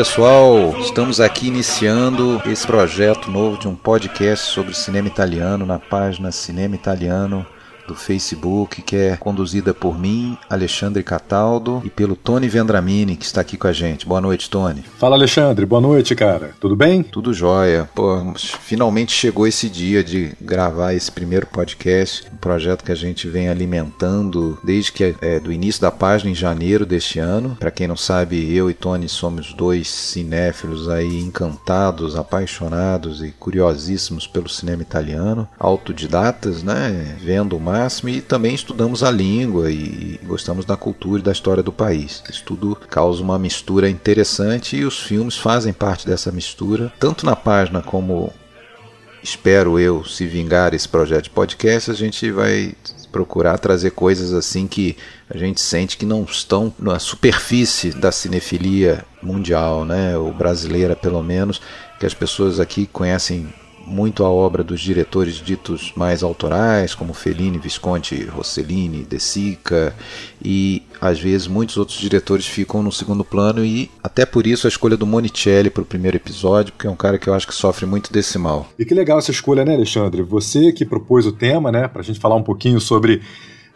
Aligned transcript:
Pessoal, 0.00 0.74
estamos 0.80 1.20
aqui 1.20 1.48
iniciando 1.48 2.40
esse 2.46 2.66
projeto 2.66 3.30
novo 3.30 3.58
de 3.58 3.68
um 3.68 3.74
podcast 3.74 4.46
sobre 4.46 4.72
cinema 4.72 5.08
italiano 5.08 5.66
na 5.66 5.78
página 5.78 6.32
Cinema 6.32 6.74
Italiano 6.74 7.44
do 7.90 7.94
Facebook, 7.96 8.82
que 8.82 8.94
é 8.94 9.16
conduzida 9.16 9.74
por 9.74 9.98
mim, 9.98 10.38
Alexandre 10.48 11.02
Cataldo, 11.02 11.82
e 11.84 11.90
pelo 11.90 12.14
Tony 12.14 12.48
Vendramini, 12.48 13.16
que 13.16 13.24
está 13.24 13.40
aqui 13.40 13.56
com 13.56 13.66
a 13.66 13.72
gente. 13.72 14.06
Boa 14.06 14.20
noite, 14.20 14.48
Tony. 14.48 14.84
Fala, 14.96 15.16
Alexandre. 15.16 15.66
Boa 15.66 15.80
noite, 15.80 16.14
cara. 16.14 16.52
Tudo 16.60 16.76
bem? 16.76 17.02
Tudo 17.02 17.34
jóia. 17.34 17.90
Pô, 17.92 18.32
finalmente 18.36 19.12
chegou 19.12 19.44
esse 19.44 19.68
dia 19.68 20.04
de 20.04 20.32
gravar 20.40 20.94
esse 20.94 21.10
primeiro 21.10 21.46
podcast, 21.46 22.26
um 22.32 22.36
projeto 22.36 22.84
que 22.84 22.92
a 22.92 22.96
gente 22.96 23.28
vem 23.28 23.48
alimentando 23.48 24.56
desde 24.62 24.92
que 24.92 25.16
é, 25.20 25.40
do 25.40 25.52
início 25.52 25.82
da 25.82 25.90
página 25.90 26.30
em 26.30 26.34
janeiro 26.34 26.86
deste 26.86 27.18
ano. 27.18 27.56
Para 27.58 27.72
quem 27.72 27.88
não 27.88 27.96
sabe, 27.96 28.54
eu 28.54 28.70
e 28.70 28.74
Tony 28.74 29.08
somos 29.08 29.52
dois 29.52 29.88
cinéfilos 29.88 30.88
aí 30.88 31.18
encantados, 31.18 32.14
apaixonados 32.14 33.20
e 33.20 33.32
curiosíssimos 33.32 34.28
pelo 34.28 34.48
cinema 34.48 34.82
italiano, 34.82 35.48
autodidatas, 35.58 36.62
né, 36.62 37.16
vendo 37.20 37.58
mais 37.58 37.79
e 38.06 38.20
também 38.20 38.54
estudamos 38.54 39.02
a 39.02 39.10
língua 39.10 39.70
e 39.70 40.18
gostamos 40.24 40.64
da 40.64 40.76
cultura 40.76 41.20
e 41.20 41.24
da 41.24 41.32
história 41.32 41.62
do 41.62 41.72
país. 41.72 42.22
Isso 42.28 42.42
tudo 42.44 42.76
causa 42.88 43.22
uma 43.22 43.38
mistura 43.38 43.88
interessante 43.88 44.76
e 44.76 44.84
os 44.84 44.98
filmes 45.00 45.36
fazem 45.36 45.72
parte 45.72 46.06
dessa 46.06 46.30
mistura, 46.32 46.92
tanto 46.98 47.24
na 47.24 47.36
página 47.36 47.80
como 47.82 48.32
espero 49.22 49.78
eu 49.78 50.04
se 50.04 50.26
vingar 50.26 50.74
esse 50.74 50.88
projeto 50.88 51.24
de 51.24 51.30
podcast, 51.30 51.90
a 51.90 51.94
gente 51.94 52.30
vai 52.30 52.74
procurar 53.12 53.58
trazer 53.58 53.90
coisas 53.90 54.32
assim 54.32 54.66
que 54.66 54.96
a 55.28 55.36
gente 55.36 55.60
sente 55.60 55.96
que 55.96 56.06
não 56.06 56.22
estão 56.22 56.72
na 56.78 56.98
superfície 56.98 57.90
da 57.90 58.12
cinefilia 58.12 59.04
mundial, 59.22 59.84
né, 59.84 60.16
ou 60.16 60.32
brasileira 60.32 60.94
pelo 60.94 61.22
menos, 61.22 61.60
que 61.98 62.06
as 62.06 62.14
pessoas 62.14 62.60
aqui 62.60 62.86
conhecem 62.86 63.52
muito 63.90 64.24
a 64.24 64.30
obra 64.30 64.62
dos 64.62 64.80
diretores 64.80 65.34
ditos 65.34 65.92
mais 65.96 66.22
autorais, 66.22 66.94
como 66.94 67.12
Fellini, 67.12 67.58
Visconti, 67.58 68.24
Rossellini, 68.24 69.04
De 69.04 69.18
Sica, 69.18 69.94
e 70.42 70.82
às 71.00 71.20
vezes 71.20 71.46
muitos 71.46 71.76
outros 71.76 71.98
diretores 71.98 72.46
ficam 72.46 72.82
no 72.82 72.92
segundo 72.92 73.24
plano 73.24 73.64
e 73.64 73.90
até 74.02 74.24
por 74.24 74.46
isso 74.46 74.66
a 74.66 74.70
escolha 74.70 74.96
do 74.96 75.06
Monicelli 75.06 75.70
para 75.70 75.82
o 75.82 75.86
primeiro 75.86 76.16
episódio, 76.16 76.72
porque 76.72 76.86
é 76.86 76.90
um 76.90 76.96
cara 76.96 77.18
que 77.18 77.28
eu 77.28 77.34
acho 77.34 77.46
que 77.46 77.54
sofre 77.54 77.84
muito 77.84 78.12
desse 78.12 78.38
mal. 78.38 78.68
E 78.78 78.84
que 78.84 78.94
legal 78.94 79.18
essa 79.18 79.30
escolha, 79.30 79.64
né, 79.64 79.74
Alexandre? 79.74 80.22
Você 80.22 80.72
que 80.72 80.84
propôs 80.84 81.26
o 81.26 81.32
tema, 81.32 81.72
né, 81.72 81.88
para 81.88 82.00
a 82.00 82.04
gente 82.04 82.20
falar 82.20 82.36
um 82.36 82.42
pouquinho 82.42 82.80
sobre 82.80 83.20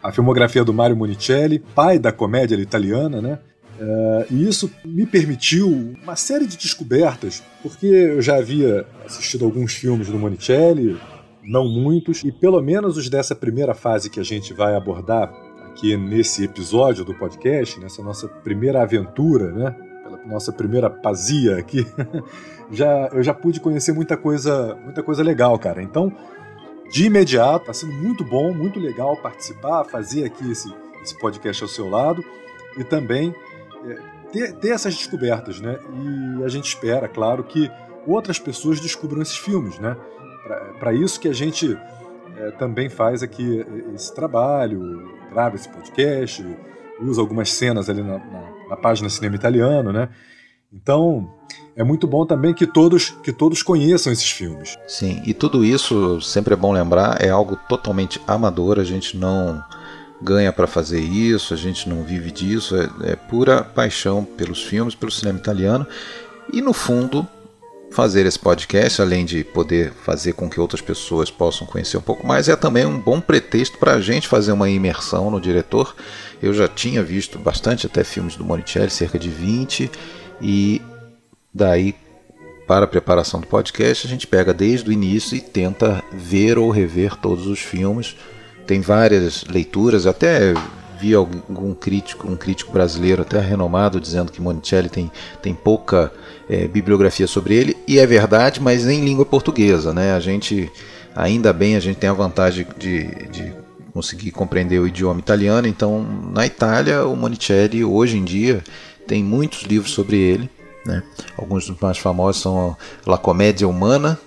a 0.01 0.11
filmografia 0.11 0.63
do 0.63 0.73
Mario 0.73 0.95
Monicelli, 0.95 1.59
pai 1.59 1.97
da 1.97 2.11
comédia 2.11 2.55
italiana, 2.55 3.21
né? 3.21 3.39
Uh, 3.79 4.25
e 4.31 4.47
isso 4.47 4.71
me 4.85 5.05
permitiu 5.05 5.95
uma 6.01 6.15
série 6.15 6.47
de 6.47 6.57
descobertas, 6.57 7.43
porque 7.61 7.85
eu 7.85 8.21
já 8.21 8.37
havia 8.37 8.85
assistido 9.05 9.43
alguns 9.43 9.73
filmes 9.73 10.07
do 10.07 10.17
Monicelli, 10.17 10.97
não 11.43 11.67
muitos, 11.67 12.23
e 12.23 12.31
pelo 12.31 12.61
menos 12.61 12.95
os 12.97 13.09
dessa 13.09 13.35
primeira 13.35 13.73
fase 13.73 14.09
que 14.09 14.19
a 14.19 14.23
gente 14.23 14.53
vai 14.53 14.75
abordar 14.75 15.31
aqui 15.69 15.97
nesse 15.97 16.45
episódio 16.45 17.03
do 17.03 17.13
podcast, 17.13 17.79
nessa 17.79 18.01
nossa 18.01 18.29
primeira 18.29 18.81
aventura, 18.81 19.51
né? 19.51 19.75
Pela 20.03 20.25
nossa 20.25 20.53
primeira 20.53 20.89
pazia 20.89 21.57
aqui, 21.57 21.85
já, 22.71 23.09
eu 23.11 23.21
já 23.21 23.33
pude 23.33 23.59
conhecer 23.59 23.91
muita 23.91 24.15
coisa, 24.15 24.75
muita 24.83 25.03
coisa 25.03 25.21
legal, 25.21 25.59
cara. 25.59 25.83
Então, 25.83 26.11
de 26.89 27.07
imediato, 27.07 27.63
está 27.63 27.73
sendo 27.73 27.93
muito 27.93 28.23
bom, 28.23 28.53
muito 28.53 28.79
legal 28.79 29.17
participar, 29.17 29.83
fazer 29.83 30.23
aqui 30.23 30.49
esse, 30.49 30.73
esse 31.03 31.19
podcast 31.19 31.61
ao 31.61 31.69
seu 31.69 31.89
lado 31.89 32.23
e 32.77 32.83
também 32.83 33.29
é, 33.29 33.44
ter, 34.31 34.53
ter 34.53 34.69
essas 34.69 34.95
descobertas, 34.95 35.59
né? 35.61 35.79
E 36.39 36.43
a 36.43 36.47
gente 36.47 36.67
espera, 36.67 37.07
claro, 37.07 37.43
que 37.43 37.71
outras 38.05 38.39
pessoas 38.39 38.79
descubram 38.79 39.21
esses 39.21 39.37
filmes, 39.37 39.79
né? 39.79 39.95
Para 40.79 40.93
isso 40.93 41.19
que 41.19 41.27
a 41.27 41.33
gente 41.33 41.77
é, 42.37 42.51
também 42.51 42.89
faz 42.89 43.23
aqui 43.23 43.61
é, 43.61 43.95
esse 43.95 44.13
trabalho, 44.13 45.09
grava 45.31 45.55
esse 45.55 45.69
podcast, 45.69 46.45
usa 47.01 47.21
algumas 47.21 47.51
cenas 47.51 47.89
ali 47.89 48.01
na, 48.01 48.19
na, 48.19 48.53
na 48.69 48.77
página 48.77 49.09
Cinema 49.09 49.35
Italiano, 49.35 49.91
né? 49.91 50.09
Então, 50.71 51.31
é 51.75 51.83
muito 51.83 52.05
bom 52.05 52.25
também 52.25 52.53
que 52.53 52.67
todos 52.67 53.11
que 53.23 53.31
todos 53.31 53.63
conheçam 53.63 54.11
esses 54.11 54.29
filmes. 54.29 54.77
Sim, 54.87 55.21
e 55.25 55.33
tudo 55.33 55.63
isso, 55.63 56.19
sempre 56.21 56.53
é 56.53 56.57
bom 56.57 56.73
lembrar, 56.73 57.21
é 57.21 57.29
algo 57.29 57.55
totalmente 57.69 58.21
amador, 58.27 58.79
a 58.79 58.83
gente 58.83 59.17
não 59.17 59.63
ganha 60.21 60.51
para 60.51 60.67
fazer 60.67 60.99
isso, 60.99 61.53
a 61.53 61.57
gente 61.57 61.87
não 61.89 62.03
vive 62.03 62.31
disso, 62.31 62.75
é, 62.75 63.11
é, 63.11 63.15
pura 63.15 63.63
paixão 63.63 64.23
pelos 64.23 64.63
filmes, 64.63 64.95
pelo 64.95 65.11
cinema 65.11 65.37
italiano 65.37 65.85
e 66.51 66.61
no 66.61 66.73
fundo 66.73 67.27
fazer 67.91 68.25
esse 68.25 68.37
podcast, 68.37 69.01
além 69.01 69.23
de 69.23 69.43
poder 69.43 69.93
fazer 69.93 70.33
com 70.33 70.49
que 70.49 70.59
outras 70.59 70.81
pessoas 70.81 71.31
possam 71.31 71.65
conhecer 71.65 71.97
um 71.97 72.01
pouco 72.01 72.27
mais, 72.27 72.49
é 72.49 72.55
também 72.55 72.85
um 72.85 72.99
bom 72.99 73.21
pretexto 73.21 73.77
para 73.77 73.93
a 73.93 74.01
gente 74.01 74.27
fazer 74.27 74.51
uma 74.51 74.69
imersão 74.69 75.31
no 75.31 75.39
diretor. 75.39 75.95
Eu 76.41 76.53
já 76.53 76.67
tinha 76.67 77.01
visto 77.01 77.39
bastante 77.39 77.85
até 77.85 78.03
filmes 78.03 78.35
do 78.35 78.43
Monicelli, 78.43 78.89
cerca 78.89 79.17
de 79.17 79.29
20, 79.29 79.89
e 80.41 80.81
daí 81.53 81.95
para 82.67 82.83
a 82.83 82.87
preparação 82.87 83.39
do 83.39 83.47
podcast 83.47 84.07
a 84.07 84.09
gente 84.09 84.27
pega 84.27 84.53
desde 84.53 84.89
o 84.89 84.91
início 84.91 85.37
e 85.37 85.41
tenta 85.41 86.03
ver 86.11 86.57
ou 86.57 86.71
rever 86.71 87.15
todos 87.15 87.47
os 87.47 87.59
filmes 87.59 88.15
tem 88.65 88.81
várias 88.81 89.43
leituras, 89.45 90.05
até 90.05 90.53
vi 90.99 91.13
algum 91.13 91.73
crítico, 91.73 92.27
um 92.27 92.35
crítico 92.35 92.71
brasileiro 92.71 93.21
até 93.21 93.39
renomado 93.39 93.99
dizendo 93.99 94.31
que 94.31 94.41
Monicelli 94.41 94.89
tem, 94.89 95.11
tem 95.41 95.53
pouca 95.53 96.11
é, 96.49 96.67
bibliografia 96.67 97.27
sobre 97.27 97.55
ele, 97.55 97.77
e 97.87 97.99
é 97.99 98.05
verdade, 98.05 98.59
mas 98.61 98.87
em 98.87 99.03
língua 99.03 99.25
portuguesa, 99.25 99.93
né? 99.93 100.13
A 100.13 100.19
gente, 100.19 100.71
ainda 101.15 101.51
bem, 101.51 101.75
a 101.75 101.79
gente 101.79 101.97
tem 101.97 102.09
a 102.09 102.13
vantagem 102.13 102.65
de, 102.77 103.07
de 103.29 103.53
conseguir 103.93 104.31
compreender 104.31 104.79
o 104.79 104.87
idioma 104.87 105.19
italiano, 105.19 105.67
então 105.67 106.05
na 106.33 106.45
Itália 106.45 107.05
o 107.05 107.15
Monicelli 107.15 107.83
hoje 107.83 108.17
em 108.17 108.23
dia 108.23 108.63
tem 109.07 109.23
muitos 109.23 109.63
livros 109.63 109.91
sobre 109.91 110.17
ele, 110.17 110.49
né? 110.85 111.03
Alguns 111.37 111.67
dos 111.67 111.79
mais 111.79 111.97
famosos 111.97 112.41
são 112.41 112.75
La 113.05 113.17
Comédia 113.17 113.67
Humana, 113.67 114.19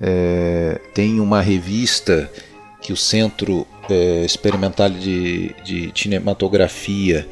é, 0.00 0.80
tem 0.94 1.20
uma 1.20 1.40
revista 1.40 2.30
que 2.88 2.92
o 2.94 2.96
Centro 2.96 3.66
é, 3.90 4.24
Experimental 4.24 4.88
de, 4.88 5.54
de 5.62 5.92
Cinematografia, 5.94 7.28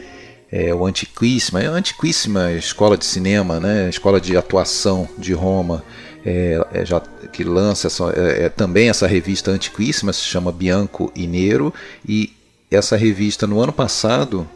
é, 0.52 0.74
o 0.74 0.84
Antiquíssima, 0.84 1.62
é 1.62 1.66
a 1.66 1.70
Antiquíssima 1.70 2.52
Escola 2.52 2.94
de 2.94 3.06
Cinema, 3.06 3.58
né, 3.58 3.88
Escola 3.88 4.20
de 4.20 4.36
Atuação 4.36 5.08
de 5.16 5.32
Roma, 5.32 5.82
é, 6.26 6.60
é, 6.74 6.84
já, 6.84 7.00
que 7.32 7.42
lança 7.42 7.86
essa, 7.86 8.04
é, 8.14 8.44
é, 8.44 8.48
também 8.50 8.90
essa 8.90 9.06
revista 9.06 9.50
Antiquíssima, 9.50 10.12
se 10.12 10.20
chama 10.20 10.52
Bianco 10.52 11.10
e 11.16 11.26
Nero, 11.26 11.72
e 12.06 12.34
essa 12.70 12.94
revista 12.94 13.46
no 13.46 13.58
ano 13.58 13.72
passado, 13.72 14.46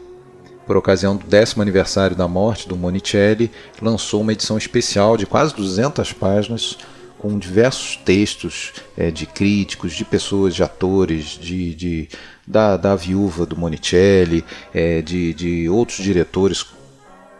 por 0.67 0.77
ocasião 0.77 1.15
do 1.15 1.25
décimo 1.25 1.63
aniversário 1.63 2.15
da 2.15 2.27
morte 2.27 2.69
do 2.69 2.77
Monicelli, 2.77 3.49
lançou 3.81 4.21
uma 4.21 4.33
edição 4.33 4.55
especial 4.55 5.17
de 5.17 5.25
quase 5.25 5.55
200 5.55 6.13
páginas 6.13 6.77
com 7.21 7.37
diversos 7.37 7.97
textos 7.97 8.73
é, 8.97 9.11
de 9.11 9.27
críticos, 9.27 9.93
de 9.93 10.03
pessoas, 10.03 10.55
de 10.55 10.63
atores, 10.63 11.25
de, 11.25 11.75
de 11.75 12.09
da, 12.47 12.75
da 12.75 12.95
viúva 12.95 13.45
do 13.45 13.55
Monicelli, 13.55 14.43
é, 14.73 15.03
de, 15.03 15.31
de 15.35 15.69
outros 15.69 15.99
diretores. 15.99 16.65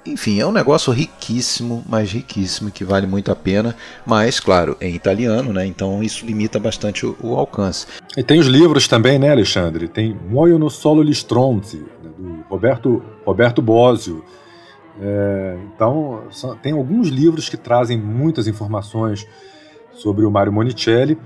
Enfim, 0.05 0.39
é 0.39 0.45
um 0.45 0.51
negócio 0.51 0.93
riquíssimo, 0.93 1.83
mas 1.89 2.11
riquíssimo, 2.11 2.69
que 2.69 2.83
vale 2.83 3.07
muito 3.07 3.31
a 3.31 3.35
pena, 3.35 3.75
mas, 4.05 4.39
claro, 4.39 4.77
em 4.79 4.93
italiano, 4.93 5.51
né? 5.51 5.65
então 5.65 6.03
isso 6.03 6.27
limita 6.27 6.59
bastante 6.59 7.03
o, 7.03 7.17
o 7.19 7.35
alcance. 7.35 7.87
E 8.15 8.21
tem 8.21 8.39
os 8.39 8.45
livros 8.45 8.87
também, 8.87 9.17
né, 9.17 9.31
Alexandre? 9.31 9.87
Tem 9.87 10.15
no 10.15 10.69
solo 10.69 11.03
gli 11.03 11.11
stronzi, 11.11 11.77
né, 12.03 12.11
do 12.15 12.45
Roberto, 12.47 13.01
Roberto 13.25 13.63
Bosio. 13.63 14.23
É, 15.01 15.57
então, 15.73 16.21
são, 16.29 16.55
tem 16.55 16.73
alguns 16.73 17.07
livros 17.07 17.49
que 17.49 17.57
trazem 17.57 17.97
muitas 17.97 18.47
informações 18.47 19.25
sobre 19.93 20.25
o 20.25 20.31
Mario 20.31 20.53
Monicelli, 20.53 21.17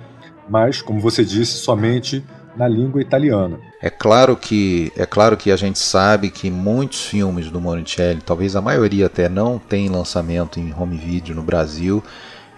mas, 0.49 0.81
como 0.81 0.99
você 0.99 1.23
disse, 1.23 1.53
somente 1.57 2.23
na 2.55 2.67
língua 2.67 3.01
italiana. 3.01 3.59
É 3.81 3.89
claro 3.89 4.35
que 4.35 4.91
é 4.95 5.05
claro 5.05 5.35
que 5.35 5.51
a 5.51 5.55
gente 5.55 5.77
sabe 5.77 6.29
que 6.29 6.49
muitos 6.49 7.05
filmes 7.05 7.51
do 7.51 7.59
Monicelli, 7.59 8.21
talvez 8.21 8.55
a 8.55 8.61
maioria 8.61 9.07
até 9.07 9.27
não 9.27 9.59
tem 9.59 9.89
lançamento 9.89 10.59
em 10.59 10.73
home 10.73 10.97
video 10.97 11.35
no 11.35 11.43
Brasil. 11.43 12.03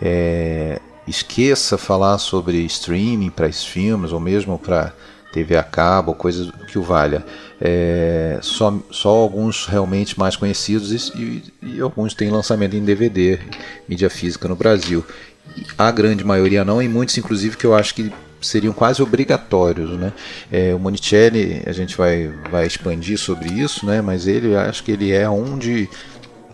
É, 0.02 0.80
esqueça 1.08 1.78
falar 1.78 2.18
sobre 2.20 2.58
streaming 2.66 3.30
para 3.30 3.48
esses 3.48 3.66
filmes 3.66 4.12
ou 4.12 4.20
mesmo 4.20 4.60
para 4.60 4.94
TV 5.34 5.58
a 5.58 5.64
cabo, 5.64 6.14
coisas 6.14 6.52
que 6.68 6.78
o 6.78 6.84
valha. 6.84 7.26
É, 7.60 8.38
só, 8.42 8.74
só 8.92 9.10
alguns 9.10 9.66
realmente 9.66 10.18
mais 10.18 10.36
conhecidos 10.36 10.92
e, 10.92 11.20
e, 11.20 11.76
e 11.76 11.82
alguns 11.82 12.14
têm 12.14 12.30
lançamento 12.30 12.76
em 12.76 12.86
DVD, 12.86 13.40
mídia 13.90 14.10
física 14.10 14.48
no 14.48 14.56
Brasil 14.56 15.04
a 15.78 15.92
grande 15.92 16.24
maioria 16.24 16.64
não, 16.64 16.82
e 16.82 16.88
muitos 16.88 17.18
inclusive 17.18 17.58
que 17.58 17.66
eu 17.66 17.76
acho 17.76 17.94
que 17.96 18.12
seriam 18.42 18.74
quase 18.74 19.02
obrigatórios, 19.02 19.90
né? 19.98 20.14
É, 20.52 20.74
o 20.74 20.80
Monicelli, 20.80 21.64
a 21.66 21.72
gente 21.72 21.98
vai, 21.98 22.32
vai 22.52 22.68
expandir 22.68 23.18
sobre 23.18 23.50
isso, 23.50 23.86
né? 23.86 24.02
Mas 24.02 24.28
ele, 24.28 24.56
acho 24.56 24.84
que 24.84 24.92
ele 24.92 25.12
é 25.12 25.30
um 25.30 25.58
de 25.58 25.90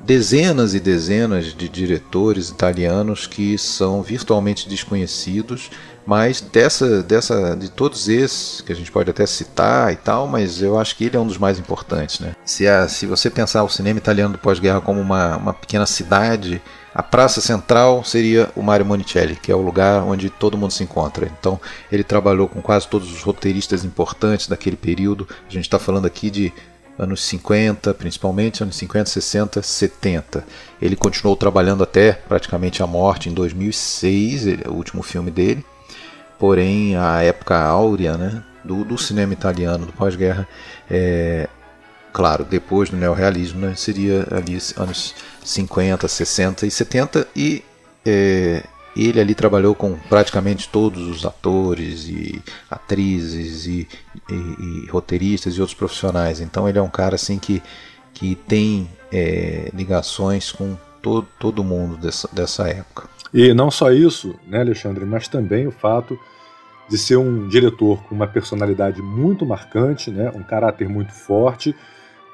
dezenas 0.02 0.74
e 0.74 0.80
dezenas 0.80 1.54
de 1.54 1.70
diretores 1.70 2.50
italianos 2.50 3.26
que 3.26 3.58
são 3.58 4.02
virtualmente 4.02 4.68
desconhecidos, 4.68 5.70
mas 6.06 6.42
dessa, 6.42 7.02
dessa, 7.02 7.56
de 7.56 7.70
todos 7.70 8.10
esses 8.10 8.60
que 8.62 8.74
a 8.74 8.76
gente 8.76 8.92
pode 8.92 9.10
até 9.10 9.26
citar 9.26 9.94
e 9.94 9.96
tal, 9.96 10.28
mas 10.28 10.62
eu 10.62 10.78
acho 10.78 10.96
que 10.98 11.06
ele 11.06 11.16
é 11.16 11.20
um 11.20 11.28
dos 11.28 11.38
mais 11.38 11.58
importantes, 11.58 12.20
né? 12.20 12.36
Se, 12.44 12.68
a, 12.68 12.88
se 12.90 13.06
você 13.06 13.30
pensar 13.30 13.64
o 13.64 13.70
cinema 13.70 13.98
italiano 13.98 14.34
do 14.34 14.40
pós-guerra 14.40 14.82
como 14.82 15.00
uma, 15.00 15.38
uma 15.38 15.54
pequena 15.54 15.86
cidade, 15.86 16.62
a 16.94 17.01
praça 17.01 17.42
central 17.42 18.04
seria 18.04 18.51
o 18.56 18.62
Mario 18.62 18.86
Monicelli, 18.86 19.36
que 19.36 19.51
é 19.51 19.56
o 19.56 19.62
lugar 19.62 20.04
onde 20.04 20.30
todo 20.30 20.57
mundo 20.57 20.72
se 20.72 20.84
encontra. 20.84 21.31
Então, 21.40 21.60
ele 21.92 22.04
trabalhou 22.04 22.48
com 22.48 22.62
quase 22.62 22.88
todos 22.88 23.12
os 23.12 23.24
roteiristas 23.24 23.84
importantes 23.84 24.48
daquele 24.48 24.78
período. 24.78 25.28
A 25.48 25.51
gente 25.51 25.66
está 25.66 25.80
falando 25.80 26.06
aqui 26.06 26.30
de 26.30 26.54
anos 26.98 27.24
50, 27.24 27.94
principalmente 27.95 28.62
anos 28.62 28.75
50, 28.75 29.10
60, 29.10 29.62
70. 29.62 30.45
Ele 30.80 30.95
continuou 30.95 31.36
trabalhando 31.36 31.84
até 31.84 32.13
praticamente 32.13 32.84
a 32.84 32.88
morte 32.88 33.28
em 33.28 33.34
2006, 33.34 34.46
ele, 34.46 34.63
o 34.68 34.74
último 34.74 35.01
filme 35.01 35.31
dele. 35.31 35.66
Porém, 36.38 36.96
a 36.96 37.24
época 37.24 37.57
áurea 37.57 38.18
né, 38.18 38.44
do, 38.63 38.84
do 38.84 38.98
cinema 38.98 39.34
italiano 39.34 39.86
do 39.88 39.94
pós-guerra, 39.94 40.48
é, 40.92 41.50
claro, 42.13 42.45
depois 42.45 42.89
do 42.89 42.95
neorrealismo, 42.95 43.60
né, 43.60 43.74
seria 43.75 44.27
ali 44.31 44.57
anos 44.77 45.15
50, 45.44 46.07
60 46.07 46.65
e 46.65 46.71
70 46.71 47.27
e 47.36 47.63
é, 48.06 48.63
ele 48.95 49.19
ali 49.19 49.33
trabalhou 49.33 49.74
com 49.74 49.98
praticamente 50.07 50.69
todos 50.69 51.07
os 51.07 51.25
atores 51.25 52.07
e 52.07 52.42
atrizes 52.69 53.65
e, 53.65 53.88
e, 54.30 54.33
e, 54.33 54.89
roteiristas 54.89 55.56
e 55.56 55.60
outros 55.60 55.77
profissionais. 55.77 56.39
Então 56.39 56.69
ele 56.69 56.77
é 56.77 56.81
um 56.81 56.89
cara 56.89 57.15
assim 57.15 57.39
que, 57.39 57.62
que 58.13 58.36
tem 58.36 58.88
é, 59.12 59.71
ligações 59.74 60.51
com 60.51 60.77
todo, 61.01 61.27
todo 61.39 61.63
mundo 61.63 61.98
dessa, 61.98 62.30
dessa 62.31 62.68
época. 62.68 63.10
E 63.33 63.51
não 63.54 63.71
só 63.71 63.92
isso, 63.92 64.36
né, 64.45 64.62
Alexandre, 64.62 65.04
mas 65.06 65.27
também 65.27 65.65
o 65.65 65.71
fato 65.71 66.18
de 66.88 66.98
ser 66.98 67.18
um 67.18 67.48
diretor 67.48 68.04
com 68.04 68.13
uma 68.13 68.27
personalidade 68.27 69.01
muito 69.01 69.45
marcante, 69.45 70.12
né, 70.12 70.31
um 70.36 70.44
caráter 70.44 70.88
muito 70.88 71.12
forte, 71.12 71.75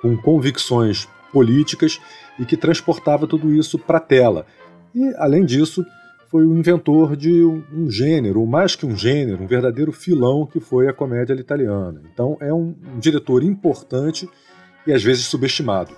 com 0.02 0.16
convicções 0.18 1.08
políticas 1.32 2.00
e 2.40 2.46
que 2.46 2.58
transportava 2.58 3.28
tudo 3.28 3.54
isso 3.54 3.78
para 3.78 3.98
a 3.98 4.02
tela. 4.02 4.46
E, 4.94 5.14
além 5.18 5.46
disso, 5.46 5.86
foi 6.30 6.46
o 6.46 6.56
inventor 6.56 7.16
de 7.16 7.44
um 7.44 7.90
gênero, 7.90 8.42
ou 8.42 8.46
mais 8.46 8.76
que 8.76 8.86
um 8.86 8.96
gênero, 8.96 9.44
um 9.44 9.48
verdadeiro 9.48 9.92
filão 9.92 10.46
que 10.46 10.60
foi 10.60 10.88
a 10.88 10.94
comédia 10.94 11.34
italiana. 11.34 12.02
Então 12.14 12.38
é 12.40 12.54
um, 12.54 12.76
diretor 13.00 13.44
importante 13.44 14.30
e 14.86 14.94
às 14.94 15.04
vezes 15.04 15.26
subestimado. 15.26 15.92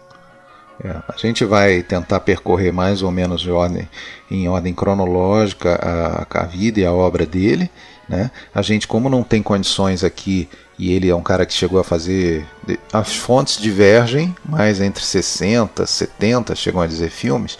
É, 0.83 0.89
a 0.89 1.15
gente 1.17 1.43
vai 1.43 1.83
tentar 1.83 2.21
percorrer 2.21 2.71
mais 2.71 3.03
ou 3.03 3.11
menos 3.11 3.45
ordem, 3.45 3.87
em 4.31 4.47
ordem 4.47 4.73
cronológica 4.73 5.75
a, 5.75 6.43
a, 6.43 6.45
vida 6.45 6.79
e 6.79 6.85
a 6.85 6.93
obra 6.93 7.25
dele. 7.25 7.69
Né? 8.07 8.31
A 8.55 8.61
gente, 8.61 8.87
como 8.87 9.09
não 9.09 9.23
tem 9.23 9.43
condições 9.43 10.03
aqui, 10.03 10.49
e 10.81 10.91
ele 10.93 11.09
é 11.09 11.15
um 11.15 11.21
cara 11.21 11.45
que 11.45 11.53
chegou 11.53 11.79
a 11.79 11.83
fazer. 11.83 12.45
As 12.91 13.15
fontes 13.15 13.57
divergem, 13.61 14.35
mas 14.43 14.81
entre 14.81 15.03
60, 15.03 15.85
70 15.85 16.55
chegam 16.55 16.81
a 16.81 16.87
dizer 16.87 17.09
filmes 17.09 17.57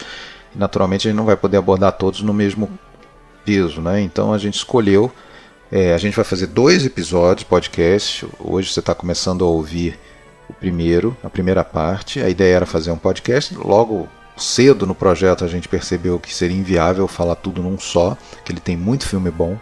naturalmente 0.54 1.06
a 1.06 1.10
gente 1.10 1.18
não 1.18 1.24
vai 1.24 1.36
poder 1.36 1.56
abordar 1.56 1.92
todos 1.92 2.20
no 2.22 2.32
mesmo 2.32 2.68
peso, 3.44 3.80
né? 3.80 4.00
Então 4.00 4.32
a 4.32 4.38
gente 4.38 4.54
escolheu, 4.54 5.10
é, 5.70 5.94
a 5.94 5.98
gente 5.98 6.14
vai 6.14 6.24
fazer 6.24 6.46
dois 6.46 6.84
episódios 6.84 7.44
podcast. 7.44 8.26
Hoje 8.38 8.72
você 8.72 8.80
está 8.80 8.94
começando 8.94 9.44
a 9.44 9.48
ouvir 9.48 9.98
o 10.48 10.52
primeiro, 10.52 11.16
a 11.22 11.30
primeira 11.30 11.64
parte. 11.64 12.20
A 12.20 12.28
ideia 12.28 12.56
era 12.56 12.66
fazer 12.66 12.90
um 12.90 12.98
podcast. 12.98 13.54
Logo 13.56 14.08
cedo 14.36 14.86
no 14.86 14.94
projeto 14.94 15.44
a 15.44 15.48
gente 15.48 15.68
percebeu 15.68 16.18
que 16.18 16.34
seria 16.34 16.56
inviável 16.56 17.06
falar 17.08 17.36
tudo 17.36 17.62
num 17.62 17.78
só, 17.78 18.16
que 18.44 18.52
ele 18.52 18.60
tem 18.60 18.76
muito 18.76 19.06
filme 19.06 19.30
bom. 19.30 19.58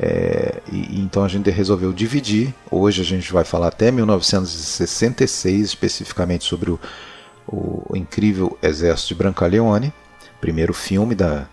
É, 0.00 0.60
e, 0.72 1.00
então 1.00 1.24
a 1.24 1.28
gente 1.28 1.50
resolveu 1.50 1.92
dividir. 1.92 2.54
Hoje 2.70 3.02
a 3.02 3.04
gente 3.04 3.32
vai 3.32 3.44
falar 3.44 3.68
até 3.68 3.90
1966, 3.90 5.66
especificamente 5.66 6.44
sobre 6.44 6.70
o, 6.70 6.80
o 7.46 7.96
incrível 7.96 8.56
Exército 8.62 9.08
de 9.08 9.14
Brancaleone 9.16 9.92
primeiro 10.40 10.72
filme 10.72 11.14
da, 11.14 11.46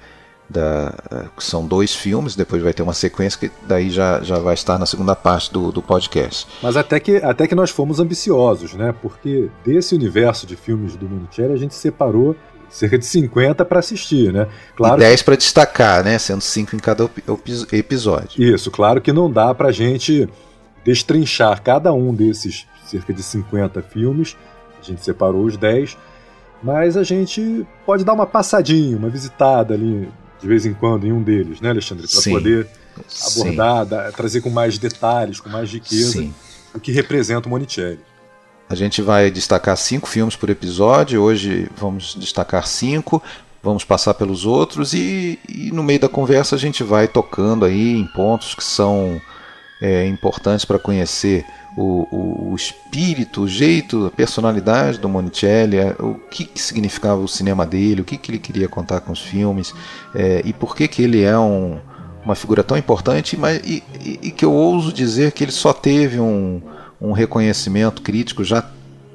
da 0.50 0.94
são 1.38 1.66
dois 1.66 1.96
filmes, 1.96 2.36
depois 2.36 2.62
vai 2.62 2.74
ter 2.74 2.84
uma 2.84 2.94
sequência 2.94 3.40
que 3.40 3.52
daí 3.68 3.90
já, 3.90 4.22
já 4.22 4.40
vai 4.40 4.54
estar 4.54 4.78
na 4.80 4.86
segunda 4.86 5.16
parte 5.16 5.52
do, 5.52 5.72
do 5.72 5.82
podcast. 5.82 6.48
Mas 6.62 6.78
até 6.78 7.00
que, 7.00 7.18
até 7.18 7.48
que 7.48 7.56
nós 7.56 7.70
fomos 7.70 8.00
ambiciosos, 8.00 8.74
né? 8.74 8.94
Porque 9.02 9.50
desse 9.66 9.96
universo 9.96 10.46
de 10.46 10.56
filmes 10.56 10.96
do 10.96 11.08
Monicelli 11.08 11.54
a 11.54 11.58
gente 11.58 11.76
separou 11.76 12.36
cerca 12.70 12.98
de 12.98 13.06
50 13.06 13.64
para 13.66 13.80
assistir, 13.80 14.34
né? 14.34 14.48
Claro 14.76 14.98
e 14.98 15.00
10 15.00 15.22
para 15.22 15.36
destacar, 15.36 16.04
né? 16.04 16.18
Sendo 16.18 16.42
5 16.42 16.76
em 16.76 16.80
cada 16.80 17.10
episódio. 17.72 18.42
Isso, 18.42 18.70
claro 18.72 19.02
que 19.02 19.14
não 19.14 19.32
dá 19.32 19.54
para 19.54 19.70
a 19.70 19.72
gente 19.72 20.28
destrinchar 20.84 21.62
cada 21.62 21.92
um 21.94 22.14
desses 22.14 22.66
cerca 22.86 23.14
de 23.14 23.24
50 23.24 23.82
filmes. 23.82 24.38
A 24.82 24.86
gente 24.86 25.04
separou 25.04 25.44
os 25.46 25.58
10 25.58 25.98
mas 26.66 26.98
a 26.98 27.04
gente 27.04 27.64
pode 27.86 28.04
dar 28.04 28.14
uma 28.14 28.26
passadinha, 28.26 28.98
uma 28.98 29.08
visitada 29.08 29.76
ali 29.76 30.10
de 30.42 30.48
vez 30.48 30.66
em 30.66 30.74
quando 30.74 31.06
em 31.06 31.12
um 31.12 31.22
deles, 31.22 31.62
né, 31.62 31.70
Alexandre? 31.70 32.08
Para 32.08 32.32
poder 32.32 32.68
abordar, 33.28 33.86
dar, 33.86 34.12
trazer 34.12 34.42
com 34.42 34.50
mais 34.50 34.78
detalhes, 34.80 35.40
com 35.40 35.48
mais 35.48 35.72
riqueza 35.72 36.14
Sim. 36.14 36.34
o 36.74 36.80
que 36.80 36.92
representa 36.92 37.48
o 37.48 37.52
Monicelli. 37.52 38.00
A 38.68 38.74
gente 38.74 39.02
vai 39.02 39.30
destacar 39.30 39.78
cinco 39.78 40.08
filmes 40.08 40.36
por 40.36 40.50
episódio. 40.50 41.22
Hoje 41.22 41.70
vamos 41.78 42.16
destacar 42.16 42.66
cinco. 42.68 43.22
Vamos 43.62 43.84
passar 43.84 44.14
pelos 44.14 44.46
outros 44.46 44.94
e, 44.94 45.40
e 45.50 45.72
no 45.72 45.84
meio 45.84 46.00
da 46.00 46.10
conversa 46.10 46.56
a 46.56 46.60
gente 46.60 46.84
vai 46.84 47.08
tocando 47.08 47.66
aí 47.66 47.98
em 47.98 48.06
pontos 48.06 48.54
que 48.54 48.64
são 48.64 49.20
é, 49.82 50.06
importantes 50.08 50.66
para 50.66 50.78
conhecer 50.78 51.44
o, 51.76 52.08
o, 52.12 52.52
o, 52.52 52.56
espírito, 52.56 53.42
o 53.42 53.48
jeito, 53.48 54.06
a 54.06 54.12
personalidade 54.12 55.00
do 55.00 55.10
Monicelli, 55.10 55.78
é, 55.78 55.96
o 56.00 56.14
que, 56.30 56.46
que 56.46 56.62
significava 56.62 57.20
o 57.22 57.28
cinema 57.28 57.66
dele, 57.66 58.02
o 58.02 58.06
que, 58.06 58.18
que 58.18 58.30
ele 58.30 58.40
queria 58.40 58.70
contar 58.70 59.02
com 59.02 59.12
os 59.12 59.22
filmes 59.22 59.74
é, 60.14 60.44
e 60.46 60.54
por 60.54 60.76
que, 60.76 60.88
que 60.88 61.02
ele 61.02 61.24
é 61.24 61.38
um, 61.38 61.80
uma 62.24 62.36
figura 62.36 62.64
tão 62.64 62.78
importante, 62.78 63.36
mas 63.36 63.62
e, 63.66 63.84
e, 64.00 64.20
e, 64.24 64.32
que 64.32 64.46
eu 64.46 64.54
ouso 64.54 64.94
dizer 64.94 65.32
que 65.32 65.44
ele 65.44 65.52
só 65.52 65.74
teve 65.74 66.20
um, 66.20 66.62
um 67.06 67.12
reconhecimento 67.12 68.02
crítico 68.02 68.44
já 68.44 68.64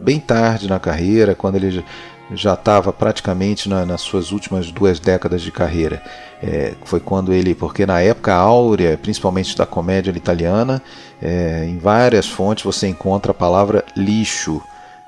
bem 0.00 0.18
tarde 0.18 0.68
na 0.68 0.78
carreira, 0.78 1.34
quando 1.34 1.56
ele 1.56 1.84
já 2.32 2.54
estava 2.54 2.92
praticamente 2.92 3.68
na, 3.68 3.84
nas 3.84 4.00
suas 4.00 4.30
últimas 4.30 4.70
duas 4.70 5.00
décadas 5.00 5.42
de 5.42 5.50
carreira. 5.50 6.02
É, 6.42 6.74
foi 6.84 7.00
quando 7.00 7.32
ele, 7.32 7.54
porque 7.54 7.84
na 7.84 8.00
época 8.00 8.32
áurea, 8.34 8.96
principalmente 8.96 9.56
da 9.56 9.66
comédia 9.66 10.10
italiana, 10.10 10.80
é, 11.20 11.66
em 11.66 11.78
várias 11.78 12.28
fontes 12.28 12.64
você 12.64 12.86
encontra 12.86 13.32
a 13.32 13.34
palavra 13.34 13.84
lixo. 13.96 14.62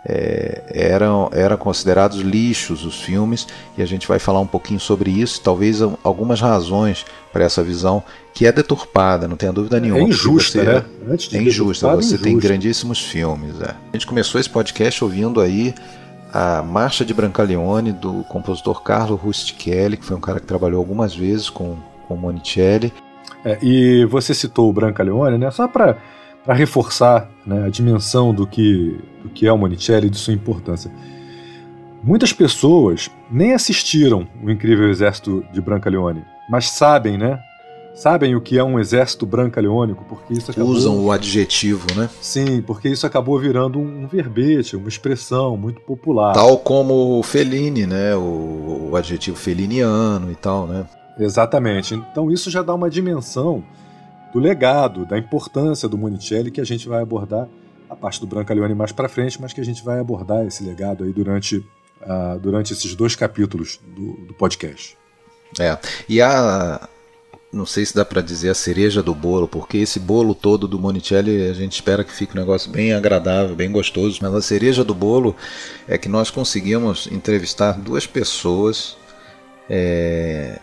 É, 0.04 0.64
eram, 0.74 1.30
eram 1.32 1.56
considerados 1.56 2.18
lixos 2.18 2.84
os 2.84 3.00
filmes 3.00 3.46
e 3.78 3.82
a 3.82 3.86
gente 3.86 4.08
vai 4.08 4.18
falar 4.18 4.40
um 4.40 4.46
pouquinho 4.48 4.80
sobre 4.80 5.12
isso, 5.12 5.40
talvez 5.40 5.80
algumas 6.02 6.40
razões 6.40 7.06
para 7.32 7.44
essa 7.44 7.62
visão 7.62 8.02
que 8.34 8.46
é 8.46 8.52
deturpada, 8.52 9.28
não 9.28 9.36
tenha 9.36 9.52
dúvida 9.52 9.78
nenhuma. 9.78 10.00
É 10.00 10.04
injusta, 10.04 10.58
você, 10.58 10.72
né? 10.72 10.84
Antes 11.08 11.28
de 11.28 11.36
é 11.36 11.42
injusta, 11.42 11.88
você 11.88 12.14
injusta. 12.14 12.24
tem 12.24 12.38
grandíssimos 12.38 13.00
filmes. 13.00 13.60
É. 13.60 13.70
A 13.70 13.92
gente 13.92 14.06
começou 14.06 14.40
esse 14.40 14.48
podcast 14.48 15.04
ouvindo 15.04 15.40
aí 15.40 15.74
a 16.32 16.62
Marcha 16.62 17.04
de 17.04 17.12
Brancaleone 17.12 17.92
do 17.92 18.24
compositor 18.24 18.82
Carlo 18.82 19.16
Rustichelli, 19.16 19.98
que 19.98 20.04
foi 20.04 20.16
um 20.16 20.20
cara 20.20 20.40
que 20.40 20.46
trabalhou 20.46 20.78
algumas 20.78 21.14
vezes 21.14 21.50
com, 21.50 21.76
com 22.08 22.16
Monicelli. 22.16 22.92
É, 23.44 23.58
e 23.60 24.06
você 24.06 24.32
citou 24.32 24.70
o 24.70 24.72
Brancaleone, 24.72 25.36
né? 25.36 25.50
Só 25.50 25.68
para 25.68 25.98
reforçar 26.46 27.28
né, 27.46 27.66
a 27.66 27.68
dimensão 27.68 28.32
do 28.32 28.46
que, 28.46 28.98
do 29.22 29.28
que 29.28 29.46
é 29.46 29.52
o 29.52 29.58
Monicelli 29.58 30.06
e 30.06 30.10
de 30.10 30.16
sua 30.16 30.32
importância. 30.32 30.90
Muitas 32.02 32.32
pessoas 32.32 33.10
nem 33.30 33.52
assistiram 33.52 34.26
o 34.42 34.50
Incrível 34.50 34.88
Exército 34.88 35.44
de 35.52 35.60
Brancaleone, 35.60 36.24
mas 36.50 36.70
sabem, 36.70 37.16
né, 37.16 37.38
sabem 37.94 38.34
o 38.34 38.40
que 38.40 38.58
é 38.58 38.64
um 38.64 38.78
exército 38.78 39.26
brancaleônico, 39.26 40.04
porque 40.08 40.32
isso 40.34 40.50
acabou... 40.50 40.72
Usam 40.72 40.98
o 40.98 41.12
adjetivo, 41.12 41.86
né? 41.94 42.08
Sim, 42.20 42.62
porque 42.62 42.88
isso 42.88 43.06
acabou 43.06 43.38
virando 43.38 43.78
um 43.78 44.06
verbete, 44.06 44.76
uma 44.76 44.88
expressão 44.88 45.56
muito 45.56 45.80
popular. 45.80 46.32
Tal 46.32 46.58
como 46.58 47.18
o 47.18 47.22
Fellini, 47.22 47.86
né? 47.86 48.14
O, 48.16 48.90
o 48.90 48.96
adjetivo 48.96 49.36
feliniano 49.36 50.30
e 50.30 50.34
tal, 50.34 50.66
né? 50.66 50.86
Exatamente. 51.18 51.94
Então 51.94 52.30
isso 52.30 52.50
já 52.50 52.62
dá 52.62 52.74
uma 52.74 52.88
dimensão 52.88 53.62
do 54.32 54.38
legado, 54.38 55.04
da 55.04 55.18
importância 55.18 55.88
do 55.88 55.98
Monicelli 55.98 56.50
que 56.50 56.60
a 56.60 56.64
gente 56.64 56.88
vai 56.88 57.02
abordar 57.02 57.48
a 57.88 57.94
parte 57.94 58.18
do 58.18 58.26
Brancaleone 58.26 58.74
mais 58.74 58.90
para 58.90 59.08
frente, 59.08 59.40
mas 59.40 59.52
que 59.52 59.60
a 59.60 59.64
gente 59.64 59.84
vai 59.84 60.00
abordar 60.00 60.46
esse 60.46 60.64
legado 60.64 61.04
aí 61.04 61.12
durante, 61.12 61.58
uh, 61.58 62.38
durante 62.40 62.72
esses 62.72 62.94
dois 62.94 63.14
capítulos 63.14 63.78
do, 63.94 64.12
do 64.26 64.34
podcast. 64.34 64.96
É, 65.60 65.76
e 66.08 66.22
a, 66.22 66.88
não 67.52 67.66
sei 67.66 67.84
se 67.84 67.94
dá 67.94 68.04
para 68.04 68.22
dizer 68.22 68.48
a 68.48 68.54
cereja 68.54 69.02
do 69.02 69.14
bolo, 69.14 69.46
porque 69.46 69.76
esse 69.76 70.00
bolo 70.00 70.34
todo 70.34 70.66
do 70.66 70.78
Monicelli 70.78 71.50
a 71.50 71.52
gente 71.52 71.74
espera 71.74 72.02
que 72.02 72.12
fique 72.12 72.34
um 72.34 72.40
negócio 72.40 72.70
bem 72.70 72.94
agradável, 72.94 73.54
bem 73.54 73.70
gostoso, 73.70 74.18
mas 74.22 74.34
a 74.34 74.40
cereja 74.40 74.82
do 74.82 74.94
bolo 74.94 75.36
é 75.86 75.98
que 75.98 76.08
nós 76.08 76.30
conseguimos 76.30 77.06
entrevistar 77.12 77.72
duas 77.72 78.06
pessoas, 78.06 78.96
é, 79.68 80.58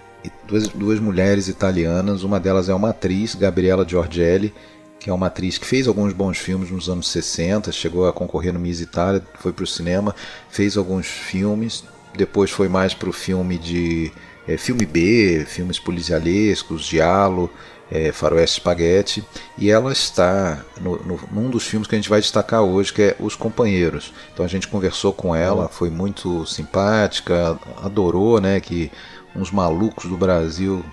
duas, 0.47 0.67
duas 0.69 0.99
mulheres 0.99 1.47
italianas, 1.47 2.23
uma 2.23 2.39
delas 2.39 2.69
é 2.69 2.73
uma 2.73 2.89
atriz, 2.89 3.35
Gabriela 3.35 3.87
Giorgelli, 3.87 4.51
que 4.99 5.11
é 5.11 5.13
uma 5.13 5.27
atriz 5.27 5.59
que 5.59 5.67
fez 5.67 5.87
alguns 5.87 6.11
bons 6.11 6.39
filmes 6.39 6.71
nos 6.71 6.89
anos 6.89 7.07
60, 7.09 7.71
chegou 7.71 8.07
a 8.07 8.13
concorrer 8.13 8.51
no 8.51 8.59
Miss 8.59 8.81
Itália, 8.81 9.23
foi 9.35 9.53
para 9.53 9.63
o 9.63 9.67
cinema, 9.67 10.15
fez 10.49 10.75
alguns 10.75 11.05
filmes, 11.05 11.83
depois 12.17 12.49
foi 12.49 12.67
mais 12.67 12.95
para 12.95 13.09
o 13.09 13.13
filme 13.13 13.59
de 13.59 14.11
é, 14.49 14.57
filme 14.57 14.83
B, 14.83 15.45
filmes 15.47 15.77
policialescos, 15.77 16.85
Diallo, 16.85 17.51
é, 17.91 18.11
Faroeste 18.11 18.55
Spaghetti, 18.55 19.23
e 19.55 19.69
ela 19.69 19.91
está 19.91 20.65
no, 20.81 20.95
no, 21.03 21.19
num 21.31 21.49
dos 21.51 21.67
filmes 21.67 21.87
que 21.87 21.93
a 21.93 21.97
gente 21.99 22.09
vai 22.09 22.19
destacar 22.19 22.63
hoje, 22.63 22.91
que 22.91 23.01
é 23.03 23.15
Os 23.19 23.35
Companheiros. 23.35 24.11
Então 24.33 24.43
a 24.43 24.49
gente 24.49 24.67
conversou 24.67 25.13
com 25.13 25.35
ela, 25.35 25.63
uhum. 25.63 25.69
foi 25.69 25.91
muito 25.91 26.47
simpática, 26.47 27.59
adorou 27.83 28.41
né, 28.41 28.59
que 28.59 28.91
uns 29.35 29.51
malucos 29.51 30.09
do 30.09 30.17
Brasil 30.17 30.83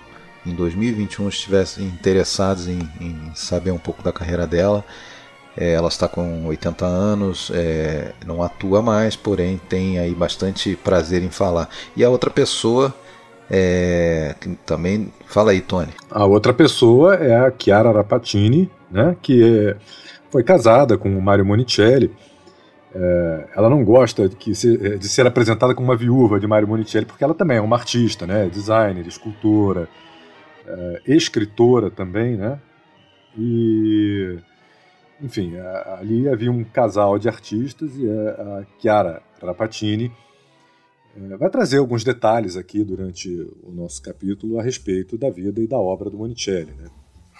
em 0.45 0.53
2021 0.53 1.27
estivessem 1.27 1.85
interessados 1.85 2.67
em, 2.67 2.79
em 3.01 3.31
saber 3.33 3.71
um 3.71 3.79
pouco 3.79 4.03
da 4.03 4.13
carreira 4.13 4.45
dela. 4.45 4.85
É, 5.59 5.73
ela 5.73 5.87
está 5.87 6.07
com 6.07 6.45
80 6.45 6.85
anos, 6.85 7.51
é, 7.51 8.13
não 8.23 8.43
atua 8.43 8.83
mais, 8.83 9.15
porém 9.15 9.59
tem 9.67 9.97
aí 9.97 10.13
bastante 10.13 10.75
prazer 10.75 11.23
em 11.23 11.31
falar. 11.31 11.67
E 11.95 12.03
a 12.03 12.09
outra 12.11 12.29
pessoa 12.29 12.93
é, 13.49 14.35
também 14.65 15.11
fala 15.25 15.51
aí, 15.51 15.61
Tony. 15.61 15.91
A 16.11 16.25
outra 16.25 16.53
pessoa 16.53 17.15
é 17.15 17.35
a 17.35 17.51
Chiara 17.57 17.91
Rapatini, 17.91 18.69
né, 18.91 19.15
que 19.21 19.41
é, 19.69 19.75
foi 20.29 20.43
casada 20.43 20.97
com 20.97 21.09
o 21.09 21.21
Mario 21.21 21.45
Monicelli. 21.45 22.13
É, 22.93 23.47
ela 23.55 23.69
não 23.69 23.83
gosta 23.83 24.27
de, 24.27 24.55
se, 24.55 24.97
de, 24.97 25.07
ser 25.07 25.25
apresentada 25.25 25.73
como 25.73 25.87
uma 25.87 25.95
viúva 25.95 26.39
de 26.39 26.47
Mario 26.47 26.67
Monicelli, 26.67 27.05
porque 27.05 27.23
ela 27.23 27.33
também 27.33 27.57
é 27.57 27.61
uma 27.61 27.75
artista, 27.75 28.25
né, 28.25 28.49
designer, 28.49 29.07
escultora, 29.07 29.87
é, 30.65 31.01
escritora 31.05 31.89
também, 31.89 32.35
né? 32.35 32.59
E, 33.37 34.39
enfim, 35.21 35.53
ali 35.99 36.27
havia 36.27 36.51
um 36.51 36.63
casal 36.63 37.19
de 37.19 37.29
artistas 37.29 37.95
e 37.95 38.09
a 38.09 38.65
Chiara 38.79 39.21
Rapatini 39.41 40.05
é, 40.05 40.26
vai 41.37 41.49
trazer 41.49 41.77
alguns 41.77 42.03
detalhes 42.03 42.55
aqui 42.55 42.83
durante 42.83 43.29
o 43.63 43.71
nosso 43.71 44.01
capítulo 44.01 44.59
a 44.59 44.63
respeito 44.63 45.17
da 45.17 45.29
vida 45.29 45.61
e 45.61 45.67
da 45.67 45.77
obra 45.77 46.09
do 46.09 46.17
Monicelli. 46.17 46.71
Né? 46.77 46.89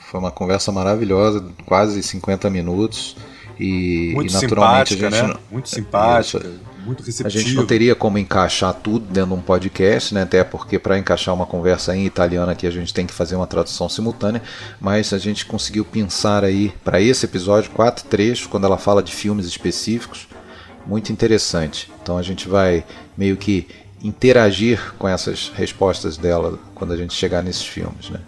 Foi 0.10 0.20
uma 0.20 0.32
conversa 0.32 0.72
maravilhosa, 0.72 1.44
quase 1.66 2.02
50 2.02 2.50
minutos. 2.50 3.16
E, 3.60 4.12
muito 4.14 4.32
e 4.32 4.34
naturalmente 4.34 4.94
simpática, 4.94 5.08
a 5.08 5.10
gente 5.10 5.28
né? 5.28 5.34
não, 5.34 5.40
muito 5.52 5.70
simpática, 5.70 6.52
muito 6.86 7.04
receptiva. 7.04 7.28
A 7.28 7.32
gente 7.32 7.56
não 7.56 7.66
teria 7.66 7.96
como 7.96 8.18
encaixar 8.18 8.74
tudo 8.74 9.06
dentro 9.06 9.32
de 9.32 9.36
um 9.36 9.42
podcast, 9.42 10.14
né? 10.14 10.22
Até 10.22 10.44
porque 10.44 10.78
para 10.78 10.98
encaixar 10.98 11.34
uma 11.34 11.46
conversa 11.46 11.96
em 11.96 12.06
italiano 12.06 12.52
aqui 12.52 12.68
a 12.68 12.72
gente 12.72 12.94
tem 12.94 13.08
que 13.08 13.14
fazer 13.14 13.36
uma 13.36 13.48
tradução 13.48 13.90
simultânea, 13.90 14.44
mas 14.80 15.12
a 15.12 15.18
gente 15.18 15.46
conseguiu 15.46 15.84
pensar 15.84 16.44
aí 16.44 16.72
para 16.84 17.02
esse 17.02 17.26
episódio 17.26 17.72
quatro 17.72 18.06
trechos 18.06 18.46
quando 18.46 18.66
ela 18.66 18.78
fala 18.78 19.02
de 19.02 19.12
filmes 19.12 19.48
específicos, 19.48 20.28
muito 20.88 21.12
interessante. 21.12 21.92
Então 22.02 22.18
a 22.18 22.22
gente 22.22 22.48
vai 22.48 22.84
meio 23.18 23.36
que 23.36 23.68
interagir 24.02 24.94
com 24.98 25.08
essas 25.08 25.52
respostas 25.54 26.18
dela 26.18 26.58
quando 26.74 26.94
a 26.94 26.98
gente 26.98 27.14
chegar 27.14 27.44
nesses 27.44 27.66
filmes, 27.66 28.10
né? 28.10 28.20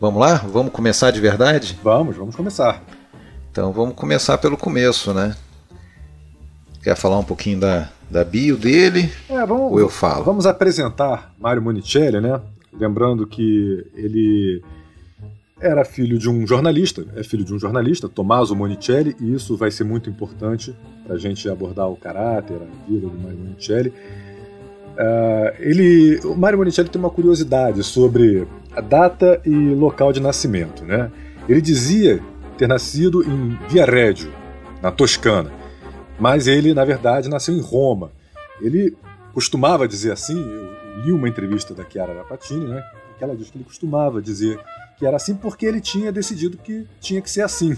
Vamos 0.00 0.20
lá? 0.20 0.36
Vamos 0.36 0.72
começar 0.72 1.10
de 1.10 1.20
verdade? 1.20 1.78
Vamos, 1.82 2.16
vamos 2.16 2.34
começar. 2.34 2.82
Então 3.50 3.72
vamos 3.72 3.94
começar 3.94 4.38
pelo 4.38 4.56
começo, 4.56 5.12
né? 5.12 5.36
Quer 6.82 6.96
falar 6.96 7.18
um 7.18 7.24
pouquinho 7.24 7.58
da, 7.58 7.88
da 8.08 8.24
bio 8.24 8.56
dele? 8.56 9.12
É, 9.28 9.44
vamos, 9.44 9.72
ou 9.72 9.80
eu 9.80 9.88
falo? 9.88 10.24
Vamos 10.24 10.46
apresentar 10.46 11.34
Mário 11.38 11.60
Monicelli, 11.60 12.20
né? 12.20 12.40
Lembrando 12.72 13.26
que 13.26 13.84
ele 13.94 14.62
era 15.60 15.84
filho 15.84 16.18
de 16.18 16.28
um 16.28 16.46
jornalista, 16.46 17.04
é 17.16 17.22
filho 17.22 17.44
de 17.44 17.52
um 17.52 17.58
jornalista, 17.58 18.08
Tommaso 18.08 18.54
Monicelli, 18.54 19.16
e 19.20 19.34
isso 19.34 19.56
vai 19.56 19.70
ser 19.70 19.84
muito 19.84 20.08
importante 20.08 20.74
para 21.04 21.16
a 21.16 21.18
gente 21.18 21.48
abordar 21.48 21.88
o 21.88 21.96
caráter, 21.96 22.56
a 22.56 22.90
vida 22.90 23.06
do 23.06 23.18
Mário 23.18 23.38
Monicelli. 23.38 23.88
Uh, 23.88 25.54
ele, 25.58 26.20
o 26.24 26.34
Mário 26.34 26.58
Monicelli 26.58 26.88
tem 26.88 27.00
uma 27.00 27.10
curiosidade 27.10 27.82
sobre 27.82 28.46
a 28.74 28.80
data 28.80 29.40
e 29.44 29.50
local 29.50 30.12
de 30.12 30.20
nascimento. 30.20 30.84
Né? 30.84 31.10
Ele 31.48 31.60
dizia 31.60 32.20
ter 32.56 32.68
nascido 32.68 33.22
em 33.22 33.58
Viareggio, 33.68 34.32
na 34.82 34.90
Toscana. 34.90 35.52
Mas 36.18 36.46
ele, 36.46 36.74
na 36.74 36.84
verdade, 36.84 37.28
nasceu 37.28 37.54
em 37.54 37.60
Roma. 37.60 38.10
Ele 38.60 38.96
costumava 39.32 39.86
dizer 39.86 40.12
assim, 40.12 40.36
eu 40.36 41.04
li 41.04 41.12
uma 41.12 41.28
entrevista 41.28 41.72
da 41.72 41.84
Chiara 41.88 42.12
Rapatini, 42.12 42.66
né, 42.66 42.82
que 43.16 43.22
ela 43.22 43.36
diz 43.36 43.50
que 43.50 43.56
ele 43.56 43.64
costumava 43.64 44.20
dizer 44.20 44.58
que 44.98 45.06
era 45.06 45.16
assim 45.16 45.34
porque 45.34 45.64
ele 45.64 45.80
tinha 45.80 46.10
decidido 46.10 46.58
que 46.58 46.86
tinha 47.00 47.20
que 47.20 47.30
ser 47.30 47.42
assim. 47.42 47.76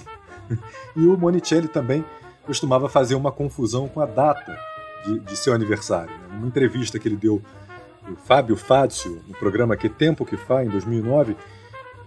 E 0.96 1.06
o 1.06 1.16
Monicelli 1.16 1.68
também 1.68 2.04
costumava 2.44 2.88
fazer 2.88 3.14
uma 3.14 3.30
confusão 3.30 3.86
com 3.86 4.00
a 4.00 4.06
data 4.06 4.58
de, 5.06 5.20
de 5.20 5.36
seu 5.36 5.54
aniversário. 5.54 6.10
Né? 6.10 6.34
Numa 6.34 6.48
entrevista 6.48 6.98
que 6.98 7.06
ele 7.06 7.16
deu 7.16 7.40
o 8.10 8.16
Fábio 8.26 8.56
Fácio, 8.56 9.22
no 9.28 9.34
programa 9.34 9.76
Que 9.76 9.88
Tempo 9.88 10.26
Que 10.26 10.36
Faz, 10.36 10.66
em 10.66 10.70
2009, 10.70 11.36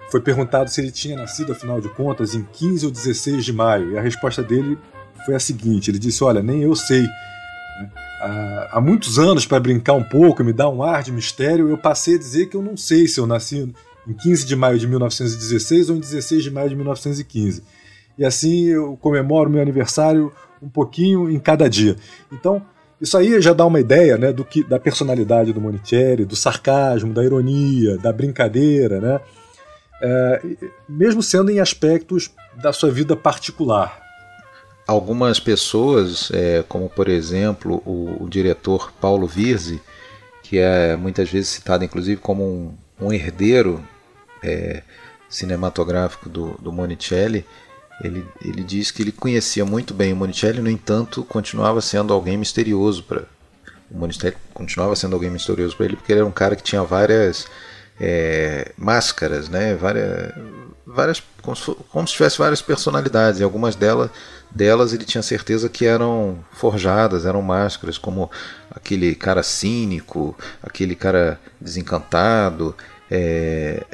foi 0.10 0.20
perguntado 0.20 0.70
se 0.70 0.82
ele 0.82 0.92
tinha 0.92 1.16
nascido, 1.16 1.54
afinal 1.54 1.80
de 1.80 1.88
contas, 1.88 2.36
em 2.36 2.44
15 2.44 2.86
ou 2.86 2.92
16 2.92 3.46
de 3.46 3.54
maio. 3.54 3.92
E 3.92 3.98
a 3.98 4.02
resposta 4.02 4.44
dele 4.44 4.78
foi 5.26 5.36
a 5.36 5.40
seguinte: 5.40 5.90
ele 5.90 6.00
disse, 6.00 6.24
Olha, 6.24 6.44
nem 6.44 6.62
eu 6.62 6.76
sei. 6.76 7.02
Né? 7.02 7.92
Há 8.72 8.82
muitos 8.82 9.18
anos, 9.18 9.46
para 9.46 9.60
brincar 9.60 9.94
um 9.94 10.04
pouco 10.04 10.42
e 10.42 10.46
me 10.46 10.54
dar 10.54 10.70
um 10.70 10.84
ar 10.84 11.04
de 11.04 11.12
mistério, 11.12 11.70
eu 11.70 11.78
passei 11.78 12.16
a 12.16 12.20
dizer 12.20 12.48
que 12.48 12.56
eu 12.58 12.62
não 12.62 12.76
sei 12.76 13.08
se 13.08 13.20
eu 13.20 13.26
nasci 13.26 13.74
em 14.08 14.14
15 14.14 14.46
de 14.46 14.56
maio 14.56 14.78
de 14.78 14.88
1916 14.88 15.90
ou 15.90 15.96
em 15.96 16.00
16 16.00 16.44
de 16.44 16.52
maio 16.52 16.70
de 16.70 16.76
1915. 16.76 17.64
E 18.18 18.26
assim 18.26 18.66
eu 18.66 18.98
comemoro 18.98 19.50
meu 19.50 19.62
aniversário 19.62 20.32
um 20.62 20.70
pouquinho 20.70 21.30
em 21.30 21.40
cada 21.40 21.70
dia. 21.70 21.96
Então, 22.32 22.62
isso 23.02 23.18
aí 23.18 23.42
já 23.42 23.52
dá 23.52 23.66
uma 23.66 23.80
ideia 23.80 24.18
né, 24.18 24.32
do 24.32 24.46
que, 24.46 24.64
da 24.64 24.80
personalidade 24.80 25.52
do 25.52 25.60
Monicelli, 25.60 26.24
do 26.24 26.36
sarcasmo, 26.36 27.14
da 27.14 27.24
ironia, 27.24 27.98
da 27.98 28.14
brincadeira, 28.14 29.02
né? 29.02 29.20
É, 30.02 30.42
mesmo 30.88 31.22
sendo 31.22 31.50
em 31.50 31.60
aspectos 31.60 32.32
da 32.62 32.74
sua 32.74 32.92
vida 32.92 33.16
particular. 33.16 34.02
Algumas 34.86 35.40
pessoas, 35.40 36.30
é, 36.34 36.64
como 36.68 36.90
por 36.90 37.08
exemplo 37.08 37.82
o, 37.86 38.24
o, 38.24 38.30
diretor 38.30 38.92
Paulo 39.00 39.28
Virzi, 39.28 39.82
que 40.42 40.58
é 40.58 40.96
muitas 40.98 41.30
vezes 41.30 41.50
citado 41.50 41.86
inclusive 41.86 42.20
como 42.20 42.44
um, 42.44 42.74
um 43.00 43.14
herdeiro 43.14 43.82
é, 44.44 44.84
cinematográfico 45.30 46.30
do, 46.30 46.52
do 46.60 46.72
Monicelli, 46.72 47.46
ele, 48.04 48.26
ele 48.44 48.64
diz 48.64 48.92
que 48.92 49.02
ele 49.02 49.12
conhecia 49.12 49.66
muito 49.66 49.94
bem 49.94 50.14
o 50.14 50.16
Monicelli, 50.16 50.62
no 50.62 50.70
entanto, 50.70 51.24
continuava 51.24 51.82
sendo 51.82 52.14
alguém 52.14 52.38
misterioso 52.38 53.04
para 53.04 53.24
o 53.90 53.98
Monicelli 53.98 54.36
continuava 54.54 54.96
sendo 54.96 55.14
alguém 55.14 55.30
misterioso 55.30 55.76
para 55.76 55.86
ele 55.86 55.96
porque 55.96 56.12
ele 56.12 56.20
era 56.20 56.28
um 56.28 56.32
cara 56.32 56.56
que 56.56 56.64
tinha 56.64 56.84
várias 56.84 57.48
é, 58.00 58.72
máscaras, 58.78 59.50
né? 59.50 59.76
Várias, 59.76 60.34
várias 60.86 61.24
como 61.42 61.56
se, 61.56 61.76
como 61.90 62.08
se 62.08 62.14
tivesse 62.14 62.38
várias 62.38 62.62
personalidades. 62.62 63.40
E 63.40 63.44
algumas 63.44 63.76
delas, 63.76 64.10
delas 64.50 64.94
ele 64.94 65.06
tinha 65.06 65.22
certeza 65.22 65.70
que 65.70 65.86
eram 65.86 66.44
forjadas, 66.54 67.26
eram 67.26 67.42
máscaras, 67.42 67.98
como 67.98 68.32
aquele 68.72 69.14
cara 69.16 69.44
cínico, 69.44 70.36
aquele 70.62 70.96
cara 70.96 71.40
desencantado. 71.62 72.76
É, 73.12 73.86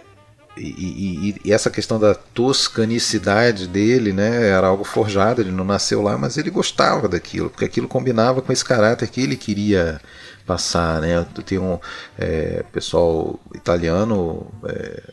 e, 0.57 0.61
e, 0.61 1.35
e, 1.45 1.53
essa 1.53 1.69
questão 1.69 1.99
da 1.99 2.13
toscanicidade 2.13 3.67
dele, 3.67 4.11
né, 4.11 4.49
era 4.49 4.67
algo 4.67 4.83
forjado, 4.83 5.41
ele 5.41 5.51
não 5.51 5.63
nasceu 5.63 6.01
lá, 6.01 6.17
mas 6.17 6.37
ele 6.37 6.49
gostava 6.49 7.07
daquilo, 7.07 7.49
porque 7.49 7.65
aquilo 7.65 7.87
combinava 7.87 8.41
com 8.41 8.51
esse 8.51 8.65
caráter 8.65 9.07
que 9.09 9.21
ele 9.21 9.37
queria 9.37 10.01
passar, 10.45 10.99
né? 10.99 11.25
Tem 11.45 11.59
um 11.59 11.79
é, 12.17 12.63
pessoal 12.71 13.39
italiano 13.53 14.51
é, 14.65 15.03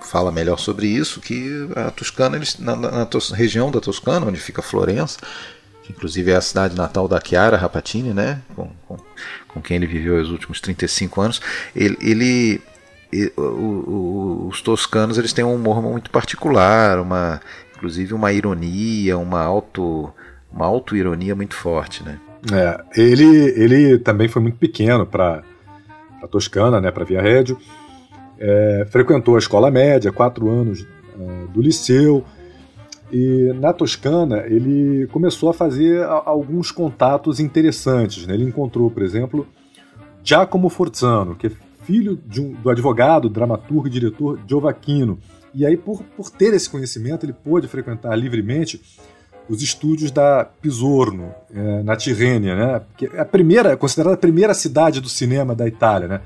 fala 0.00 0.32
melhor 0.32 0.58
sobre 0.58 0.88
isso, 0.88 1.20
que 1.20 1.68
a 1.74 1.90
Toscana, 1.90 2.36
eles, 2.36 2.58
na, 2.58 2.74
na, 2.74 2.90
na 2.90 3.08
região 3.34 3.70
da 3.70 3.80
Toscana, 3.80 4.26
onde 4.26 4.40
fica 4.40 4.60
Florença, 4.60 5.18
que 5.82 5.92
inclusive 5.92 6.32
é 6.32 6.36
a 6.36 6.40
cidade 6.40 6.76
natal 6.76 7.06
da 7.06 7.20
Chiara 7.24 7.56
Rapatini, 7.56 8.12
né, 8.12 8.42
com, 8.54 8.68
com, 8.88 8.96
com 9.48 9.62
quem 9.62 9.76
ele 9.76 9.86
viveu 9.86 10.20
os 10.20 10.30
últimos 10.30 10.60
35 10.60 11.20
anos, 11.20 11.40
ele, 11.74 11.96
ele 12.00 12.62
e, 13.12 13.32
o, 13.36 13.42
o, 13.42 14.48
os 14.48 14.60
toscanos 14.62 15.18
eles 15.18 15.32
têm 15.32 15.44
um 15.44 15.54
humor 15.54 15.82
muito 15.82 16.10
particular, 16.10 17.00
uma, 17.00 17.40
inclusive 17.74 18.14
uma 18.14 18.32
ironia, 18.32 19.16
uma 19.18 19.40
auto 19.40 20.12
uma 20.52 20.66
auto-ironia 20.66 21.34
muito 21.34 21.54
forte, 21.54 22.02
né? 22.02 22.18
É, 22.52 23.00
ele, 23.00 23.24
ele 23.24 23.98
também 23.98 24.28
foi 24.28 24.40
muito 24.40 24.56
pequeno 24.56 25.04
para 25.04 25.42
a 26.22 26.26
Toscana, 26.26 26.80
né, 26.80 26.90
para 26.90 27.04
Via 27.04 27.20
Reggio. 27.20 27.58
É, 28.38 28.86
frequentou 28.90 29.34
a 29.34 29.38
escola 29.38 29.70
média, 29.70 30.12
quatro 30.12 30.48
anos 30.48 30.82
uh, 30.82 31.48
do 31.48 31.60
liceu, 31.60 32.24
e 33.10 33.52
na 33.60 33.72
Toscana 33.72 34.44
ele 34.46 35.06
começou 35.08 35.48
a 35.48 35.54
fazer 35.54 36.04
alguns 36.04 36.70
contatos 36.70 37.40
interessantes. 37.40 38.26
Né? 38.26 38.34
Ele 38.34 38.44
encontrou, 38.44 38.90
por 38.90 39.02
exemplo, 39.02 39.46
Giacomo 40.22 40.68
Forzano, 40.68 41.34
que 41.34 41.46
é 41.46 41.50
filho 41.86 42.20
um, 42.38 42.52
do 42.52 42.68
advogado, 42.68 43.28
dramaturgo 43.28 43.86
e 43.86 43.90
diretor 43.90 44.40
Giovacchino. 44.46 45.18
E 45.54 45.64
aí, 45.64 45.76
por, 45.76 46.02
por 46.02 46.30
ter 46.30 46.52
esse 46.52 46.68
conhecimento, 46.68 47.24
ele 47.24 47.32
pôde 47.32 47.68
frequentar 47.68 48.14
livremente 48.16 48.80
os 49.48 49.62
estúdios 49.62 50.10
da 50.10 50.44
Pisorno, 50.44 51.32
é, 51.54 51.82
na 51.82 51.96
Tirrênia, 51.96 52.56
né? 52.56 52.82
que 52.96 53.06
é 53.06 53.20
a 53.20 53.24
primeira, 53.24 53.70
é 53.70 53.76
considerada 53.76 54.14
a 54.14 54.18
primeira 54.18 54.52
cidade 54.52 55.00
do 55.00 55.08
cinema 55.08 55.54
da 55.54 55.68
Itália, 55.68 56.08
né? 56.08 56.20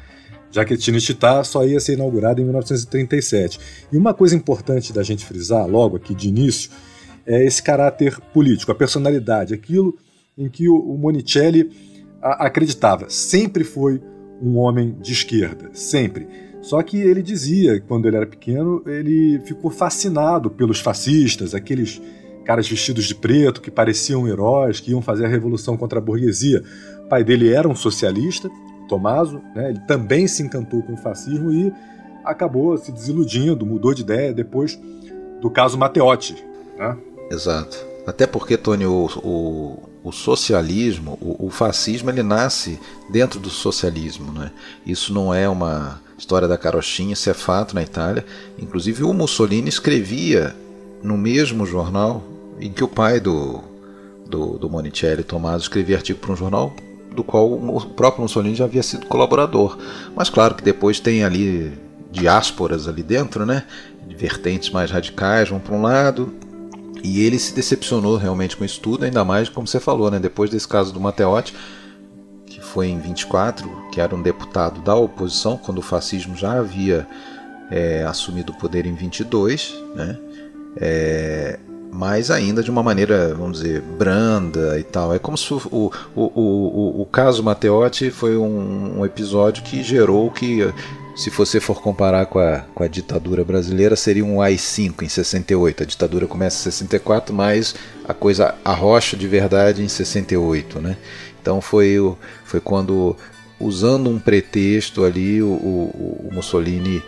já 0.50 0.64
que 0.64 0.76
Cinecittà 0.76 1.44
só 1.44 1.64
ia 1.64 1.78
ser 1.78 1.92
inaugurada 1.92 2.40
em 2.40 2.44
1937. 2.44 3.60
E 3.92 3.96
uma 3.96 4.14
coisa 4.14 4.34
importante 4.34 4.92
da 4.92 5.02
gente 5.02 5.24
frisar 5.24 5.66
logo 5.66 5.96
aqui 5.96 6.14
de 6.14 6.28
início 6.28 6.70
é 7.26 7.44
esse 7.44 7.62
caráter 7.62 8.18
político, 8.32 8.72
a 8.72 8.74
personalidade, 8.74 9.54
aquilo 9.54 9.96
em 10.36 10.48
que 10.48 10.68
o 10.68 10.96
Monicelli 10.96 11.70
acreditava. 12.22 13.08
Sempre 13.08 13.62
foi 13.62 14.00
um 14.40 14.58
homem 14.58 14.96
de 15.00 15.12
esquerda, 15.12 15.70
sempre. 15.72 16.26
Só 16.62 16.82
que 16.82 16.98
ele 16.98 17.22
dizia, 17.22 17.80
quando 17.80 18.06
ele 18.06 18.16
era 18.16 18.26
pequeno, 18.26 18.82
ele 18.86 19.40
ficou 19.40 19.70
fascinado 19.70 20.50
pelos 20.50 20.80
fascistas, 20.80 21.54
aqueles 21.54 22.00
caras 22.44 22.68
vestidos 22.68 23.04
de 23.04 23.14
preto 23.14 23.60
que 23.60 23.70
pareciam 23.70 24.26
heróis, 24.26 24.80
que 24.80 24.90
iam 24.90 25.00
fazer 25.00 25.24
a 25.24 25.28
revolução 25.28 25.76
contra 25.76 25.98
a 25.98 26.02
burguesia. 26.02 26.62
O 27.04 27.08
pai 27.08 27.24
dele 27.24 27.52
era 27.52 27.68
um 27.68 27.74
socialista, 27.74 28.50
Tommaso, 28.88 29.40
né? 29.54 29.70
ele 29.70 29.80
também 29.86 30.26
se 30.26 30.42
encantou 30.42 30.82
com 30.82 30.94
o 30.94 30.96
fascismo 30.96 31.52
e 31.52 31.72
acabou 32.24 32.76
se 32.76 32.90
desiludindo, 32.90 33.64
mudou 33.64 33.94
de 33.94 34.02
ideia 34.02 34.32
depois 34.32 34.78
do 35.40 35.48
caso 35.48 35.78
Matteotti. 35.78 36.44
Né? 36.76 36.96
Exato. 37.30 37.86
Até 38.06 38.26
porque, 38.26 38.56
Tony, 38.56 38.86
o, 38.86 39.08
o, 39.22 39.78
o 40.02 40.12
socialismo, 40.12 41.18
o, 41.20 41.46
o, 41.46 41.50
fascismo, 41.50 42.10
ele 42.10 42.22
nasce 42.22 42.80
dentro 43.10 43.38
do 43.38 43.50
socialismo. 43.50 44.32
Né? 44.32 44.50
Isso 44.86 45.12
não 45.12 45.32
é 45.32 45.48
uma 45.48 46.00
história 46.16 46.48
da 46.48 46.56
carochinha, 46.56 47.12
isso 47.12 47.28
é 47.28 47.34
fato 47.34 47.74
na 47.74 47.82
Itália. 47.82 48.24
Inclusive, 48.58 49.04
o 49.04 49.12
Mussolini 49.12 49.68
escrevia 49.68 50.54
no 51.02 51.16
mesmo 51.16 51.66
jornal 51.66 52.22
em 52.58 52.72
que 52.72 52.84
o 52.84 52.88
pai 52.88 53.20
do, 53.20 53.60
do, 54.26 54.58
do 54.58 54.70
Monicelli, 54.70 55.22
Tommaso, 55.22 55.64
escrevia 55.64 55.96
artigo 55.96 56.18
para 56.18 56.32
um 56.32 56.36
jornal 56.36 56.74
do 57.14 57.24
qual 57.24 57.52
o 57.52 57.80
próprio 57.90 58.22
Mussolini 58.22 58.54
já 58.54 58.64
havia 58.64 58.82
sido 58.82 59.06
colaborador. 59.06 59.76
Mas 60.14 60.30
claro 60.30 60.54
que 60.54 60.62
depois 60.62 61.00
tem 61.00 61.24
ali 61.24 61.72
diásporas 62.10 62.88
ali 62.88 63.02
dentro, 63.02 63.44
né? 63.44 63.64
Vertentes 64.08 64.70
mais 64.70 64.90
radicais 64.90 65.48
vão 65.48 65.58
para 65.58 65.74
um 65.74 65.82
lado. 65.82 66.32
E 67.02 67.24
ele 67.24 67.38
se 67.38 67.54
decepcionou 67.54 68.16
realmente 68.16 68.56
com 68.56 68.64
isso 68.64 68.80
tudo, 68.80 69.04
ainda 69.04 69.24
mais 69.24 69.48
como 69.48 69.66
você 69.66 69.80
falou, 69.80 70.10
né? 70.10 70.18
Depois 70.18 70.50
desse 70.50 70.68
caso 70.68 70.92
do 70.92 71.00
Matteotti, 71.00 71.54
que 72.46 72.60
foi 72.60 72.88
em 72.88 72.98
24, 72.98 73.68
que 73.90 74.00
era 74.00 74.14
um 74.14 74.22
deputado 74.22 74.80
da 74.82 74.94
oposição, 74.94 75.56
quando 75.56 75.78
o 75.78 75.82
fascismo 75.82 76.36
já 76.36 76.52
havia 76.52 77.06
é, 77.70 78.04
assumido 78.04 78.52
o 78.52 78.56
poder 78.56 78.84
em 78.86 78.94
22, 78.94 79.74
né? 79.94 80.18
É, 80.76 81.58
mas 81.92 82.30
ainda 82.30 82.62
de 82.62 82.70
uma 82.70 82.82
maneira, 82.82 83.34
vamos 83.34 83.60
dizer, 83.60 83.80
branda 83.80 84.78
e 84.78 84.82
tal. 84.82 85.12
É 85.14 85.18
como 85.18 85.36
se 85.36 85.52
o, 85.52 85.60
o, 85.70 85.90
o, 86.14 86.22
o, 86.24 87.02
o 87.02 87.06
caso 87.06 87.42
Matteotti 87.42 88.10
foi 88.10 88.36
um, 88.36 89.00
um, 89.00 89.04
episódio 89.04 89.62
que 89.64 89.82
gerou 89.82 90.30
que, 90.30 90.72
se 91.14 91.30
você 91.30 91.60
for 91.60 91.82
comparar 91.82 92.26
com 92.26 92.38
a, 92.38 92.64
com 92.74 92.82
a 92.82 92.88
ditadura 92.88 93.44
brasileira, 93.44 93.96
seria 93.96 94.24
um 94.24 94.40
AI-5 94.40 95.02
em 95.02 95.08
68. 95.08 95.82
A 95.82 95.86
ditadura 95.86 96.26
começa 96.26 96.60
em 96.60 96.72
64, 96.72 97.34
mas 97.34 97.74
a 98.04 98.14
coisa 98.14 98.54
arrocha 98.64 99.16
de 99.16 99.26
verdade 99.26 99.82
em 99.82 99.88
68, 99.88 100.80
né? 100.80 100.96
Então 101.40 101.60
foi, 101.60 101.96
foi 102.44 102.60
quando, 102.60 103.16
usando 103.58 104.08
um 104.08 104.18
pretexto 104.18 105.04
ali, 105.04 105.42
o, 105.42 105.48
o, 105.48 106.28
o 106.28 106.34
Mussolini 106.34 107.02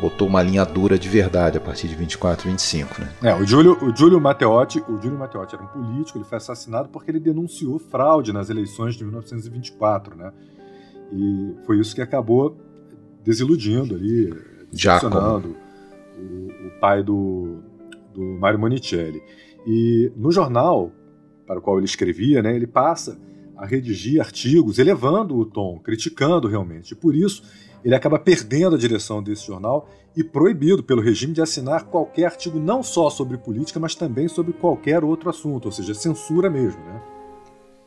botou 0.00 0.26
uma 0.26 0.42
linha 0.42 0.64
dura 0.64 0.98
de 0.98 1.08
verdade 1.08 1.56
a 1.56 1.60
partir 1.60 1.86
de 1.86 1.94
24, 1.94 2.48
25, 2.50 3.00
né? 3.00 3.08
É, 3.22 3.34
o 3.34 3.46
Giulio, 3.46 3.78
o 3.80 3.94
Giulio 3.94 4.20
Matteotti, 4.20 4.82
o 4.88 5.00
Giulio 5.00 5.16
Matteotti 5.16 5.54
era 5.54 5.62
um 5.62 5.68
político, 5.68 6.18
ele 6.18 6.24
foi 6.24 6.38
assassinado 6.38 6.88
porque 6.88 7.10
ele 7.10 7.20
denunciou 7.20 7.78
fraude 7.78 8.32
nas 8.32 8.50
eleições 8.50 8.96
de 8.96 9.04
1924, 9.04 10.16
né? 10.16 10.32
E 11.12 11.54
foi 11.64 11.78
isso 11.78 11.94
que 11.94 12.02
acabou 12.02 12.56
desiludindo 13.24 13.94
ali, 13.94 14.32
decepcionando 14.70 15.56
o, 16.18 16.66
o, 16.66 16.80
pai 16.80 17.02
do, 17.02 17.60
do 18.12 18.22
Mário 18.22 18.58
Monicelli. 18.58 19.22
E 19.66 20.10
no 20.16 20.32
jornal 20.32 20.92
para 21.46 21.58
o 21.58 21.62
qual 21.62 21.76
ele 21.76 21.86
escrevia, 21.86 22.42
né, 22.42 22.54
ele 22.54 22.66
passa 22.66 23.18
a 23.56 23.66
redigir 23.66 24.20
artigos 24.20 24.78
elevando 24.78 25.36
o 25.36 25.44
tom, 25.44 25.78
criticando 25.78 26.48
realmente. 26.48 26.92
E 26.92 26.96
por 26.96 27.14
isso 27.14 27.42
ele 27.84 27.94
acaba 27.94 28.18
perdendo 28.18 28.76
a 28.76 28.78
direção 28.78 29.22
desse 29.22 29.46
jornal 29.46 29.88
e 30.16 30.22
proibido 30.22 30.82
pelo 30.82 31.02
regime 31.02 31.32
de 31.32 31.40
assinar 31.40 31.84
qualquer 31.84 32.26
artigo 32.26 32.58
não 32.58 32.82
só 32.82 33.10
sobre 33.10 33.38
política, 33.38 33.80
mas 33.80 33.94
também 33.94 34.28
sobre 34.28 34.52
qualquer 34.52 35.02
outro 35.04 35.30
assunto, 35.30 35.66
ou 35.66 35.72
seja, 35.72 35.94
censura 35.94 36.50
mesmo, 36.50 36.82
né? 36.84 37.02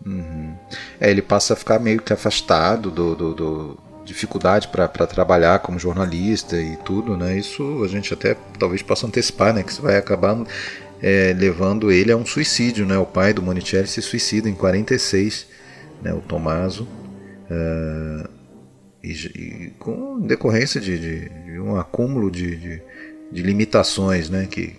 Uhum. 0.06 0.56
É, 1.00 1.10
ele 1.10 1.22
passa 1.22 1.54
a 1.54 1.56
ficar 1.56 1.80
meio 1.80 2.02
que 2.02 2.14
afastado 2.14 2.92
do, 2.92 3.16
do, 3.16 3.34
do 3.34 3.78
dificuldade 4.06 4.68
para 4.68 4.88
trabalhar 4.88 5.60
como 5.60 5.80
jornalista 5.80 6.56
e 6.62 6.78
tudo, 6.78 7.18
né? 7.18 7.38
Isso 7.38 7.84
a 7.84 7.88
gente 7.88 8.14
até 8.14 8.38
talvez 8.60 8.82
possa 8.82 9.08
antecipar, 9.08 9.54
né? 9.54 9.64
Que 9.64 9.72
isso 9.72 9.82
vai 9.82 9.98
acabar 9.98 10.38
é, 11.02 11.36
levando 11.38 11.92
ele 11.92 12.12
a 12.12 12.18
um 12.18 12.26
suicídio, 12.26 12.86
né? 12.86 12.98
O 12.98 13.06
pai 13.06 13.34
do 13.34 13.42
Monicelli 13.42 13.88
se 13.88 14.02
suicida 14.02 14.48
em 14.48 14.54
46, 14.54 15.48
né? 16.02 16.14
O 16.14 16.22
Tomaso. 16.22 16.88
Uh, 17.50 18.28
e, 19.04 19.12
e 19.12 19.74
com 19.78 20.20
decorrência 20.20 20.82
de, 20.82 20.98
de, 20.98 21.30
de 21.30 21.60
um 21.60 21.76
acúmulo 21.76 22.32
de, 22.32 22.56
de, 22.56 22.82
de, 23.32 23.42
limitações 23.44 24.32
né, 24.32 24.48
que, 24.48 24.76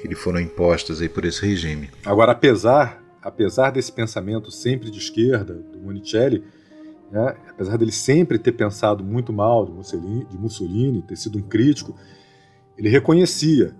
que 0.00 0.06
lhe 0.06 0.14
foram 0.14 0.38
impostas 0.38 1.00
aí 1.00 1.08
por 1.08 1.24
esse 1.24 1.44
regime. 1.44 1.90
Agora, 2.04 2.30
apesar, 2.30 3.02
apesar 3.20 3.70
desse 3.70 3.90
pensamento 3.90 4.52
sempre 4.52 4.88
de 4.88 4.98
esquerda 4.98 5.54
do 5.54 5.80
Monicelli, 5.80 6.44
né, 7.10 7.36
apesar 7.50 7.76
dele 7.76 7.92
sempre 7.92 8.38
ter 8.38 8.52
pensado 8.52 9.04
muito 9.04 9.32
mal 9.32 9.64
de 9.64 9.72
Mussolini, 9.72 10.24
de 10.26 10.38
Mussolini, 10.38 11.02
ter 11.02 11.16
sido 11.16 11.38
um 11.38 11.42
crítico, 11.42 11.94
ele 12.76 12.88
reconhecia 12.88 13.74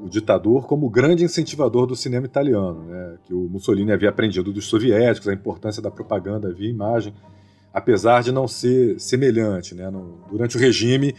o 0.00 0.08
ditador 0.08 0.66
como 0.66 0.86
o 0.86 0.90
grande 0.90 1.24
incentivador 1.24 1.86
do 1.86 1.94
cinema 1.94 2.26
italiano, 2.26 2.84
né, 2.84 3.16
que 3.24 3.32
o 3.32 3.48
Mussolini 3.48 3.92
havia 3.92 4.08
aprendido 4.08 4.52
dos 4.52 4.66
soviéticos, 4.66 5.28
a 5.28 5.32
importância 5.32 5.80
da 5.80 5.90
propaganda 5.90 6.52
via 6.52 6.68
imagem 6.68 7.14
apesar 7.72 8.22
de 8.22 8.30
não 8.30 8.46
ser 8.46 9.00
semelhante. 9.00 9.74
Né? 9.74 9.90
Durante 10.30 10.56
o 10.56 10.60
regime, 10.60 11.14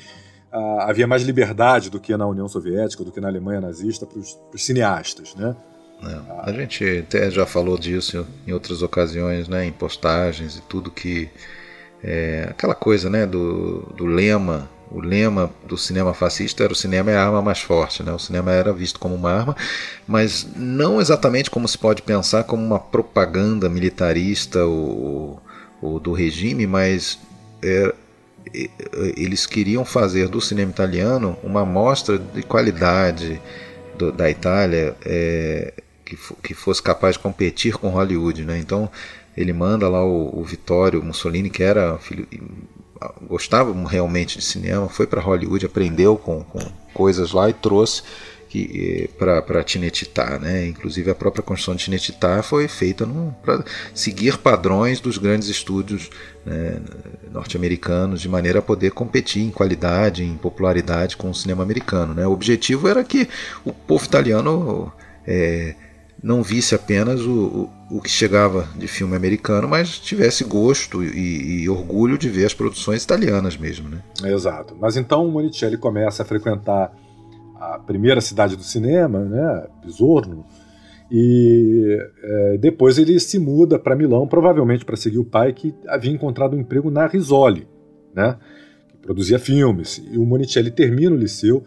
havia 0.79 1.07
mais 1.07 1.23
liberdade 1.23 1.89
do 1.89 1.99
que 1.99 2.15
na 2.15 2.27
União 2.27 2.47
Soviética, 2.47 3.03
do 3.03 3.11
que 3.11 3.19
na 3.19 3.27
Alemanha 3.27 3.59
nazista, 3.59 4.05
para 4.05 4.19
os 4.19 4.37
cineastas. 4.57 5.33
Né? 5.35 5.55
É, 6.01 6.49
a 6.49 6.51
gente 6.51 6.99
até 6.99 7.29
já 7.29 7.45
falou 7.45 7.77
disso 7.77 8.25
em 8.47 8.51
outras 8.51 8.81
ocasiões, 8.81 9.47
né, 9.47 9.65
em 9.65 9.71
postagens 9.71 10.57
e 10.57 10.61
tudo 10.61 10.91
que 10.91 11.29
é, 12.03 12.47
aquela 12.49 12.75
coisa, 12.75 13.09
né, 13.09 13.25
do, 13.25 13.93
do 13.95 14.05
lema, 14.05 14.69
o 14.93 14.99
lema 14.99 15.49
do 15.65 15.77
cinema 15.77 16.13
fascista 16.13 16.63
era 16.63 16.71
o 16.71 16.75
cinema 16.75 17.09
é 17.09 17.15
a 17.15 17.25
arma 17.25 17.41
mais 17.41 17.59
forte, 17.59 18.03
né? 18.03 18.13
O 18.13 18.19
cinema 18.19 18.51
era 18.51 18.71
visto 18.71 18.99
como 18.99 19.15
uma 19.15 19.31
arma, 19.31 19.55
mas 20.07 20.47
não 20.55 21.01
exatamente 21.01 21.49
como 21.49 21.67
se 21.67 21.77
pode 21.77 22.03
pensar 22.03 22.43
como 22.43 22.63
uma 22.63 22.79
propaganda 22.79 23.67
militarista 23.67 24.63
ou, 24.65 25.41
ou 25.81 25.99
do 25.99 26.13
regime, 26.13 26.67
mas 26.67 27.17
é, 27.63 27.91
eles 29.17 29.47
queriam 29.47 29.83
fazer 29.83 30.27
do 30.27 30.39
cinema 30.39 30.69
italiano 30.69 31.37
uma 31.43 31.61
amostra 31.61 32.19
de 32.19 32.43
qualidade 32.43 33.41
do, 33.97 34.11
da 34.11 34.29
Itália 34.29 34.95
é, 35.05 35.73
que, 36.05 36.17
que, 36.43 36.53
fosse 36.53 36.81
capaz 36.81 37.15
de 37.15 37.19
competir 37.19 37.77
com 37.77 37.89
Hollywood. 37.89 38.43
Né? 38.43 38.59
Então 38.59 38.89
ele 39.35 39.53
manda 39.53 39.87
lá 39.89 40.03
o, 40.03 40.39
o 40.39 40.43
Vittorio 40.43 41.03
Mussolini, 41.03 41.49
que 41.49 41.63
era 41.63 41.97
filho, 41.97 42.27
gostava 43.21 43.73
realmente 43.87 44.37
de 44.37 44.43
cinema, 44.43 44.87
foi 44.87 45.07
para 45.07 45.21
Hollywood, 45.21 45.65
aprendeu 45.65 46.17
com, 46.17 46.43
com 46.43 46.59
coisas 46.93 47.31
lá 47.31 47.49
e 47.49 47.53
trouxe 47.53 48.03
que 48.53 49.09
para 49.17 49.63
Tinetitá, 49.63 50.37
né? 50.37 50.67
Inclusive 50.67 51.09
a 51.09 51.15
própria 51.15 51.41
construção 51.41 51.75
de 51.75 51.85
Tinetitá 51.85 52.43
foi 52.43 52.67
feita 52.67 53.03
para 53.41 53.63
seguir 53.95 54.37
padrões 54.37 54.99
dos 54.99 55.17
grandes 55.17 55.47
estúdios 55.49 56.11
né, 56.45 56.79
norte-americanos 57.31 58.21
de 58.21 58.29
maneira 58.29 58.59
a 58.59 58.61
poder 58.61 58.91
competir 58.91 59.41
em 59.41 59.49
qualidade, 59.49 60.23
em 60.23 60.37
popularidade 60.37 61.17
com 61.17 61.31
o 61.31 61.33
cinema 61.33 61.63
americano, 61.63 62.13
né? 62.13 62.27
O 62.27 62.31
objetivo 62.31 62.87
era 62.87 63.03
que 63.03 63.27
o 63.65 63.73
povo 63.73 64.05
italiano 64.05 64.93
é, 65.25 65.73
não 66.21 66.43
visse 66.43 66.75
apenas 66.75 67.21
o, 67.21 67.69
o, 67.89 67.97
o 67.97 68.01
que 68.01 68.09
chegava 68.09 68.69
de 68.75 68.87
filme 68.87 69.15
americano, 69.15 69.67
mas 69.67 69.97
tivesse 69.97 70.43
gosto 70.43 71.03
e, 71.03 71.63
e, 71.63 71.69
orgulho 71.69 72.19
de 72.19 72.29
ver 72.29 72.45
as 72.45 72.53
produções 72.53 73.03
italianas 73.03 73.57
mesmo, 73.57 73.89
né? 73.89 73.97
Exato. 74.23 74.77
Mas 74.79 74.95
então 74.95 75.25
o 75.25 75.31
Monicelli 75.31 75.75
começa 75.75 76.21
a 76.21 76.25
frequentar 76.25 76.91
a 77.75 77.79
primeira 77.79 78.19
cidade 78.21 78.55
do 78.55 78.63
cinema, 78.63 79.19
né, 79.23 79.67
Pisorno, 79.81 80.45
e 81.11 81.97
é, 82.23 82.57
depois 82.57 82.97
ele 82.97 83.19
se 83.19 83.37
muda 83.37 83.77
para 83.77 83.95
Milão, 83.95 84.27
provavelmente 84.27 84.83
para 84.83 84.95
seguir 84.95 85.19
o 85.19 85.25
pai 85.25 85.53
que 85.53 85.73
havia 85.87 86.11
encontrado 86.11 86.55
um 86.55 86.59
emprego 86.59 86.89
na 86.89 87.05
Risoli, 87.05 87.67
né, 88.13 88.37
que 88.89 88.97
produzia 88.97 89.37
filmes. 89.37 90.03
E 90.11 90.17
o 90.17 90.25
Monicelli 90.25 90.71
termina 90.71 91.15
o 91.15 91.17
liceu 91.17 91.63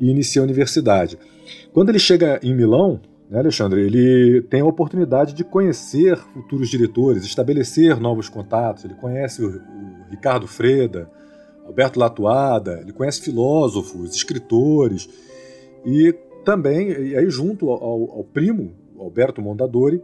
e 0.00 0.10
inicia 0.10 0.42
a 0.42 0.44
universidade. 0.44 1.18
Quando 1.72 1.90
ele 1.90 1.98
chega 1.98 2.40
em 2.42 2.54
Milão, 2.54 3.00
né, 3.30 3.38
Alexandre, 3.38 3.80
ele 3.80 4.42
tem 4.42 4.60
a 4.60 4.66
oportunidade 4.66 5.32
de 5.32 5.44
conhecer 5.44 6.16
futuros 6.34 6.68
diretores, 6.68 7.24
estabelecer 7.24 7.98
novos 7.98 8.28
contatos. 8.28 8.84
Ele 8.84 8.94
conhece 8.94 9.42
o, 9.42 9.48
o 9.48 10.10
Ricardo 10.10 10.46
Freda, 10.46 11.08
Alberto 11.72 11.98
Latuada, 11.98 12.80
ele 12.82 12.92
conhece 12.92 13.22
filósofos, 13.22 14.14
escritores 14.14 15.08
e 15.86 16.14
também, 16.44 16.90
e 16.90 17.16
aí 17.16 17.30
junto 17.30 17.70
ao, 17.70 18.18
ao 18.18 18.24
primo, 18.24 18.74
Alberto 18.98 19.40
Mondadori, 19.40 20.02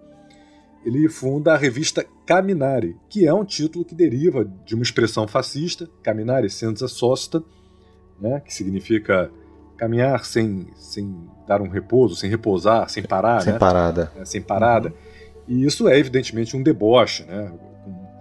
ele 0.84 1.08
funda 1.08 1.52
a 1.52 1.56
revista 1.56 2.06
Caminare, 2.24 2.96
que 3.08 3.26
é 3.26 3.34
um 3.34 3.44
título 3.44 3.84
que 3.84 3.94
deriva 3.94 4.50
de 4.64 4.74
uma 4.74 4.82
expressão 4.82 5.28
fascista, 5.28 5.88
caminare 6.02 6.48
senza 6.48 6.88
sosta, 6.88 7.42
né, 8.18 8.40
que 8.40 8.52
significa 8.54 9.30
caminhar 9.76 10.24
sem, 10.24 10.68
sem 10.74 11.14
dar 11.46 11.60
um 11.60 11.68
repouso, 11.68 12.16
sem 12.16 12.30
repousar, 12.30 12.88
sem 12.88 13.02
parar. 13.02 13.42
Sem 13.42 13.52
né? 13.52 13.58
parada. 13.58 14.10
É, 14.16 14.24
sem 14.24 14.40
parada. 14.40 14.88
Uhum. 14.88 14.94
E 15.48 15.64
isso 15.64 15.86
é 15.86 15.98
evidentemente 15.98 16.56
um 16.56 16.62
deboche, 16.62 17.24
né? 17.24 17.52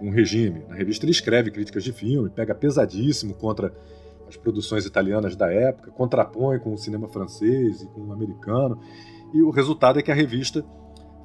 Um, 0.00 0.10
regime. 0.10 0.64
Na 0.68 0.74
revista 0.74 1.04
ele 1.04 1.12
escreve 1.12 1.50
críticas 1.50 1.84
de 1.84 1.92
filme, 1.92 2.30
pega 2.30 2.54
pesadíssimo 2.54 3.34
contra 3.34 3.72
as 4.28 4.36
produções 4.36 4.84
italianas 4.84 5.34
da 5.34 5.52
época, 5.52 5.90
contrapõe 5.90 6.58
com 6.58 6.72
o 6.72 6.78
cinema 6.78 7.08
francês 7.08 7.82
e 7.82 7.86
com 7.86 8.02
o 8.02 8.12
americano. 8.12 8.80
E 9.32 9.42
o 9.42 9.50
resultado 9.50 9.98
é 9.98 10.02
que 10.02 10.10
a 10.10 10.14
revista 10.14 10.64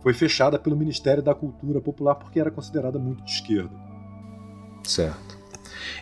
foi 0.01 0.13
fechada 0.13 0.59
pelo 0.59 0.75
Ministério 0.75 1.23
da 1.23 1.33
Cultura 1.33 1.79
Popular 1.79 2.15
porque 2.15 2.39
era 2.39 2.51
considerada 2.51 2.99
muito 2.99 3.23
de 3.23 3.31
esquerda. 3.31 3.71
Certo. 4.83 5.37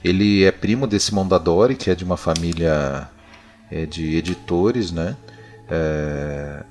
Ele 0.03 0.43
é 0.43 0.51
primo 0.51 0.87
desse 0.87 1.13
Mondadori, 1.13 1.75
que 1.75 1.89
é 1.89 1.95
de 1.95 2.03
uma 2.03 2.17
família 2.17 3.09
é, 3.69 3.85
de 3.85 4.15
editores, 4.15 4.91
né? 4.91 5.15
É, 5.69 6.63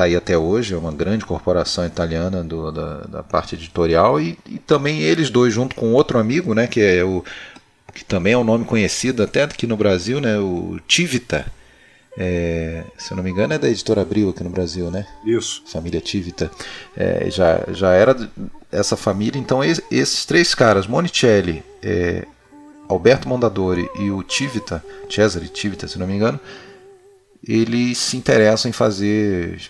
tá 0.00 0.04
aí 0.04 0.16
até 0.16 0.36
hoje, 0.36 0.72
é 0.72 0.78
uma 0.78 0.92
grande 0.92 1.26
corporação 1.26 1.84
italiana 1.84 2.42
do, 2.42 2.72
da, 2.72 3.00
da, 3.02 3.22
parte 3.22 3.54
editorial 3.54 4.18
e, 4.18 4.38
e, 4.48 4.58
também 4.58 5.00
eles 5.02 5.28
dois 5.28 5.52
junto 5.52 5.74
com 5.76 5.92
outro 5.92 6.18
amigo, 6.18 6.54
né, 6.54 6.66
que 6.66 6.80
é 6.80 7.04
o 7.04 7.22
que 7.94 8.04
também 8.04 8.32
é 8.32 8.38
um 8.38 8.44
nome 8.44 8.64
conhecido 8.64 9.22
até 9.22 9.42
aqui 9.42 9.66
no 9.66 9.76
Brasil, 9.76 10.20
né, 10.20 10.38
o 10.38 10.78
Tivita. 10.86 11.44
É, 12.16 12.82
se 12.96 13.12
eu 13.12 13.16
não 13.16 13.22
me 13.22 13.30
engano 13.30 13.52
é 13.52 13.58
da 13.58 13.68
editora 13.68 14.02
Abril 14.02 14.30
aqui 14.30 14.42
no 14.42 14.50
Brasil, 14.50 14.90
né? 14.90 15.06
Isso. 15.24 15.62
Família 15.66 16.00
Tivita. 16.00 16.50
É, 16.96 17.30
já, 17.30 17.64
já 17.72 17.92
era 17.92 18.16
essa 18.70 18.96
família, 18.96 19.38
então 19.38 19.62
esses 19.62 20.24
três 20.24 20.54
caras, 20.54 20.86
Monicelli, 20.86 21.62
é, 21.82 22.26
Alberto 22.88 23.28
Mondadori 23.28 23.88
e 23.98 24.10
o 24.10 24.22
Tivita, 24.22 24.82
Cesare 25.08 25.48
Tivita, 25.48 25.86
se 25.86 25.98
não 25.98 26.06
me 26.06 26.14
engano, 26.14 26.40
eles 27.46 27.98
se 27.98 28.16
interessam 28.16 28.68
em 28.68 28.72
fazer 28.72 29.60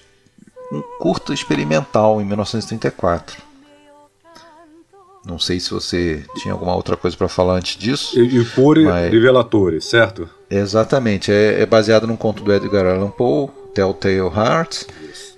um 0.72 0.83
curto 0.98 1.33
experimental 1.33 2.20
em 2.20 2.24
1934. 2.24 3.42
Não 5.24 5.38
sei 5.38 5.61
se 5.61 5.70
você 5.70 6.24
tinha 6.37 6.54
alguma 6.54 6.74
outra 6.74 6.96
coisa 6.96 7.16
para 7.16 7.28
falar 7.28 7.54
antes 7.54 7.76
disso. 7.76 8.18
E, 8.18 8.40
e 8.40 8.44
Pure 8.44 8.85
mas... 8.85 9.12
Rivelatore, 9.12 9.80
certo? 9.80 10.28
Exatamente. 10.48 11.30
É, 11.30 11.61
é, 11.61 11.66
baseado 11.66 12.06
num 12.06 12.16
conto 12.16 12.42
do 12.42 12.52
Edgar 12.52 12.87
Allan 12.87 13.11
Poe, 13.11 13.50
Telltale 13.74 14.18
Heart. 14.18 14.87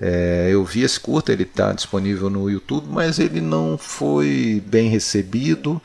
É, 0.00 0.48
eu 0.50 0.64
vi 0.64 0.82
esse 0.82 0.98
curto, 0.98 1.30
ele 1.30 1.42
está 1.42 1.72
disponível 1.72 2.30
no 2.30 2.48
YouTube, 2.48 2.86
mas 2.88 3.18
ele 3.18 3.40
não 3.40 3.76
foi 3.76 4.62
bem 4.66 4.88
recebido. 4.88 5.80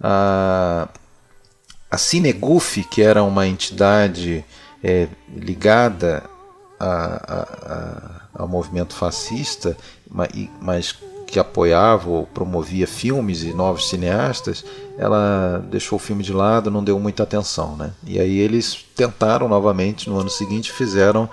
Ah, 0.00 0.88
a 1.90 1.98
Cineguf, 1.98 2.82
que 2.84 3.02
era 3.02 3.22
uma 3.22 3.46
entidade 3.46 4.44
é, 4.82 5.06
ligada 5.34 6.24
a, 6.84 8.22
a, 8.36 8.42
ao 8.42 8.48
movimento 8.48 8.94
fascista, 8.94 9.76
mas 10.60 10.94
que 11.26 11.38
apoiava 11.38 12.08
ou 12.08 12.26
promovia 12.26 12.86
filmes 12.86 13.42
e 13.42 13.52
novos 13.52 13.88
cineastas, 13.88 14.64
ela 14.96 15.64
deixou 15.70 15.96
o 15.96 16.00
filme 16.00 16.22
de 16.22 16.32
lado, 16.32 16.70
não 16.70 16.84
deu 16.84 16.98
muita 16.98 17.22
atenção. 17.22 17.76
Né? 17.76 17.92
E 18.06 18.20
aí 18.20 18.38
eles 18.38 18.84
tentaram 18.94 19.48
novamente 19.48 20.08
no 20.08 20.18
ano 20.18 20.30
seguinte, 20.30 20.70
fizeram 20.70 21.28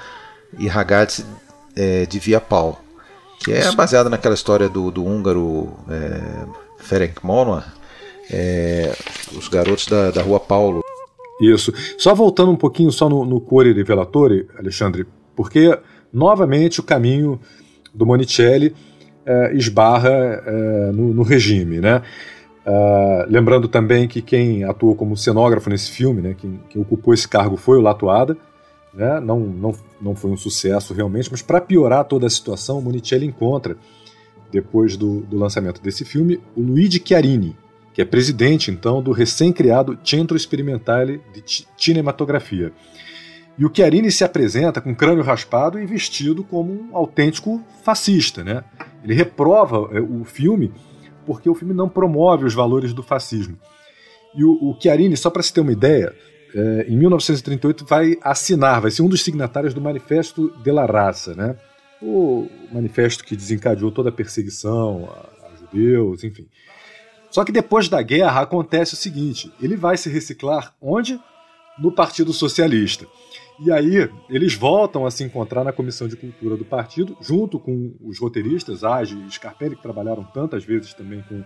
I 0.57 0.67
Ragazzi 0.67 1.25
é, 1.75 2.05
de 2.05 2.19
Via 2.19 2.41
Pau, 2.41 2.81
que 3.39 3.51
é 3.51 3.71
baseada 3.73 4.09
naquela 4.09 4.35
história 4.35 4.67
do, 4.67 4.89
do 4.89 5.05
húngaro 5.05 5.71
é, 5.89 6.45
Ferenc 6.79 7.23
Monor, 7.23 7.63
é, 8.31 8.95
os 9.33 9.47
garotos 9.47 9.85
da, 9.87 10.11
da 10.11 10.21
Rua 10.21 10.39
Paulo. 10.39 10.81
Isso. 11.39 11.73
Só 11.97 12.13
voltando 12.13 12.51
um 12.51 12.55
pouquinho 12.55 12.91
só 12.91 13.09
no, 13.09 13.25
no 13.25 13.41
Core 13.41 13.73
Revelatore, 13.73 14.47
Alexandre, 14.57 15.07
porque 15.35 15.77
novamente 16.11 16.79
o 16.79 16.83
caminho 16.83 17.39
do 17.93 18.05
Monicelli 18.05 18.73
é, 19.25 19.55
esbarra 19.55 20.09
é, 20.09 20.91
no, 20.91 21.13
no, 21.13 21.23
regime, 21.23 21.79
né? 21.79 22.01
Uh, 22.63 23.25
lembrando 23.27 23.67
também 23.67 24.07
que 24.07 24.21
quem 24.21 24.63
atuou 24.63 24.95
como 24.95 25.17
cenógrafo 25.17 25.67
nesse 25.67 25.89
filme, 25.89 26.21
né, 26.21 26.35
quem, 26.37 26.59
quem 26.69 26.79
ocupou 26.79 27.11
esse 27.11 27.27
cargo 27.27 27.57
foi 27.57 27.79
o 27.79 27.81
Latuada, 27.81 28.37
né, 28.93 29.19
não, 29.19 29.39
não, 29.39 29.75
não 29.99 30.15
foi 30.15 30.29
um 30.29 30.37
sucesso 30.37 30.93
realmente, 30.93 31.27
mas 31.31 31.41
para 31.41 31.59
piorar 31.59 32.05
toda 32.05 32.27
a 32.27 32.29
situação, 32.29 32.77
o 32.77 32.81
Monicelli 32.81 33.25
encontra, 33.25 33.75
depois 34.51 34.95
do, 34.95 35.21
do 35.21 35.37
lançamento 35.39 35.81
desse 35.81 36.05
filme, 36.05 36.39
o 36.55 36.61
Luigi 36.61 37.01
Chiarini, 37.03 37.57
que 37.93 38.01
é 38.01 38.05
presidente 38.05 38.69
então 38.69 39.01
do 39.01 39.11
recém-criado 39.11 39.97
Centro 40.03 40.37
Experimentale 40.37 41.19
de 41.33 41.65
Cinematografia. 41.77 42.71
E 43.57 43.65
o 43.65 43.71
Chiarini 43.73 44.11
se 44.11 44.23
apresenta 44.23 44.81
com 44.81 44.95
crânio 44.95 45.23
raspado 45.23 45.79
e 45.79 45.85
vestido 45.85 46.43
como 46.43 46.71
um 46.71 46.95
autêntico 46.95 47.61
fascista. 47.83 48.43
Né? 48.43 48.63
Ele 49.03 49.13
reprova 49.13 49.89
é, 49.91 49.99
o 49.99 50.23
filme 50.23 50.73
porque 51.25 51.49
o 51.49 51.55
filme 51.55 51.73
não 51.73 51.87
promove 51.87 52.45
os 52.45 52.53
valores 52.53 52.93
do 52.93 53.03
fascismo. 53.03 53.57
E 54.35 54.43
o, 54.43 54.51
o 54.51 54.77
Chiarini, 54.79 55.15
só 55.15 55.29
para 55.29 55.43
se 55.43 55.53
ter 55.53 55.61
uma 55.61 55.71
ideia, 55.71 56.15
é, 56.55 56.85
em 56.87 56.97
1938 56.97 57.85
vai 57.85 58.17
assinar, 58.21 58.81
vai 58.81 58.89
ser 58.89 59.01
um 59.01 59.07
dos 59.07 59.21
signatários 59.21 59.73
do 59.73 59.81
Manifesto 59.81 60.49
de 60.63 60.71
la 60.71 60.85
Raça, 60.85 61.35
né? 61.35 61.55
o 62.01 62.49
manifesto 62.71 63.23
que 63.23 63.35
desencadeou 63.35 63.91
toda 63.91 64.09
a 64.09 64.11
perseguição 64.11 65.07
a, 65.11 65.47
a 65.47 65.55
judeus, 65.55 66.23
enfim. 66.23 66.47
Só 67.29 67.45
que 67.45 67.51
depois 67.51 67.87
da 67.87 68.01
guerra 68.01 68.41
acontece 68.41 68.93
o 68.93 68.97
seguinte: 68.97 69.51
ele 69.61 69.77
vai 69.77 69.95
se 69.95 70.09
reciclar 70.09 70.73
onde? 70.81 71.19
No 71.79 71.91
Partido 71.91 72.33
Socialista. 72.33 73.07
E 73.63 73.71
aí 73.71 74.09
eles 74.27 74.55
voltam 74.55 75.05
a 75.05 75.11
se 75.11 75.23
encontrar 75.23 75.63
na 75.63 75.71
Comissão 75.71 76.07
de 76.07 76.15
Cultura 76.17 76.57
do 76.57 76.65
partido, 76.65 77.15
junto 77.21 77.59
com 77.59 77.93
os 78.01 78.17
roteiristas, 78.17 78.83
Age 78.83 79.15
e 79.15 79.31
Scarpelli, 79.31 79.75
que 79.75 79.83
trabalharam 79.83 80.23
tantas 80.23 80.63
vezes 80.63 80.95
também 80.95 81.23
com 81.29 81.43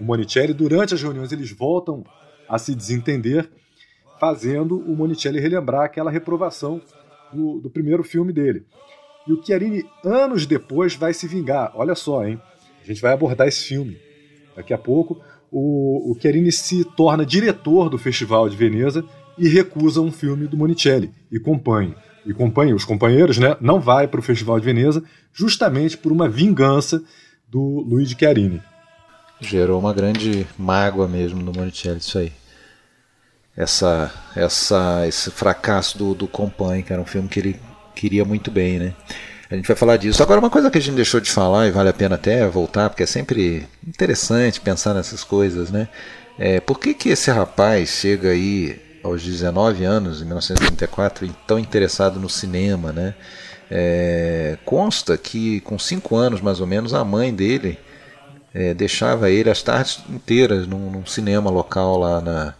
o 0.00 0.04
Monicelli. 0.04 0.52
Durante 0.52 0.94
as 0.94 1.00
reuniões 1.00 1.30
eles 1.30 1.52
voltam 1.52 2.02
a 2.48 2.58
se 2.58 2.74
desentender, 2.74 3.48
fazendo 4.18 4.76
o 4.78 4.96
Monicelli 4.96 5.38
relembrar 5.38 5.84
aquela 5.84 6.10
reprovação 6.10 6.82
do, 7.32 7.60
do 7.60 7.70
primeiro 7.70 8.02
filme 8.02 8.32
dele. 8.32 8.66
E 9.24 9.32
o 9.32 9.40
Chiarini, 9.40 9.84
anos 10.04 10.46
depois, 10.46 10.96
vai 10.96 11.14
se 11.14 11.28
vingar. 11.28 11.70
Olha 11.76 11.94
só, 11.94 12.26
hein? 12.26 12.40
A 12.82 12.84
gente 12.84 13.00
vai 13.00 13.12
abordar 13.12 13.46
esse 13.46 13.64
filme 13.64 13.96
daqui 14.56 14.74
a 14.74 14.78
pouco, 14.78 15.20
o, 15.52 16.10
o 16.10 16.20
Chiarini 16.20 16.50
se 16.50 16.84
torna 16.84 17.24
diretor 17.24 17.88
do 17.88 17.96
Festival 17.96 18.48
de 18.48 18.56
Veneza 18.56 19.04
e 19.38 19.48
recusa 19.48 20.00
um 20.00 20.12
filme 20.12 20.46
do 20.46 20.56
Monicelli 20.56 21.10
e 21.30 21.38
companhia. 21.38 21.96
E 22.26 22.32
companhia, 22.32 22.74
os 22.74 22.84
companheiros, 22.84 23.38
né, 23.38 23.56
não 23.60 23.78
vai 23.80 24.08
para 24.08 24.20
o 24.20 24.22
Festival 24.22 24.58
de 24.58 24.64
Veneza 24.64 25.02
justamente 25.32 25.96
por 25.96 26.10
uma 26.10 26.28
vingança 26.28 27.02
do 27.48 27.84
Luigi 27.86 28.16
Chiarini. 28.18 28.62
Gerou 29.40 29.78
uma 29.78 29.92
grande 29.92 30.46
mágoa 30.56 31.06
mesmo 31.06 31.42
no 31.42 31.52
Monicelli 31.52 31.98
isso 31.98 32.18
aí. 32.18 32.32
Essa, 33.56 34.12
essa, 34.34 35.06
esse 35.06 35.30
fracasso 35.30 35.98
do, 35.98 36.14
do 36.14 36.26
Companhe, 36.26 36.82
que 36.82 36.92
era 36.92 37.00
um 37.00 37.04
filme 37.06 37.28
que 37.28 37.38
ele 37.38 37.60
queria 37.94 38.24
muito 38.24 38.50
bem, 38.50 38.78
né? 38.78 38.94
A 39.50 39.54
gente 39.54 39.68
vai 39.68 39.76
falar 39.76 39.96
disso. 39.96 40.22
Agora, 40.22 40.40
uma 40.40 40.50
coisa 40.50 40.70
que 40.70 40.78
a 40.78 40.80
gente 40.80 40.96
deixou 40.96 41.20
de 41.20 41.30
falar 41.30 41.68
e 41.68 41.70
vale 41.70 41.88
a 41.88 41.92
pena 41.92 42.16
até 42.16 42.46
voltar, 42.48 42.90
porque 42.90 43.02
é 43.02 43.06
sempre 43.06 43.66
interessante 43.86 44.60
pensar 44.60 44.94
nessas 44.94 45.22
coisas, 45.22 45.70
né? 45.70 45.88
É, 46.38 46.58
por 46.58 46.80
que, 46.80 46.94
que 46.94 47.10
esse 47.10 47.30
rapaz 47.30 47.90
chega 47.90 48.30
aí 48.30 48.80
aos 49.04 49.22
19 49.22 49.84
anos, 49.84 50.22
em 50.22 50.24
1934, 50.24 51.28
tão 51.46 51.58
interessado 51.58 52.18
no 52.18 52.28
cinema, 52.28 52.90
né? 52.90 53.14
É, 53.70 54.58
consta 54.64 55.16
que 55.16 55.60
com 55.60 55.78
5 55.78 56.16
anos 56.16 56.40
mais 56.40 56.60
ou 56.60 56.66
menos 56.66 56.94
a 56.94 57.04
mãe 57.04 57.34
dele 57.34 57.78
é, 58.52 58.72
deixava 58.72 59.30
ele 59.30 59.50
as 59.50 59.62
tardes 59.62 60.02
inteiras 60.08 60.66
num, 60.66 60.90
num 60.90 61.06
cinema 61.06 61.50
local 61.50 61.98
lá 61.98 62.20
na, 62.20 62.54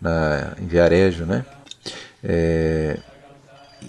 na, 0.00 0.52
em 0.58 0.66
Viarejo, 0.66 1.26
né? 1.26 1.44
É, 2.24 2.98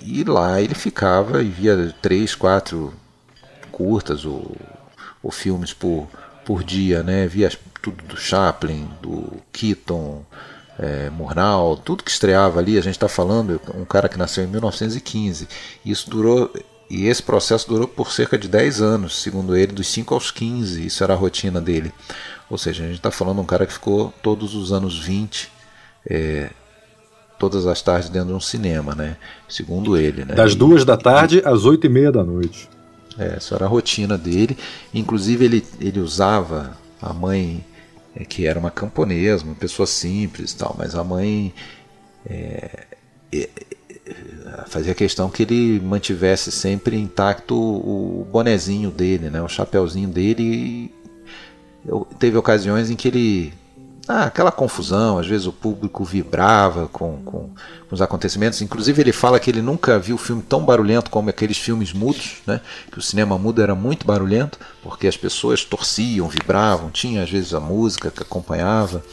e 0.04 0.24
lá 0.24 0.62
ele 0.62 0.76
ficava 0.76 1.42
e 1.42 1.50
via 1.50 1.94
três, 2.02 2.36
quatro 2.36 2.94
curtas 3.72 4.26
ou, 4.26 4.56
ou 5.24 5.32
filmes 5.32 5.74
por, 5.74 6.10
por 6.44 6.64
dia, 6.64 7.04
né? 7.04 7.28
Via 7.28 7.50
tudo 7.82 8.04
do 8.04 8.18
Chaplin, 8.18 8.90
do 9.02 9.32
Keaton, 9.52 10.26
é, 10.82 11.12
Murnau, 11.12 11.78
tudo 11.78 12.04
que 12.04 12.10
estreava 12.10 12.60
ali. 12.60 12.78
A 12.78 12.82
gente 12.82 12.96
está 12.96 13.08
falando 13.08 13.62
um 13.76 13.86
cara 13.86 14.10
que 14.10 14.18
nasceu 14.18 14.44
em 14.44 14.48
1915. 14.48 15.48
Isso 15.86 16.10
durou 16.10 16.52
e 16.90 17.06
esse 17.06 17.24
processo 17.24 17.70
durou 17.70 17.88
por 17.88 18.12
cerca 18.12 18.38
de 18.38 18.50
10 18.50 18.82
anos, 18.82 19.22
segundo 19.22 19.56
ele, 19.56 19.72
dos 19.72 19.88
5 19.88 20.14
aos 20.14 20.30
15. 20.32 20.86
Isso 20.86 21.04
era 21.04 21.14
a 21.14 21.16
rotina 21.16 21.62
dele. 21.62 21.94
Ou 22.50 22.58
seja, 22.58 22.84
a 22.84 22.88
gente 22.88 22.98
está 22.98 23.12
falando 23.12 23.36
de 23.38 23.44
um 23.44 23.46
cara 23.46 23.66
que 23.66 23.72
ficou 23.72 24.14
todos 24.22 24.56
os 24.56 24.74
anos 24.74 25.00
20, 25.00 25.50
é, 26.10 26.50
todas 27.40 27.66
as 27.66 27.82
tardes 27.82 28.10
dentro 28.10 28.30
de 28.30 28.34
um 28.34 28.42
cinema, 28.42 28.94
né? 28.94 29.16
Segundo 29.48 29.96
ele. 29.96 30.26
Né? 30.26 30.36
Das 30.36 30.54
duas 30.54 30.84
da 30.84 30.98
tarde 30.98 31.42
às 31.46 31.64
oito 31.64 31.86
e 31.86 31.90
meia 31.90 32.12
da 32.12 32.24
noite. 32.24 32.68
É, 33.18 33.36
essa 33.38 33.56
era 33.56 33.66
a 33.66 33.70
rotina 33.70 34.18
dele. 34.18 34.58
Inclusive 34.94 35.46
ele, 35.46 35.66
ele 35.80 36.02
usava 36.02 36.76
a 37.02 37.14
mãe, 37.14 37.64
é, 38.16 38.26
que 38.26 38.46
era 38.46 38.60
uma 38.60 38.72
camponesa, 38.72 39.44
uma 39.44 39.56
pessoa 39.56 39.88
simples 39.88 40.54
tal, 40.54 40.76
mas 40.78 40.96
a 40.96 41.04
mãe 41.04 41.54
é, 42.26 42.86
é, 43.34 43.50
fazia 44.68 44.94
questão 44.94 45.30
que 45.30 45.44
ele 45.44 45.80
mantivesse 45.80 46.52
sempre 46.52 46.98
intacto 46.98 47.56
o, 47.56 48.28
bonezinho 48.32 48.92
dele, 48.92 49.30
né, 49.30 49.42
o 49.42 49.48
chapéuzinho 49.48 50.10
dele. 50.10 50.94
Eu, 51.86 52.08
teve 52.20 52.38
ocasiões 52.38 52.90
em 52.90 52.96
que 52.96 53.08
ele 53.08 53.54
ah, 54.08 54.24
aquela 54.24 54.52
confusão, 54.52 55.20
às 55.20 55.28
vezes 55.28 55.46
o 55.46 55.54
público 55.54 56.04
vibrava 56.04 56.88
com, 56.88 57.22
com, 57.24 57.50
com, 57.50 57.92
os 57.92 58.02
acontecimentos. 58.02 58.62
Inclusive 58.62 59.02
ele 59.02 59.12
fala 59.12 59.40
que 59.40 59.50
ele 59.50 59.62
nunca 59.62 60.00
viu 60.00 60.18
filme 60.18 60.42
tão 60.42 60.66
barulhento 60.66 61.12
como 61.12 61.30
aqueles 61.30 61.58
filmes 61.58 61.94
mudos, 61.94 62.38
né? 62.48 62.62
que 62.92 62.98
o 62.98 63.02
cinema 63.02 63.38
mudo 63.38 63.62
era 63.62 63.76
muito 63.76 64.06
barulhento, 64.06 64.60
porque 64.82 65.08
as 65.08 65.16
pessoas 65.16 65.64
torciam, 65.64 66.28
vibravam, 66.28 66.90
tinha 66.90 67.24
às 67.24 67.30
vezes 67.30 67.54
a 67.54 67.60
música 67.60 68.10
que 68.10 68.24
acompanhava. 68.24 69.04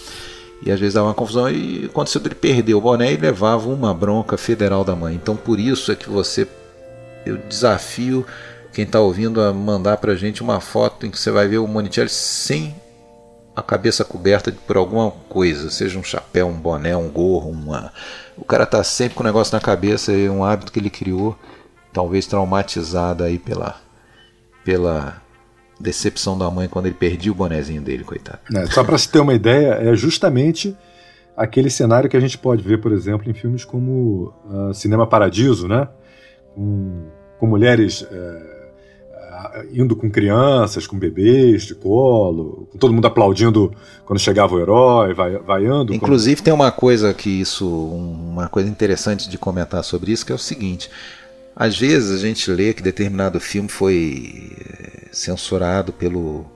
E 0.64 0.72
às 0.72 0.80
vezes 0.80 0.94
dava 0.94 1.06
uma 1.06 1.14
confusão 1.14 1.48
e 1.48 1.84
aconteceu 1.84 2.20
dele 2.20 2.34
perder 2.34 2.74
o 2.74 2.80
boné 2.80 3.12
e 3.12 3.16
levava 3.16 3.68
uma 3.68 3.94
bronca 3.94 4.36
federal 4.36 4.84
da 4.84 4.96
mãe. 4.96 5.14
Então 5.14 5.36
por 5.36 5.60
isso 5.60 5.92
é 5.92 5.94
que 5.94 6.10
você. 6.10 6.48
Eu 7.24 7.36
desafio 7.36 8.26
quem 8.72 8.84
está 8.84 8.98
ouvindo 9.00 9.40
a 9.40 9.52
mandar 9.52 9.98
para 9.98 10.16
gente 10.16 10.42
uma 10.42 10.60
foto 10.60 11.06
em 11.06 11.10
que 11.10 11.18
você 11.18 11.30
vai 11.30 11.46
ver 11.46 11.58
o 11.58 11.66
Monicelli 11.66 12.08
sem 12.08 12.74
a 13.58 13.62
cabeça 13.62 14.04
coberta 14.04 14.52
por 14.66 14.76
alguma 14.76 15.10
coisa, 15.10 15.70
seja 15.70 15.98
um 15.98 16.02
chapéu, 16.02 16.46
um 16.46 16.54
boné, 16.54 16.96
um 16.96 17.08
gorro, 17.08 17.50
uma. 17.50 17.92
O 18.36 18.44
cara 18.44 18.64
tá 18.64 18.84
sempre 18.84 19.14
com 19.16 19.22
um 19.22 19.26
negócio 19.26 19.54
na 19.54 19.60
cabeça 19.60 20.12
e 20.12 20.28
um 20.28 20.44
hábito 20.44 20.70
que 20.70 20.78
ele 20.78 20.90
criou, 20.90 21.36
talvez 21.92 22.26
traumatizado 22.26 23.24
aí 23.24 23.38
pela 23.38 23.76
pela 24.64 25.22
decepção 25.80 26.36
da 26.36 26.50
mãe 26.50 26.68
quando 26.68 26.86
ele 26.86 26.94
perdia 26.94 27.32
o 27.32 27.34
bonezinho 27.34 27.80
dele, 27.80 28.04
coitado. 28.04 28.40
É, 28.54 28.66
só 28.66 28.84
para 28.84 28.98
se 28.98 29.08
ter 29.08 29.18
uma 29.18 29.32
ideia, 29.32 29.74
é 29.80 29.96
justamente 29.96 30.76
aquele 31.36 31.70
cenário 31.70 32.08
que 32.08 32.16
a 32.16 32.20
gente 32.20 32.36
pode 32.36 32.62
ver, 32.62 32.78
por 32.80 32.92
exemplo, 32.92 33.30
em 33.30 33.34
filmes 33.34 33.64
como 33.64 34.34
uh, 34.44 34.74
Cinema 34.74 35.06
Paradiso, 35.06 35.66
né? 35.66 35.88
Com, 36.54 37.06
com 37.38 37.46
mulheres 37.46 38.02
uh, 38.02 38.57
indo 39.72 39.94
com 39.94 40.10
crianças, 40.10 40.86
com 40.86 40.98
bebês 40.98 41.62
de 41.62 41.74
colo, 41.74 42.68
todo 42.78 42.92
mundo 42.92 43.06
aplaudindo 43.06 43.72
quando 44.04 44.18
chegava 44.18 44.54
o 44.54 44.60
herói, 44.60 45.14
vai, 45.14 45.36
vaiando. 45.38 45.94
Inclusive 45.94 46.42
tem 46.42 46.52
uma 46.52 46.72
coisa 46.72 47.12
que 47.12 47.28
isso, 47.28 47.68
uma 47.68 48.48
coisa 48.48 48.68
interessante 48.68 49.28
de 49.28 49.36
comentar 49.38 49.84
sobre 49.84 50.12
isso, 50.12 50.24
que 50.24 50.32
é 50.32 50.34
o 50.34 50.38
seguinte. 50.38 50.90
Às 51.54 51.76
vezes 51.76 52.16
a 52.16 52.24
gente 52.24 52.50
lê 52.50 52.72
que 52.72 52.82
determinado 52.82 53.40
filme 53.40 53.68
foi 53.68 54.52
eh, 54.60 55.08
censurado 55.10 55.92
pelo. 55.92 56.46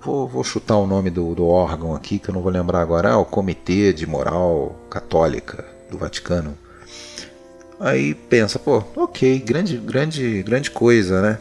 Vou, 0.00 0.28
vou 0.28 0.44
chutar 0.44 0.76
o 0.76 0.86
nome 0.86 1.08
do, 1.10 1.34
do, 1.34 1.46
órgão 1.46 1.94
aqui, 1.94 2.18
que 2.18 2.28
eu 2.28 2.34
não 2.34 2.42
vou 2.42 2.52
lembrar 2.52 2.82
agora. 2.82 3.12
Ah, 3.12 3.18
o 3.18 3.24
Comitê 3.24 3.92
de 3.92 4.06
Moral 4.06 4.76
Católica 4.90 5.64
do 5.90 5.96
Vaticano. 5.96 6.56
Aí 7.80 8.14
pensa, 8.14 8.58
pô, 8.58 8.84
ok, 8.94 9.38
grande, 9.40 9.78
grande, 9.78 10.42
grande 10.42 10.70
coisa, 10.70 11.22
né? 11.22 11.38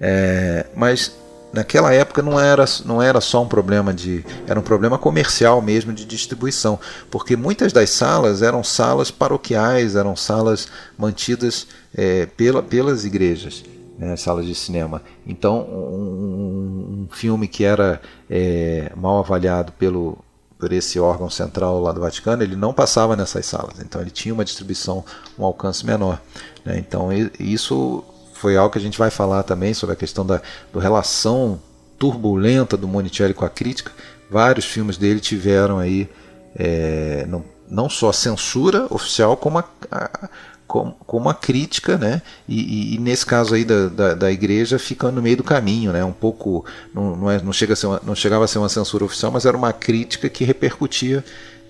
É, 0.00 0.66
mas 0.74 1.12
naquela 1.52 1.92
época 1.92 2.22
não 2.22 2.38
era, 2.38 2.64
não 2.84 3.02
era 3.02 3.20
só 3.20 3.42
um 3.42 3.48
problema 3.48 3.92
de. 3.92 4.24
era 4.46 4.58
um 4.58 4.62
problema 4.62 4.98
comercial 4.98 5.60
mesmo 5.60 5.92
de 5.92 6.04
distribuição, 6.04 6.78
porque 7.10 7.36
muitas 7.36 7.72
das 7.72 7.90
salas 7.90 8.42
eram 8.42 8.62
salas 8.64 9.10
paroquiais, 9.10 9.96
eram 9.96 10.16
salas 10.16 10.68
mantidas 10.96 11.66
é, 11.94 12.26
pela, 12.26 12.62
pelas 12.62 13.04
igrejas. 13.04 13.64
Né, 13.98 14.16
salas 14.16 14.46
de 14.46 14.54
cinema. 14.54 15.02
Então, 15.26 15.60
um, 15.60 17.06
um 17.06 17.08
filme 17.14 17.46
que 17.46 17.64
era 17.64 18.00
é, 18.30 18.90
mal 18.96 19.18
avaliado 19.18 19.72
pelo, 19.72 20.16
por 20.58 20.72
esse 20.72 20.98
órgão 20.98 21.28
central 21.28 21.78
lá 21.82 21.92
do 21.92 22.00
Vaticano, 22.00 22.42
ele 22.42 22.56
não 22.56 22.72
passava 22.72 23.14
nessas 23.14 23.44
salas. 23.44 23.78
Então, 23.78 24.00
ele 24.00 24.10
tinha 24.10 24.32
uma 24.32 24.42
distribuição, 24.42 25.04
um 25.38 25.44
alcance 25.44 25.84
menor. 25.84 26.18
Né? 26.64 26.78
Então, 26.78 27.10
isso 27.38 28.02
foi 28.40 28.56
algo 28.56 28.72
que 28.72 28.78
a 28.78 28.82
gente 28.82 28.98
vai 28.98 29.10
falar 29.10 29.42
também 29.42 29.74
sobre 29.74 29.92
a 29.92 29.96
questão 29.96 30.24
da 30.24 30.40
do 30.72 30.78
relação 30.78 31.60
turbulenta 31.98 32.76
do 32.76 32.88
Monicelli 32.88 33.34
com 33.34 33.44
a 33.44 33.50
crítica. 33.50 33.92
Vários 34.30 34.64
filmes 34.64 34.96
dele 34.96 35.20
tiveram 35.20 35.78
aí 35.78 36.08
é, 36.56 37.26
não, 37.28 37.44
não 37.68 37.90
só 37.90 38.10
censura 38.12 38.86
oficial, 38.88 39.36
como 39.36 39.58
a, 39.58 39.64
a 39.90 40.28
como, 40.66 40.96
como 41.04 41.28
a 41.28 41.34
crítica, 41.34 41.98
né? 41.98 42.22
E, 42.48 42.60
e, 42.60 42.94
e, 42.94 42.98
nesse 42.98 43.26
caso 43.26 43.54
aí 43.54 43.64
da, 43.64 43.88
da, 43.88 44.14
da, 44.14 44.30
igreja 44.30 44.78
fica 44.78 45.10
no 45.10 45.20
meio 45.20 45.36
do 45.36 45.42
caminho, 45.42 45.92
né? 45.92 46.04
Um 46.04 46.12
pouco 46.12 46.64
não, 46.94 47.16
não, 47.16 47.30
é, 47.30 47.42
não, 47.42 47.52
chega 47.52 47.74
a 47.74 47.86
uma, 47.86 48.00
não 48.06 48.14
chegava 48.14 48.44
a 48.44 48.48
ser 48.48 48.58
uma 48.58 48.68
censura 48.68 49.04
oficial, 49.04 49.32
mas 49.32 49.44
era 49.44 49.56
uma 49.56 49.72
crítica 49.72 50.28
que 50.28 50.44
repercutia 50.44 51.24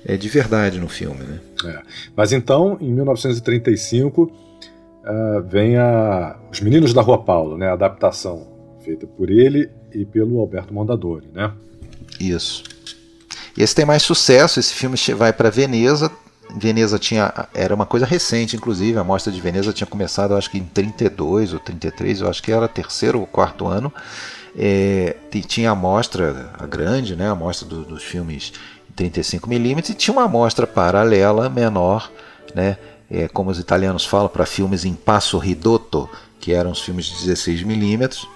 é, 0.04 0.18
de 0.18 0.28
verdade 0.28 0.78
no 0.78 0.87
filme, 0.87 1.24
né? 1.24 1.40
É. 1.64 1.83
Mas 2.14 2.30
então, 2.30 2.76
em 2.78 2.92
1935 2.92 4.49
uh, 5.04 5.42
vem 5.46 5.76
a 5.76 6.36
Os 6.50 6.60
Meninos 6.60 6.92
da 6.92 7.02
Rua 7.02 7.22
Paulo, 7.22 7.56
né, 7.56 7.68
a 7.68 7.72
adaptação 7.72 8.46
feita 8.84 9.06
por 9.06 9.30
ele 9.30 9.70
e 9.92 10.04
pelo 10.04 10.40
Alberto 10.40 10.72
Mondadori, 10.72 11.28
né? 11.32 11.52
Isso. 12.18 12.64
Esse 13.56 13.74
tem 13.74 13.84
mais 13.84 14.02
sucesso, 14.02 14.58
esse 14.58 14.74
filme 14.74 14.96
vai 15.16 15.32
para 15.32 15.50
Veneza. 15.50 16.10
Veneza 16.56 16.98
tinha 16.98 17.32
era 17.54 17.74
uma 17.74 17.86
coisa 17.86 18.06
recente, 18.06 18.56
inclusive, 18.56 18.98
a 18.98 19.04
mostra 19.04 19.32
de 19.32 19.40
Veneza 19.40 19.72
tinha 19.72 19.86
começado, 19.86 20.34
acho 20.34 20.50
que 20.50 20.58
em 20.58 20.64
32 20.64 21.52
ou 21.52 21.60
33, 21.60 22.22
eu 22.22 22.28
acho 22.28 22.42
que 22.42 22.50
era 22.50 22.66
terceiro 22.66 23.20
ou 23.20 23.26
quarto 23.26 23.66
ano. 23.66 23.92
É, 24.56 25.16
tinha 25.46 25.70
a 25.70 25.74
mostra 25.74 26.50
a 26.58 26.66
grande, 26.66 27.14
né, 27.14 27.28
a 27.30 27.34
mostra 27.34 27.68
do, 27.68 27.84
dos 27.84 28.02
filmes 28.02 28.52
35 28.96 29.48
mm 29.48 29.78
e 29.90 29.94
tinha 29.94 30.12
uma 30.12 30.26
mostra 30.26 30.66
paralela 30.66 31.48
menor, 31.48 32.10
né, 32.52 32.76
é, 33.11 33.27
como 33.29 33.51
os 33.51 33.59
italianos 33.59 34.07
falam, 34.07 34.29
para 34.29 34.46
filmes 34.46 34.85
em 34.85 34.94
passo 34.94 35.37
ridotto, 35.38 36.09
que 36.38 36.53
eram 36.53 36.70
os 36.70 36.81
filmes 36.81 37.07
de 37.07 37.27
16 37.27 37.62
milímetros, 37.64 38.29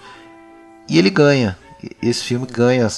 e 0.89 0.99
ele 0.99 1.11
ganha. 1.11 1.57
Esse 2.03 2.25
filme 2.25 2.47
ganha 2.47 2.89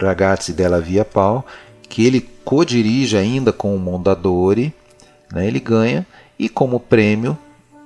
Ragazzi 0.00 0.52
della 0.52 0.80
Via 0.80 1.04
Pau, 1.04 1.44
que 1.88 2.06
ele 2.06 2.20
co-dirige 2.44 3.16
ainda 3.16 3.52
com 3.52 3.74
o 3.74 3.78
Mondadori, 3.78 4.72
né, 5.32 5.46
ele 5.46 5.60
ganha, 5.60 6.06
e 6.38 6.48
como 6.48 6.78
prêmio 6.78 7.36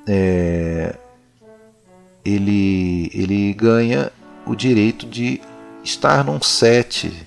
é, 0.06 0.96
ele, 2.24 3.10
ele 3.14 3.52
ganha 3.54 4.12
o 4.46 4.54
direito 4.54 5.06
de 5.06 5.40
estar 5.82 6.24
num 6.24 6.40
set 6.42 7.26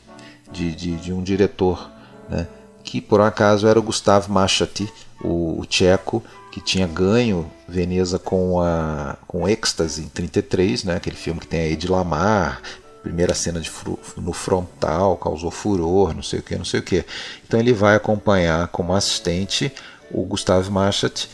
de, 0.52 0.76
de, 0.76 0.96
de 0.98 1.14
um 1.14 1.24
diretor, 1.24 1.90
né, 2.30 2.48
que 2.84 3.02
por 3.02 3.22
acaso 3.22 3.68
era 3.68 3.80
o 3.80 3.84
Gustavo 3.84 4.32
Machati, 4.32 4.92
o, 5.22 5.60
o 5.60 5.66
tcheco 5.66 6.24
que 6.52 6.62
tinha 6.62 6.88
ganho 6.88 7.50
Veneza 7.68 8.20
com 8.20 8.62
a 8.62 9.18
com 9.28 9.48
Êxtase 9.48 10.02
em 10.02 10.08
33, 10.08 10.84
né, 10.84 10.96
aquele 10.96 11.16
filme 11.16 11.40
que 11.40 11.48
tem 11.48 11.62
a 11.62 11.68
Ed 11.68 11.88
Lamar, 11.88 12.62
primeira 13.02 13.34
cena 13.34 13.60
de 13.60 13.72
no 14.18 14.34
frontal, 14.34 15.18
causou 15.18 15.52
furor, 15.52 16.14
não 16.14 16.24
sei 16.24 16.40
o 16.40 16.44
que, 16.44 16.56
não 16.56 16.66
sei 16.66 16.80
o 16.80 16.84
que. 16.84 17.06
Então 17.46 17.60
ele 17.60 17.74
vai 17.74 17.96
acompanhar 17.96 18.68
como 18.70 18.94
assistente 18.94 19.72
o 20.12 20.24
Gustavo 20.24 20.72
Machat, 20.72 21.30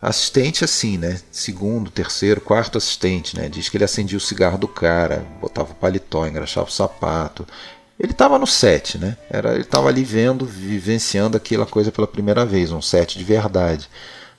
assistente 0.00 0.64
assim, 0.64 0.96
né? 0.96 1.20
Segundo, 1.30 1.90
terceiro, 1.90 2.40
quarto 2.40 2.78
assistente, 2.78 3.36
né? 3.36 3.48
Diz 3.48 3.68
que 3.68 3.76
ele 3.76 3.84
acendia 3.84 4.18
o 4.18 4.20
cigarro 4.20 4.58
do 4.58 4.66
cara, 4.66 5.26
botava 5.40 5.72
o 5.72 5.76
paletó, 5.76 6.26
engraxava 6.26 6.68
o 6.68 6.72
sapato, 6.72 7.46
ele 8.00 8.12
estava 8.12 8.38
no 8.38 8.46
set, 8.46 8.96
né? 8.96 9.16
Era, 9.28 9.52
ele 9.52 9.60
estava 9.60 9.88
ali 9.88 10.02
vendo, 10.02 10.46
vivenciando 10.46 11.36
aquela 11.36 11.66
coisa 11.66 11.92
pela 11.92 12.06
primeira 12.06 12.46
vez, 12.46 12.72
um 12.72 12.80
set 12.80 13.18
de 13.18 13.24
verdade, 13.24 13.88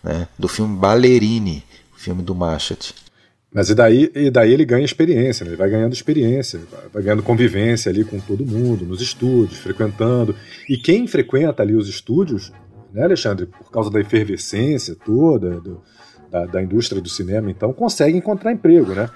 né? 0.03 0.27
Do 0.37 0.47
filme 0.47 0.75
Ballerini, 0.75 1.63
filme 1.95 2.23
do 2.23 2.33
Machet. 2.33 2.95
Mas 3.53 3.69
e 3.69 3.75
daí, 3.75 4.11
e 4.15 4.31
daí 4.31 4.51
ele 4.51 4.65
ganha 4.65 4.83
experiência, 4.83 5.43
né? 5.43 5.51
ele 5.51 5.57
vai 5.57 5.69
ganhando 5.69 5.93
experiência, 5.93 6.59
vai 6.91 7.03
ganhando 7.03 7.21
convivência 7.21 7.91
ali 7.91 8.03
com 8.03 8.17
todo 8.19 8.45
mundo, 8.45 8.85
nos 8.85 9.01
estúdios, 9.01 9.59
frequentando. 9.59 10.35
E 10.67 10.77
quem 10.77 11.05
frequenta 11.05 11.61
ali 11.61 11.75
os 11.75 11.89
estúdios, 11.89 12.51
né, 12.93 13.03
Alexandre, 13.03 13.45
por 13.45 13.69
causa 13.69 13.91
da 13.91 13.99
efervescência 13.99 14.95
toda 15.05 15.59
do, 15.59 15.83
da, 16.31 16.45
da, 16.45 16.63
indústria 16.63 17.01
do 17.01 17.09
cinema, 17.09 17.51
então, 17.51 17.73
consegue 17.73 18.17
encontrar 18.17 18.53
emprego, 18.53 18.93
né? 18.93 19.09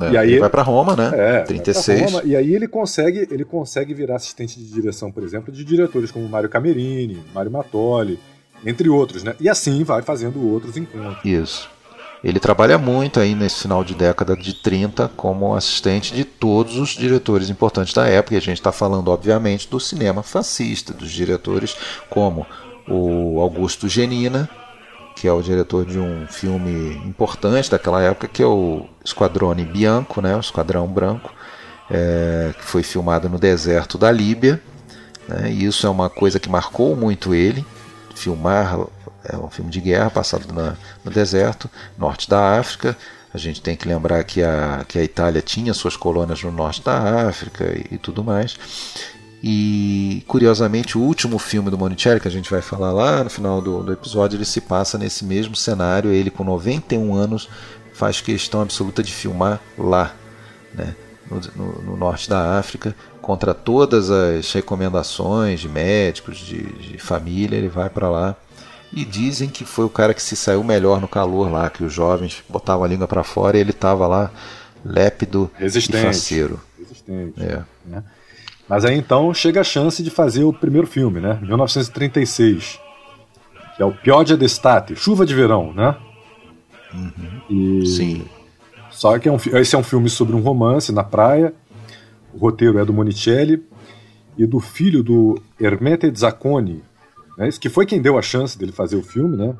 É, 0.00 0.10
e 0.10 0.18
aí 0.18 0.30
ele 0.32 0.40
vai 0.40 0.50
para 0.50 0.62
Roma, 0.62 0.94
né? 0.94 1.10
É, 1.14 1.40
36. 1.40 2.12
Roma, 2.12 2.22
e 2.24 2.36
aí 2.36 2.54
ele 2.54 2.68
consegue, 2.68 3.26
ele 3.30 3.44
consegue 3.44 3.94
virar 3.94 4.16
assistente 4.16 4.58
de 4.58 4.70
direção, 4.70 5.10
por 5.10 5.22
exemplo, 5.22 5.52
de 5.52 5.64
diretores 5.64 6.10
como 6.10 6.28
Mário 6.28 6.48
Camerini, 6.48 7.22
Mário 7.34 7.50
Mattoli, 7.50 8.18
entre 8.64 8.88
outros, 8.88 9.22
né? 9.22 9.34
E 9.40 9.48
assim 9.48 9.82
vai 9.84 10.02
fazendo 10.02 10.46
outros 10.46 10.76
encontros. 10.76 11.24
Isso. 11.24 11.68
Ele 12.24 12.40
trabalha 12.40 12.76
muito 12.76 13.20
aí 13.20 13.34
nesse 13.34 13.62
final 13.62 13.84
de 13.84 13.94
década 13.94 14.36
de 14.36 14.54
30 14.54 15.10
como 15.16 15.54
assistente 15.54 16.14
de 16.14 16.24
todos 16.24 16.76
os 16.76 16.90
diretores 16.90 17.50
importantes 17.50 17.94
da 17.94 18.06
época. 18.06 18.34
E 18.34 18.38
a 18.38 18.40
gente 18.40 18.58
está 18.58 18.72
falando, 18.72 19.08
obviamente, 19.08 19.68
do 19.68 19.78
cinema 19.78 20.22
fascista, 20.22 20.92
dos 20.92 21.10
diretores 21.10 21.76
como 22.10 22.46
o 22.88 23.40
Augusto 23.40 23.88
Genina, 23.88 24.48
que 25.16 25.26
é 25.26 25.32
o 25.32 25.42
diretor 25.42 25.84
de 25.84 25.98
um 25.98 26.26
filme 26.28 26.94
importante 27.06 27.70
daquela 27.70 28.02
época, 28.02 28.28
que 28.28 28.42
é 28.42 28.46
o 28.46 28.86
Esquadrone 29.04 29.64
Bianco, 29.64 30.20
né, 30.20 30.36
o 30.36 30.40
Esquadrão 30.40 30.86
Branco, 30.86 31.32
é, 31.90 32.52
que 32.56 32.64
foi 32.64 32.82
filmado 32.82 33.28
no 33.28 33.38
deserto 33.38 33.96
da 33.96 34.12
Líbia. 34.12 34.62
Né, 35.26 35.50
e 35.50 35.64
isso 35.64 35.86
é 35.86 35.90
uma 35.90 36.10
coisa 36.10 36.38
que 36.38 36.48
marcou 36.48 36.94
muito 36.94 37.34
ele, 37.34 37.64
filmar 38.14 38.78
é 39.28 39.36
um 39.36 39.50
filme 39.50 39.70
de 39.70 39.80
guerra 39.80 40.10
passado 40.10 40.52
na, 40.52 40.76
no 41.04 41.10
deserto, 41.10 41.68
norte 41.98 42.28
da 42.28 42.58
África. 42.58 42.96
A 43.34 43.38
gente 43.38 43.60
tem 43.60 43.76
que 43.76 43.88
lembrar 43.88 44.22
que 44.24 44.42
a, 44.42 44.84
que 44.86 44.98
a 44.98 45.02
Itália 45.02 45.42
tinha 45.42 45.74
suas 45.74 45.96
colônias 45.96 46.42
no 46.42 46.52
norte 46.52 46.82
da 46.82 47.28
África 47.28 47.64
e, 47.64 47.94
e 47.94 47.98
tudo 47.98 48.22
mais. 48.22 48.56
E 49.48 50.24
curiosamente, 50.26 50.98
o 50.98 51.00
último 51.00 51.38
filme 51.38 51.70
do 51.70 51.78
Monicelli, 51.78 52.18
que 52.18 52.26
a 52.26 52.30
gente 52.32 52.50
vai 52.50 52.60
falar 52.60 52.90
lá 52.90 53.22
no 53.22 53.30
final 53.30 53.62
do, 53.62 53.80
do 53.80 53.92
episódio, 53.92 54.36
ele 54.36 54.44
se 54.44 54.60
passa 54.60 54.98
nesse 54.98 55.24
mesmo 55.24 55.54
cenário. 55.54 56.10
Ele, 56.10 56.32
com 56.32 56.42
91 56.42 57.14
anos, 57.14 57.48
faz 57.92 58.20
questão 58.20 58.60
absoluta 58.60 59.04
de 59.04 59.12
filmar 59.12 59.60
lá, 59.78 60.12
né? 60.74 60.96
No, 61.30 61.40
no, 61.54 61.82
no, 61.82 61.96
norte 61.96 62.28
da 62.28 62.58
África, 62.58 62.92
contra 63.22 63.54
todas 63.54 64.10
as 64.10 64.52
recomendações 64.52 65.60
de 65.60 65.68
médicos, 65.68 66.38
de, 66.38 66.64
de 66.64 66.98
família, 66.98 67.56
ele 67.56 67.68
vai 67.68 67.88
para 67.88 68.10
lá 68.10 68.34
e 68.92 69.04
dizem 69.04 69.48
que 69.48 69.64
foi 69.64 69.84
o 69.84 69.88
cara 69.90 70.12
que 70.12 70.22
se 70.22 70.34
saiu 70.34 70.64
melhor 70.64 71.00
no 71.00 71.06
calor 71.06 71.50
lá, 71.52 71.70
que 71.70 71.84
os 71.84 71.92
jovens 71.92 72.42
botavam 72.48 72.84
a 72.84 72.88
língua 72.88 73.06
para 73.06 73.22
fora 73.22 73.56
e 73.56 73.60
ele 73.60 73.70
estava 73.70 74.08
lá 74.08 74.30
lépido 74.84 75.48
Resistente. 75.54 75.98
e 75.98 76.06
faceiro. 76.06 76.60
Resistente. 76.78 77.42
É. 77.42 77.62
Né? 77.84 78.02
Mas 78.68 78.84
aí 78.84 78.96
então 78.96 79.32
chega 79.32 79.60
a 79.60 79.64
chance 79.64 80.02
de 80.02 80.10
fazer 80.10 80.44
o 80.44 80.52
primeiro 80.52 80.86
filme, 80.86 81.20
né? 81.20 81.38
1936. 81.42 82.80
Que 83.76 83.82
é 83.82 83.84
o 83.84 83.92
Pioggia 83.92 84.36
d'estate, 84.36 84.96
Chuva 84.96 85.24
de 85.24 85.34
Verão, 85.34 85.72
né? 85.72 85.96
Uhum. 86.92 87.80
E... 87.82 87.86
Sim. 87.86 88.24
Só 88.90 89.18
que 89.18 89.28
é 89.28 89.32
um, 89.32 89.36
esse 89.36 89.74
é 89.74 89.78
um 89.78 89.82
filme 89.82 90.08
sobre 90.08 90.34
um 90.34 90.40
romance 90.40 90.90
na 90.90 91.04
praia. 91.04 91.54
O 92.32 92.38
roteiro 92.38 92.78
é 92.78 92.84
do 92.84 92.92
Monicelli 92.92 93.62
e 94.38 94.46
do 94.46 94.60
filho 94.60 95.02
do 95.02 95.40
Hermete 95.60 96.10
Zacconi, 96.14 96.82
né, 97.38 97.48
que 97.58 97.68
foi 97.68 97.86
quem 97.86 98.00
deu 98.00 98.18
a 98.18 98.22
chance 98.22 98.58
dele 98.58 98.72
fazer 98.72 98.96
o 98.96 99.02
filme, 99.02 99.36
né? 99.36 99.54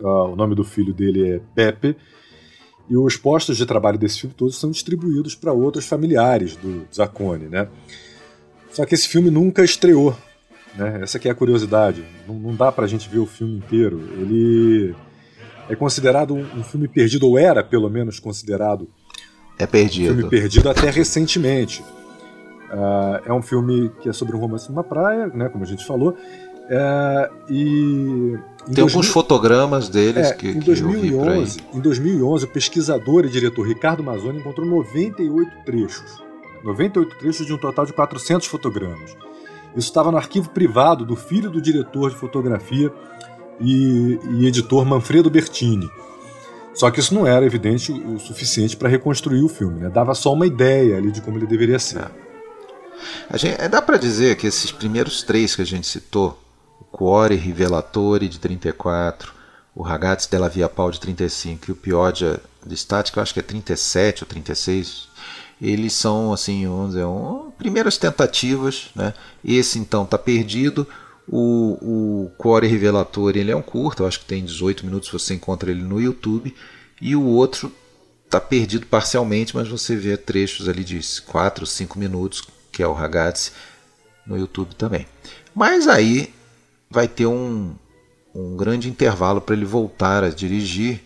Uh, 0.00 0.32
o 0.32 0.36
nome 0.36 0.54
do 0.54 0.64
filho 0.64 0.92
dele 0.92 1.34
é 1.34 1.40
Pepe. 1.54 1.96
E 2.88 2.96
os 2.96 3.16
postos 3.16 3.56
de 3.56 3.64
trabalho 3.64 3.98
desse 3.98 4.20
filme 4.20 4.34
todos 4.36 4.58
são 4.58 4.70
distribuídos 4.70 5.34
para 5.34 5.52
outros 5.52 5.86
familiares 5.86 6.56
do 6.56 6.86
Zaccone, 6.94 7.46
né? 7.46 7.68
Só 8.74 8.84
que 8.84 8.94
esse 8.94 9.08
filme 9.08 9.30
nunca 9.30 9.64
estreou, 9.64 10.16
né? 10.76 11.00
Essa 11.02 11.18
é 11.22 11.30
a 11.30 11.34
curiosidade. 11.34 12.04
Não, 12.26 12.34
não 12.34 12.54
dá 12.54 12.70
para 12.70 12.84
a 12.84 12.88
gente 12.88 13.08
ver 13.08 13.20
o 13.20 13.26
filme 13.26 13.56
inteiro. 13.56 14.00
Ele 14.18 14.94
é 15.68 15.74
considerado 15.74 16.34
um, 16.34 16.42
um 16.58 16.62
filme 16.62 16.88
perdido, 16.88 17.26
ou 17.26 17.38
era 17.38 17.62
pelo 17.62 17.88
menos 17.88 18.18
considerado 18.18 18.88
é 19.58 19.66
perdido. 19.66 20.12
Um 20.12 20.16
filme 20.16 20.30
perdido 20.30 20.68
até 20.68 20.90
recentemente. 20.90 21.82
Uh, 22.72 23.22
é 23.24 23.32
um 23.32 23.42
filme 23.42 23.92
que 24.00 24.08
é 24.08 24.12
sobre 24.12 24.34
um 24.34 24.40
romance 24.40 24.68
numa 24.68 24.82
praia, 24.82 25.28
né, 25.28 25.48
como 25.48 25.62
a 25.62 25.66
gente 25.66 25.86
falou, 25.86 26.16
é, 26.68 27.30
e 27.50 28.38
tem 28.72 28.82
alguns 28.82 29.06
fotogramas 29.08 29.90
deles 29.90 30.28
é, 30.28 30.34
que, 30.34 30.48
em 30.48 30.58
2011, 30.58 31.60
Em 31.74 31.80
2011, 31.80 32.46
o 32.46 32.48
pesquisador 32.48 33.26
e 33.26 33.28
diretor 33.28 33.68
Ricardo 33.68 34.02
Mazzoni 34.02 34.38
encontrou 34.38 34.66
98 34.66 35.50
trechos. 35.66 36.23
98 36.64 37.16
trechos 37.16 37.46
de 37.46 37.52
um 37.52 37.58
total 37.58 37.86
de 37.86 37.92
400 37.92 38.46
fotogramas. 38.48 39.16
Isso 39.76 39.88
estava 39.88 40.10
no 40.10 40.16
arquivo 40.16 40.50
privado 40.50 41.04
do 41.04 41.14
filho 41.14 41.50
do 41.50 41.60
diretor 41.60 42.10
de 42.10 42.16
fotografia 42.16 42.92
e, 43.60 44.18
e 44.30 44.46
editor 44.46 44.84
Manfredo 44.84 45.30
Bertini. 45.30 45.90
Só 46.74 46.90
que 46.90 46.98
isso 46.98 47.14
não 47.14 47.26
era 47.26 47.44
evidente 47.44 47.92
o, 47.92 48.18
suficiente 48.18 48.76
para 48.76 48.88
reconstruir 48.88 49.42
o 49.42 49.48
filme, 49.48 49.80
né? 49.80 49.88
dava 49.88 50.14
só 50.14 50.32
uma 50.32 50.46
ideia 50.46 50.96
ali 50.96 51.12
de 51.12 51.20
como 51.20 51.38
ele 51.38 51.46
deveria 51.46 51.78
ser. 51.78 51.98
É. 53.30 53.38
Gente, 53.38 53.68
dá 53.68 53.80
para 53.80 53.96
dizer 53.96 54.36
que 54.36 54.46
esses 54.46 54.72
primeiros 54.72 55.22
três 55.22 55.54
que 55.54 55.62
a 55.62 55.66
gente 55.66 55.86
citou, 55.86 56.38
Cuore 56.90 57.36
Rivelatore 57.36 58.28
de 58.28 58.38
34, 58.38 59.32
o 59.74 59.82
Ragazzi 59.82 60.30
della 60.30 60.48
Via 60.48 60.68
Pau 60.68 60.90
de 60.90 61.00
35 61.00 61.64
e 61.68 61.72
o 61.72 61.76
Pioggia 61.76 62.40
de 62.64 62.76
Static, 62.76 63.16
eu 63.16 63.22
acho 63.22 63.34
que 63.34 63.40
é 63.40 63.42
37 63.42 64.22
ou 64.22 64.28
36, 64.28 65.08
eles 65.60 65.92
são 65.92 66.32
assim, 66.32 66.66
vamos 66.66 66.88
dizer, 66.90 67.04
um, 67.04 67.50
primeiras 67.58 67.96
tentativas, 67.96 68.90
né? 68.94 69.14
Esse 69.44 69.78
então 69.78 70.04
está 70.04 70.18
perdido. 70.18 70.86
O, 71.26 71.78
o 72.26 72.30
Cuore 72.36 72.66
Rivelatore 72.66 73.38
ele 73.38 73.50
é 73.50 73.56
um 73.56 73.62
curto, 73.62 74.02
eu 74.02 74.06
acho 74.06 74.20
que 74.20 74.26
tem 74.26 74.44
18 74.44 74.84
minutos, 74.84 75.08
você 75.08 75.32
encontra 75.34 75.70
ele 75.70 75.82
no 75.82 75.98
YouTube, 75.98 76.54
e 77.00 77.16
o 77.16 77.24
outro 77.24 77.72
está 78.26 78.38
perdido 78.40 78.86
parcialmente, 78.86 79.56
mas 79.56 79.68
você 79.68 79.96
vê 79.96 80.16
trechos 80.16 80.68
ali 80.68 80.84
de 80.84 81.00
4, 81.22 81.64
5 81.64 81.98
minutos, 81.98 82.42
que 82.70 82.82
é 82.82 82.86
o 82.86 82.92
Ragazzi, 82.92 83.52
no 84.26 84.36
YouTube 84.36 84.74
também. 84.74 85.06
Mas 85.54 85.86
aí 85.86 86.34
vai 86.90 87.08
ter 87.08 87.26
um, 87.26 87.74
um 88.34 88.56
grande 88.56 88.88
intervalo 88.88 89.40
para 89.40 89.54
ele 89.54 89.64
voltar 89.64 90.24
a 90.24 90.28
dirigir, 90.28 91.00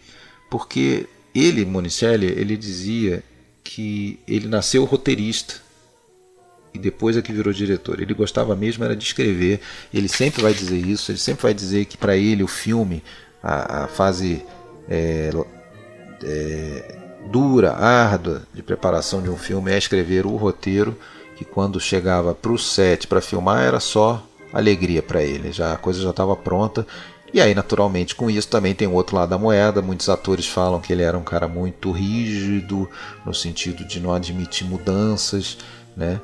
porque 0.51 1.07
ele, 1.35 1.65
Monicelli, 1.65 2.27
ele 2.27 2.57
dizia 2.57 3.23
que 3.69 4.19
ele 4.27 4.49
nasceu 4.49 4.83
roteirista 4.87 5.57
e 6.73 6.79
depois 6.79 7.19
é 7.19 7.23
que 7.23 7.33
virou 7.33 7.53
diretor. 7.53 8.01
Ele 8.01 8.15
gostava 8.15 8.57
mesmo 8.57 8.83
era 8.83 8.97
de 8.97 9.05
escrever. 9.05 9.61
Ele 9.93 10.09
sempre 10.09 10.41
vai 10.41 10.55
dizer 10.55 10.79
isso. 10.79 11.13
Ele 11.13 11.19
sempre 11.19 11.43
vai 11.43 11.53
dizer 11.53 11.85
que 11.85 11.99
para 11.99 12.17
ele 12.17 12.43
o 12.43 12.49
filme, 12.49 13.03
a, 13.43 13.85
a 13.85 13.89
fase 13.89 14.43
é, 14.89 15.31
é, 16.25 16.99
dura, 17.31 17.75
árdua 17.75 18.43
de 18.55 18.63
preparação 18.63 19.21
de 19.23 19.29
um 19.29 19.37
filme 19.37 19.71
é 19.71 19.77
escrever 19.77 20.25
o 20.25 20.37
roteiro. 20.37 20.99
Que 21.37 21.45
quando 21.45 21.79
chegava 21.79 22.35
para 22.35 22.53
o 22.53 22.59
set 22.59 23.07
para 23.07 23.21
filmar 23.21 23.63
era 23.63 23.81
só 23.81 24.27
alegria 24.51 25.03
para 25.03 25.23
ele. 25.23 25.53
Já 25.53 25.75
a 25.75 25.77
coisa 25.77 26.01
já 26.01 26.11
estava 26.11 26.35
pronta. 26.35 26.87
E 27.33 27.41
aí, 27.41 27.55
naturalmente, 27.55 28.15
com 28.15 28.31
isso 28.31 28.49
também 28.49 28.75
tem 28.75 28.89
o 28.89 28.93
outro 28.93 29.17
lado 29.17 29.31
da 29.31 29.39
moeda. 29.39 29.83
Muitos 29.83 30.09
atores 30.09 30.47
falam 30.47 30.81
que 30.81 30.93
ele 30.93 31.03
era 31.03 31.17
um 31.17 31.23
cara 31.23 31.47
muito 31.47 31.91
rígido, 31.91 32.89
no 33.25 33.35
sentido 33.35 33.85
de 33.85 34.01
não 34.01 34.13
admitir 34.13 34.67
mudanças, 34.67 35.59
né? 35.97 36.21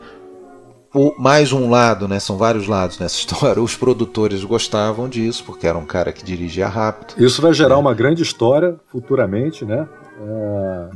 O, 0.94 1.12
mais 1.18 1.52
um 1.52 1.68
lado, 1.68 2.06
né? 2.06 2.20
São 2.20 2.38
vários 2.38 2.66
lados 2.66 2.98
nessa 2.98 3.16
história. 3.18 3.60
Os 3.60 3.76
produtores 3.76 4.44
gostavam 4.44 5.08
disso, 5.08 5.44
porque 5.44 5.66
era 5.66 5.76
um 5.76 5.84
cara 5.84 6.12
que 6.12 6.24
dirigia 6.24 6.68
rápido. 6.68 7.22
Isso 7.22 7.42
vai 7.42 7.52
gerar 7.52 7.74
né? 7.74 7.80
uma 7.80 7.92
grande 7.92 8.22
história 8.22 8.76
futuramente, 8.86 9.64
né? 9.64 9.86
É... 10.20 10.90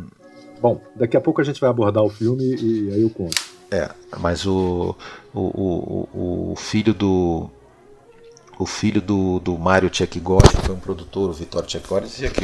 Bom, 0.61 0.81
daqui 0.97 1.17
a 1.17 1.21
pouco 1.21 1.41
a 1.41 1.45
gente 1.45 1.61
vai 1.61 1.71
abordar 1.71 2.03
o 2.03 2.09
filme 2.09 2.43
e 2.45 2.93
aí 2.93 3.03
eu 3.03 3.11
conto. 3.11 3.37
É, 3.71 3.91
mas 4.19 4.47
o, 4.47 4.97
o, 5.35 5.41
o, 5.41 6.53
o 6.53 6.57
filho 6.57 6.95
do 6.95 7.51
o 8.59 8.67
filho 8.67 9.01
do, 9.01 9.39
do 9.39 9.57
Mário 9.57 9.89
Tchekigori, 9.89 10.49
que 10.49 10.67
foi 10.67 10.75
um 10.75 10.81
produtor, 10.81 11.31
o 11.31 11.33
Vitório 11.33 11.69
Tchekigori, 11.69 12.07
dizia 12.07 12.29
que, 12.29 12.43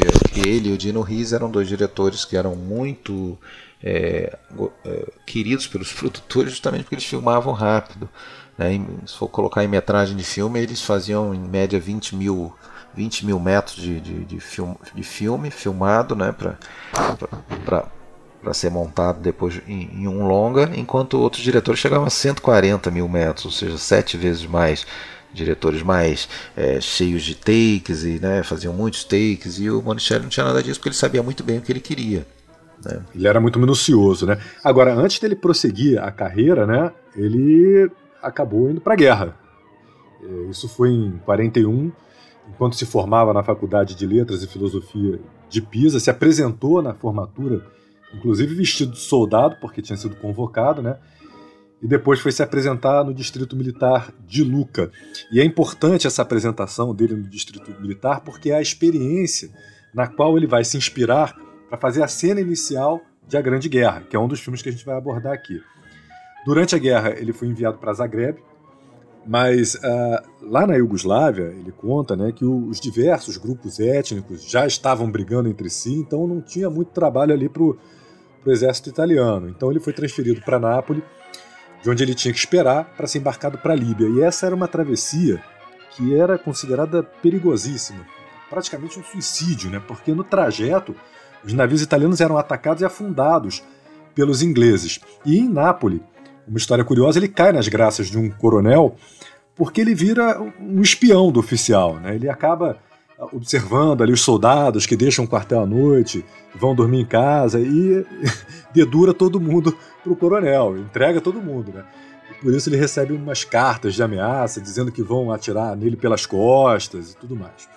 ele 0.49 0.69
e 0.69 0.73
o 0.73 0.79
Dino 0.79 1.01
Riz 1.01 1.33
eram 1.33 1.51
dois 1.51 1.67
diretores 1.67 2.25
que 2.25 2.37
eram 2.37 2.55
muito 2.55 3.37
é, 3.83 4.39
é, 4.85 5.13
queridos 5.27 5.67
pelos 5.67 5.93
produtores 5.93 6.53
justamente 6.53 6.85
porque 6.85 6.95
eles 6.95 7.05
filmavam 7.05 7.53
rápido. 7.53 8.09
Né? 8.57 8.81
Se 9.05 9.17
for 9.17 9.27
colocar 9.27 9.65
em 9.65 9.69
metragem 9.69 10.17
de 10.17 10.23
filme, 10.23 10.61
eles 10.61 10.81
faziam 10.83 11.35
em 11.35 11.41
média 11.41 11.81
20 11.81 12.15
mil, 12.15 12.55
20 12.95 13.27
mil 13.27 13.41
metros 13.41 13.75
de, 13.75 14.01
de, 14.01 14.25
de, 14.25 14.39
film, 14.39 14.75
de 14.95 15.03
filme 15.03 15.51
filmado 15.51 16.15
né? 16.15 16.33
para 16.33 17.89
ser 18.53 18.71
montado 18.71 19.19
depois 19.19 19.61
em, 19.67 20.03
em, 20.03 20.07
um 20.07 20.29
longa, 20.29 20.71
enquanto 20.77 21.19
outros 21.19 21.43
diretores 21.43 21.81
chegavam 21.81 22.07
a 22.07 22.11
140 22.11 22.89
mil 22.93 23.09
metros, 23.09 23.47
ou 23.47 23.51
seja, 23.51 23.77
sete 23.79 24.17
vezes 24.17 24.47
mais 24.47 24.87
diretores 25.35 25.83
mais 25.83 26.29
é, 26.57 26.81
cheios 26.81 27.23
de 27.23 27.35
takes 27.35 28.05
e 28.05 28.21
né, 28.21 28.43
faziam 28.43 28.73
muitos 28.73 29.05
takes 29.05 29.59
e 29.59 29.69
o 29.69 29.83
Monicelli 29.83 30.23
não 30.23 30.31
tinha 30.31 30.47
nada 30.47 30.63
disso 30.63 30.79
porque 30.79 30.91
ele 30.91 30.97
sabia 30.97 31.23
muito 31.23 31.43
bem 31.43 31.59
o 31.59 31.61
que 31.61 31.73
ele 31.73 31.81
queria. 31.81 32.27
Né? 32.85 33.03
Ele 33.15 33.27
era 33.27 33.41
muito 33.41 33.59
minucioso, 33.59 34.27
né? 34.27 34.39
Agora, 34.63 34.95
antes 34.95 35.19
dele 35.19 35.35
prosseguir 35.35 36.01
a 36.03 36.11
carreira, 36.11 36.67
né, 36.67 36.93
ele 37.17 37.91
acabou 38.23 38.71
indo 38.71 38.81
para 38.81 38.95
a 38.95 38.97
guerra. 38.97 39.37
É, 40.23 40.51
isso 40.51 40.69
foi 40.69 40.91
em 40.91 41.21
41, 41.25 41.91
enquanto 42.49 42.77
se 42.77 42.87
formava 42.87 43.33
na 43.33 43.43
Faculdade 43.43 43.95
de 43.95 44.07
Letras 44.07 44.43
e 44.43 44.47
Filosofia 44.47 45.21
de 45.49 45.61
Pisa, 45.61 46.01
se 46.01 46.11
apresentou 46.11 46.81
na 46.83 46.95
formatura, 46.95 47.67
inclusive 48.13 48.55
vestido 48.55 48.93
de 48.93 49.01
soldado, 49.01 49.57
porque 49.61 49.83
tinha 49.83 49.97
sido 49.97 50.17
convocado, 50.17 50.81
né? 50.81 50.97
E 51.83 51.89
depois 51.89 52.21
foi 52.21 52.33
se 52.33 52.43
apresentar 52.43 53.05
no 53.05 53.13
Distrito 53.13 53.57
Militar 53.57 54.13
de 54.27 54.43
Luca. 54.43 54.91
E 55.31 55.41
é 55.41 55.45
importante 55.45 56.07
essa 56.07 56.23
apresentação 56.23 56.95
dele 56.95 57.15
no 57.15 57.29
Distrito 57.29 57.71
Militar 57.81 58.21
porque 58.21 58.51
é 58.51 58.57
a 58.57 58.63
experiência 58.63 59.51
na 59.93 60.07
qual 60.07 60.37
ele 60.37 60.47
vai 60.47 60.65
se 60.65 60.77
inspirar 60.77 61.37
para 61.69 61.79
fazer 61.79 62.03
a 62.03 62.09
cena 62.09 62.41
inicial 62.41 63.01
de 63.27 63.37
A 63.37 63.41
Grande 63.41 63.69
Guerra, 63.69 64.03
que 64.03 64.17
é 64.17 64.19
um 64.19 64.29
dos 64.29 64.41
filmes 64.41 64.63
que 64.63 64.69
a 64.69 64.73
gente 64.73 64.85
vai 64.85 64.97
abordar 64.97 65.33
aqui. 65.33 65.61
Durante 66.45 66.75
a 66.75 66.79
guerra, 66.79 67.15
ele 67.17 67.33
foi 67.33 67.49
enviado 67.49 67.79
para 67.79 67.93
Zagreb, 67.95 68.39
mas 69.27 69.75
uh, 69.77 70.23
lá 70.43 70.67
na 70.67 70.77
Iugoslávia, 70.77 71.45
ele 71.45 71.73
conta 71.73 72.15
né, 72.15 72.33
que 72.33 72.45
os 72.45 72.79
diversos 72.79 73.39
grupos 73.39 73.81
étnicos 73.81 74.45
já 74.45 74.67
estavam 74.67 75.11
brigando 75.11 75.49
entre 75.49 75.71
si, 75.71 75.95
então 75.95 76.27
não 76.27 76.43
tinha 76.43 76.69
muito 76.69 76.91
trabalho 76.91 77.33
ali 77.33 77.49
para 77.49 77.63
o 77.63 77.79
exército 78.47 78.91
italiano. 78.91 79.49
Então 79.49 79.71
ele 79.71 79.81
foi 79.81 79.95
transferido 79.95 80.43
para 80.43 80.59
Nápoles, 80.59 81.03
de 81.85 81.91
onde 81.91 82.03
ele 82.03 82.15
tinha 82.15 82.33
que 82.33 82.41
esperar 82.41 82.87
para 82.97 83.07
ser 83.07 83.19
embarcado 83.19 83.59
para 83.59 83.75
a 83.75 83.77
Líbia. 83.77 84.09
E 84.09 84.23
essa 84.23 84.47
era 84.47 84.55
uma 84.55 84.67
travessia 84.67 85.41
que 85.91 86.17
era 86.17 86.39
considerada 86.39 87.03
perigosíssima, 87.03 88.01
praticamente 88.49 88.99
um 88.99 89.05
suicídio, 89.05 89.71
né? 89.71 89.81
porque 89.87 90.13
no 90.13 90.25
trajeto 90.25 90.97
os 91.45 91.53
navios 91.53 91.83
italianos 91.83 92.23
eram 92.23 92.39
atacados 92.39 92.81
e 92.81 92.87
afundados 92.87 93.63
pelos 94.15 94.43
ingleses. 94.43 94.99
E 95.27 95.39
em 95.39 95.47
Nápoles, 95.47 96.01
uma 96.49 96.57
história 96.57 96.85
curiosa, 96.85 97.19
ele 97.19 97.29
cai 97.29 97.53
nas 97.53 97.69
graças 97.69 98.07
de 98.09 98.19
um 98.19 98.31
coronel 98.31 98.97
porque 99.55 99.83
ele 99.83 99.95
vira 99.95 100.41
um 100.59 100.81
espião 100.81 101.31
do 101.31 101.39
oficial. 101.39 101.97
Né? 101.97 102.15
Ele 102.15 102.31
acaba 102.31 102.79
observando 103.19 104.03
ali 104.03 104.13
os 104.13 104.21
soldados 104.21 104.87
que 104.87 104.97
deixam 104.97 105.25
o 105.25 105.29
quartel 105.29 105.61
à 105.61 105.67
noite, 105.67 106.25
vão 106.55 106.75
dormir 106.75 107.01
em 107.01 107.07
casa 107.07 107.61
e 107.61 108.05
dedura 108.73 109.15
todo 109.15 109.41
mundo 109.41 109.77
para 110.03 110.13
o 110.13 110.17
coronel, 110.17 110.77
entrega 110.77 111.21
todo 111.21 111.41
mundo. 111.41 111.73
Né? 111.73 111.85
E 112.31 112.35
por 112.43 112.53
isso 112.53 112.69
ele 112.69 112.77
recebe 112.77 113.13
umas 113.13 113.45
cartas 113.45 113.95
de 113.95 114.03
ameaça 114.03 114.61
dizendo 114.61 114.93
que 114.93 115.03
vão 115.03 115.33
atirar 115.33 115.77
nele 115.77 115.97
pelas 115.97 116.27
costas 116.27 117.13
e 117.13 117.17
tudo 117.17 117.37
mais. 117.37 117.69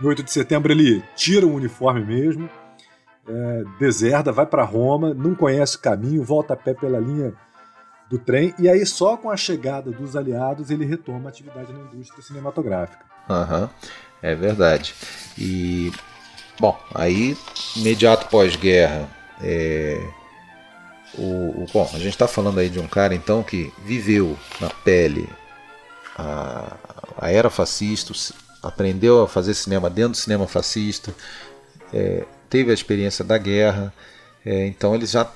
No 0.00 0.08
8 0.08 0.22
de 0.22 0.30
setembro 0.30 0.72
ele 0.72 1.02
tira 1.14 1.46
o 1.46 1.54
uniforme 1.54 2.04
mesmo, 2.04 2.50
é, 3.28 4.32
vai 4.32 4.46
para 4.46 4.62
Roma, 4.62 5.12
não 5.14 5.34
conhece 5.34 5.76
o 5.76 5.80
caminho, 5.80 6.22
volta 6.22 6.54
a 6.54 6.56
pé 6.56 6.74
pela 6.74 6.98
linha 6.98 7.32
do 8.08 8.18
trem, 8.18 8.54
e 8.58 8.68
aí 8.68 8.84
só 8.86 9.16
com 9.16 9.30
a 9.30 9.36
chegada 9.36 9.90
dos 9.90 10.14
aliados 10.14 10.70
ele 10.70 10.84
retoma 10.84 11.26
a 11.26 11.28
atividade 11.30 11.72
na 11.72 11.80
indústria 11.80 12.22
cinematográfica. 12.22 13.04
Uhum, 13.28 13.68
é 14.22 14.34
verdade. 14.34 14.94
E, 15.38 15.92
bom, 16.58 16.78
aí, 16.94 17.36
imediato 17.76 18.28
pós-guerra, 18.28 19.08
é, 19.42 20.00
o, 21.14 21.62
o, 21.62 21.66
bom, 21.72 21.88
a 21.92 21.98
gente 21.98 22.08
está 22.08 22.26
falando 22.26 22.58
aí 22.58 22.68
de 22.68 22.78
um 22.78 22.86
cara, 22.86 23.14
então, 23.14 23.42
que 23.42 23.72
viveu 23.84 24.38
na 24.60 24.70
pele 24.70 25.28
a, 26.16 26.76
a 27.18 27.30
era 27.30 27.50
fascista, 27.50 28.12
aprendeu 28.62 29.22
a 29.22 29.28
fazer 29.28 29.54
cinema 29.54 29.88
dentro 29.90 30.12
do 30.12 30.16
cinema 30.16 30.46
fascista, 30.46 31.14
é, 31.92 32.24
teve 32.48 32.70
a 32.70 32.74
experiência 32.74 33.24
da 33.24 33.38
guerra, 33.38 33.92
é, 34.44 34.66
então 34.66 34.94
ele 34.94 35.06
já 35.06 35.30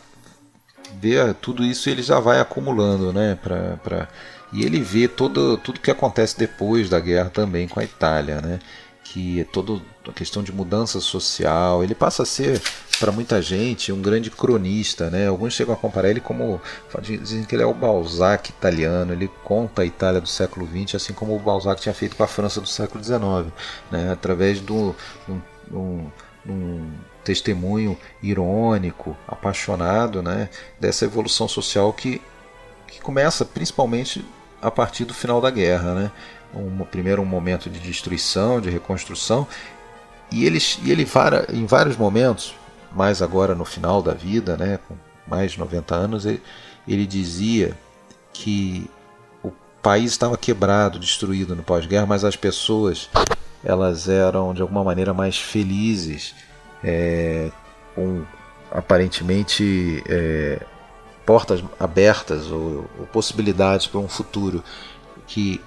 vê 0.99 1.35
tudo 1.41 1.65
isso 1.65 1.89
ele 1.89 2.03
já 2.03 2.19
vai 2.19 2.41
acumulando, 2.41 3.13
né? 3.13 3.39
Pra... 3.43 4.09
E 4.53 4.65
ele 4.65 4.81
vê 4.81 5.07
todo, 5.07 5.57
tudo 5.59 5.81
que 5.81 5.91
acontece 5.91 6.39
depois 6.39 6.89
da 6.89 6.99
guerra 6.99 7.31
também 7.31 7.69
com 7.69 7.79
a 7.79 7.85
Itália, 7.85 8.41
né? 8.41 8.59
Que 9.05 9.41
é 9.41 9.45
toda 9.45 9.81
a 10.09 10.13
questão 10.13 10.43
de 10.43 10.53
mudança 10.53 11.01
social. 11.01 11.83
Ele 11.83 11.95
passa 11.95 12.23
a 12.23 12.27
ser, 12.27 12.61
para 12.99 13.13
muita 13.13 13.41
gente, 13.41 13.93
um 13.93 14.03
grande 14.03 14.31
cronista, 14.31 15.09
né? 15.11 15.29
Alguns 15.29 15.55
chegam 15.55 15.75
a 15.75 15.77
comparar 15.77 16.11
ele 16.11 16.21
como. 16.21 16.61
Dizem 17.01 17.45
que 17.45 17.55
ele 17.55 17.63
é 17.63 17.67
o 17.67 17.75
Balzac 17.75 18.51
italiano. 18.51 19.13
Ele 19.13 19.29
conta 19.45 19.83
a 19.83 19.87
Itália 19.87 20.21
do 20.21 20.29
século 20.29 20.67
XX, 20.67 20.97
assim 20.97 21.13
como 21.13 21.35
o 21.35 21.39
Balzac 21.39 21.81
tinha 21.81 21.95
feito 21.95 22.17
com 22.17 22.25
a 22.25 22.29
França 22.29 22.61
do 22.61 22.69
século 22.69 23.03
XIX, 23.03 23.53
né? 23.91 24.13
Através 24.13 24.61
do. 24.61 24.95
Um, 25.29 25.41
um, 25.73 26.11
um 26.47 26.91
testemunho 27.25 27.97
irônico, 28.23 29.17
apaixonado 29.29 30.23
né, 30.23 30.49
dessa 30.79 31.05
evolução 31.05 31.47
social 31.47 31.93
que, 31.93 32.21
que 32.87 33.01
começa 33.01 33.45
principalmente 33.45 34.25
a 34.61 34.71
partir 34.71 35.05
do 35.05 35.15
final 35.15 35.41
da 35.41 35.51
guerra. 35.51 35.95
Né? 35.95 36.11
Um, 36.55 36.85
primeiro 36.85 37.23
um 37.23 37.27
momento 37.27 37.71
de 37.71 37.79
destruição, 37.79 38.61
de 38.61 38.71
reconstrução, 38.71 39.47
e 40.33 40.45
ele, 40.45 40.59
e 40.85 40.91
ele 40.91 41.07
em 41.53 41.67
vários 41.67 41.97
momentos, 41.97 42.55
mais 42.93 43.21
agora 43.23 43.55
no 43.55 43.65
final 43.65 44.03
da 44.03 44.15
vida, 44.15 44.57
né, 44.57 44.79
com 44.87 44.95
mais 45.27 45.53
de 45.53 45.59
90 45.59 45.95
anos, 45.95 46.27
ele, 46.27 46.43
ele 46.87 47.07
dizia 47.07 47.77
que 48.33 48.89
o 49.43 49.53
país 49.83 50.13
estava 50.13 50.37
quebrado, 50.37 50.99
destruído 50.99 51.55
no 51.55 51.63
pós-guerra, 51.63 52.07
mas 52.07 52.25
as 52.25 52.37
pessoas 52.37 53.09
elas 53.63 54.09
eram 54.09 54.55
de 54.55 54.63
alguma 54.63 54.83
maneira 54.83 55.13
mais 55.13 55.37
felizes 55.37 56.35
é, 56.83 57.51
com 57.95 58.25
aparentemente 58.71 60.03
é, 60.09 60.61
portas 61.27 61.63
abertas 61.79 62.51
ou, 62.51 62.89
ou 62.99 63.07
possibilidades 63.07 63.87
para 63.87 64.01
um 64.01 64.09
futuro 64.09 64.63
que 65.27 65.61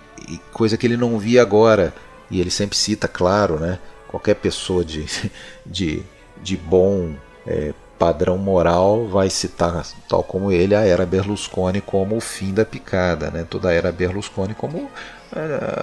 coisa 0.51 0.77
que 0.77 0.85
ele 0.85 0.97
não 0.97 1.17
via 1.17 1.41
agora. 1.41 1.93
E 2.31 2.39
ele 2.39 2.49
sempre 2.49 2.77
cita 2.77 3.07
claro 3.07 3.59
né 3.59 3.79
qualquer 4.07 4.35
pessoa 4.35 4.83
de, 4.85 5.05
de, 5.65 6.03
de 6.41 6.57
bom 6.57 7.15
é, 7.45 7.73
padrão 8.03 8.37
moral 8.37 9.07
vai 9.07 9.29
citar 9.29 9.85
tal 10.09 10.21
como 10.21 10.51
ele 10.51 10.75
a 10.75 10.81
era 10.81 11.05
Berlusconi 11.05 11.79
como 11.79 12.17
o 12.17 12.19
fim 12.19 12.53
da 12.53 12.65
picada 12.65 13.31
né 13.31 13.45
toda 13.49 13.69
a 13.69 13.71
era 13.71 13.93
Berlusconi 13.93 14.53
como 14.53 14.89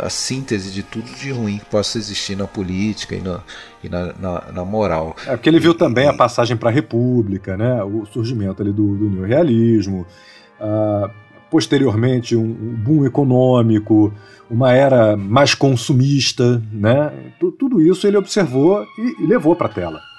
a 0.04 0.10
síntese 0.10 0.70
de 0.70 0.82
tudo 0.82 1.10
de 1.12 1.30
ruim 1.30 1.58
que 1.58 1.64
possa 1.64 1.96
existir 1.96 2.36
na 2.36 2.46
política 2.46 3.14
e 3.14 3.20
na, 3.20 3.40
e 3.82 3.88
na, 3.88 4.12
na, 4.20 4.52
na 4.52 4.64
moral. 4.64 5.16
É 5.26 5.36
porque 5.36 5.48
ele 5.48 5.58
viu 5.58 5.74
também 5.74 6.06
a 6.06 6.12
passagem 6.12 6.56
para 6.56 6.70
a 6.70 6.72
República, 6.72 7.56
né? 7.56 7.82
o 7.82 8.06
surgimento 8.06 8.62
ali 8.62 8.72
do, 8.72 8.96
do 8.96 9.10
neorrealismo, 9.10 10.06
uh, 10.60 11.10
posteriormente 11.50 12.36
um, 12.36 12.42
um, 12.44 12.74
boom 12.76 13.04
econômico, 13.04 14.14
uma 14.48 14.72
era 14.72 15.16
mais 15.16 15.52
consumista, 15.52 16.62
né? 16.70 17.12
tudo 17.58 17.80
isso 17.80 18.06
ele 18.06 18.16
observou 18.16 18.84
e, 18.98 19.24
e 19.24 19.26
levou 19.26 19.56
para 19.56 19.66
a 19.66 19.72
tela. 19.72 20.09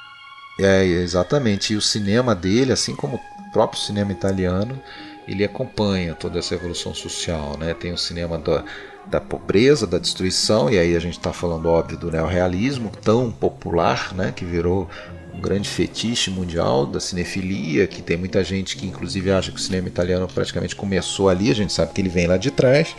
É, 0.62 0.86
exatamente. 0.86 1.74
E 1.74 1.76
o 1.76 1.82
cinema 1.82 2.36
dele, 2.36 2.72
assim 2.72 2.96
como 2.96 3.16
o 3.16 3.52
próprio 3.52 3.82
cinema 3.82 4.12
italiano, 4.12 4.82
ele 5.28 5.44
acompanha 5.44 6.14
toda 6.14 6.40
essa 6.40 6.56
evolução 6.56 6.94
social. 6.94 7.58
Né? 7.58 7.74
Tem 7.74 7.92
o 7.92 7.98
cinema 7.98 8.38
da 8.38 8.64
da 9.06 9.20
pobreza, 9.20 9.88
da 9.88 9.98
destruição, 9.98 10.70
e 10.70 10.78
aí 10.78 10.96
a 10.96 11.00
gente 11.00 11.18
está 11.18 11.34
falando, 11.34 11.68
óbvio, 11.68 11.98
do 11.98 12.12
neorrealismo 12.12 12.92
tão 13.02 13.32
popular, 13.32 14.14
né, 14.14 14.32
que 14.36 14.46
virou 14.46 14.88
um 15.34 15.40
grande 15.40 15.70
fetiche 15.70 16.30
mundial 16.30 16.86
da 16.86 17.00
cinefilia, 17.00 17.88
que 17.88 18.02
tem 18.02 18.18
muita 18.18 18.44
gente 18.44 18.78
que 18.78 18.86
inclusive 18.86 19.32
acha 19.32 19.52
que 19.52 19.58
o 19.58 19.62
cinema 19.62 19.88
italiano 19.88 20.28
praticamente 20.28 20.76
começou 20.76 21.30
ali, 21.30 21.50
a 21.50 21.56
gente 21.56 21.74
sabe 21.74 21.94
que 21.94 22.02
ele 22.02 22.10
vem 22.10 22.28
lá 22.28 22.38
de 22.38 22.52
trás, 22.52 22.96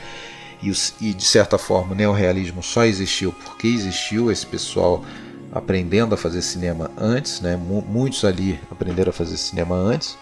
e, 0.63 0.73
e 1.01 1.15
de 1.15 1.25
certa 1.25 1.59
forma 1.59 1.93
o 1.93 1.95
neorrealismo 1.95 2.63
só 2.63 2.85
existiu 2.85 3.33
porque 3.45 3.67
existiu 3.67 4.31
esse 4.31 4.47
pessoal 4.47 5.05
aprendendo 5.53 6.15
a 6.15 6.19
fazer 6.19 6.43
cinema 6.43 6.91
antes, 6.97 7.41
né, 7.41 7.57
muitos 7.57 8.25
ali 8.25 8.59
aprenderam 8.71 9.11
a 9.11 9.13
fazer 9.13 9.37
cinema 9.37 9.77
antes, 9.77 10.17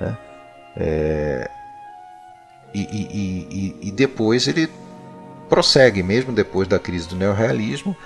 né, 0.00 0.16
é, 0.76 1.50
e, 2.72 2.80
e, 2.80 3.48
e, 3.82 3.88
e 3.88 3.90
depois 3.90 4.46
ele 4.46 4.68
prossegue 5.48 6.02
mesmo 6.02 6.32
depois 6.32 6.68
da 6.68 6.78
crise 6.78 7.08
do 7.08 7.16
neorrealismo 7.16 7.96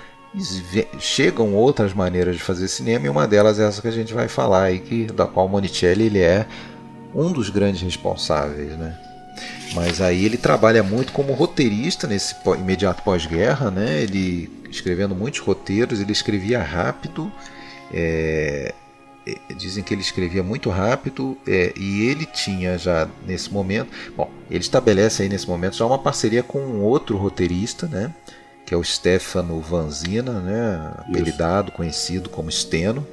chegam 0.99 1.53
outras 1.53 1.93
maneiras 1.93 2.37
de 2.37 2.41
fazer 2.41 2.67
cinema 2.67 3.05
e 3.05 3.09
uma 3.09 3.27
delas 3.27 3.59
é 3.59 3.67
essa 3.67 3.81
que 3.81 3.87
a 3.87 3.91
gente 3.91 4.13
vai 4.13 4.29
falar 4.29 4.63
aí 4.63 4.79
que 4.79 5.05
da 5.07 5.27
qual 5.27 5.47
Monicelli 5.49 6.05
ele 6.05 6.19
é 6.19 6.47
um 7.13 7.31
dos 7.31 7.49
grandes 7.49 7.81
responsáveis, 7.81 8.77
né? 8.77 8.97
Mas 9.73 9.99
aí 9.99 10.23
ele 10.23 10.37
trabalha 10.37 10.83
muito 10.83 11.11
como 11.11 11.33
roteirista 11.33 12.07
nesse 12.07 12.35
imediato 12.57 13.03
pós-guerra, 13.03 13.69
né? 13.69 14.01
Ele 14.01 14.49
escrevendo 14.71 15.15
muitos 15.15 15.39
roteiros, 15.39 15.99
ele 15.99 16.11
escrevia 16.11 16.61
rápido, 16.61 17.31
é, 17.93 18.73
é, 19.25 19.53
dizem 19.53 19.83
que 19.83 19.93
ele 19.93 20.01
escrevia 20.01 20.41
muito 20.41 20.69
rápido 20.69 21.37
é, 21.47 21.73
e 21.75 22.07
ele 22.07 22.25
tinha 22.25 22.77
já 22.77 23.07
nesse 23.25 23.51
momento, 23.51 23.91
bom, 24.15 24.31
ele 24.49 24.61
estabelece 24.61 25.23
aí 25.23 25.29
nesse 25.29 25.47
momento 25.47 25.75
já 25.75 25.85
uma 25.85 25.99
parceria 25.99 26.41
com 26.41 26.59
um 26.59 26.81
outro 26.81 27.17
roteirista, 27.17 27.87
né, 27.87 28.13
que 28.65 28.73
é 28.73 28.77
o 28.77 28.83
Stefano 28.83 29.59
Vanzina, 29.59 30.39
né, 30.39 30.93
apelidado, 30.97 31.71
conhecido 31.71 32.29
como 32.29 32.51
Steno, 32.51 33.05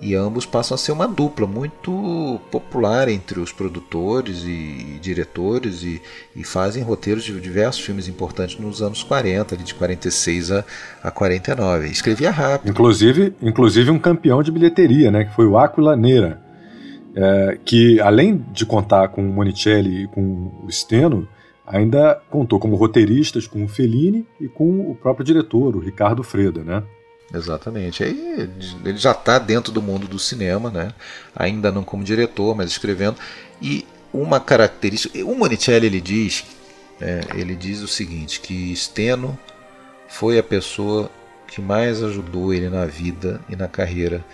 e 0.00 0.14
ambos 0.14 0.46
passam 0.46 0.74
a 0.74 0.78
ser 0.78 0.92
uma 0.92 1.08
dupla 1.08 1.46
muito 1.46 2.40
popular 2.50 3.08
entre 3.08 3.40
os 3.40 3.52
produtores 3.52 4.44
e 4.44 4.98
diretores 5.00 5.82
e, 5.82 6.00
e, 6.36 6.44
fazem 6.44 6.82
roteiros 6.82 7.24
de 7.24 7.38
diversos 7.40 7.80
filmes 7.80 8.06
importantes 8.06 8.58
nos 8.58 8.80
anos 8.80 9.02
40, 9.02 9.54
ali 9.54 9.64
de 9.64 9.74
46 9.74 10.52
a, 10.52 10.64
a 11.02 11.10
49. 11.10 11.88
Escrevia 11.88 12.30
rápido. 12.30 12.70
Inclusive, 12.70 13.34
inclusive 13.42 13.90
um 13.90 13.98
campeão 13.98 14.42
de 14.42 14.52
bilheteria, 14.52 15.10
né, 15.10 15.24
que 15.24 15.34
foi 15.34 15.46
o 15.46 15.58
Aquila 15.58 15.96
Neira, 15.96 16.40
é, 17.14 17.58
que 17.64 18.00
além 18.00 18.44
de 18.52 18.64
contar 18.64 19.08
com 19.08 19.22
o 19.22 19.32
Monicelli 19.32 20.04
e 20.04 20.06
com 20.06 20.52
o 20.64 20.70
Steno, 20.70 21.26
ainda 21.66 22.20
contou 22.30 22.60
como 22.60 22.76
roteiristas 22.76 23.46
com 23.46 23.64
o 23.64 23.68
Fellini 23.68 24.24
e 24.40 24.48
com 24.48 24.90
o 24.90 24.94
próprio 24.94 25.24
diretor, 25.24 25.76
o 25.76 25.80
Ricardo 25.80 26.22
Freda, 26.22 26.62
né? 26.62 26.82
Exatamente. 27.32 28.02
Aí 28.02 28.50
ele 28.84 28.98
já 28.98 29.12
está 29.12 29.38
dentro 29.38 29.70
do 29.72 29.82
mundo 29.82 30.08
do 30.08 30.18
cinema, 30.18 30.70
né? 30.70 30.92
ainda 31.36 31.70
não 31.70 31.84
como 31.84 32.02
diretor, 32.02 32.56
mas 32.56 32.70
escrevendo. 32.70 33.16
E 33.60 33.86
uma 34.12 34.40
característica. 34.40 35.24
O 35.24 35.34
Monicelli 35.34 35.86
ele 35.86 36.00
diz, 36.00 36.44
é, 37.00 37.20
ele 37.34 37.54
diz 37.54 37.80
o 37.80 37.88
seguinte: 37.88 38.40
que 38.40 38.74
Steno 38.74 39.38
foi 40.08 40.38
a 40.38 40.42
pessoa 40.42 41.10
que 41.46 41.60
mais 41.60 42.02
ajudou 42.02 42.52
ele 42.52 42.68
na 42.68 42.86
vida 42.86 43.40
e 43.48 43.56
na 43.56 43.68
carreira. 43.68 44.24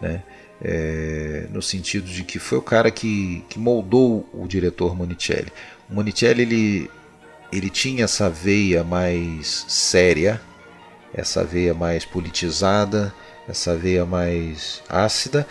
Né? 0.00 0.22
É, 0.64 1.46
no 1.50 1.60
sentido 1.60 2.06
de 2.06 2.22
que 2.22 2.38
foi 2.38 2.58
o 2.58 2.62
cara 2.62 2.88
que, 2.90 3.44
que 3.48 3.58
moldou 3.58 4.28
o 4.32 4.46
diretor 4.46 4.94
Monicelli. 4.94 5.52
O 5.90 5.94
Monicelli 5.94 6.42
ele, 6.42 6.90
ele 7.50 7.68
tinha 7.68 8.04
essa 8.04 8.30
veia 8.30 8.84
mais 8.84 9.64
séria 9.66 10.40
essa 11.14 11.44
veia 11.44 11.74
mais 11.74 12.04
politizada, 12.04 13.14
essa 13.48 13.76
veia 13.76 14.04
mais 14.06 14.82
ácida, 14.88 15.46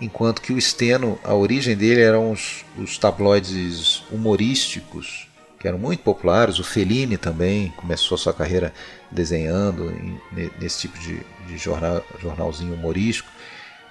enquanto 0.00 0.42
que 0.42 0.52
o 0.52 0.60
Steno, 0.60 1.18
a 1.24 1.34
origem 1.34 1.76
dele 1.76 2.00
eram 2.00 2.32
os, 2.32 2.64
os 2.76 2.98
tabloides 2.98 4.02
humorísticos, 4.10 5.28
que 5.58 5.68
eram 5.68 5.78
muito 5.78 6.02
populares. 6.02 6.58
O 6.58 6.64
Fellini 6.64 7.16
também 7.16 7.72
começou 7.76 8.16
sua 8.16 8.32
carreira 8.32 8.72
desenhando 9.10 9.90
em, 9.90 10.50
nesse 10.58 10.80
tipo 10.80 10.98
de, 10.98 11.20
de 11.46 11.58
jornal, 11.58 12.04
jornalzinho 12.20 12.74
humorístico. 12.74 13.28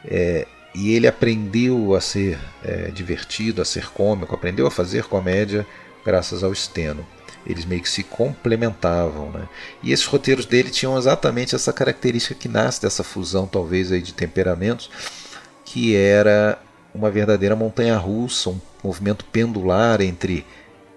É, 0.06 0.48
e 0.74 0.94
ele 0.94 1.08
aprendeu 1.08 1.96
a 1.96 2.02
ser 2.02 2.40
é, 2.64 2.90
divertido, 2.92 3.62
a 3.62 3.66
ser 3.66 3.90
cômico, 3.90 4.34
aprendeu 4.34 4.66
a 4.66 4.72
fazer 4.72 5.06
comédia 5.06 5.66
graças 6.06 6.44
ao 6.44 6.54
Steno 6.54 7.06
eles 7.46 7.66
meio 7.66 7.82
que 7.82 7.90
se 7.90 8.04
complementavam. 8.04 9.32
Né? 9.32 9.48
E 9.84 9.92
esses 9.92 10.06
roteiros 10.06 10.46
dele 10.46 10.70
tinham 10.70 10.98
exatamente 10.98 11.56
essa 11.56 11.74
característica 11.74 12.36
que 12.36 12.48
nasce 12.48 12.82
dessa 12.82 13.04
fusão, 13.04 13.48
talvez, 13.48 13.92
aí 13.92 14.02
de 14.02 14.14
temperamentos, 14.14 14.90
que 15.66 15.96
era 15.96 16.60
uma 16.94 17.10
verdadeira 17.10 17.56
montanha 17.56 17.98
russa, 17.98 18.50
um 18.50 18.60
movimento 18.84 19.26
pendular 19.26 20.02
entre 20.02 20.46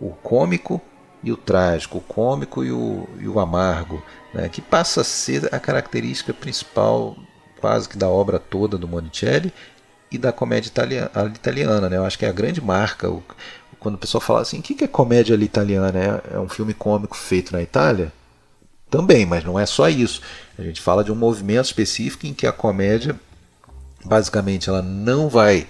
o 0.01 0.11
cômico 0.11 0.81
e 1.23 1.31
o 1.31 1.37
trágico, 1.37 1.99
o 1.99 2.01
cômico 2.01 2.65
e 2.65 2.73
o, 2.73 3.09
e 3.21 3.29
o 3.29 3.39
amargo, 3.39 4.03
né? 4.35 4.49
que 4.49 4.61
passa 4.61 5.03
a 5.03 5.05
ser 5.05 5.55
a 5.55 5.61
característica 5.61 6.33
principal 6.35 7.17
quase 7.61 7.89
que 7.89 7.97
da 7.97 8.09
obra 8.09 8.41
toda 8.41 8.77
do 8.77 8.89
Monicelli 8.89 9.53
e 10.11 10.19
da 10.19 10.33
comédia 10.33 10.69
italiana, 10.69 11.11
italiana 11.35 11.89
né? 11.89 11.97
Eu 11.97 12.05
acho 12.05 12.19
que 12.19 12.27
é 12.27 12.29
a 12.29 12.33
grande 12.33 12.61
marca, 12.61 13.09
o, 13.09 13.23
quando 13.83 13.97
o 13.97 13.99
pessoal 13.99 14.21
fala 14.21 14.41
assim, 14.43 14.61
o 14.61 14.63
que 14.63 14.85
é 14.85 14.87
comédia 14.87 15.35
ali 15.35 15.45
italiana? 15.45 16.23
É, 16.33 16.37
é 16.37 16.39
um 16.39 16.49
filme 16.49 16.73
cômico 16.73 17.17
feito 17.17 17.53
na 17.53 17.61
Itália? 17.61 18.13
Também, 18.89 19.27
mas 19.27 19.43
não 19.43 19.59
é 19.59 19.67
só 19.67 19.89
isso. 19.89 20.23
A 20.57 20.63
gente 20.63 20.81
fala 20.81 21.03
de 21.03 21.11
um 21.11 21.17
movimento 21.17 21.65
específico 21.65 22.25
em 22.25 22.33
que 22.33 22.47
a 22.47 22.53
comédia, 22.53 23.19
basicamente, 24.05 24.69
ela 24.69 24.83
não 24.83 25.29
vai 25.29 25.67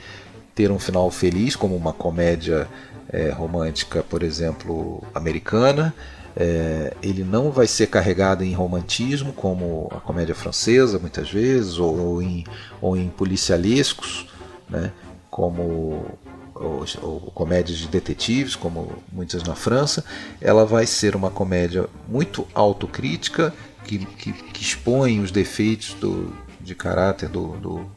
ter 0.55 0.71
um 0.71 0.79
final 0.79 1.11
feliz, 1.11 1.57
como 1.57 1.75
uma 1.75 1.95
comédia 1.95 2.69
é, 3.09 3.31
romântica, 3.31 4.03
por 4.03 4.23
exemplo, 4.23 5.03
americana. 5.15 5.95
É, 6.37 6.95
ele 7.03 7.25
não 7.25 7.51
vai 7.51 7.67
ser 7.67 7.87
carregado 7.87 8.45
em 8.45 8.53
romantismo, 8.53 9.33
como 9.33 9.91
a 9.91 10.01
comédia 10.01 10.35
francesa, 10.35 10.99
muitas 10.99 11.31
vezes, 11.31 11.79
ou, 11.79 11.99
ou 11.99 12.23
em, 12.23 12.45
ou 12.79 12.95
em 12.95 13.09
policialescos, 13.09 14.27
né, 14.69 14.93
como 15.31 16.19
ou, 16.63 16.85
ou 17.03 17.21
comédias 17.33 17.79
de 17.79 17.89
detetives, 17.89 18.55
como 18.55 19.03
muitas 19.13 19.43
na 19.43 19.55
França, 19.55 20.05
ela 20.41 20.65
vai 20.65 20.87
ser 20.87 21.17
uma 21.17 21.31
comédia 21.31 21.89
muito 22.09 22.47
autocrítica, 22.55 23.53
que, 23.85 23.99
que, 23.99 24.33
que 24.33 24.63
expõe 24.63 25.21
os 25.21 25.31
defeitos 25.31 25.95
do, 25.95 26.33
de 26.61 26.75
caráter 26.75 27.29
do, 27.29 27.57
do, 27.57 27.91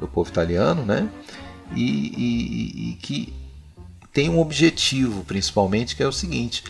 do 0.00 0.08
povo 0.08 0.28
italiano, 0.28 0.84
né? 0.84 1.08
E, 1.74 1.82
e, 1.82 2.90
e, 2.90 2.94
que 2.94 3.32
tem 4.12 4.28
um 4.28 4.40
objetivo, 4.40 5.22
principalmente, 5.24 5.94
que 5.94 6.02
é 6.02 6.08
o 6.08 6.12
seguinte: 6.12 6.64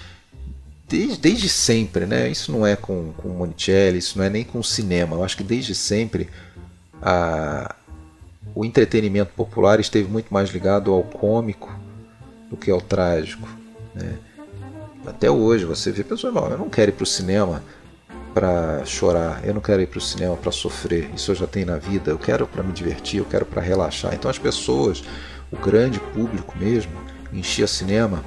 desde, 0.89 1.17
desde 1.17 1.49
sempre, 1.49 2.05
né? 2.05 2.29
Isso 2.29 2.53
não 2.53 2.67
é 2.67 2.77
com, 2.77 3.13
com 3.17 3.29
Monicelli, 3.29 3.99
isso 3.99 4.19
não 4.19 4.25
é 4.25 4.31
nem 4.31 4.45
com 4.45 4.59
o 4.59 4.65
cinema. 4.65 5.17
Eu 5.17 5.25
acho 5.25 5.37
que 5.37 5.45
desde 5.45 5.75
sempre 5.75 6.29
a, 7.01 7.75
o 8.59 8.65
entretenimento 8.65 9.33
popular 9.35 9.79
esteve 9.79 10.09
muito 10.11 10.35
mais 10.35 10.51
ligado 10.51 10.93
ao 10.93 11.05
cômico 11.05 11.73
do 12.51 12.57
que 12.57 12.73
ao 12.73 12.81
trágico. 12.81 13.49
Né? 13.95 14.17
Até 15.07 15.31
hoje 15.31 15.65
você 15.65 15.93
vê 15.93 16.03
pessoas, 16.03 16.35
não, 16.35 16.45
eu 16.49 16.59
não 16.59 16.69
quero 16.69 16.91
ir 16.91 16.95
para 16.95 17.05
o 17.05 17.07
cinema 17.07 17.63
para 18.35 18.85
chorar, 18.85 19.47
eu 19.47 19.55
não 19.55 19.61
quero 19.61 19.81
ir 19.81 19.87
para 19.87 19.99
o 19.99 20.01
cinema 20.01 20.37
para 20.37 20.51
sofrer, 20.51 21.09
isso 21.15 21.31
eu 21.31 21.37
já 21.37 21.47
tenho 21.47 21.67
na 21.67 21.77
vida, 21.77 22.11
eu 22.11 22.19
quero 22.19 22.49
para 22.49 22.65
me 22.65 22.73
divertir, 22.73 23.21
eu 23.21 23.25
quero 23.25 23.47
para 23.47 23.63
relaxar. 23.63 24.13
Então 24.13 24.29
as 24.29 24.41
pessoas, 24.41 25.05
o 25.53 25.57
grande 25.57 26.01
público 26.01 26.59
mesmo, 26.59 26.91
enchia 27.33 27.69
cinema 27.69 28.25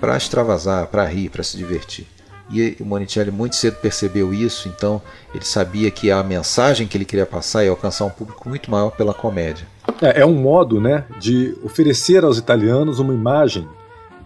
para 0.00 0.16
extravasar, 0.16 0.88
para 0.88 1.04
rir, 1.04 1.28
para 1.28 1.44
se 1.44 1.56
divertir. 1.56 2.08
E 2.50 2.76
o 2.78 2.84
Monicelli 2.84 3.30
muito 3.30 3.56
cedo 3.56 3.76
percebeu 3.76 4.34
isso, 4.34 4.68
então 4.68 5.00
ele 5.34 5.44
sabia 5.44 5.90
que 5.90 6.10
a 6.10 6.22
mensagem 6.22 6.86
que 6.86 6.96
ele 6.96 7.04
queria 7.04 7.24
passar 7.24 7.64
ia 7.64 7.70
alcançar 7.70 8.04
um 8.04 8.10
público 8.10 8.48
muito 8.48 8.70
maior 8.70 8.90
pela 8.90 9.14
comédia. 9.14 9.66
É, 10.00 10.20
é 10.20 10.26
um 10.26 10.34
modo 10.34 10.80
né, 10.80 11.04
de 11.18 11.56
oferecer 11.62 12.24
aos 12.24 12.36
italianos 12.36 12.98
uma 12.98 13.14
imagem 13.14 13.66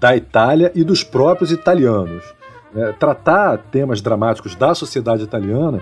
da 0.01 0.17
Itália 0.17 0.73
e 0.75 0.83
dos 0.83 1.05
próprios 1.05 1.53
italianos. 1.53 2.25
É, 2.75 2.93
tratar 2.93 3.59
temas 3.59 4.01
dramáticos 4.01 4.55
da 4.55 4.75
sociedade 4.75 5.23
italiana 5.23 5.81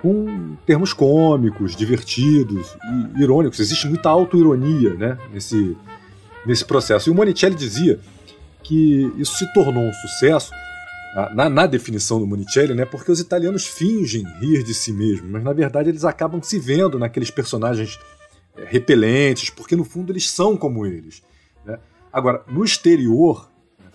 com 0.00 0.56
termos 0.64 0.92
cômicos, 0.92 1.74
divertidos 1.74 2.76
e 3.16 3.22
irônicos. 3.22 3.58
Existe 3.58 3.88
muita 3.88 4.10
autoironia 4.10 4.94
né, 4.94 5.18
nesse, 5.32 5.76
nesse 6.46 6.64
processo. 6.64 7.08
E 7.08 7.12
o 7.12 7.14
Monicelli 7.14 7.54
dizia 7.54 7.98
que 8.62 9.12
isso 9.16 9.36
se 9.36 9.52
tornou 9.52 9.82
um 9.82 9.92
sucesso 9.92 10.52
na, 11.34 11.48
na, 11.48 11.66
definição 11.66 12.20
do 12.20 12.26
Monicelli, 12.26 12.74
né, 12.74 12.84
porque 12.84 13.10
os 13.10 13.20
italianos 13.20 13.66
fingem 13.66 14.24
rir 14.40 14.62
de 14.62 14.74
si 14.74 14.92
mesmos, 14.92 15.30
mas 15.30 15.42
na 15.42 15.52
verdade 15.52 15.88
eles 15.88 16.04
acabam 16.04 16.42
se 16.42 16.58
vendo 16.58 16.98
naqueles 16.98 17.30
personagens 17.30 17.98
é, 18.56 18.64
repelentes, 18.64 19.50
porque 19.50 19.74
no 19.74 19.84
fundo 19.84 20.12
eles 20.12 20.30
são 20.30 20.56
como 20.56 20.86
eles. 20.86 21.22
Né? 21.64 21.78
Agora, 22.12 22.42
no 22.48 22.64
exterior, 22.64 23.50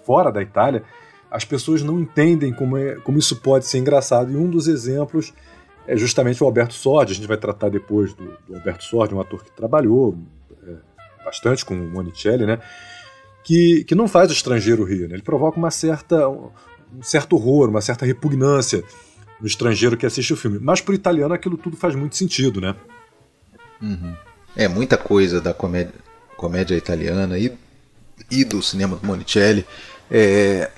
fora 0.05 0.32
da 0.32 0.41
Itália, 0.41 0.84
as 1.30 1.45
pessoas 1.45 1.82
não 1.82 1.99
entendem 1.99 2.53
como, 2.53 2.78
é, 2.78 2.95
como 2.97 3.17
isso 3.17 3.38
pode 3.38 3.65
ser 3.65 3.80
engraçado, 3.80 4.32
e 4.32 4.36
um 4.36 4.49
dos 4.49 4.67
exemplos 4.67 5.34
é 5.88 5.97
justamente 5.97 6.41
o 6.43 6.45
Alberto 6.45 6.74
Sordi, 6.74 7.11
a 7.11 7.15
gente 7.15 7.28
vai 7.28 7.38
tratar 7.38 7.69
depois 7.69 8.13
do, 8.13 8.38
do 8.47 8.55
Alberto 8.55 8.84
Sordi, 8.84 9.13
um 9.13 9.19
ator 9.19 9.43
que 9.43 9.51
trabalhou 9.51 10.17
é, 10.65 10.76
bastante 11.26 11.65
com 11.65 11.74
o 11.74 11.89
Monicelli, 11.89 12.45
né? 12.45 12.59
Que, 13.43 13.84
que 13.84 13.93
não 13.93 14.07
faz 14.07 14.30
o 14.30 14.34
estrangeiro 14.34 14.86
rir, 14.86 15.09
né? 15.09 15.15
ele 15.15 15.21
provoca 15.21 15.57
uma 15.57 15.69
certa, 15.69 16.30
um 16.98 17.04
certo 17.04 17.36
horror, 17.36 17.70
uma 17.70 17.82
certa 17.82 18.06
repugnância 18.06 18.84
no 19.39 19.48
estrangeiro 19.48 19.98
que 19.98 20.06
assiste 20.06 20.34
o 20.34 20.38
filme. 20.38 20.60
Mas 20.62 20.82
para 20.82 20.91
o 20.91 20.96
italiano 20.96 21.34
aquilo 21.34 21.58
tudo 21.58 21.76
faz 21.76 21.96
muito 21.96 22.16
sentido, 22.16 22.62
né? 22.62 22.76
Uhum. 23.82 24.16
É 24.56 24.68
muita 24.68 24.98
coisa 24.98 25.41
da 25.41 25.54
comédia, 25.54 25.94
comédia 26.38 26.76
italiana 26.76 27.38
e, 27.38 27.52
e 28.30 28.46
do 28.46 28.62
cinema 28.62 28.96
do 28.96 29.06
Monicelli. 29.06 29.66
É, 30.10 30.72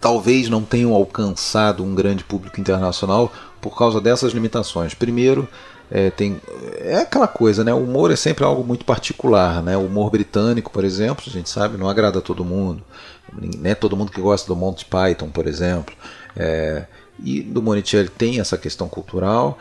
talvez 0.00 0.48
não 0.48 0.62
tenham 0.62 0.92
alcançado 0.92 1.82
um 1.82 1.94
grande 1.94 2.24
público 2.24 2.60
internacional 2.60 3.32
por 3.60 3.76
causa 3.76 4.00
dessas 4.00 4.32
limitações. 4.32 4.92
Primeiro, 4.92 5.48
é, 5.90 6.10
tem, 6.10 6.40
é 6.78 6.96
aquela 6.96 7.28
coisa, 7.28 7.62
né? 7.62 7.72
O 7.72 7.78
humor 7.78 8.10
é 8.10 8.16
sempre 8.16 8.44
algo 8.44 8.64
muito 8.64 8.84
particular, 8.84 9.62
né? 9.62 9.76
O 9.76 9.86
humor 9.86 10.10
britânico, 10.10 10.70
por 10.70 10.84
exemplo, 10.84 11.24
a 11.26 11.30
gente 11.30 11.48
sabe, 11.48 11.78
não 11.78 11.88
agrada 11.88 12.18
a 12.18 12.22
todo 12.22 12.44
mundo. 12.44 12.82
Né? 13.58 13.74
Todo 13.74 13.96
mundo 13.96 14.12
que 14.12 14.20
gosta 14.20 14.46
do 14.46 14.56
Monty 14.56 14.84
Python, 14.84 15.30
por 15.30 15.46
exemplo. 15.46 15.94
É, 16.36 16.86
e 17.22 17.40
do 17.40 17.62
Monicelli 17.62 18.08
tem 18.08 18.40
essa 18.40 18.58
questão 18.58 18.88
cultural 18.88 19.58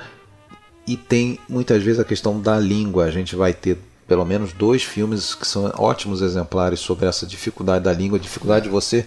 e 0.87 0.97
tem 0.97 1.39
muitas 1.47 1.83
vezes 1.83 1.99
a 1.99 2.03
questão 2.03 2.39
da 2.39 2.59
língua. 2.59 3.05
A 3.05 3.11
gente 3.11 3.35
vai 3.35 3.53
ter 3.53 3.77
pelo 4.07 4.25
menos 4.25 4.53
dois 4.53 4.83
filmes 4.83 5.33
que 5.33 5.47
são 5.47 5.71
ótimos 5.77 6.21
exemplares 6.21 6.79
sobre 6.79 7.05
essa 7.05 7.25
dificuldade 7.25 7.85
da 7.85 7.93
língua, 7.93 8.19
dificuldade 8.19 8.65
de 8.65 8.71
você 8.71 9.05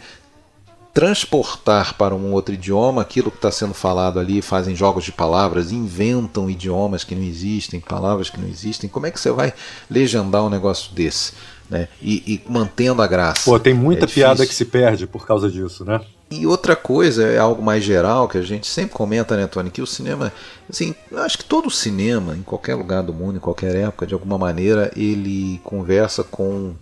transportar 0.97 1.93
para 1.99 2.15
um 2.15 2.33
outro 2.33 2.55
idioma 2.55 3.03
aquilo 3.03 3.31
que 3.31 3.37
está 3.37 3.51
sendo 3.51 3.75
falado 3.75 4.19
ali, 4.19 4.41
fazem 4.41 4.75
jogos 4.75 5.05
de 5.05 5.13
palavras, 5.13 5.71
inventam 5.71 6.49
idiomas 6.49 7.05
que 7.05 7.15
não 7.15 7.23
existem, 7.23 7.81
palavras 7.81 8.31
que 8.31 8.41
não 8.41 8.49
existem. 8.49 8.89
Como 8.89 9.05
é 9.05 9.11
que 9.11 9.21
você 9.21 9.31
vai 9.31 9.53
legendar 9.91 10.43
um 10.43 10.49
negócio 10.49 10.95
desse? 10.95 11.35
Né? 11.69 11.89
E, 12.01 12.23
e 12.27 12.51
mantendo 12.51 13.03
a 13.03 13.07
graça. 13.07 13.51
Pô, 13.51 13.59
tem 13.59 13.75
muita 13.75 14.05
é 14.05 14.09
piada 14.09 14.47
que 14.47 14.55
se 14.55 14.65
perde 14.65 15.07
por 15.07 15.27
causa 15.27 15.51
disso, 15.51 15.85
né? 15.85 16.01
E 16.31 16.47
outra 16.47 16.75
coisa, 16.75 17.25
é 17.25 17.39
algo 17.39 17.63
mais 17.63 17.85
geral, 17.85 18.29
que 18.29 18.39
a 18.39 18.43
gente 18.43 18.67
sempre 18.67 18.95
comenta, 18.95 19.37
né, 19.37 19.47
Tony, 19.47 19.71
que 19.71 19.81
o 19.81 19.87
cinema, 19.87 20.33
assim, 20.69 20.93
acho 21.19 21.39
que 21.39 21.45
todo 21.45 21.71
cinema, 21.71 22.37
em 22.37 22.43
qualquer 22.43 22.75
lugar 22.75 23.03
do 23.03 23.13
mundo, 23.13 23.37
em 23.37 23.41
qualquer 23.41 23.77
época, 23.77 24.07
de 24.07 24.15
alguma 24.15 24.37
maneira, 24.37 24.91
ele 24.97 25.61
conversa 25.63 26.25
com 26.25 26.75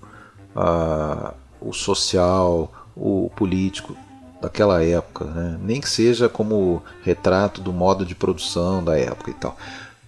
ah, 0.57 1.35
o 1.61 1.75
social, 1.75 2.73
o 2.97 3.31
político, 3.37 3.95
daquela 4.45 4.83
época, 4.85 5.25
né? 5.25 5.59
nem 5.63 5.81
que 5.81 5.89
seja 5.89 6.29
como 6.29 6.83
retrato 7.03 7.61
do 7.61 7.73
modo 7.73 8.05
de 8.05 8.15
produção 8.15 8.85
da 8.85 8.99
época 8.99 9.31
e 9.31 9.35
tal. 9.35 9.57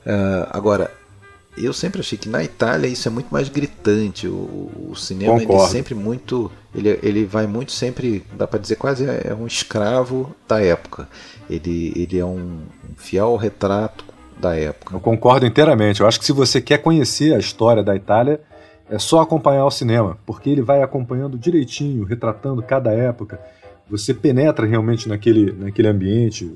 Uh, 0.04 0.46
agora, 0.50 0.90
eu 1.64 1.72
sempre 1.72 2.00
achei 2.00 2.18
que 2.18 2.28
na 2.28 2.42
Itália 2.42 2.88
isso 2.88 3.08
é 3.08 3.10
muito 3.10 3.28
mais 3.30 3.48
gritante. 3.48 4.26
O, 4.26 4.90
o 4.90 4.94
cinema 4.96 5.40
ele 5.42 5.52
é 5.52 5.58
sempre 5.66 5.94
muito, 5.94 6.50
ele, 6.74 6.98
ele 7.02 7.24
vai 7.24 7.46
muito 7.46 7.72
sempre, 7.72 8.24
dá 8.34 8.46
para 8.46 8.58
dizer 8.58 8.76
quase 8.76 9.08
é, 9.08 9.28
é 9.28 9.34
um 9.34 9.46
escravo 9.46 10.34
da 10.48 10.60
época. 10.62 11.08
Ele, 11.48 11.92
ele 11.96 12.18
é 12.18 12.24
um, 12.24 12.60
um 12.90 12.96
fiel 12.96 13.36
retrato 13.36 14.04
da 14.38 14.54
época. 14.54 14.94
Eu 14.94 15.00
concordo 15.00 15.46
inteiramente. 15.46 16.00
Eu 16.00 16.06
acho 16.06 16.18
que 16.18 16.26
se 16.26 16.32
você 16.32 16.60
quer 16.60 16.78
conhecer 16.78 17.34
a 17.34 17.38
história 17.38 17.82
da 17.82 17.94
Itália, 17.96 18.40
é 18.90 18.98
só 18.98 19.20
acompanhar 19.20 19.64
o 19.64 19.70
cinema, 19.70 20.18
porque 20.26 20.50
ele 20.50 20.62
vai 20.62 20.82
acompanhando 20.82 21.38
direitinho, 21.38 22.04
retratando 22.04 22.62
cada 22.62 22.92
época 22.92 23.40
você 23.88 24.12
penetra 24.12 24.66
realmente 24.66 25.08
naquele, 25.08 25.52
naquele 25.52 25.88
ambiente, 25.88 26.52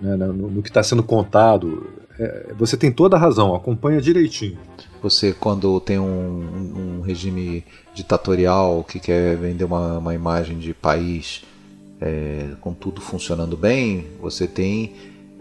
né, 0.00 0.16
no, 0.16 0.32
no, 0.32 0.62
que 0.62 0.68
está 0.68 0.82
sendo 0.82 1.02
contado. 1.02 1.86
É, 2.18 2.52
você 2.58 2.76
tem 2.76 2.90
toda 2.90 3.16
a 3.16 3.18
razão, 3.18 3.54
acompanha 3.54 4.00
direitinho. 4.00 4.58
Você, 5.02 5.32
quando 5.32 5.80
tem 5.80 5.98
um, 5.98 6.98
um 6.98 7.00
regime 7.00 7.64
ditatorial 7.94 8.82
que 8.82 8.98
quer 8.98 9.36
vender 9.36 9.64
uma, 9.64 9.98
uma 9.98 10.14
imagem 10.14 10.58
de 10.58 10.74
país 10.74 11.42
é, 12.00 12.50
com 12.60 12.72
tudo 12.72 13.00
funcionando 13.00 13.56
bem, 13.56 14.06
você 14.20 14.46
tem 14.46 14.92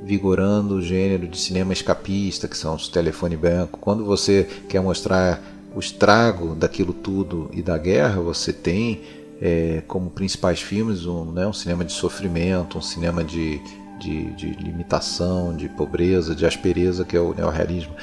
vigorando 0.03 0.75
o 0.75 0.81
gênero 0.81 1.27
de 1.27 1.37
cinema 1.39 1.73
escapista, 1.73 2.47
que 2.47 2.55
são 2.55 2.75
os 2.75 2.87
telefone 2.87 3.35
branco. 3.35 3.79
Quando 3.79 4.05
você 4.05 4.47
quer 4.69 4.81
mostrar 4.81 5.41
o 5.75 5.79
estrago 5.79 6.55
daquilo 6.55 6.93
tudo 6.93 7.49
e 7.51 7.61
da 7.61 7.77
guerra, 7.77 8.21
você 8.21 8.53
tem 8.53 9.01
é, 9.41 9.83
como 9.87 10.09
principais 10.09 10.61
filmes 10.61 11.05
um, 11.05 11.31
né, 11.31 11.47
um 11.47 11.53
cinema 11.53 11.83
de 11.83 11.93
sofrimento, 11.93 12.77
um 12.77 12.81
cinema 12.81 13.23
de, 13.23 13.59
de, 13.99 14.31
de, 14.33 14.51
limitação, 14.51 15.55
de 15.55 15.67
pobreza, 15.69 16.35
de 16.35 16.45
aspereza, 16.45 17.03
que 17.03 17.15
é 17.15 17.19
o 17.19 17.33
neorrealismo. 17.33 17.93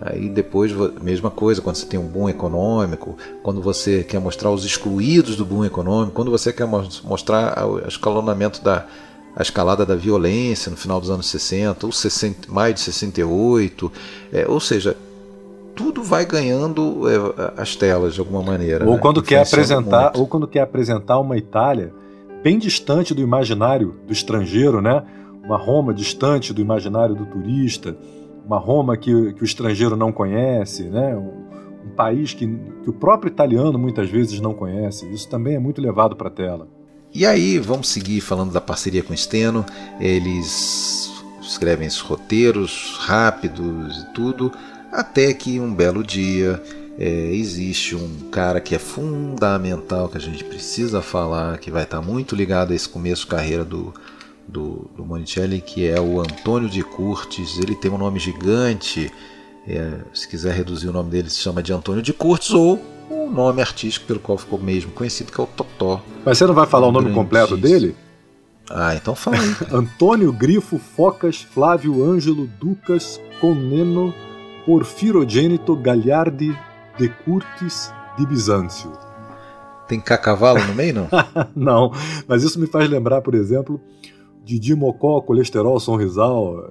Aí 0.00 0.28
depois, 0.28 0.72
mesma 1.00 1.30
coisa, 1.30 1.62
quando 1.62 1.76
você 1.76 1.86
tem 1.86 1.98
um 1.98 2.08
boom 2.08 2.28
econômico, 2.28 3.16
quando 3.42 3.62
você 3.62 4.02
quer 4.02 4.20
mostrar 4.20 4.50
os 4.50 4.64
excluídos 4.64 5.36
do 5.36 5.44
boom 5.44 5.64
econômico, 5.64 6.12
quando 6.12 6.30
você 6.30 6.52
quer 6.52 6.66
mostrar 6.66 7.64
o 7.66 7.86
escalonamento 7.86 8.62
da 8.62 8.86
a 9.34 9.40
escalada 9.40 9.86
da 9.86 9.96
violência 9.96 10.70
no 10.70 10.76
final 10.76 11.00
dos 11.00 11.08
anos 11.08 11.26
60, 11.26 11.86
ou 11.86 11.92
60, 11.92 12.52
mais 12.52 12.74
de 12.74 12.80
68, 12.80 13.90
é, 14.30 14.46
ou 14.46 14.60
seja, 14.60 14.94
tudo 15.74 16.02
vai 16.02 16.26
ganhando 16.26 17.04
é, 17.08 17.60
as 17.60 17.74
telas 17.74 18.14
de 18.14 18.20
alguma 18.20 18.42
maneira. 18.42 18.84
Ou 18.84 18.94
né? 18.94 18.98
quando 18.98 19.22
quer 19.22 19.42
apresentar, 19.42 20.02
muito. 20.02 20.20
ou 20.20 20.26
quando 20.26 20.46
quer 20.46 20.60
apresentar 20.60 21.18
uma 21.18 21.36
Itália 21.38 21.94
bem 22.42 22.58
distante 22.58 23.14
do 23.14 23.22
imaginário 23.22 23.94
do 24.06 24.12
estrangeiro, 24.12 24.82
né? 24.82 25.02
Uma 25.44 25.56
Roma 25.56 25.92
distante 25.92 26.52
do 26.52 26.60
imaginário 26.60 27.14
do 27.14 27.26
turista, 27.26 27.96
uma 28.44 28.58
Roma 28.58 28.96
que, 28.96 29.32
que 29.32 29.42
o 29.42 29.44
estrangeiro 29.44 29.96
não 29.96 30.12
conhece, 30.12 30.84
né? 30.84 31.16
Um, 31.16 31.42
um 31.86 31.90
país 31.96 32.32
que, 32.32 32.46
que 32.46 32.90
o 32.90 32.92
próprio 32.92 33.30
italiano 33.30 33.78
muitas 33.78 34.08
vezes 34.08 34.40
não 34.40 34.54
conhece. 34.54 35.06
Isso 35.12 35.28
também 35.28 35.56
é 35.56 35.58
muito 35.58 35.80
levado 35.80 36.14
para 36.16 36.28
a 36.28 36.30
tela. 36.30 36.68
E 37.14 37.26
aí, 37.26 37.58
vamos 37.58 37.88
seguir 37.88 38.20
falando 38.20 38.52
da 38.52 38.60
parceria 38.60 39.02
com 39.02 39.12
o 39.12 39.16
Steno. 39.16 39.66
Eles 40.00 41.10
escrevem 41.42 41.86
esses 41.86 42.00
roteiros 42.00 42.96
rápidos 43.00 43.98
e 43.98 44.14
tudo 44.14 44.50
até 44.90 45.32
que 45.32 45.58
um 45.58 45.74
belo 45.74 46.02
dia 46.02 46.62
é, 46.98 47.34
existe 47.34 47.96
um 47.96 48.28
cara 48.30 48.60
que 48.60 48.74
é 48.74 48.78
fundamental, 48.78 50.08
que 50.08 50.18
a 50.18 50.20
gente 50.20 50.44
precisa 50.44 51.00
falar, 51.00 51.58
que 51.58 51.70
vai 51.70 51.84
estar 51.84 52.00
muito 52.00 52.36
ligado 52.36 52.72
a 52.72 52.74
esse 52.74 52.88
começo 52.88 53.22
de 53.22 53.28
carreira 53.28 53.64
do, 53.64 53.92
do, 54.48 54.90
do 54.96 55.04
Monicelli, 55.04 55.60
que 55.60 55.86
é 55.86 56.00
o 56.00 56.20
Antônio 56.20 56.68
de 56.68 56.82
Curtis. 56.82 57.58
Ele 57.58 57.74
tem 57.74 57.90
um 57.90 57.98
nome 57.98 58.18
gigante, 58.18 59.10
é, 59.66 59.98
se 60.12 60.28
quiser 60.28 60.54
reduzir 60.54 60.88
o 60.88 60.92
nome 60.92 61.10
dele, 61.10 61.30
se 61.30 61.38
chama 61.38 61.62
de 61.62 61.72
Antônio 61.72 62.02
de 62.02 62.12
Curtis, 62.12 62.50
ou 62.50 62.80
o 63.10 63.30
nome 63.30 63.60
artístico 63.60 64.06
pelo 64.06 64.20
qual 64.20 64.38
ficou 64.38 64.58
mesmo 64.58 64.92
conhecido, 64.92 65.30
que 65.30 65.40
é 65.40 65.44
o 65.44 65.46
Totó. 65.46 66.00
Mas 66.24 66.38
você 66.38 66.46
não 66.46 66.54
vai 66.54 66.66
falar 66.66 66.86
o 66.86 66.92
nome 66.92 67.12
completo 67.12 67.56
dele? 67.56 67.94
Ah, 68.70 68.94
então 68.94 69.14
fala 69.14 69.36
aí. 69.36 69.56
Antônio 69.70 70.32
Grifo 70.32 70.78
Focas 70.78 71.42
Flávio 71.42 72.02
Ângelo 72.02 72.46
Ducas 72.60 73.20
Coneno 73.40 74.14
Porfirogênito 74.64 75.76
Gagliardi 75.76 76.56
de 76.98 77.08
Curtis 77.08 77.92
de 78.16 78.26
Bizâncio. 78.26 78.92
Tem 79.88 80.00
cacavalo 80.00 80.64
no 80.64 80.74
meio, 80.74 80.94
não? 80.94 81.08
não, 81.54 81.92
mas 82.26 82.42
isso 82.42 82.58
me 82.58 82.66
faz 82.66 82.88
lembrar, 82.88 83.20
por 83.20 83.34
exemplo, 83.34 83.80
Didi 84.44 84.74
Mocó, 84.74 85.20
colesterol, 85.20 85.78
sonrisal. 85.78 86.70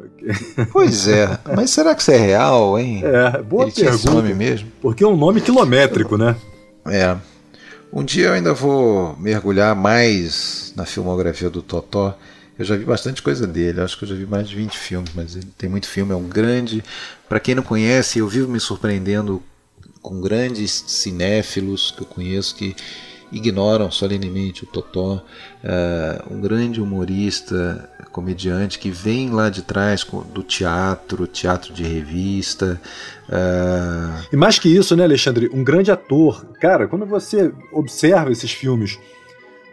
Pois 0.71 1.07
é, 1.07 1.39
mas 1.55 1.71
será 1.71 1.95
que 1.95 2.01
isso 2.01 2.11
é 2.11 2.17
real, 2.17 2.77
hein? 2.77 3.01
É, 3.03 3.41
boa 3.41 3.63
Ele 3.63 3.71
pergunta. 3.71 4.11
Nome 4.11 4.33
mesmo? 4.33 4.69
Porque 4.81 5.03
é 5.03 5.07
um 5.07 5.15
nome 5.15 5.41
quilométrico, 5.41 6.17
né? 6.17 6.35
É. 6.85 7.15
Um 7.93 8.03
dia 8.03 8.27
eu 8.27 8.33
ainda 8.33 8.53
vou 8.53 9.15
mergulhar 9.17 9.75
mais 9.75 10.73
na 10.75 10.85
filmografia 10.85 11.49
do 11.49 11.61
Totó 11.61 12.17
eu 12.61 12.65
já 12.65 12.77
vi 12.77 12.85
bastante 12.85 13.23
coisa 13.23 13.47
dele, 13.47 13.81
acho 13.81 13.97
que 13.97 14.03
eu 14.03 14.09
já 14.09 14.13
vi 14.13 14.27
mais 14.27 14.47
de 14.47 14.55
20 14.55 14.77
filmes, 14.77 15.11
mas 15.15 15.35
ele 15.35 15.47
tem 15.57 15.67
muito 15.67 15.87
filme, 15.87 16.13
é 16.13 16.15
um 16.15 16.27
grande. 16.27 16.83
Para 17.27 17.39
quem 17.39 17.55
não 17.55 17.63
conhece, 17.63 18.19
eu 18.19 18.27
vivo 18.27 18.47
me 18.47 18.59
surpreendendo 18.59 19.41
com 19.99 20.21
grandes 20.21 20.71
cinéfilos 20.87 21.89
que 21.89 22.03
eu 22.03 22.05
conheço 22.05 22.55
que 22.55 22.75
ignoram 23.31 23.89
solenemente 23.89 24.63
o 24.63 24.67
Totó, 24.67 25.15
uh, 25.15 26.33
um 26.33 26.41
grande 26.41 26.81
humorista, 26.81 27.89
comediante 28.11 28.77
que 28.77 28.91
vem 28.91 29.29
lá 29.29 29.49
de 29.49 29.61
trás 29.61 30.05
do 30.33 30.43
teatro, 30.43 31.25
teatro 31.25 31.73
de 31.73 31.83
revista. 31.83 32.79
Uh... 33.29 34.27
E 34.31 34.35
mais 34.35 34.59
que 34.59 34.69
isso, 34.69 34.95
né, 34.95 35.03
Alexandre? 35.03 35.49
Um 35.53 35.63
grande 35.63 35.91
ator. 35.91 36.45
Cara, 36.59 36.87
quando 36.87 37.05
você 37.05 37.53
observa 37.71 38.31
esses 38.31 38.51
filmes 38.51 38.99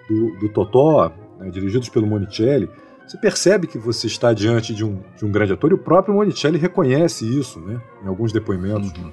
do, 0.09 0.39
do 0.39 0.49
Totó, 0.49 1.13
né, 1.39 1.51
dirigidos 1.51 1.89
pelo 1.89 2.07
Monicelli, 2.07 2.69
você 3.07 3.17
percebe 3.17 3.67
que 3.67 3.79
você 3.79 4.07
está 4.07 4.33
diante 4.33 4.75
de 4.75 4.85
um, 4.85 5.01
de 5.17 5.25
um 5.25 5.33
grande 5.33 5.53
ator 5.53 5.71
e 5.71 5.75
o 5.75 5.79
próprio 5.79 6.15
Monicelli 6.15 6.59
reconhece 6.59 7.25
isso 7.27 7.59
né, 7.59 7.81
em 8.05 8.09
alguns 8.09 8.33
depoimentos. 8.33 8.93
Uhum. 8.93 9.11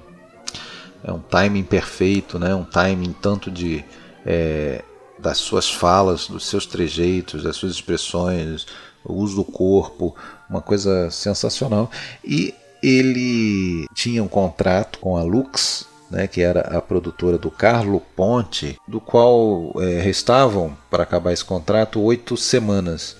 É 1.02 1.12
um 1.12 1.20
timing 1.20 1.62
perfeito, 1.62 2.38
né, 2.38 2.54
um 2.54 2.64
timing 2.64 3.14
tanto 3.20 3.50
de 3.50 3.84
é, 4.26 4.82
das 5.18 5.38
suas 5.38 5.70
falas, 5.70 6.26
dos 6.26 6.46
seus 6.46 6.66
trejeitos, 6.66 7.44
das 7.44 7.56
suas 7.56 7.72
expressões, 7.72 8.66
o 9.04 9.14
uso 9.14 9.36
do 9.36 9.44
corpo, 9.44 10.14
uma 10.50 10.60
coisa 10.60 11.10
sensacional. 11.10 11.90
E 12.24 12.52
ele 12.82 13.86
tinha 13.94 14.22
um 14.22 14.28
contrato 14.28 14.98
com 14.98 15.16
a 15.16 15.22
Lux 15.22 15.86
né, 16.10 16.26
que 16.26 16.40
era 16.40 16.60
a 16.60 16.80
produtora 16.80 17.38
do 17.38 17.50
Carlo 17.50 18.00
Ponte, 18.14 18.78
do 18.86 19.00
qual 19.00 19.72
é, 19.80 20.00
restavam, 20.00 20.76
para 20.90 21.02
acabar 21.02 21.32
esse 21.32 21.44
contrato, 21.44 22.00
oito 22.00 22.36
semanas. 22.36 23.16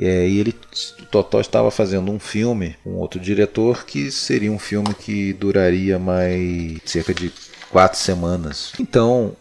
É, 0.00 0.26
e 0.26 0.38
ele, 0.38 0.54
o 1.00 1.04
Totó 1.06 1.40
estava 1.40 1.70
fazendo 1.70 2.10
um 2.10 2.18
filme 2.18 2.76
com 2.82 2.92
um 2.92 2.98
outro 2.98 3.20
diretor 3.20 3.84
que 3.84 4.10
seria 4.10 4.50
um 4.50 4.58
filme 4.58 4.94
que 4.94 5.32
duraria 5.34 5.98
mais 5.98 6.78
cerca 6.86 7.12
de 7.12 7.30
quatro 7.72 7.98
semanas. 7.98 8.72
Então, 8.78 9.32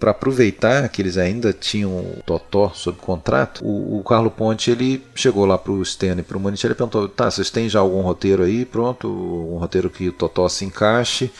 para 0.00 0.10
aproveitar 0.10 0.88
que 0.88 1.02
eles 1.02 1.18
ainda 1.18 1.52
tinham 1.52 1.90
o 1.90 2.22
Totó 2.24 2.72
sob 2.74 2.98
contrato, 2.98 3.64
o, 3.64 3.98
o 4.00 4.02
Carlo 4.02 4.30
Ponte 4.30 4.70
ele 4.70 5.04
chegou 5.14 5.44
lá 5.44 5.58
para 5.58 5.72
o 5.72 5.82
Stan 5.82 6.16
e 6.18 6.22
para 6.22 6.38
o 6.38 6.40
Maniche 6.40 6.66
e 6.66 6.74
perguntou: 6.74 7.06
tá, 7.08 7.30
vocês 7.30 7.50
têm 7.50 7.68
já 7.68 7.78
algum 7.78 8.00
roteiro 8.00 8.42
aí 8.42 8.64
pronto? 8.64 9.06
Um 9.06 9.58
roteiro 9.58 9.90
que 9.90 10.08
o 10.08 10.12
Totó 10.12 10.48
se 10.48 10.64
encaixe? 10.64 11.30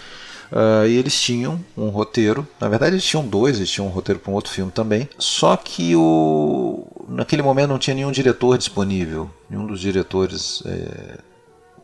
Uh, 0.53 0.87
e 0.87 0.97
eles 0.97 1.21
tinham 1.21 1.59
um 1.77 1.89
roteiro, 1.89 2.47
na 2.61 2.69
verdade 2.69 2.95
eles 2.95 3.05
tinham 3.05 3.27
dois, 3.27 3.57
eles 3.57 3.69
tinham 3.69 3.89
um 3.89 3.91
roteiro 3.91 4.21
para 4.21 4.31
um 4.31 4.35
outro 4.35 4.53
filme 4.53 4.71
também. 4.71 5.09
Só 5.19 5.57
que 5.57 5.97
o 5.97 6.87
naquele 7.09 7.43
momento 7.43 7.71
não 7.71 7.79
tinha 7.79 7.95
nenhum 7.95 8.13
diretor 8.13 8.57
disponível, 8.57 9.29
nenhum 9.51 9.67
dos 9.67 9.81
diretores 9.81 10.63
é, 10.67 11.19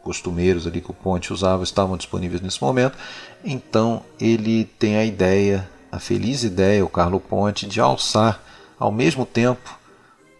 costumeiros 0.02 0.66
ali 0.66 0.80
que 0.80 0.90
o 0.90 0.94
Ponte 0.94 1.32
usava 1.32 1.62
estavam 1.62 1.96
disponíveis 1.96 2.40
nesse 2.40 2.62
momento. 2.62 2.96
Então 3.44 4.02
ele 4.20 4.64
tem 4.78 4.96
a 4.96 5.04
ideia, 5.04 5.68
a 5.90 5.98
feliz 5.98 6.42
ideia, 6.42 6.84
o 6.84 6.88
Carlo 6.88 7.20
Ponte, 7.20 7.66
de 7.66 7.80
alçar 7.80 8.42
ao 8.78 8.90
mesmo 8.90 9.24
tempo 9.24 9.78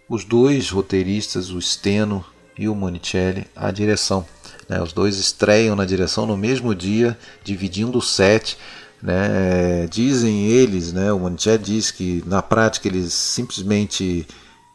os 0.09 0.25
dois 0.25 0.69
roteiristas, 0.69 1.51
o 1.51 1.61
Steno 1.61 2.25
e 2.59 2.69
o 2.69 2.75
Monicelli, 2.75 3.47
à 3.57 3.71
direção. 3.71 4.27
Né? 4.69 4.83
Os 4.83 4.93
dois 4.93 5.17
estreiam 5.17 5.75
na 5.75 5.85
direção 5.85 6.27
no 6.27 6.37
mesmo 6.37 6.75
dia, 6.75 7.19
dividindo 7.43 7.99
o 7.99 8.03
set. 8.03 8.59
Né? 9.03 9.87
Dizem 9.91 10.47
eles, 10.47 10.93
né? 10.93 11.13
o 11.13 11.19
Monicelli 11.19 11.63
diz 11.63 11.91
que 11.91 12.23
na 12.27 12.43
prática 12.43 12.89
eles 12.89 13.13
simplesmente 13.15 14.27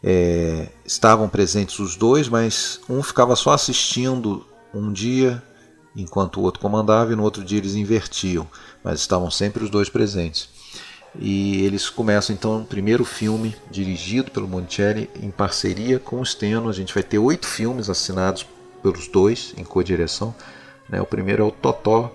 é, 0.04 0.70
estavam 0.86 1.30
presentes 1.30 1.78
os 1.80 1.96
dois, 1.96 2.28
mas 2.28 2.80
um 2.90 3.04
ficava 3.04 3.36
só 3.36 3.52
assistindo 3.52 4.46
um 4.74 4.92
dia 4.92 5.42
enquanto 5.96 6.38
o 6.38 6.44
outro 6.44 6.62
comandava 6.62 7.12
e 7.12 7.16
no 7.16 7.24
outro 7.24 7.44
dia 7.44 7.58
eles 7.58 7.76
invertiam, 7.76 8.48
mas 8.84 9.00
estavam 9.00 9.32
sempre 9.32 9.64
os 9.64 9.70
dois 9.70 9.90
presentes. 9.90 10.50
E 11.20 11.66
eles 11.66 11.90
começam 11.90 12.36
então 12.36 12.62
o 12.62 12.66
primeiro 12.66 13.04
filme 13.04 13.56
dirigido 13.72 14.30
pelo 14.30 14.48
Monticelli 14.48 15.10
em 15.22 15.32
parceria 15.32 15.98
com 15.98 16.20
o 16.20 16.26
Steno. 16.26 16.70
A 16.70 16.74
gente 16.74 16.94
vai 16.94 17.02
ter 17.02 17.18
oito 17.18 17.48
filmes 17.48 17.90
assinados 17.90 18.46
pelos 18.84 19.08
dois 19.08 19.54
em 19.58 19.64
co-direção. 19.64 20.36
Né? 20.88 21.02
O 21.02 21.06
primeiro 21.06 21.44
é 21.44 21.46
o 21.46 21.52
Totó 21.52 22.14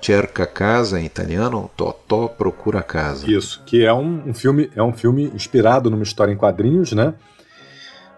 Cerca 0.00 0.46
Casa 0.46 1.00
em 1.00 1.04
italiano, 1.04 1.70
Totó 1.76 2.28
Procura 2.28 2.82
Casa. 2.82 3.30
Isso, 3.30 3.62
que 3.64 3.84
é 3.84 3.92
um, 3.92 4.28
um, 4.28 4.34
filme 4.34 4.70
é 4.74 4.82
um 4.82 4.92
filme 4.92 5.30
inspirado 5.34 5.90
numa 5.90 6.02
história 6.02 6.32
em 6.32 6.36
quadrinhos, 6.36 6.92
né? 6.92 7.14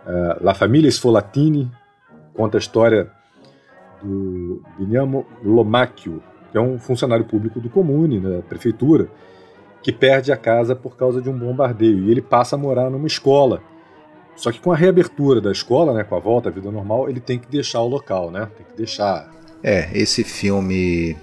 Uh, 0.05 0.45
La 0.45 0.55
Famiglia 0.55 0.91
Sfolatini 0.91 1.71
conta 2.35 2.59
a 2.59 2.61
história 2.61 3.11
do 4.03 4.63
Guilherme 4.79 5.25
Lomacchio, 5.43 6.23
que 6.51 6.59
é 6.59 6.61
um 6.61 6.79
funcionário 6.79 7.25
público 7.25 7.61
do 7.61 7.69
Comune, 7.69 8.21
da 8.21 8.29
né, 8.29 8.43
prefeitura, 8.49 9.09
que 9.83 9.93
perde 9.93 10.33
a 10.33 10.37
casa 10.37 10.75
por 10.75 10.97
causa 10.97 11.21
de 11.21 11.29
um 11.29 11.39
bombardeio 11.39 12.05
e 12.05 12.11
ele 12.11 12.23
passa 12.23 12.57
a 12.57 12.59
morar 12.59 12.91
numa 12.91 13.07
escola. 13.07 13.63
Só 14.35 14.53
que 14.53 14.61
com 14.61 14.71
a 14.71 14.77
reabertura 14.77 15.41
da 15.41 15.51
escola, 15.51 15.95
né, 15.95 16.05
com 16.05 16.15
a 16.15 16.19
volta 16.19 16.49
à 16.49 16.53
vida 16.53 16.71
normal, 16.71 17.09
ele 17.09 17.21
tem 17.21 17.39
que 17.39 17.49
deixar 17.49 17.81
o 17.81 17.89
local, 17.89 18.31
né? 18.31 18.49
Tem 18.57 18.67
que 18.67 18.77
deixar. 18.77 19.31
É, 19.63 19.89
esse 19.95 20.23
filme 20.23 21.17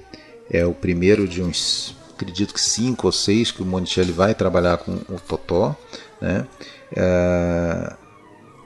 é 0.50 0.66
o 0.66 0.74
primeiro 0.74 1.28
de 1.28 1.42
uns, 1.42 1.96
acredito 2.14 2.54
que 2.54 2.62
cinco 2.62 3.08
ou 3.08 3.12
seis 3.12 3.52
que 3.52 3.62
o 3.62 3.66
Monticelli 3.66 4.12
vai 4.12 4.34
trabalhar 4.34 4.78
com 4.78 4.94
o 4.94 5.20
Totó, 5.28 5.76
né? 6.20 6.48
É, 6.96 7.94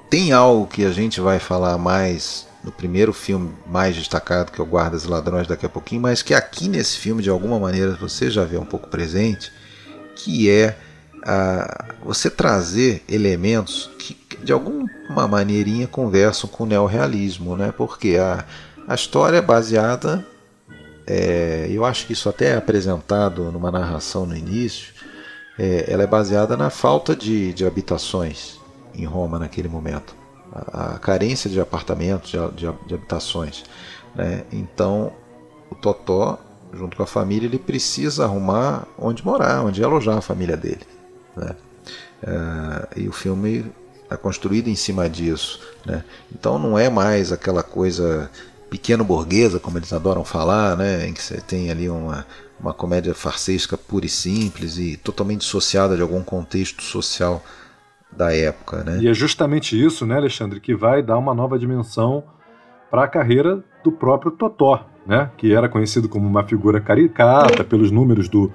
tem 0.10 0.32
algo 0.32 0.66
que 0.68 0.86
a 0.86 0.92
gente 0.92 1.20
vai 1.20 1.40
falar 1.40 1.78
mais 1.78 2.47
no 2.68 2.72
primeiro 2.74 3.14
filme 3.14 3.54
mais 3.66 3.96
destacado, 3.96 4.52
que 4.52 4.60
é 4.60 4.64
o 4.64 4.68
Guardas 4.68 5.06
e 5.06 5.08
Ladrões, 5.08 5.48
daqui 5.48 5.66
a 5.66 5.70
pouquinho, 5.70 6.02
mas 6.02 6.22
que 6.22 6.34
aqui 6.34 6.68
nesse 6.68 6.98
filme, 6.98 7.24
de 7.24 7.30
alguma 7.30 7.58
maneira, 7.58 7.94
você 7.94 8.30
já 8.30 8.44
vê 8.44 8.58
um 8.58 8.66
pouco 8.66 8.90
presente, 8.90 9.54
que 10.18 10.50
é 10.50 10.78
a, 11.26 11.86
você 12.04 12.30
trazer 12.30 13.06
elementos 13.08 13.90
que 13.98 14.18
de 14.44 14.52
alguma 14.52 15.28
maneirinha 15.30 15.88
conversam 15.88 16.50
com 16.50 16.66
o 16.66 16.68
neorrealismo, 16.68 17.56
né? 17.56 17.74
porque 17.76 18.18
a, 18.18 18.44
a 18.86 18.94
história 18.94 19.38
é 19.38 19.42
baseada, 19.42 20.26
é, 21.08 21.68
eu 21.72 21.86
acho 21.86 22.06
que 22.06 22.12
isso 22.12 22.28
até 22.28 22.50
é 22.50 22.58
apresentado 22.58 23.50
numa 23.50 23.72
narração 23.72 24.26
no 24.26 24.36
início, 24.36 24.94
é, 25.58 25.86
ela 25.88 26.04
é 26.04 26.08
baseada 26.08 26.58
na 26.58 26.70
falta 26.70 27.16
de, 27.16 27.54
de 27.54 27.66
habitações 27.66 28.60
em 28.94 29.06
Roma 29.06 29.40
naquele 29.40 29.70
momento 29.70 30.27
a, 30.68 31.00
carência 31.00 31.50
de 31.50 31.60
apartamentos, 31.60 32.32
de, 32.32 32.38
de, 32.52 32.72
de 32.88 32.94
habitações. 32.96 33.64
Né? 34.16 34.44
Então, 34.52 35.14
o 35.70 35.76
Totó, 35.76 36.40
junto 36.74 36.98
com 36.98 37.04
a 37.04 37.08
família, 37.08 37.48
ele 37.48 37.60
precisa 37.60 38.26
arrumar 38.26 38.88
onde 38.98 39.26
morar, 39.26 39.64
onde 39.64 39.84
alojar 39.84 40.18
a 40.18 40.22
família 40.22 40.58
dele. 40.58 40.86
Né? 41.36 41.56
É, 42.24 43.02
e 43.02 43.08
o 43.08 43.12
filme 43.12 43.72
é 44.10 44.18
construído 44.18 44.68
em 44.68 44.76
cima 44.76 45.10
disso. 45.10 45.60
Né? 45.86 46.04
Então, 46.34 46.58
não 46.58 46.78
é 46.78 46.90
mais 46.90 47.32
aquela 47.32 47.64
coisa 47.64 48.30
pequeno 48.70 49.04
burguesa, 49.04 49.60
como 49.60 49.78
eles 49.78 49.94
adoram 49.94 50.26
falar, 50.26 50.76
né? 50.76 51.08
em 51.08 51.14
que 51.14 51.22
você 51.22 51.40
tem 51.40 51.72
ali 51.72 51.90
uma, 51.90 52.26
uma 52.60 52.74
comédia 52.74 53.14
farsesca 53.14 53.78
pura 53.78 54.06
e 54.06 54.10
simples 54.10 54.78
e 54.78 54.98
totalmente 54.98 55.42
dissociada 55.42 55.96
de 55.96 56.02
algum 56.02 56.24
contexto 56.24 56.84
social 56.84 57.44
da 58.12 58.34
época. 58.34 58.84
Né? 58.84 59.00
E 59.02 59.08
é 59.08 59.14
justamente 59.14 59.82
isso, 59.82 60.06
né, 60.06 60.16
Alexandre, 60.16 60.60
que 60.60 60.76
vai 60.76 61.02
dar 61.02 61.18
uma 61.18 61.34
nova 61.34 61.58
dimensão 61.58 62.24
para 62.90 63.04
a 63.04 63.08
carreira 63.08 63.64
do 63.84 63.92
próprio 63.92 64.32
Totó, 64.32 64.86
né, 65.06 65.30
que 65.38 65.54
era 65.54 65.70
conhecido 65.70 66.08
como 66.10 66.28
uma 66.28 66.44
figura 66.44 66.80
caricata 66.80 67.64
pelos 67.64 67.92
números 67.92 68.28
do, 68.30 68.52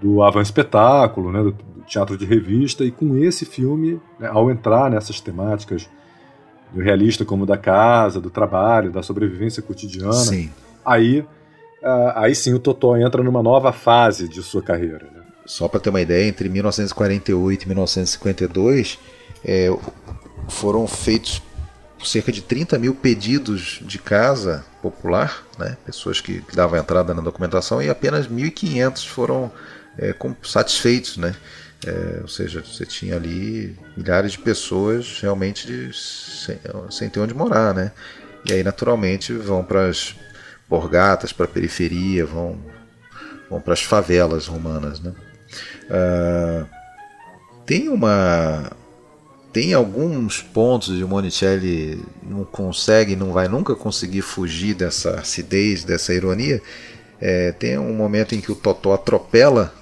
do 0.00 0.22
Avan 0.22 0.42
Espetáculo, 0.42 1.32
né, 1.32 1.42
do, 1.42 1.56
teatro 1.86 2.16
de 2.16 2.24
revista, 2.24 2.84
e 2.84 2.90
com 2.90 3.16
esse 3.18 3.44
filme, 3.44 4.00
né, 4.18 4.28
ao 4.28 4.50
entrar 4.50 4.90
nessas 4.90 5.20
temáticas 5.20 5.88
do 6.72 6.80
realista 6.80 7.24
como 7.24 7.46
da 7.46 7.56
casa, 7.56 8.20
do 8.20 8.30
trabalho, 8.30 8.90
da 8.90 9.02
sobrevivência 9.02 9.62
cotidiana, 9.62 10.12
sim. 10.12 10.50
aí 10.84 11.20
uh, 11.20 12.12
aí 12.16 12.34
sim 12.34 12.54
o 12.54 12.58
Totó 12.58 12.96
entra 12.96 13.22
numa 13.22 13.42
nova 13.42 13.72
fase 13.72 14.28
de 14.28 14.42
sua 14.42 14.62
carreira. 14.62 15.13
Só 15.46 15.68
para 15.68 15.80
ter 15.80 15.90
uma 15.90 16.00
ideia, 16.00 16.26
entre 16.26 16.48
1948 16.48 17.62
e 17.62 17.66
1952 17.66 18.98
é, 19.44 19.68
foram 20.48 20.86
feitos 20.86 21.42
cerca 22.02 22.30
de 22.30 22.42
30 22.42 22.78
mil 22.78 22.94
pedidos 22.94 23.80
de 23.82 23.98
casa 23.98 24.64
popular, 24.82 25.42
né? 25.58 25.76
pessoas 25.84 26.20
que, 26.20 26.42
que 26.42 26.54
davam 26.54 26.78
entrada 26.78 27.14
na 27.14 27.22
documentação, 27.22 27.82
e 27.82 27.88
apenas 27.88 28.28
1.500 28.28 29.06
foram 29.08 29.50
é, 29.98 30.14
satisfeitos. 30.42 31.16
Né? 31.16 31.34
É, 31.86 32.18
ou 32.22 32.28
seja, 32.28 32.62
você 32.62 32.84
tinha 32.84 33.16
ali 33.16 33.78
milhares 33.96 34.32
de 34.32 34.38
pessoas 34.38 35.18
realmente 35.20 35.66
de, 35.66 35.96
sem, 35.96 36.58
sem 36.90 37.08
ter 37.08 37.20
onde 37.20 37.34
morar. 37.34 37.74
Né? 37.74 37.92
E 38.44 38.52
aí, 38.52 38.62
naturalmente, 38.62 39.32
vão 39.32 39.64
para 39.64 39.86
as 39.86 40.14
borgatas, 40.68 41.32
para 41.32 41.46
a 41.46 41.48
periferia, 41.48 42.26
vão, 42.26 42.58
vão 43.48 43.60
para 43.60 43.72
as 43.72 43.82
favelas 43.82 44.46
romanas. 44.46 45.00
Né? 45.00 45.12
Uh, 45.84 46.66
tem 47.66 47.88
uma 47.88 48.70
tem 49.52 49.72
alguns 49.72 50.42
pontos 50.42 50.96
de 50.96 51.04
Monicelli 51.04 52.02
não 52.22 52.44
consegue, 52.44 53.14
não 53.14 53.32
vai 53.32 53.46
nunca 53.46 53.76
conseguir 53.76 54.22
fugir 54.22 54.74
dessa 54.74 55.20
acidez, 55.20 55.84
dessa 55.84 56.12
ironia. 56.12 56.60
É, 57.20 57.52
tem 57.52 57.78
um 57.78 57.94
momento 57.94 58.34
em 58.34 58.40
que 58.40 58.50
o 58.50 58.56
Totó 58.56 58.92
atropela 58.92 59.72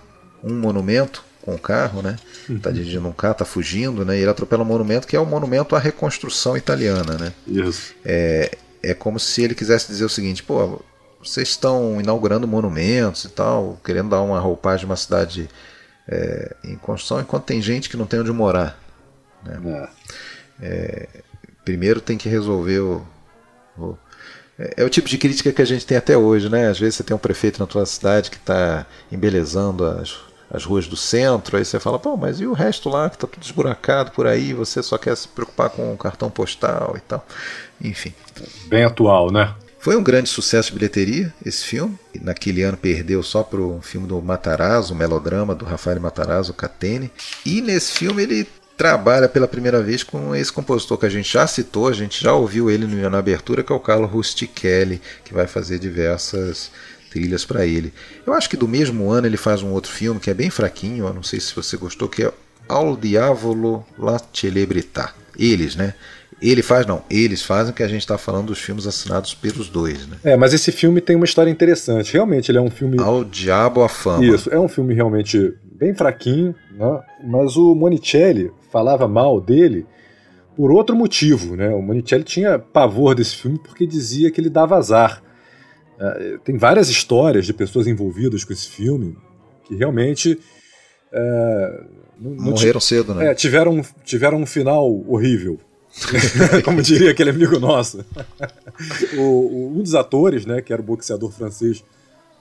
um 0.44 0.52
monumento 0.52 1.24
com 1.40 1.54
o 1.54 1.58
carro, 1.58 2.02
né? 2.02 2.16
Está 2.50 2.68
uhum. 2.68 2.74
dirigindo 2.74 3.08
um 3.08 3.12
carro, 3.12 3.32
está 3.32 3.44
fugindo, 3.46 4.04
né? 4.04 4.18
E 4.18 4.20
ele 4.20 4.30
atropela 4.30 4.62
um 4.62 4.66
monumento 4.66 5.06
que 5.06 5.16
é 5.16 5.18
o 5.18 5.22
um 5.22 5.26
monumento 5.26 5.74
à 5.74 5.78
reconstrução 5.78 6.54
italiana, 6.54 7.16
né? 7.18 7.32
Isso. 7.46 7.94
É, 8.04 8.56
é 8.82 8.92
como 8.92 9.18
se 9.18 9.42
ele 9.42 9.54
quisesse 9.54 9.86
dizer 9.88 10.04
o 10.04 10.08
seguinte, 10.10 10.42
pô, 10.42 10.82
vocês 11.22 11.48
estão 11.48 12.00
inaugurando 12.00 12.46
monumentos 12.48 13.24
e 13.24 13.28
tal, 13.28 13.78
querendo 13.84 14.10
dar 14.10 14.22
uma 14.22 14.40
roupagem 14.40 14.80
de 14.80 14.86
uma 14.86 14.96
cidade 14.96 15.48
é, 16.08 16.56
em 16.64 16.76
construção, 16.76 17.20
enquanto 17.20 17.44
tem 17.44 17.62
gente 17.62 17.88
que 17.88 17.96
não 17.96 18.06
tem 18.06 18.20
onde 18.20 18.32
morar. 18.32 18.78
Né? 19.44 19.88
É. 20.60 20.66
é 20.66 21.08
primeiro 21.64 22.00
tem 22.00 22.18
que 22.18 22.28
resolver 22.28 22.80
o, 22.80 23.06
o 23.78 23.96
é, 24.58 24.74
é 24.78 24.84
o 24.84 24.90
tipo 24.90 25.08
de 25.08 25.18
crítica 25.18 25.52
que 25.52 25.62
a 25.62 25.64
gente 25.64 25.86
tem 25.86 25.96
até 25.96 26.16
hoje, 26.16 26.48
né? 26.48 26.68
Às 26.68 26.78
vezes 26.78 26.96
você 26.96 27.02
tem 27.02 27.14
um 27.16 27.20
prefeito 27.20 27.58
na 27.60 27.66
tua 27.66 27.86
cidade 27.86 28.30
que 28.30 28.36
está 28.36 28.86
embelezando 29.10 29.84
as, 29.84 30.16
as 30.50 30.64
ruas 30.64 30.86
do 30.86 30.96
centro, 30.96 31.56
aí 31.56 31.64
você 31.64 31.80
fala, 31.80 31.98
pô, 31.98 32.16
mas 32.16 32.40
e 32.40 32.46
o 32.46 32.52
resto 32.52 32.88
lá 32.88 33.08
que 33.08 33.16
está 33.16 33.26
tudo 33.26 33.42
esburacado 33.42 34.12
por 34.12 34.26
aí, 34.26 34.52
você 34.52 34.82
só 34.82 34.98
quer 34.98 35.16
se 35.16 35.26
preocupar 35.26 35.70
com 35.70 35.92
o 35.92 35.96
cartão 35.96 36.30
postal 36.30 36.94
e 36.96 37.00
tal. 37.00 37.26
Enfim. 37.80 38.14
Bem 38.68 38.84
atual, 38.84 39.30
né? 39.30 39.54
Foi 39.82 39.96
um 39.96 40.02
grande 40.02 40.28
sucesso 40.28 40.68
de 40.68 40.78
bilheteria 40.78 41.34
esse 41.44 41.64
filme. 41.64 41.98
Naquele 42.20 42.62
ano 42.62 42.76
perdeu 42.76 43.20
só 43.20 43.42
para 43.42 43.60
o 43.60 43.82
filme 43.82 44.06
do 44.06 44.22
Matarazzo, 44.22 44.94
o 44.94 44.96
melodrama 44.96 45.56
do 45.56 45.64
Rafael 45.64 46.00
Matarazzo, 46.00 46.54
Catene. 46.54 47.10
E 47.44 47.60
nesse 47.60 47.90
filme 47.90 48.22
ele 48.22 48.46
trabalha 48.76 49.28
pela 49.28 49.48
primeira 49.48 49.82
vez 49.82 50.04
com 50.04 50.36
esse 50.36 50.52
compositor 50.52 50.98
que 50.98 51.06
a 51.06 51.08
gente 51.08 51.32
já 51.32 51.48
citou, 51.48 51.88
a 51.88 51.92
gente 51.92 52.22
já 52.22 52.32
ouviu 52.32 52.70
ele 52.70 52.86
na 52.86 53.18
abertura, 53.18 53.64
que 53.64 53.72
é 53.72 53.74
o 53.74 53.80
Carlo 53.80 54.06
Rustichelli, 54.06 55.02
que 55.24 55.34
vai 55.34 55.48
fazer 55.48 55.80
diversas 55.80 56.70
trilhas 57.10 57.44
para 57.44 57.66
ele. 57.66 57.92
Eu 58.24 58.34
acho 58.34 58.48
que 58.48 58.56
do 58.56 58.68
mesmo 58.68 59.10
ano 59.10 59.26
ele 59.26 59.36
faz 59.36 59.64
um 59.64 59.72
outro 59.72 59.90
filme 59.90 60.20
que 60.20 60.30
é 60.30 60.34
bem 60.34 60.48
fraquinho, 60.48 61.08
eu 61.08 61.12
não 61.12 61.24
sei 61.24 61.40
se 61.40 61.52
você 61.56 61.76
gostou, 61.76 62.08
que 62.08 62.22
é 62.22 62.32
Al 62.68 62.96
Diavolo 62.96 63.84
la 63.98 64.20
Celebrità. 64.32 65.12
Eles, 65.36 65.74
né? 65.74 65.94
Ele 66.42 66.62
faz, 66.62 66.84
não, 66.84 67.02
eles 67.08 67.42
fazem 67.42 67.72
que 67.72 67.82
a 67.82 67.88
gente 67.88 68.00
está 68.00 68.18
falando 68.18 68.48
dos 68.48 68.58
filmes 68.58 68.86
assinados 68.86 69.32
pelos 69.32 69.68
dois, 69.68 70.06
né? 70.08 70.16
É, 70.24 70.36
mas 70.36 70.52
esse 70.52 70.72
filme 70.72 71.00
tem 71.00 71.14
uma 71.14 71.24
história 71.24 71.50
interessante. 71.50 72.12
Realmente, 72.12 72.50
ele 72.50 72.58
é 72.58 72.60
um 72.60 72.70
filme. 72.70 73.00
Ao 73.00 73.24
Diabo 73.24 73.82
a 73.82 73.88
Fama. 73.88 74.24
Isso, 74.24 74.52
é 74.52 74.58
um 74.58 74.68
filme 74.68 74.92
realmente 74.92 75.54
bem 75.64 75.94
fraquinho, 75.94 76.54
né? 76.72 77.00
mas 77.24 77.56
o 77.56 77.74
Monicelli 77.74 78.50
falava 78.70 79.06
mal 79.06 79.40
dele 79.40 79.86
por 80.56 80.72
outro 80.72 80.96
motivo. 80.96 81.56
Né? 81.56 81.68
O 81.68 81.80
Monicelli 81.80 82.24
tinha 82.24 82.58
pavor 82.58 83.14
desse 83.14 83.36
filme 83.36 83.58
porque 83.58 83.86
dizia 83.86 84.30
que 84.30 84.40
ele 84.40 84.50
dava 84.50 84.76
azar. 84.76 85.22
É, 85.98 86.38
tem 86.44 86.56
várias 86.56 86.88
histórias 86.88 87.46
de 87.46 87.52
pessoas 87.52 87.86
envolvidas 87.86 88.44
com 88.44 88.52
esse 88.52 88.68
filme 88.68 89.16
que 89.64 89.76
realmente. 89.76 90.38
É, 91.12 91.84
não, 92.18 92.50
Morreram 92.50 92.80
cedo, 92.80 93.14
né? 93.14 93.30
É, 93.30 93.34
tiveram, 93.34 93.82
tiveram 94.04 94.38
um 94.38 94.46
final 94.46 94.88
horrível. 95.08 95.58
Como 96.64 96.80
diria 96.82 97.10
aquele 97.10 97.30
amigo 97.30 97.58
nosso. 97.58 98.04
o, 99.16 99.20
o, 99.20 99.78
um 99.78 99.82
dos 99.82 99.94
atores, 99.94 100.46
né, 100.46 100.60
que 100.60 100.72
era 100.72 100.80
o 100.80 100.84
boxeador 100.84 101.30
francês 101.30 101.84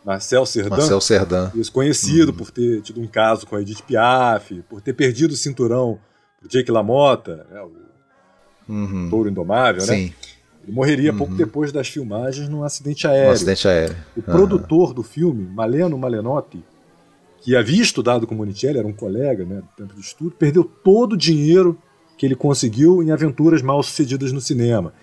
Marcel 0.06 0.46
Cerdan. 0.46 0.78
Marcel 0.78 1.02
Cerdan. 1.02 1.52
Isso, 1.54 1.72
conhecido 1.72 2.32
uhum. 2.32 2.38
por 2.38 2.52
ter 2.52 2.82
tido 2.82 3.00
um 3.02 3.08
caso 3.08 3.46
com 3.46 3.56
a 3.56 3.62
Edith 3.62 3.84
Piaf, 3.84 4.64
por 4.70 4.82
ter 4.82 4.94
perdido 4.94 5.32
o 5.32 5.38
cinturão 5.38 6.00
pro 6.40 6.50
Jake 6.50 6.72
LaMotta, 6.72 7.46
né, 7.52 7.62
o 7.62 8.72
uhum. 8.72 9.10
Touro 9.10 9.30
Indomável, 9.30 9.86
né? 9.86 9.96
Sim. 9.96 10.14
Ele 10.64 10.72
morreria 10.72 11.12
uhum. 11.12 11.18
pouco 11.18 11.36
depois 11.36 11.72
das 11.72 11.88
filmagens 11.88 12.48
num 12.48 12.64
acidente 12.64 13.08
aéreo. 13.08 13.30
Um 13.30 13.34
acidente 13.34 13.68
aéreo. 13.68 13.96
O 14.16 14.22
produtor 14.22 14.94
do 14.94 15.04
filme, 15.04 15.48
Maleno 15.48 15.98
Malenotti, 15.98 16.64
que 17.42 17.56
havia 17.56 17.82
estudado 17.82 18.28
com 18.28 18.36
Monicelli, 18.36 18.78
era 18.78 18.88
um 18.88 18.94
colega 18.94 19.44
né, 19.44 19.62
do 19.62 19.68
tempo 19.76 19.96
de 19.96 20.02
estudo, 20.02 20.36
perdeu 20.38 20.64
todo 20.64 21.14
o 21.14 21.18
dinheiro 21.18 21.78
que 22.22 22.26
ele 22.28 22.36
conseguiu 22.36 23.02
em 23.02 23.10
aventuras 23.10 23.64
mal 23.64 23.82
sucedidas 23.82 24.32
no 24.32 24.40
cinema. 24.40 24.94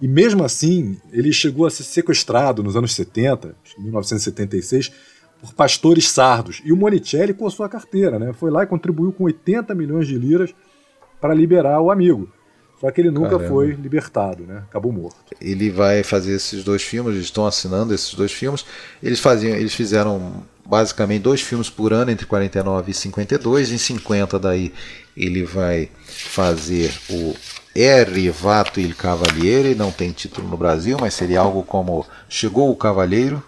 E 0.00 0.08
mesmo 0.08 0.42
assim, 0.42 0.96
ele 1.12 1.30
chegou 1.30 1.66
a 1.66 1.70
ser 1.70 1.82
sequestrado 1.82 2.62
nos 2.62 2.74
anos 2.74 2.94
70, 2.94 3.54
1976, 3.76 4.90
por 5.38 5.52
pastores 5.52 6.08
sardos. 6.08 6.62
E 6.64 6.72
o 6.72 6.76
Monicelli 6.76 7.34
coçou 7.34 7.66
a 7.66 7.68
carteira, 7.68 8.18
né? 8.18 8.32
Foi 8.32 8.50
lá 8.50 8.62
e 8.62 8.66
contribuiu 8.66 9.12
com 9.12 9.24
80 9.24 9.74
milhões 9.74 10.08
de 10.08 10.16
liras 10.16 10.54
para 11.20 11.34
liberar 11.34 11.78
o 11.82 11.90
amigo. 11.90 12.32
Só 12.80 12.90
que 12.90 13.02
ele 13.02 13.10
nunca 13.10 13.36
Caramba. 13.36 13.48
foi 13.48 13.72
libertado, 13.72 14.44
né? 14.44 14.64
Acabou 14.70 14.90
morto. 14.90 15.36
Ele 15.42 15.68
vai 15.68 16.02
fazer 16.02 16.32
esses 16.32 16.64
dois 16.64 16.82
filmes, 16.82 17.12
eles 17.12 17.26
estão 17.26 17.46
assinando 17.46 17.92
esses 17.92 18.14
dois 18.14 18.32
filmes. 18.32 18.64
Eles 19.02 19.20
faziam, 19.20 19.54
eles 19.54 19.74
fizeram 19.74 20.42
basicamente 20.66 21.22
dois 21.22 21.42
filmes 21.42 21.68
por 21.68 21.92
ano 21.92 22.10
entre 22.10 22.24
49 22.24 22.90
e 22.90 22.94
52. 22.94 23.72
Em 23.72 23.78
50 23.78 24.38
daí 24.38 24.72
ele 25.16 25.44
vai 25.44 25.90
fazer 26.06 26.92
o 27.10 27.34
Arrivato 27.74 28.80
il 28.80 28.94
Cavaliere, 28.94 29.74
não 29.74 29.90
tem 29.90 30.12
título 30.12 30.48
no 30.48 30.56
Brasil, 30.56 30.96
mas 31.00 31.14
seria 31.14 31.40
algo 31.40 31.62
como 31.62 32.06
Chegou 32.28 32.70
o 32.70 32.76
Cavaleiro, 32.76 33.42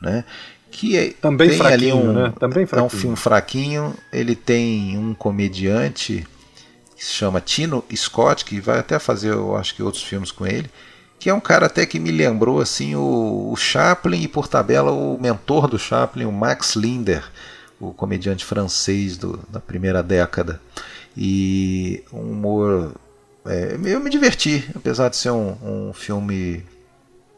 né? 0.00 0.24
Que 0.70 0.98
é, 0.98 1.10
também 1.12 1.50
tem 1.50 1.66
ali 1.66 1.92
um, 1.92 2.12
né? 2.12 2.32
Também 2.38 2.66
fraquinho. 2.66 2.82
É 2.82 2.86
um 2.86 2.88
filme 2.90 3.16
fraquinho. 3.16 3.94
Ele 4.12 4.34
tem 4.34 4.98
um 4.98 5.14
comediante 5.14 6.26
que 6.96 7.04
se 7.04 7.12
chama 7.12 7.40
Tino 7.40 7.84
Scott, 7.94 8.44
que 8.44 8.60
vai 8.60 8.78
até 8.78 8.98
fazer, 8.98 9.30
eu 9.30 9.56
acho 9.56 9.74
que 9.74 9.82
outros 9.82 10.02
filmes 10.02 10.30
com 10.30 10.46
ele, 10.46 10.68
que 11.18 11.30
é 11.30 11.34
um 11.34 11.40
cara 11.40 11.66
até 11.66 11.86
que 11.86 11.98
me 11.98 12.10
lembrou 12.10 12.60
assim 12.60 12.94
o, 12.94 13.50
o 13.52 13.56
Chaplin 13.56 14.22
e 14.22 14.28
por 14.28 14.46
tabela 14.46 14.90
o 14.90 15.18
mentor 15.18 15.68
do 15.68 15.78
Chaplin, 15.78 16.24
o 16.24 16.32
Max 16.32 16.74
Linder, 16.76 17.24
o 17.80 17.92
comediante 17.92 18.44
francês 18.44 19.16
do, 19.16 19.40
da 19.48 19.60
primeira 19.60 20.02
década. 20.02 20.60
E 21.16 22.02
um 22.12 22.32
humor. 22.32 22.94
É, 23.46 23.76
eu 23.84 24.00
me 24.00 24.10
diverti, 24.10 24.68
apesar 24.74 25.08
de 25.08 25.16
ser 25.16 25.30
um, 25.30 25.56
um 25.62 25.92
filme 25.92 26.64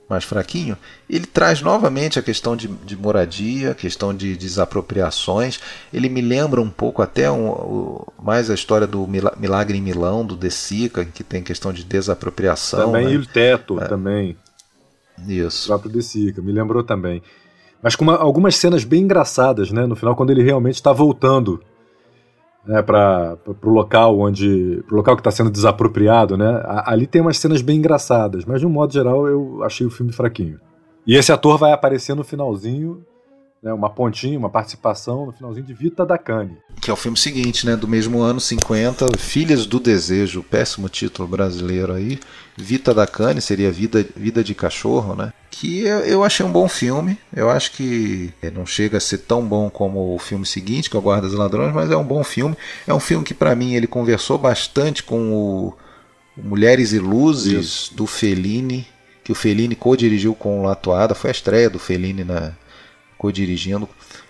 mais 0.08 0.24
fraquinho, 0.24 0.76
ele 1.10 1.26
traz 1.26 1.60
novamente 1.60 2.18
a 2.18 2.22
questão 2.22 2.56
de, 2.56 2.68
de 2.68 2.96
moradia, 2.96 3.72
a 3.72 3.74
questão 3.74 4.14
de 4.14 4.36
desapropriações. 4.36 5.60
Ele 5.92 6.08
me 6.08 6.20
lembra 6.20 6.60
um 6.60 6.70
pouco 6.70 7.02
até 7.02 7.30
um, 7.30 7.48
o, 7.48 8.06
mais 8.22 8.48
a 8.48 8.54
história 8.54 8.86
do 8.86 9.06
Milagre 9.36 9.76
em 9.76 9.82
Milão, 9.82 10.24
do 10.24 10.36
De 10.36 10.50
Sica, 10.50 11.04
que 11.04 11.24
tem 11.24 11.42
questão 11.42 11.72
de 11.72 11.84
desapropriação. 11.84 12.92
Também 12.92 13.08
né? 13.08 13.16
o 13.16 13.26
teto, 13.26 13.80
é. 13.80 13.88
também. 13.88 14.36
Isso. 15.26 15.64
O 15.64 15.66
próprio 15.68 15.90
De 15.90 16.02
Sica, 16.02 16.40
me 16.40 16.52
lembrou 16.52 16.84
também. 16.84 17.22
Mas 17.82 17.96
com 17.96 18.04
uma, 18.04 18.16
algumas 18.16 18.56
cenas 18.56 18.84
bem 18.84 19.02
engraçadas, 19.02 19.70
né? 19.70 19.86
No 19.86 19.96
final, 19.96 20.14
quando 20.14 20.30
ele 20.30 20.42
realmente 20.42 20.76
está 20.76 20.92
voltando 20.92 21.60
né, 22.66 22.82
para 22.82 23.38
o 23.46 23.68
local 23.70 24.18
onde 24.18 24.82
pro 24.86 24.96
local 24.96 25.16
que 25.16 25.20
está 25.20 25.30
sendo 25.30 25.50
desapropriado, 25.50 26.36
né? 26.36 26.62
Ali 26.84 27.06
tem 27.06 27.20
umas 27.20 27.38
cenas 27.38 27.62
bem 27.62 27.78
engraçadas, 27.78 28.44
mas 28.44 28.60
de 28.60 28.66
um 28.66 28.70
modo 28.70 28.92
geral 28.92 29.26
eu 29.26 29.62
achei 29.62 29.86
o 29.86 29.90
filme 29.90 30.12
fraquinho. 30.12 30.58
E 31.06 31.14
esse 31.14 31.30
ator 31.30 31.56
vai 31.56 31.72
aparecer 31.72 32.16
no 32.16 32.24
finalzinho, 32.24 33.04
né, 33.62 33.72
uma 33.72 33.88
pontinha, 33.88 34.38
uma 34.38 34.50
participação 34.50 35.26
no 35.26 35.32
finalzinho 35.32 35.64
de 35.64 35.72
Vita 35.72 36.04
da 36.04 36.18
Cane. 36.18 36.56
Que 36.80 36.90
é 36.90 36.92
o 36.92 36.96
filme 36.96 37.16
seguinte, 37.16 37.64
né, 37.64 37.76
do 37.76 37.86
mesmo 37.86 38.20
ano 38.20 38.40
50, 38.40 39.16
Filhas 39.16 39.66
do 39.66 39.78
Desejo, 39.78 40.42
péssimo 40.42 40.88
título 40.88 41.28
brasileiro 41.28 41.92
aí. 41.92 42.18
Vita 42.56 42.92
da 42.92 43.06
Cane 43.06 43.40
seria 43.40 43.70
Vida, 43.70 44.04
Vida 44.16 44.42
de 44.42 44.54
Cachorro, 44.54 45.14
né? 45.14 45.32
Que 45.58 45.84
eu 45.84 46.22
achei 46.22 46.44
um 46.44 46.52
bom 46.52 46.68
filme. 46.68 47.18
Eu 47.34 47.48
acho 47.48 47.72
que 47.72 48.30
é, 48.42 48.50
não 48.50 48.66
chega 48.66 48.98
a 48.98 49.00
ser 49.00 49.18
tão 49.18 49.42
bom 49.42 49.70
como 49.70 50.14
o 50.14 50.18
filme 50.18 50.44
seguinte, 50.44 50.90
que 50.90 50.96
é 50.96 50.98
o 50.98 51.02
Guarda 51.02 51.28
dos 51.28 51.36
Ladrões, 51.36 51.74
mas 51.74 51.90
é 51.90 51.96
um 51.96 52.04
bom 52.04 52.22
filme. 52.22 52.54
É 52.86 52.92
um 52.92 53.00
filme 53.00 53.24
que 53.24 53.32
para 53.32 53.56
mim 53.56 53.74
ele 53.74 53.86
conversou 53.86 54.36
bastante 54.36 55.02
com 55.02 55.32
o 55.32 55.74
Mulheres 56.36 56.92
e 56.92 56.98
Luzes 56.98 57.64
Isso. 57.64 57.94
do 57.94 58.06
Fellini, 58.06 58.86
que 59.24 59.32
o 59.32 59.34
Fellini 59.34 59.74
co-dirigiu 59.74 60.34
com 60.34 60.60
o 60.60 60.64
Latoada, 60.64 61.14
foi 61.14 61.30
a 61.30 61.32
estreia 61.32 61.70
do 61.70 61.78
Fellini 61.78 62.22
na 62.22 62.52
co-dirigindo 63.16 63.88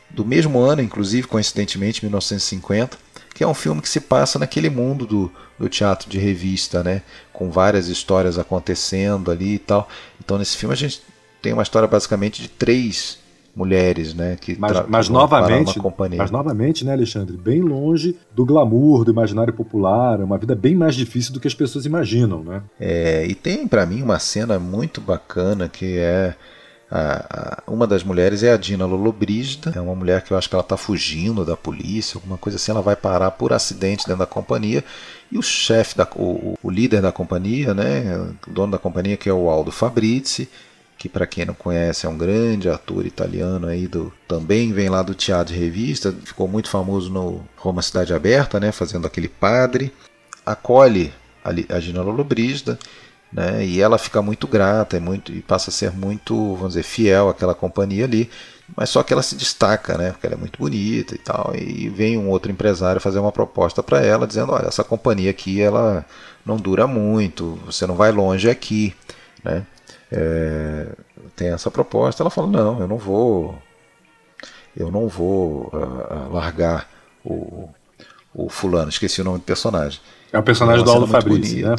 do 0.09 0.25
mesmo 0.25 0.61
ano, 0.61 0.81
inclusive, 0.81 1.27
coincidentemente, 1.27 2.05
1950 2.05 3.07
que 3.37 3.45
é 3.45 3.47
um 3.47 3.53
filme 3.53 3.83
que 3.83 3.89
se 3.91 4.01
passa 4.01 4.39
naquele 4.39 4.71
mundo 4.71 5.07
do, 5.07 5.33
do 5.59 5.69
teatro 5.69 6.09
de 6.09 6.19
revista, 6.19 6.83
né? 6.83 7.03
Com 7.35 7.51
várias 7.51 7.87
histórias 7.87 8.39
acontecendo 8.39 9.31
ali 9.31 9.57
e 9.57 9.59
tal. 9.59 9.91
Então 10.19 10.39
nesse 10.39 10.57
filme 10.57 10.73
a 10.73 10.77
gente 10.77 11.03
tem 11.47 11.53
uma 11.53 11.63
história 11.63 11.87
basicamente 11.87 12.43
de 12.43 12.49
três 12.49 13.21
mulheres, 13.55 14.13
né? 14.13 14.37
Que 14.41 14.59
mas, 14.59 14.85
mas 14.89 15.09
novamente, 15.09 15.79
mas 16.19 16.31
novamente, 16.33 16.85
né, 16.85 16.93
Alexandre, 16.93 17.37
bem 17.37 17.61
longe 17.61 18.17
do 18.35 18.45
glamour, 18.45 19.05
do 19.05 19.13
imaginário 19.13 19.53
popular, 19.53 20.19
é 20.19 20.25
uma 20.25 20.39
vida 20.39 20.57
bem 20.57 20.75
mais 20.75 20.97
difícil 20.97 21.33
do 21.33 21.39
que 21.39 21.47
as 21.47 21.55
pessoas 21.55 21.87
imaginam, 21.87 22.43
né? 22.43 22.63
É, 22.81 23.25
e 23.29 23.33
tem 23.33 23.69
para 23.69 23.87
mim 23.87 24.03
uma 24.03 24.19
cena 24.19 24.59
muito 24.59 25.01
bacana 25.01 25.69
que 25.69 25.97
é 25.99 26.35
a, 26.91 27.63
a, 27.65 27.71
uma 27.71 27.87
das 27.87 28.03
mulheres 28.03 28.43
é 28.43 28.53
a 28.53 28.57
Dina 28.57 28.85
Lollobrigida, 28.87 29.73
é 29.73 29.81
uma 29.81 29.95
mulher 29.95 30.23
que 30.23 30.33
eu 30.33 30.37
acho 30.37 30.49
que 30.49 30.55
ela 30.57 30.65
está 30.65 30.77
fugindo 30.77 31.45
da 31.45 31.57
polícia, 31.57 32.19
alguma 32.19 32.37
coisa 32.37 32.57
assim, 32.57 32.73
ela 32.73 32.83
vai 32.83 32.97
parar 32.97 33.31
por 33.31 33.53
acidente 33.53 34.05
dentro 34.05 34.19
da 34.19 34.27
companhia 34.27 34.85
e 35.31 35.39
o 35.39 35.43
chefe, 35.43 35.97
da, 35.97 36.09
o, 36.17 36.59
o, 36.61 36.71
líder 36.71 37.01
da 37.03 37.13
companhia, 37.13 37.73
né, 37.73 38.35
o 38.49 38.51
dono 38.51 38.73
da 38.73 38.79
companhia 38.79 39.17
que 39.17 39.29
é 39.29 39.33
o 39.33 39.49
Aldo 39.49 39.71
Fabrizi, 39.71 40.49
que 40.99 41.09
para 41.09 41.27
quem 41.27 41.45
não 41.45 41.55
conhece 41.55 42.07
é 42.07 42.09
um 42.09 42.17
grande 42.17 42.69
ator 42.69 43.07
italiano 43.07 43.67
aí 43.67 43.87
do 43.87 44.13
também 44.27 44.73
vem 44.73 44.89
lá 44.89 45.03
do 45.03 45.15
teatro 45.15 45.53
de 45.53 45.61
revista, 45.61 46.15
ficou 46.25 46.49
muito 46.49 46.69
famoso 46.69 47.11
no 47.11 47.45
Roma 47.57 47.83
Cidade 47.83 48.15
Aberta, 48.15 48.59
né, 48.59 48.73
fazendo 48.73 49.07
aquele 49.07 49.29
padre, 49.29 49.93
acolhe 50.45 51.13
a, 51.45 51.51
a 51.75 51.81
Gina 51.81 52.03
Lollobrigida 52.03 52.79
né? 53.33 53.65
E 53.65 53.81
ela 53.81 53.99
fica 53.99 54.23
muito 54.23 54.47
grata, 54.47 54.97
é 54.97 55.01
muito 55.01 55.33
e 55.33 55.43
passa 55.43 55.71
a 55.71 55.73
ser 55.73 55.93
muito, 55.93 56.55
vamos 56.55 56.69
dizer, 56.69 56.83
fiel 56.83 57.29
àquela 57.29 57.55
companhia 57.55 58.05
ali, 58.05 58.31
mas 58.77 58.91
só 58.91 59.03
que 59.03 59.13
ela 59.13 59.23
se 59.23 59.37
destaca, 59.37 59.97
né? 59.99 60.13
Porque 60.13 60.27
ela 60.27 60.37
é 60.37 60.39
muito 60.39 60.59
bonita 60.59 61.15
e 61.15 61.19
tal, 61.19 61.53
e 61.55 61.89
vem 61.89 62.17
um 62.17 62.31
outro 62.31 62.51
empresário 62.51 63.01
fazer 63.01 63.19
uma 63.19 63.33
proposta 63.33 63.83
para 63.83 64.01
ela 64.05 64.27
dizendo, 64.27 64.53
olha, 64.53 64.69
essa 64.69 64.85
companhia 64.85 65.31
aqui 65.31 65.61
ela 65.61 66.05
não 66.45 66.57
dura 66.57 66.87
muito, 66.87 67.59
você 67.67 67.87
não 67.87 67.97
vai 67.97 68.13
longe 68.13 68.49
aqui, 68.49 68.95
né? 69.45 69.67
É, 70.17 70.87
tem 71.35 71.49
essa 71.49 71.71
proposta, 71.71 72.23
ela 72.23 72.31
fala, 72.31 72.47
não, 72.47 72.81
eu 72.81 72.89
não 72.89 72.97
vou, 72.97 73.59
eu 74.75 74.91
não 74.91 75.09
vou 75.09 75.71
uh, 75.73 76.33
largar 76.33 76.89
o, 77.23 77.69
o 78.35 78.49
fulano, 78.49 78.89
esqueci 78.89 79.21
o 79.21 79.25
nome 79.25 79.39
do 79.39 79.45
personagem. 79.45 80.01
É 80.33 80.39
o 80.39 80.43
personagem 80.43 80.81
é 80.81 80.85
do 80.85 80.91
Aldo 80.91 81.07
Fabrício, 81.07 81.69
né? 81.69 81.77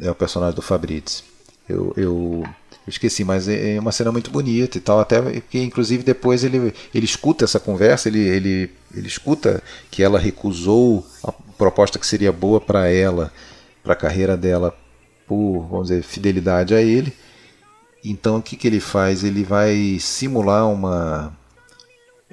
é 0.00 0.10
o 0.10 0.14
personagem 0.14 0.54
do 0.54 0.60
Fabrício. 0.60 1.24
Eu, 1.66 1.94
eu, 1.96 2.42
eu, 2.44 2.88
esqueci, 2.88 3.24
mas 3.24 3.48
é, 3.48 3.76
é 3.76 3.80
uma 3.80 3.92
cena 3.92 4.12
muito 4.12 4.30
bonita 4.30 4.76
e 4.76 4.80
tal, 4.80 5.00
até 5.00 5.40
que 5.40 5.58
inclusive 5.62 6.02
depois 6.02 6.44
ele, 6.44 6.74
ele 6.94 7.04
escuta 7.06 7.44
essa 7.44 7.58
conversa, 7.58 8.08
ele, 8.08 8.20
ele, 8.20 8.70
ele 8.94 9.06
escuta 9.06 9.62
que 9.90 10.02
ela 10.02 10.18
recusou 10.18 11.06
a 11.22 11.32
proposta 11.56 11.98
que 11.98 12.06
seria 12.06 12.30
boa 12.30 12.60
para 12.60 12.88
ela, 12.90 13.32
para 13.82 13.94
a 13.94 13.96
carreira 13.96 14.36
dela, 14.36 14.76
por, 15.26 15.66
vamos 15.70 15.88
dizer, 15.88 16.02
fidelidade 16.02 16.74
a 16.74 16.82
ele. 16.82 17.14
Então 18.04 18.36
o 18.36 18.42
que, 18.42 18.56
que 18.56 18.66
ele 18.66 18.80
faz? 18.80 19.24
Ele 19.24 19.42
vai 19.42 19.96
simular 19.98 20.68
uma. 20.70 21.32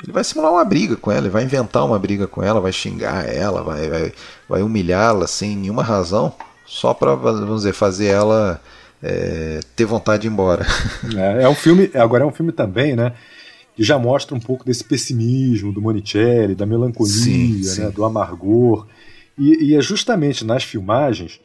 Ele 0.03 0.11
vai 0.11 0.24
simular 0.24 0.51
uma 0.51 0.65
briga 0.65 0.95
com 0.95 1.11
ela, 1.11 1.22
ele 1.22 1.30
vai 1.30 1.43
inventar 1.43 1.86
uma 1.86 1.97
briga 1.97 2.28
com 2.28 2.43
ela, 2.43 2.59
vai 2.59 2.74
xingar 2.74 3.28
ela, 3.28 3.63
vai, 3.63 3.88
vai, 3.88 4.13
vai 4.49 4.61
humilhá-la 4.63 5.28
sem 5.28 5.55
nenhuma 5.55 5.84
razão 5.84 6.34
só 6.65 6.93
para 6.93 7.13
vamos 7.15 7.57
dizer 7.57 7.74
fazer 7.74 8.07
ela 8.07 8.59
é, 9.03 9.59
ter 9.76 9.86
vontade 9.86 10.22
de 10.22 10.28
ir 10.28 10.32
embora. 10.32 10.65
É, 11.15 11.43
é, 11.43 11.49
um 11.49 11.55
filme, 11.55 11.91
agora 11.93 12.24
é 12.24 12.28
um 12.28 12.32
filme 12.32 12.51
também, 12.51 12.95
né? 12.95 13.13
Que 13.76 13.84
já 13.84 13.99
mostra 13.99 14.36
um 14.36 14.39
pouco 14.39 14.65
desse 14.65 14.84
pessimismo 14.84 15.74
do 15.74 15.82
Monicelli, 15.82 16.55
da 16.55 16.65
melancolia, 16.65 17.13
sim, 17.13 17.63
sim. 17.63 17.82
Né, 17.82 17.91
do 17.91 18.05
amargor. 18.05 18.88
E, 19.38 19.72
e, 19.72 19.76
é 19.76 19.82
justamente 19.82 20.45
nas 20.45 20.63
filmagens 20.63 21.39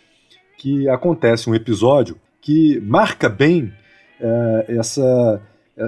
que 0.59 0.89
acontece 0.89 1.49
um 1.49 1.55
episódio 1.55 2.17
que 2.41 2.81
marca 2.81 3.29
bem 3.29 3.73
é, 4.21 4.77
essa, 4.77 5.43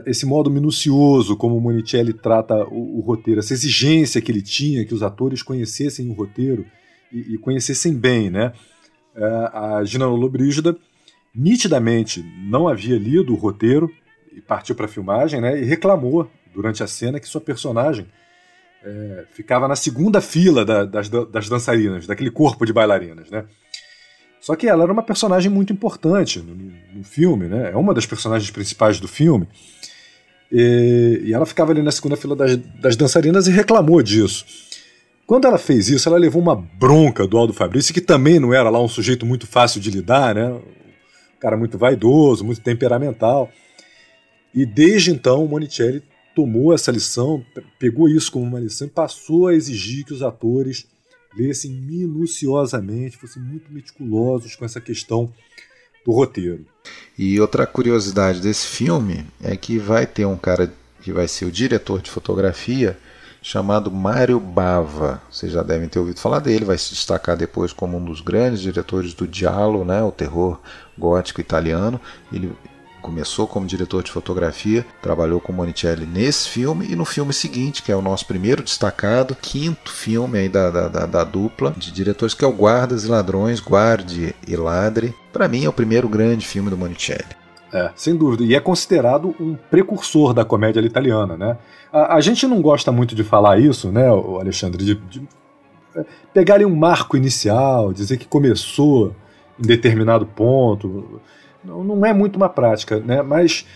esse 0.06 0.26
modo 0.26 0.50
minucioso 0.50 1.36
como 1.36 1.56
o 1.56 1.60
Monicelli 1.60 2.12
trata 2.12 2.54
o, 2.64 2.98
o, 2.98 3.00
roteiro, 3.00 3.40
essa 3.40 3.52
exigência 3.52 4.20
que 4.20 4.30
ele 4.30 4.42
tinha 4.42 4.84
que 4.84 4.94
os 4.94 5.02
atores 5.02 5.42
conhecessem 5.42 6.08
o 6.10 6.12
roteiro 6.12 6.64
e, 7.12 7.34
e 7.34 7.38
conhecessem 7.38 7.94
bem, 7.94 8.30
né? 8.30 8.52
É, 9.14 9.24
a 9.24 9.82
Gina 9.84 10.06
Lollobrigida 10.06 10.76
nitidamente 11.34 12.24
não 12.48 12.68
havia 12.68 12.98
lido 12.98 13.32
o 13.32 13.36
roteiro 13.36 13.90
e 14.32 14.40
partiu 14.40 14.74
para 14.74 14.86
a 14.86 14.88
filmagem, 14.88 15.40
né? 15.40 15.60
E 15.60 15.64
reclamou 15.64 16.30
durante 16.54 16.82
a 16.82 16.86
cena 16.86 17.18
que 17.18 17.28
sua 17.28 17.40
personagem 17.40 18.06
é, 18.84 19.24
ficava 19.32 19.66
na 19.66 19.76
segunda 19.76 20.20
fila 20.20 20.64
da, 20.64 20.84
das, 20.84 21.08
das 21.08 21.48
dançarinas, 21.48 22.06
daquele 22.06 22.30
corpo 22.30 22.64
de 22.64 22.72
bailarinas, 22.72 23.30
né? 23.30 23.44
Só 24.40 24.54
que 24.54 24.66
ela 24.66 24.84
era 24.84 24.92
uma 24.92 25.02
personagem 25.02 25.50
muito 25.50 25.72
importante 25.72 26.40
no, 26.40 26.54
no 26.54 27.04
filme, 27.04 27.46
né? 27.46 27.70
É 27.72 27.76
uma 27.76 27.92
das 27.92 28.06
personagens 28.06 28.50
principais 28.50 29.00
do 29.00 29.08
filme. 29.08 29.48
E, 30.50 31.22
e 31.24 31.34
ela 31.34 31.44
ficava 31.44 31.72
ali 31.72 31.82
na 31.82 31.90
segunda 31.90 32.16
fila 32.16 32.34
das, 32.34 32.56
das, 32.56 32.96
dançarinas 32.96 33.46
e 33.46 33.50
reclamou 33.50 34.02
disso. 34.02 34.44
Quando 35.26 35.46
ela 35.46 35.58
fez 35.58 35.88
isso, 35.90 36.08
ela 36.08 36.18
levou 36.18 36.40
uma 36.40 36.56
bronca 36.56 37.26
do 37.26 37.36
Aldo 37.36 37.52
Fabrício, 37.52 37.92
que 37.92 38.00
também 38.00 38.40
não 38.40 38.54
era 38.54 38.70
lá 38.70 38.80
um 38.80 38.88
sujeito 38.88 39.26
muito 39.26 39.46
fácil 39.46 39.80
de 39.80 39.90
lidar, 39.90 40.34
né? 40.34 40.48
Um 40.48 41.40
cara 41.40 41.56
muito 41.56 41.76
vaidoso, 41.76 42.44
muito 42.44 42.62
temperamental. 42.62 43.50
E 44.54 44.64
desde 44.64 45.10
então, 45.10 45.44
o 45.44 45.48
Monicelli 45.48 46.02
tomou 46.34 46.72
essa 46.72 46.90
lição, 46.90 47.44
pegou 47.78 48.08
isso 48.08 48.32
como 48.32 48.44
uma 48.44 48.60
lição 48.60 48.86
e 48.86 48.90
passou 48.90 49.48
a 49.48 49.54
exigir 49.54 50.04
que 50.04 50.14
os 50.14 50.22
atores 50.22 50.86
lessem 51.38 51.70
minuciosamente, 51.70 53.16
fossem 53.16 53.42
muito 53.42 53.72
meticulosos 53.72 54.56
com 54.56 54.64
essa 54.64 54.80
questão 54.80 55.32
do 56.04 56.12
roteiro. 56.12 56.66
E 57.18 57.40
outra 57.40 57.66
curiosidade 57.66 58.40
desse 58.40 58.66
filme 58.66 59.24
é 59.42 59.56
que 59.56 59.78
vai 59.78 60.06
ter 60.06 60.26
um 60.26 60.36
cara 60.36 60.72
que 61.02 61.12
vai 61.12 61.28
ser 61.28 61.44
o 61.44 61.50
diretor 61.50 62.00
de 62.00 62.10
fotografia 62.10 62.98
chamado 63.40 63.90
Mário 63.90 64.40
Bava. 64.40 65.22
Vocês 65.30 65.52
já 65.52 65.62
devem 65.62 65.88
ter 65.88 65.98
ouvido 65.98 66.20
falar 66.20 66.40
dele, 66.40 66.64
vai 66.64 66.76
se 66.76 66.90
destacar 66.90 67.36
depois 67.36 67.72
como 67.72 67.96
um 67.96 68.04
dos 68.04 68.20
grandes 68.20 68.60
diretores 68.60 69.14
do 69.14 69.28
Giallo, 69.30 69.84
né, 69.84 70.02
o 70.02 70.10
terror 70.10 70.60
gótico 70.96 71.40
italiano. 71.40 72.00
Ele 72.32 72.52
Começou 73.08 73.46
como 73.46 73.66
diretor 73.66 74.02
de 74.02 74.12
fotografia, 74.12 74.84
trabalhou 75.00 75.40
com 75.40 75.50
Monicelli 75.50 76.04
nesse 76.04 76.46
filme 76.46 76.88
e 76.90 76.94
no 76.94 77.06
filme 77.06 77.32
seguinte, 77.32 77.82
que 77.82 77.90
é 77.90 77.96
o 77.96 78.02
nosso 78.02 78.26
primeiro 78.26 78.62
destacado, 78.62 79.34
quinto 79.34 79.90
filme 79.90 80.40
aí 80.40 80.48
da, 80.50 80.68
da, 80.68 80.88
da, 80.88 81.06
da 81.06 81.24
dupla 81.24 81.72
de 81.74 81.90
diretores, 81.90 82.34
que 82.34 82.44
é 82.44 82.46
o 82.46 82.52
Guardas 82.52 83.04
e 83.04 83.08
Ladrões, 83.08 83.60
Guarde 83.60 84.36
e 84.46 84.54
Ladre. 84.56 85.14
Para 85.32 85.48
mim 85.48 85.64
é 85.64 85.68
o 85.70 85.72
primeiro 85.72 86.06
grande 86.06 86.46
filme 86.46 86.68
do 86.68 86.76
Monicelli. 86.76 87.24
É, 87.72 87.90
sem 87.96 88.14
dúvida. 88.14 88.44
E 88.44 88.54
é 88.54 88.60
considerado 88.60 89.34
um 89.40 89.56
precursor 89.70 90.34
da 90.34 90.44
comédia 90.44 90.80
italiana, 90.80 91.34
né? 91.34 91.56
A, 91.90 92.16
a, 92.16 92.20
gente 92.20 92.46
não 92.46 92.60
gosta 92.60 92.92
muito 92.92 93.14
de 93.14 93.24
falar 93.24 93.58
isso, 93.58 93.90
né, 93.90 94.06
Alexandre? 94.06 94.84
De, 94.84 94.94
de 94.96 95.26
é, 95.96 96.04
pegar 96.34 96.56
ali 96.56 96.66
um 96.66 96.76
marco 96.76 97.16
inicial, 97.16 97.90
dizer 97.90 98.18
que 98.18 98.28
começou 98.28 99.14
em 99.58 99.66
determinado 99.66 100.26
ponto 100.26 101.22
não, 101.64 101.84
não 101.84 102.06
é 102.06 102.12
muito 102.12 102.36
uma 102.36 102.48
prática, 102.48 102.98
né? 103.00 103.22
mas 103.22 103.66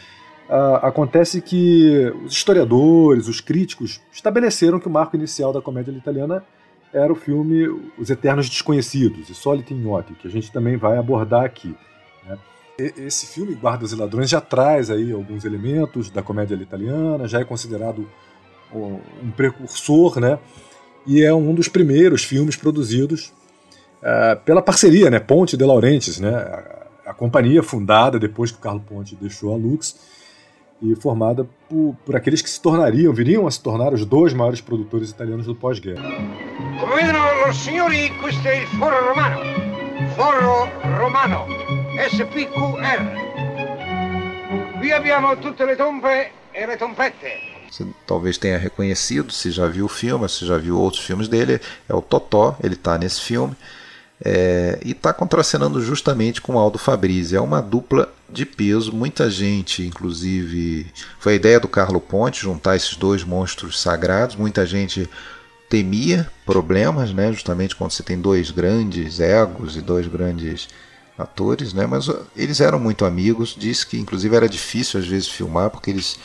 uh, 0.49 0.77
acontece 0.87 1.41
que 1.41 2.13
os 2.25 2.33
historiadores, 2.33 3.29
os 3.29 3.41
críticos, 3.41 4.01
estabeleceram 4.13 4.79
que 4.79 4.89
o 4.89 4.91
marco 4.91 5.17
inicial 5.17 5.53
da 5.53 5.61
comédia 5.61 5.93
italiana 5.93 6.45
era 6.93 7.13
o 7.13 7.17
filme 7.17 7.67
Os 7.99 8.11
Eternos 8.11 8.51
Desconhecidos, 8.51 9.31
e 9.31 9.35
Solito 9.35 9.73
Ignotti, 9.73 10.13
que 10.15 10.29
a 10.29 10.31
gente 10.31 10.53
também 10.53 10.77
vai 10.77 10.99
abordar 10.99 11.45
aqui. 11.45 11.75
Né? 12.27 12.39
Esse 12.79 13.27
filme, 13.27 13.55
Guardas 13.55 13.93
e 13.93 13.97
Ladrões, 13.97 14.29
já 14.29 14.43
traz 14.43 14.91
aí 14.91 15.11
alguns 15.11 15.45
elementos 15.45 16.11
da 16.11 16.23
comédia 16.23 16.55
italiana, 16.55 17.27
já 17.27 17.41
é 17.41 17.45
considerado 17.45 18.07
um 18.75 19.31
precursor, 19.37 20.19
né? 20.19 20.39
E 21.07 21.23
é 21.23 21.33
um 21.35 21.55
dos 21.55 21.69
primeiros 21.69 22.25
filmes 22.25 22.57
produzidos 22.57 23.33
uh, 24.03 24.39
pela 24.45 24.63
parceria, 24.63 25.11
né? 25.11 25.19
Ponte 25.19 25.57
de 25.57 25.65
Laurentiis, 25.65 26.19
né? 26.19 26.33
A 27.13 27.15
companhia 27.15 27.63
fundada 27.63 28.19
depois 28.19 28.51
que 28.51 28.57
o 28.57 28.61
Carlo 28.61 28.81
Ponte 28.81 29.15
deixou 29.15 29.53
a 29.53 29.57
Lux 29.57 29.95
e 30.81 30.97
formada 30.97 31.47
por, 31.69 31.95
por, 32.07 32.17
aqueles 32.17 32.41
que 32.41 32.49
se 32.49 32.61
tornariam, 32.61 33.13
viriam 33.13 33.47
a 33.47 33.51
se 33.51 33.63
tornar 33.63 33.93
os 33.93 34.05
dois 34.07 34.33
maiores 34.33 34.63
produtores 34.63 35.11
italianos 35.11 35.45
do 35.47 35.55
pós-guerra. 35.55 36.03
Come 36.81 36.97
vedono 36.97 37.49
os 37.49 37.57
signori, 37.57 38.11
questo 38.19 38.49
è 38.49 38.63
il 38.63 38.67
Foro 38.67 39.09
Romano. 39.09 39.41
Foro 40.17 40.69
Romano, 40.99 41.47
SPQR. 42.11 43.03
Qui 44.79 44.91
abbiamo 44.91 45.37
tutte 45.39 45.67
le 45.67 45.77
tombe 45.77 46.31
e 46.51 46.67
le 46.67 46.77
tompette. 46.77 47.51
Você 47.71 47.87
talvez 48.07 48.37
tenha 48.37 48.59
reconhecido, 48.59 49.33
se 49.33 49.51
já 49.51 49.67
viu 49.67 49.85
o 49.85 49.89
filme, 49.89 50.29
se 50.29 50.45
já 50.45 50.59
viu 50.59 50.79
outros 50.79 51.03
filmes 51.05 51.29
dele, 51.29 51.61
é 51.89 51.95
o 51.95 52.03
Totó, 52.03 52.57
ele 52.63 52.75
está 52.75 52.99
nesse 52.99 53.21
filme. 53.21 53.55
É, 54.25 54.79
e 54.85 54.93
está 54.93 55.13
contracenando 55.13 55.81
justamente 55.81 56.41
com 56.41 56.59
Aldo 56.59 56.79
Fabrizio. 56.79 57.39
É 57.39 57.41
uma 57.41 57.61
dupla 57.61 58.13
de 58.31 58.47
peso. 58.47 58.93
Muita 58.93 59.29
gente, 59.29 59.85
inclusive, 59.85 60.87
foi 61.19 61.33
a 61.33 61.37
ideia 61.37 61.59
do 61.59 61.67
Carlo 61.67 62.01
Ponte 62.01 62.41
juntar 62.41 62.77
esses 62.77 62.97
dois 62.97 63.25
monstros 63.25 63.81
sagrados. 63.81 64.37
Muita 64.37 64.65
gente 64.65 65.11
temia 65.69 66.31
problemas, 66.47 67.13
né? 67.13 67.33
Justamente 67.33 67.75
quando 67.75 67.91
você 67.91 68.03
tem 68.03 68.21
dois 68.21 68.51
grandes 68.51 69.19
egos 69.19 69.77
e 69.77 69.81
dois 69.81 70.07
grandes 70.07 70.69
atores, 71.19 71.73
né? 71.73 71.87
Mas 71.87 72.09
eles 72.37 72.61
eram 72.61 72.79
muito 72.79 73.05
amigos. 73.05 73.57
Disse 73.59 73.87
que 73.87 73.99
inclusive 73.99 74.37
era 74.37 74.49
difícil 74.49 75.01
às 75.01 75.07
vezes 75.07 75.29
filmar 75.29 75.71
porque 75.71 75.91
eles 75.91 76.19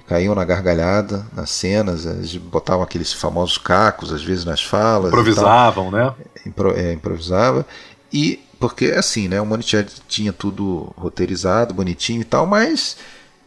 caíam 0.00 0.34
na 0.34 0.44
gargalhada 0.44 1.26
nas 1.32 1.50
cenas, 1.50 2.06
eles 2.06 2.36
botavam 2.36 2.82
aqueles 2.82 3.12
famosos 3.12 3.58
cacos 3.58 4.12
às 4.12 4.22
vezes 4.22 4.44
nas 4.44 4.62
falas. 4.62 5.08
Improvisavam, 5.08 5.90
né? 5.90 6.14
Impro, 6.46 6.76
é, 6.76 6.92
improvisava. 6.92 7.66
E 8.12 8.40
porque 8.58 8.86
assim, 8.86 9.28
né, 9.28 9.40
o 9.40 9.46
Monicelli 9.46 9.88
tinha 10.08 10.32
tudo 10.32 10.92
roteirizado, 10.96 11.74
bonitinho 11.74 12.20
e 12.20 12.24
tal, 12.24 12.46
mas 12.46 12.96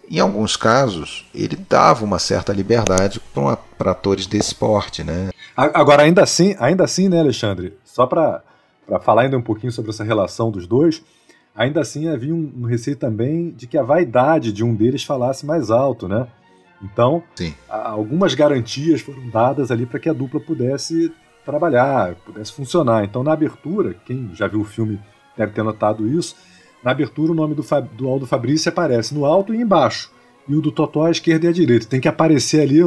em 0.09 0.19
alguns 0.19 0.55
casos 0.55 1.25
ele 1.33 1.55
dava 1.55 2.03
uma 2.03 2.19
certa 2.19 2.53
liberdade 2.53 3.21
para 3.77 3.91
atores 3.91 4.27
desse 4.27 4.53
porte, 4.53 5.03
né? 5.03 5.29
Agora 5.55 6.03
ainda 6.03 6.21
assim, 6.21 6.55
ainda 6.59 6.83
assim, 6.83 7.07
né, 7.07 7.19
Alexandre? 7.19 7.77
Só 7.83 8.05
para 8.05 8.41
falar 9.01 9.23
ainda 9.23 9.37
um 9.37 9.41
pouquinho 9.41 9.71
sobre 9.71 9.91
essa 9.91 10.03
relação 10.03 10.51
dos 10.51 10.67
dois, 10.67 11.01
ainda 11.55 11.81
assim 11.81 12.07
havia 12.07 12.33
um, 12.33 12.51
um, 12.57 12.65
receio 12.65 12.97
também 12.97 13.51
de 13.51 13.65
que 13.65 13.77
a 13.77 13.83
vaidade 13.83 14.51
de 14.51 14.63
um 14.63 14.75
deles 14.75 15.03
falasse 15.03 15.45
mais 15.45 15.71
alto, 15.71 16.07
né? 16.07 16.27
Então, 16.83 17.23
algumas 17.69 18.35
garantias 18.35 19.01
foram 19.01 19.29
dadas 19.29 19.71
ali 19.71 19.85
para 19.85 19.99
que 19.99 20.09
a 20.09 20.13
dupla 20.13 20.39
pudesse 20.39 21.11
trabalhar, 21.45 22.15
pudesse 22.25 22.51
funcionar. 22.51 23.05
Então, 23.05 23.23
na 23.23 23.31
abertura, 23.31 23.95
quem 24.05 24.29
já 24.33 24.47
viu 24.47 24.61
o 24.61 24.65
filme 24.65 24.99
deve 25.37 25.53
ter 25.53 25.63
notado 25.63 26.07
isso, 26.07 26.35
na 26.83 26.91
abertura 26.91 27.31
o 27.31 27.35
nome 27.35 27.55
do, 27.55 27.63
Fab, 27.63 27.87
do 27.95 28.07
Aldo 28.07 28.27
Fabrício 28.27 28.69
aparece 28.69 29.15
no 29.15 29.25
alto 29.25 29.53
e 29.53 29.57
embaixo, 29.57 30.11
e 30.47 30.53
o 30.55 30.61
do 30.61 30.71
Totó 30.71 31.05
à 31.05 31.11
esquerda 31.11 31.45
e 31.45 31.49
à 31.49 31.51
direita. 31.51 31.87
Tem 31.87 32.01
que 32.01 32.07
aparecer 32.07 32.61
ali 32.61 32.83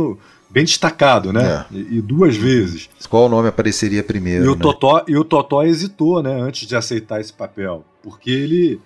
bem 0.50 0.64
destacado, 0.64 1.32
né? 1.32 1.66
É. 1.70 1.74
E, 1.74 1.98
e, 1.98 2.02
duas 2.02 2.36
vezes. 2.36 2.88
Qual 3.08 3.28
nome 3.28 3.48
apareceria 3.48 4.02
primeiro? 4.02 4.44
E 4.44 4.48
o, 4.48 4.54
né? 4.54 4.60
Totó, 4.60 5.04
e 5.06 5.16
o 5.16 5.24
Totó 5.24 5.62
hesitou, 5.62 6.22
né, 6.22 6.40
antes 6.40 6.66
de 6.66 6.76
aceitar 6.76 7.20
esse 7.20 7.32
papel, 7.32 7.84
porque 8.02 8.30
ele 8.30 8.80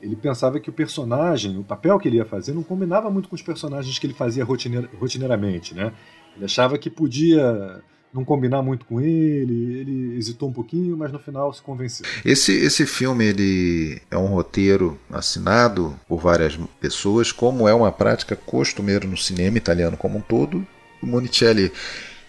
ele 0.00 0.14
pensava 0.14 0.60
que 0.60 0.70
o 0.70 0.72
personagem, 0.72 1.58
o 1.58 1.64
papel 1.64 1.98
que 1.98 2.06
ele 2.06 2.18
ia 2.18 2.24
fazer, 2.24 2.52
não 2.52 2.62
combinava 2.62 3.10
muito 3.10 3.28
com 3.28 3.34
os 3.34 3.42
personagens 3.42 3.98
que 3.98 4.06
ele 4.06 4.14
fazia 4.14 4.44
rotineir, 4.44 4.88
rotineiramente, 4.96 5.74
né? 5.74 5.92
Ele 6.36 6.44
achava 6.44 6.78
que 6.78 6.88
podia 6.88 7.82
não 8.12 8.24
combinar 8.24 8.62
muito 8.62 8.86
com 8.86 9.00
ele, 9.00 9.80
ele 9.80 10.16
hesitou 10.16 10.48
um 10.48 10.52
pouquinho, 10.52 10.96
mas 10.96 11.12
no 11.12 11.18
final 11.18 11.52
se 11.52 11.60
convenceu. 11.60 12.06
Esse, 12.24 12.52
esse 12.52 12.86
filme 12.86 13.24
ele 13.24 14.00
é 14.10 14.16
um 14.16 14.26
roteiro 14.26 14.98
assinado 15.10 15.94
por 16.06 16.20
várias 16.20 16.56
pessoas, 16.80 17.32
como 17.32 17.68
é 17.68 17.74
uma 17.74 17.92
prática 17.92 18.34
costumeira 18.34 19.06
no 19.06 19.16
cinema 19.16 19.58
italiano 19.58 19.96
como 19.96 20.18
um 20.18 20.22
todo, 20.22 20.66
o 21.02 21.06
Monicelli 21.06 21.72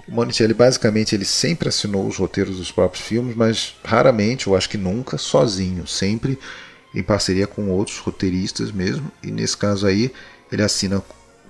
o 0.08 0.12
Monicelli 0.12 0.56
basicamente 0.56 1.14
ele 1.14 1.24
sempre 1.24 1.70
assinou 1.70 2.08
os 2.08 2.18
roteiros 2.18 2.58
dos 2.58 2.72
próprios 2.72 3.06
filmes, 3.06 3.36
mas 3.36 3.76
raramente, 3.84 4.48
eu 4.48 4.56
acho 4.56 4.68
que 4.68 4.78
nunca, 4.78 5.20
sozinho, 5.20 5.86
sempre 5.86 6.40
em 6.96 7.04
parceria 7.04 7.46
com 7.46 7.70
outros 7.70 8.00
roteiristas 8.00 8.72
mesmo. 8.72 9.12
E 9.22 9.30
nesse 9.30 9.56
caso 9.56 9.86
aí 9.86 10.12
ele 10.52 10.64
assina 10.64 11.04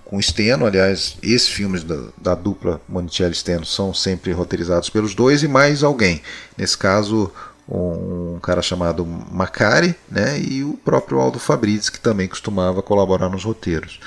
com 0.03 0.21
Steno, 0.21 0.65
aliás, 0.65 1.17
esses 1.23 1.47
filmes 1.47 1.83
da, 1.83 2.07
da 2.17 2.35
dupla 2.35 2.81
Monicelli 2.89 3.33
Steno 3.33 3.65
são 3.65 3.93
sempre 3.93 4.33
roteirizados 4.33 4.89
pelos 4.89 5.15
dois 5.15 5.41
e 5.41 5.47
mais 5.47 5.81
alguém. 5.81 6.21
Nesse 6.57 6.77
caso, 6.77 7.31
um, 7.69 8.39
cara 8.41 8.61
chamado 8.61 9.05
Macari, 9.05 9.95
né, 10.09 10.37
e 10.39 10.63
o 10.63 10.73
próprio 10.73 11.19
Aldo 11.19 11.39
Fabrizzi, 11.39 11.91
que 11.91 11.99
também 11.99 12.27
costumava 12.27 12.81
colaborar 12.81 13.29
nos 13.29 13.43
roteiros. 13.43 13.99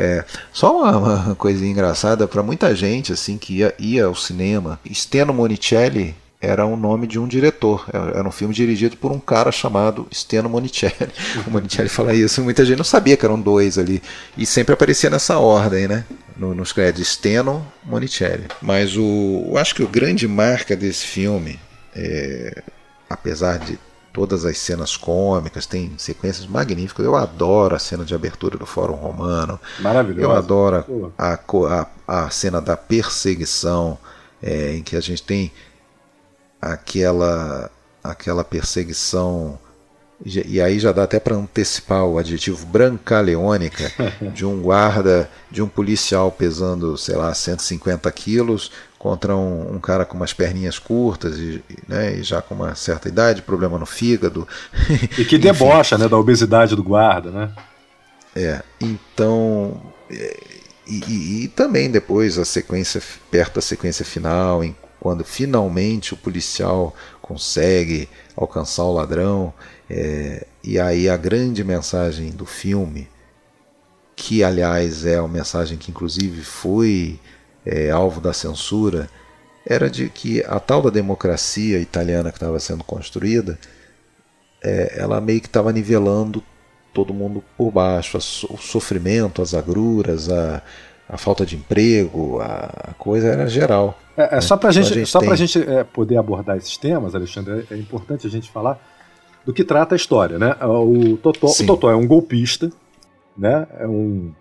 É, 0.00 0.24
só 0.50 0.78
uma, 0.78 0.96
uma 0.96 1.34
coisinha 1.34 1.70
engraçada 1.70 2.26
para 2.26 2.42
muita 2.42 2.74
gente 2.74 3.12
assim 3.12 3.36
que 3.36 3.58
ia, 3.58 3.74
ia 3.78 4.06
ao 4.06 4.14
cinema. 4.14 4.80
Steno 4.90 5.34
Monicelli 5.34 6.16
era 6.40 6.64
o 6.64 6.74
nome 6.74 7.06
de 7.06 7.18
um 7.18 7.28
diretor. 7.28 7.84
Era 7.92 8.26
um 8.26 8.32
filme 8.32 8.54
dirigido 8.54 8.96
por 8.96 9.12
um 9.12 9.20
cara 9.20 9.52
chamado 9.52 10.08
Steno 10.10 10.48
Monicelli. 10.48 11.12
O 11.46 11.50
Monicelli 11.50 11.90
fala 11.90 12.14
isso, 12.14 12.42
muita 12.42 12.64
gente 12.64 12.78
não 12.78 12.84
sabia 12.84 13.14
que 13.14 13.26
eram 13.26 13.38
dois 13.38 13.76
ali. 13.76 14.02
E 14.38 14.46
sempre 14.46 14.72
aparecia 14.72 15.10
nessa 15.10 15.38
ordem, 15.38 15.86
né? 15.86 16.06
nos 16.38 16.72
créditos, 16.72 17.12
Steno 17.12 17.70
Monicelli. 17.84 18.46
Mas 18.62 18.96
o, 18.96 19.48
eu 19.50 19.58
acho 19.58 19.74
que 19.74 19.82
o 19.82 19.88
grande 19.88 20.26
marca 20.26 20.74
desse 20.74 21.04
filme, 21.04 21.60
é, 21.94 22.62
apesar 23.10 23.58
de 23.58 23.78
todas 24.12 24.44
as 24.44 24.58
cenas 24.58 24.96
cômicas, 24.96 25.66
tem 25.66 25.92
sequências 25.98 26.46
magníficas. 26.46 27.04
Eu 27.04 27.16
adoro 27.16 27.74
a 27.74 27.78
cena 27.78 28.04
de 28.04 28.14
abertura 28.14 28.58
do 28.58 28.66
Fórum 28.66 28.94
Romano. 28.94 29.60
Maravilhoso. 29.78 30.20
Eu 30.20 30.32
adoro 30.32 31.12
a, 31.16 31.34
a, 31.34 31.86
a, 32.06 32.30
cena 32.30 32.60
da 32.60 32.76
perseguição, 32.76 33.98
é, 34.42 34.74
em 34.74 34.82
que 34.82 34.96
a 34.96 35.00
gente 35.00 35.22
tem 35.22 35.52
aquela 36.60 37.70
aquela 38.02 38.42
perseguição 38.42 39.58
e 40.24 40.60
aí 40.60 40.78
já 40.78 40.92
dá 40.92 41.04
até 41.04 41.18
para 41.18 41.34
antecipar 41.34 42.04
o 42.04 42.18
adjetivo 42.18 42.66
brancaleônica 42.66 43.90
de 44.34 44.44
um 44.44 44.60
guarda, 44.60 45.30
de 45.50 45.62
um 45.62 45.68
policial 45.68 46.30
pesando, 46.30 46.96
sei 46.98 47.16
lá, 47.16 47.32
150 47.32 48.10
quilos 48.12 48.70
contra 49.00 49.34
um, 49.34 49.76
um 49.76 49.80
cara 49.80 50.04
com 50.04 50.14
umas 50.14 50.34
perninhas 50.34 50.78
curtas 50.78 51.38
e, 51.38 51.64
né, 51.88 52.16
e, 52.16 52.22
já 52.22 52.42
com 52.42 52.54
uma 52.54 52.74
certa 52.74 53.08
idade, 53.08 53.40
problema 53.40 53.78
no 53.78 53.86
fígado. 53.86 54.46
E 55.18 55.24
que 55.24 55.38
debocha 55.38 55.96
né, 55.96 56.06
da 56.06 56.18
obesidade 56.18 56.76
do 56.76 56.84
guarda, 56.84 57.30
né? 57.30 57.50
É, 58.36 58.62
então... 58.78 59.80
É, 60.10 60.40
e, 60.86 61.02
e, 61.08 61.44
e 61.44 61.48
também 61.48 61.90
depois 61.90 62.36
a 62.36 62.44
sequência, 62.44 63.00
perto 63.30 63.54
da 63.54 63.62
sequência 63.62 64.04
final, 64.04 64.62
em 64.62 64.76
quando 65.00 65.24
finalmente 65.24 66.12
o 66.12 66.16
policial 66.18 66.94
consegue 67.22 68.06
alcançar 68.36 68.84
o 68.84 68.92
ladrão. 68.92 69.54
É, 69.88 70.46
e 70.62 70.78
aí 70.78 71.08
a 71.08 71.16
grande 71.16 71.64
mensagem 71.64 72.30
do 72.32 72.44
filme, 72.44 73.08
que 74.14 74.44
aliás 74.44 75.06
é 75.06 75.18
uma 75.18 75.28
mensagem 75.28 75.78
que 75.78 75.90
inclusive 75.90 76.42
foi 76.42 77.18
é, 77.70 77.88
alvo 77.88 78.20
da 78.20 78.32
censura, 78.32 79.08
era 79.64 79.88
de 79.88 80.08
que 80.08 80.42
a 80.42 80.58
tal 80.58 80.82
da 80.82 80.90
democracia 80.90 81.78
italiana 81.78 82.32
que 82.32 82.36
estava 82.36 82.58
sendo 82.58 82.82
construída, 82.82 83.56
é, 84.60 84.96
ela 85.00 85.20
meio 85.20 85.40
que 85.40 85.46
estava 85.46 85.72
nivelando 85.72 86.42
todo 86.92 87.14
mundo 87.14 87.44
por 87.56 87.70
baixo, 87.70 88.18
o 88.18 88.56
sofrimento, 88.58 89.40
as 89.40 89.54
agruras, 89.54 90.28
a, 90.28 90.60
a 91.08 91.16
falta 91.16 91.46
de 91.46 91.54
emprego, 91.54 92.40
a 92.40 92.92
coisa 92.98 93.28
era 93.28 93.46
geral. 93.46 93.96
É, 94.16 94.24
é 94.24 94.34
né? 94.34 94.40
só 94.40 94.56
para 94.56 94.72
gente, 94.72 94.92
gente, 94.92 95.06
só 95.06 95.20
tem... 95.20 95.36
gente 95.36 95.62
é, 95.62 95.84
poder 95.84 96.16
abordar 96.16 96.56
esses 96.56 96.76
temas, 96.76 97.14
Alexandre, 97.14 97.64
é, 97.70 97.74
é, 97.74 97.78
importante 97.78 98.26
a 98.26 98.30
gente 98.30 98.50
falar 98.50 98.84
do 99.46 99.52
que 99.52 99.62
trata 99.62 99.94
a 99.94 99.96
história, 99.96 100.38
né? 100.38 100.56
O 100.60 101.16
Totó, 101.18 101.46
o 101.46 101.66
Totó 101.66 101.90
é 101.90 101.94
um 101.94 102.06
golpista, 102.06 102.70
né? 103.38 103.68
É 103.78 103.86
um, 103.86 104.32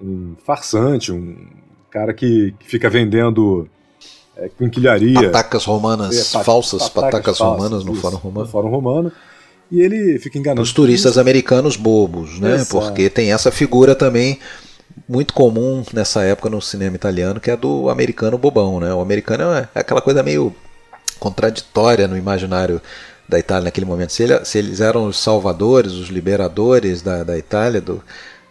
um 0.00 0.36
farsante, 0.44 1.10
um 1.10 1.61
cara 1.92 2.14
que, 2.14 2.54
que 2.58 2.68
fica 2.68 2.88
vendendo 2.88 3.68
é, 4.36 4.48
quinquilharia. 4.48 5.30
Patacas 5.30 5.64
romanas 5.64 6.34
é, 6.34 6.42
falsas, 6.42 6.88
patacas, 6.88 7.10
patacas 7.10 7.38
falsas, 7.38 7.62
romanas 7.62 7.84
no 7.84 7.94
Fórum 7.94 8.16
Romano. 8.16 8.46
No 8.46 8.50
Fórum 8.50 8.70
Romano. 8.70 9.12
E 9.70 9.80
ele 9.80 10.18
fica 10.18 10.38
enganando. 10.38 10.62
Os 10.62 10.72
turistas 10.72 11.18
americanos 11.18 11.76
bobos, 11.76 12.40
né? 12.40 12.54
Exato. 12.54 12.70
Porque 12.70 13.10
tem 13.10 13.32
essa 13.32 13.50
figura 13.50 13.94
também 13.94 14.38
muito 15.08 15.32
comum 15.34 15.82
nessa 15.92 16.22
época 16.22 16.50
no 16.50 16.60
cinema 16.60 16.96
italiano, 16.96 17.40
que 17.40 17.50
é 17.50 17.56
do 17.56 17.88
americano 17.88 18.36
bobão, 18.38 18.80
né? 18.80 18.92
O 18.92 19.00
americano 19.00 19.44
é 19.44 19.68
aquela 19.74 20.00
coisa 20.00 20.22
meio 20.22 20.54
contraditória 21.18 22.08
no 22.08 22.16
imaginário 22.16 22.80
da 23.28 23.38
Itália 23.38 23.64
naquele 23.64 23.86
momento. 23.86 24.12
Se, 24.12 24.22
ele, 24.24 24.44
se 24.44 24.58
eles 24.58 24.80
eram 24.80 25.06
os 25.06 25.18
salvadores, 25.18 25.92
os 25.92 26.08
liberadores 26.08 27.00
da, 27.00 27.22
da 27.22 27.38
Itália 27.38 27.80
do, 27.80 28.02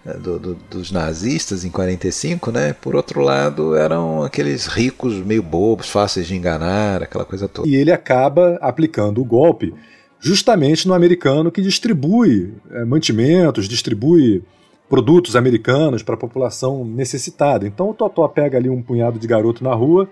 do, 0.06 0.40
do, 0.40 0.56
dos 0.70 0.92
nazistas 0.92 1.64
em 1.64 1.70
45, 1.70 2.52
né? 2.52 2.74
Por 2.74 2.96
outro 2.96 3.22
lado, 3.22 3.76
eram 3.76 4.24
aqueles 4.24 4.66
ricos 4.66 5.16
meio 5.18 5.44
bobos, 5.44 5.90
fáceis 5.90 6.28
de 6.28 6.36
enganar, 6.36 7.04
aquela 7.04 7.24
coisa 7.24 7.48
toda. 7.48 7.68
E 7.68 7.76
ele 7.76 7.92
acaba 7.92 8.58
aplicando 8.62 9.22
o 9.22 9.26
golpe 9.26 9.74
justamente 10.20 10.88
no 10.88 10.94
americano 10.94 11.52
que 11.52 11.62
distribui 11.62 12.54
é, 12.72 12.86
mantimentos, 12.86 13.68
distribui 13.68 14.44
produtos 14.90 15.36
americanos 15.36 16.04
para 16.04 16.16
a 16.16 16.18
população 16.18 16.84
necessitada. 16.84 17.68
Então 17.68 17.90
o 17.90 17.94
Totó 17.94 18.28
pega 18.28 18.58
ali 18.58 18.70
um 18.70 18.82
punhado 18.82 19.18
de 19.18 19.28
garoto 19.28 19.64
na 19.64 19.74
rua, 19.74 20.10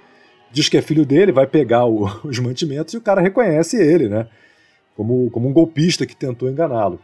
diz 0.52 0.70
que 0.70 0.78
é 0.78 0.82
filho 0.82 1.06
dele, 1.06 1.32
vai 1.32 1.46
pegar 1.46 1.86
o, 1.86 2.06
os 2.24 2.40
mantimentos 2.40 2.94
e 2.94 2.98
o 2.98 3.02
cara 3.02 3.22
reconhece 3.22 3.78
ele, 3.78 4.08
né? 4.08 4.28
Como, 4.96 5.30
como 5.32 5.48
um 5.48 5.54
golpista 5.54 6.06
que 6.06 6.16
tentou 6.16 6.50
enganá-lo. 6.50 7.00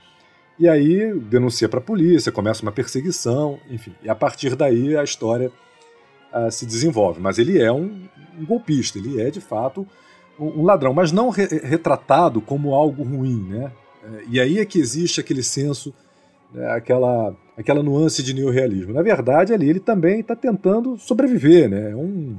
E 0.58 0.70
aí 0.70 1.14
denuncia 1.14 1.68
para 1.68 1.80
a 1.80 1.84
polícia, 1.84 2.32
começa 2.32 2.62
uma 2.62 2.72
perseguição, 2.72 3.60
enfim. 3.70 3.94
E 4.02 4.10
a 4.10 4.16
partir 4.16 4.56
daí 4.56 4.96
a 4.96 5.04
história 5.04 5.52
uh, 6.34 6.50
se 6.52 6.66
desenvolve. 6.66 7.20
Mas 7.20 7.38
ele 7.38 7.62
é 7.62 7.72
um, 7.72 8.08
um 8.40 8.46
golpista, 8.46 8.98
ele 8.98 9.22
é 9.22 9.30
de 9.30 9.42
fato 9.42 9.86
um, 10.40 10.62
um 10.62 10.64
ladrão, 10.64 10.94
mas 10.94 11.12
não 11.12 11.30
re 11.30 11.46
retratado 11.64 12.42
como 12.42 12.74
algo 12.74 13.04
ruim, 13.04 13.46
né? 13.50 13.72
É, 14.04 14.24
e 14.30 14.40
aí 14.40 14.60
é 14.60 14.66
que 14.66 14.80
existe 14.80 15.20
aquele 15.20 15.44
senso, 15.44 15.94
né, 16.54 16.70
aquela 16.72 17.36
aquela 17.58 17.82
nuance 17.82 18.22
de 18.22 18.34
neorrealismo. 18.34 18.94
Na 18.94 19.02
verdade, 19.02 19.54
ali 19.54 19.70
ele 19.70 19.80
também 19.80 20.20
está 20.20 20.36
tentando 20.36 20.98
sobreviver, 20.98 21.70
né? 21.70 21.92
É 21.92 21.96
um, 21.96 22.38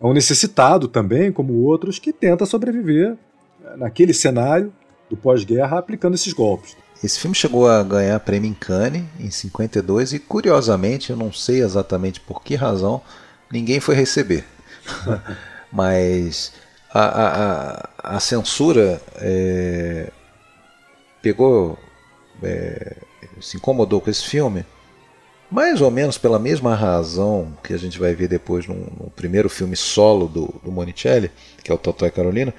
é 0.00 0.06
um 0.06 0.12
necessitado 0.12 0.86
também, 0.86 1.32
como 1.32 1.54
outros, 1.54 1.98
que 1.98 2.12
tenta 2.12 2.46
sobreviver 2.46 3.16
né, 3.60 3.76
naquele 3.76 4.14
cenário 4.14 4.72
do 5.10 5.16
pós-guerra 5.16 5.78
aplicando 5.78 6.14
esses 6.14 6.32
golpes. 6.32 6.76
Esse 7.04 7.20
filme 7.20 7.34
chegou 7.34 7.68
a 7.68 7.82
ganhar 7.82 8.18
prêmio 8.20 8.48
em 8.50 8.54
Cannes 8.54 9.04
em 9.20 9.30
52 9.30 10.14
e, 10.14 10.18
curiosamente, 10.18 11.10
eu 11.10 11.16
não 11.18 11.30
sei 11.30 11.60
exatamente 11.60 12.18
por 12.18 12.42
que 12.42 12.54
razão, 12.54 13.02
ninguém 13.52 13.78
foi 13.78 13.94
receber. 13.94 14.42
Mas 15.70 16.54
a, 16.90 17.02
a, 17.02 18.16
a, 18.16 18.20
censura 18.20 19.02
é, 19.16 20.10
pegou 21.20 21.78
é, 22.42 22.96
se 23.38 23.58
incomodou 23.58 24.00
com 24.00 24.08
esse 24.08 24.24
filme, 24.24 24.64
mais 25.50 25.82
ou 25.82 25.90
menos 25.90 26.16
pela 26.16 26.38
mesma 26.38 26.74
razão 26.74 27.52
que 27.62 27.74
a 27.74 27.78
gente 27.78 27.98
vai 27.98 28.14
ver 28.14 28.28
depois 28.28 28.66
no, 28.66 29.12
primeiro 29.14 29.50
filme 29.50 29.76
solo 29.76 30.26
do, 30.26 30.54
do 30.64 30.72
Monicelli, 30.72 31.30
que 31.62 31.70
é 31.70 31.74
o 31.74 31.78
Totó 31.78 32.06
e 32.06 32.10
Carolina, 32.10 32.54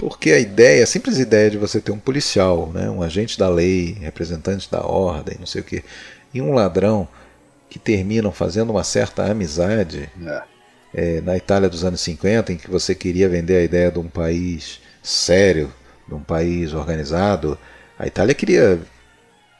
porque 0.00 0.32
a 0.32 0.38
ideia, 0.38 0.82
a 0.82 0.86
simples 0.86 1.18
ideia 1.18 1.50
de 1.50 1.58
você 1.58 1.78
ter 1.78 1.92
um 1.92 1.98
policial, 1.98 2.72
né, 2.72 2.88
um 2.88 3.02
agente 3.02 3.38
da 3.38 3.50
lei, 3.50 3.98
representante 4.00 4.70
da 4.70 4.80
ordem, 4.80 5.36
não 5.38 5.44
sei 5.44 5.60
o 5.60 5.64
que, 5.64 5.84
e 6.32 6.40
um 6.40 6.54
ladrão 6.54 7.06
que 7.68 7.78
terminam 7.78 8.32
fazendo 8.32 8.70
uma 8.70 8.82
certa 8.82 9.30
amizade 9.30 10.10
é. 10.24 10.42
É, 10.94 11.20
na 11.20 11.36
Itália 11.36 11.68
dos 11.68 11.84
anos 11.84 12.00
50, 12.00 12.50
em 12.50 12.56
que 12.56 12.70
você 12.70 12.94
queria 12.94 13.28
vender 13.28 13.58
a 13.58 13.62
ideia 13.62 13.90
de 13.92 13.98
um 13.98 14.08
país 14.08 14.80
sério, 15.02 15.70
de 16.08 16.14
um 16.14 16.22
país 16.22 16.72
organizado. 16.72 17.58
A 17.98 18.06
Itália 18.06 18.34
queria 18.34 18.80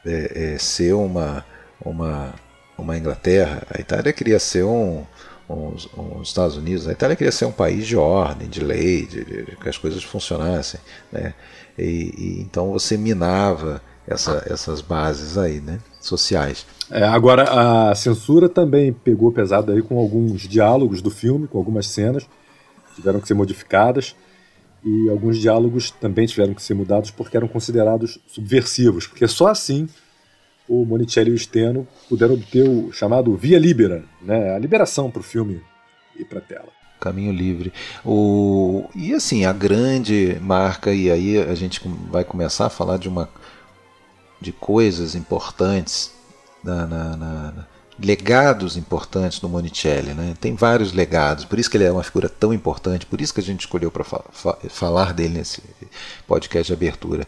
é, 0.03 0.53
é, 0.53 0.57
ser 0.57 0.93
uma, 0.93 1.45
uma, 1.85 2.33
uma 2.75 2.97
Inglaterra, 2.97 3.61
a 3.69 3.79
Itália 3.79 4.11
queria 4.11 4.39
ser 4.39 4.63
um, 4.63 5.05
um, 5.53 5.75
um, 5.97 6.21
Estados 6.21 6.57
Unidos, 6.57 6.87
a 6.87 6.91
Itália 6.91 7.15
queria 7.15 7.31
ser 7.31 7.45
um 7.45 7.51
país 7.51 7.85
de 7.85 7.95
ordem, 7.95 8.47
de 8.47 8.63
lei, 8.63 9.05
de, 9.05 9.23
de, 9.23 9.45
de 9.45 9.55
que 9.55 9.69
as 9.69 9.77
coisas 9.77 10.03
funcionassem. 10.03 10.79
Né? 11.11 11.33
E, 11.77 11.83
e, 11.83 12.41
então 12.41 12.71
você 12.71 12.97
minava 12.97 13.81
essa, 14.07 14.43
essas 14.47 14.81
bases 14.81 15.37
aí, 15.37 15.59
né? 15.61 15.79
sociais. 15.99 16.65
É, 16.89 17.03
agora, 17.03 17.89
a 17.89 17.95
censura 17.95 18.49
também 18.49 18.91
pegou 18.91 19.31
pesado 19.31 19.71
aí 19.71 19.81
com 19.81 19.97
alguns 19.97 20.41
diálogos 20.41 21.01
do 21.01 21.11
filme, 21.11 21.47
com 21.47 21.57
algumas 21.57 21.87
cenas, 21.87 22.27
tiveram 22.95 23.19
que 23.19 23.27
ser 23.27 23.33
modificadas 23.33 24.15
e 24.83 25.09
alguns 25.09 25.37
diálogos 25.37 25.91
também 25.91 26.25
tiveram 26.25 26.53
que 26.53 26.61
ser 26.61 26.73
mudados 26.73 27.11
porque 27.11 27.37
eram 27.37 27.47
considerados 27.47 28.19
subversivos, 28.27 29.07
porque 29.07 29.27
só 29.27 29.47
assim 29.47 29.87
o 30.67 30.85
Monicelli 30.85 31.31
e 31.31 31.33
o 31.33 31.37
Steno 31.37 31.87
puderam 32.07 32.35
obter 32.35 32.67
o 32.67 32.91
chamado 32.91 33.35
via 33.35 33.59
libera, 33.59 34.03
né, 34.21 34.55
a 34.55 34.59
liberação 34.59 35.09
para 35.11 35.19
o 35.19 35.23
filme 35.23 35.61
ir 36.17 36.25
para 36.25 36.39
a 36.39 36.41
tela. 36.41 36.69
Caminho 36.99 37.33
livre. 37.33 37.73
O... 38.05 38.87
E 38.95 39.13
assim, 39.13 39.43
a 39.43 39.51
grande 39.51 40.37
marca, 40.39 40.93
e 40.93 41.09
aí 41.09 41.37
a 41.39 41.55
gente 41.55 41.81
vai 42.11 42.23
começar 42.23 42.67
a 42.67 42.69
falar 42.69 42.97
de 42.97 43.09
uma 43.09 43.27
de 44.39 44.51
coisas 44.51 45.13
importantes 45.13 46.11
na, 46.63 46.87
na, 46.87 47.17
na 47.17 47.67
legados 48.03 48.77
importantes 48.77 49.39
do 49.39 49.47
Monicelli. 49.47 50.13
Né? 50.13 50.33
Tem 50.39 50.55
vários 50.55 50.91
legados, 50.93 51.45
por 51.45 51.59
isso 51.59 51.69
que 51.69 51.77
ele 51.77 51.85
é 51.85 51.91
uma 51.91 52.03
figura 52.03 52.27
tão 52.27 52.53
importante, 52.53 53.05
por 53.05 53.21
isso 53.21 53.33
que 53.33 53.39
a 53.39 53.43
gente 53.43 53.61
escolheu 53.61 53.91
para 53.91 54.03
fa 54.03 54.23
fa 54.31 54.57
falar 54.69 55.13
dele 55.13 55.37
nesse 55.37 55.61
podcast 56.27 56.67
de 56.67 56.73
abertura. 56.73 57.27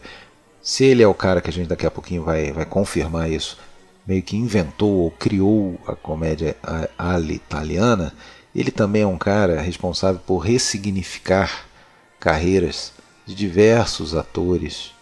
Se 0.64 0.82
ele 0.82 1.02
é 1.02 1.06
o 1.06 1.12
cara 1.12 1.42
que 1.42 1.50
a 1.50 1.52
gente 1.52 1.68
daqui 1.68 1.84
a 1.84 1.90
pouquinho 1.90 2.24
vai, 2.24 2.50
vai 2.50 2.64
confirmar 2.64 3.30
isso, 3.30 3.58
meio 4.06 4.22
que 4.22 4.34
inventou 4.34 4.92
ou 4.92 5.10
criou 5.10 5.78
a 5.86 5.94
comédia 5.94 6.56
ala 6.96 7.32
italiana, 7.32 8.14
ele 8.56 8.70
também 8.70 9.02
é 9.02 9.06
um 9.06 9.18
cara 9.18 9.60
responsável 9.60 10.22
por 10.26 10.38
ressignificar 10.38 11.66
carreiras 12.18 12.94
de 13.26 13.34
diversos 13.34 14.14
atores 14.14 14.92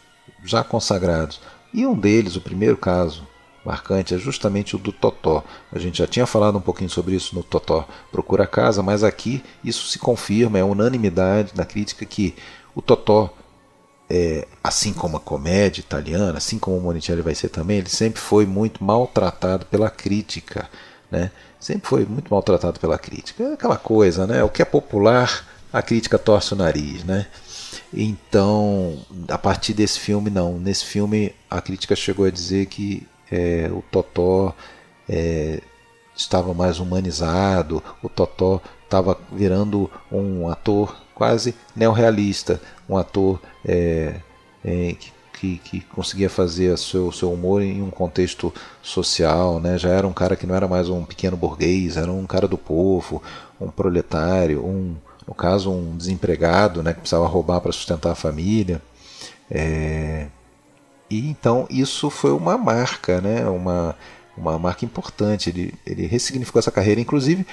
já 0.44 0.64
consagrados. 0.64 1.40
E 1.72 1.86
um 1.86 1.94
deles, 1.94 2.34
o 2.34 2.40
primeiro 2.40 2.76
caso 2.76 3.24
marcante, 3.64 4.16
é 4.16 4.18
justamente 4.18 4.74
o 4.74 4.80
do 4.80 4.90
Totó. 4.90 5.44
A 5.70 5.78
gente 5.78 5.98
já 5.98 6.08
tinha 6.08 6.26
falado 6.26 6.58
um 6.58 6.60
pouquinho 6.60 6.90
sobre 6.90 7.14
isso 7.14 7.36
no 7.36 7.42
Totó 7.44 7.86
Procura 8.10 8.48
Casa, 8.48 8.82
mas 8.82 9.04
aqui 9.04 9.44
isso 9.62 9.86
se 9.86 10.00
confirma, 10.00 10.58
é 10.58 10.64
unanimidade 10.64 11.52
na 11.54 11.64
crítica 11.64 12.04
que 12.04 12.34
o 12.74 12.82
Totó, 12.82 13.32
é, 14.14 14.46
assim 14.62 14.92
como 14.92 15.16
a 15.16 15.20
comédia 15.20 15.80
italiana, 15.80 16.36
assim 16.36 16.58
como 16.58 16.76
o 16.76 16.80
Monicelli 16.82 17.22
vai 17.22 17.34
ser 17.34 17.48
também, 17.48 17.78
ele 17.78 17.88
sempre 17.88 18.20
foi 18.20 18.44
muito 18.44 18.84
maltratado 18.84 19.64
pela 19.64 19.88
crítica. 19.88 20.68
Né? 21.10 21.30
Sempre 21.58 21.88
foi 21.88 22.04
muito 22.04 22.28
maltratado 22.30 22.78
pela 22.78 22.98
crítica. 22.98 23.42
É 23.42 23.54
aquela 23.54 23.78
coisa, 23.78 24.26
né? 24.26 24.44
O 24.44 24.50
que 24.50 24.60
é 24.60 24.66
popular, 24.66 25.48
a 25.72 25.80
crítica 25.80 26.18
torce 26.18 26.52
o 26.52 26.56
nariz, 26.56 27.02
né? 27.04 27.26
Então, 27.90 28.98
a 29.28 29.38
partir 29.38 29.72
desse 29.72 29.98
filme, 29.98 30.28
não. 30.28 30.58
Nesse 30.58 30.84
filme, 30.84 31.34
a 31.48 31.62
crítica 31.62 31.96
chegou 31.96 32.26
a 32.26 32.30
dizer 32.30 32.66
que 32.66 33.06
é, 33.30 33.70
o 33.72 33.82
Totó 33.90 34.54
é, 35.08 35.62
estava 36.14 36.52
mais 36.52 36.80
humanizado, 36.80 37.82
o 38.02 38.10
Totó 38.10 38.60
estava 38.84 39.18
virando 39.32 39.90
um 40.10 40.50
ator 40.50 41.02
quase 41.14 41.54
neorrealista, 41.74 42.60
um 42.92 42.96
ator 42.96 43.40
é, 43.64 44.20
é 44.64 44.96
que, 45.42 45.58
que, 45.58 45.80
conseguia 45.80 46.30
fazer 46.30 46.76
seu, 46.78 47.10
seu 47.10 47.32
humor 47.32 47.62
em 47.62 47.82
um 47.82 47.90
contexto 47.90 48.54
social, 48.80 49.58
né? 49.58 49.76
já 49.76 49.88
era 49.88 50.06
um 50.06 50.12
cara 50.12 50.36
que 50.36 50.46
não 50.46 50.54
era 50.54 50.68
mais 50.68 50.88
um 50.88 51.04
pequeno 51.04 51.36
burguês, 51.36 51.96
era 51.96 52.12
um 52.12 52.26
cara 52.26 52.46
do 52.46 52.56
povo, 52.56 53.20
um 53.60 53.68
proletário, 53.68 54.64
um, 54.64 54.94
no 55.26 55.34
caso 55.34 55.72
um 55.72 55.96
desempregado 55.96 56.82
né? 56.82 56.92
que 56.92 57.00
precisava 57.00 57.26
roubar 57.26 57.60
para 57.60 57.72
sustentar 57.72 58.12
a 58.12 58.14
família. 58.14 58.80
É, 59.50 60.28
e 61.10 61.28
então 61.28 61.66
isso 61.68 62.08
foi 62.08 62.30
uma 62.30 62.56
marca, 62.56 63.20
né? 63.20 63.44
uma, 63.48 63.96
uma 64.36 64.58
marca 64.58 64.84
importante. 64.84 65.50
Ele, 65.50 65.74
ele 65.84 66.06
ressignificou 66.06 66.60
essa 66.60 66.70
carreira. 66.70 67.00
Inclusive, 67.00 67.44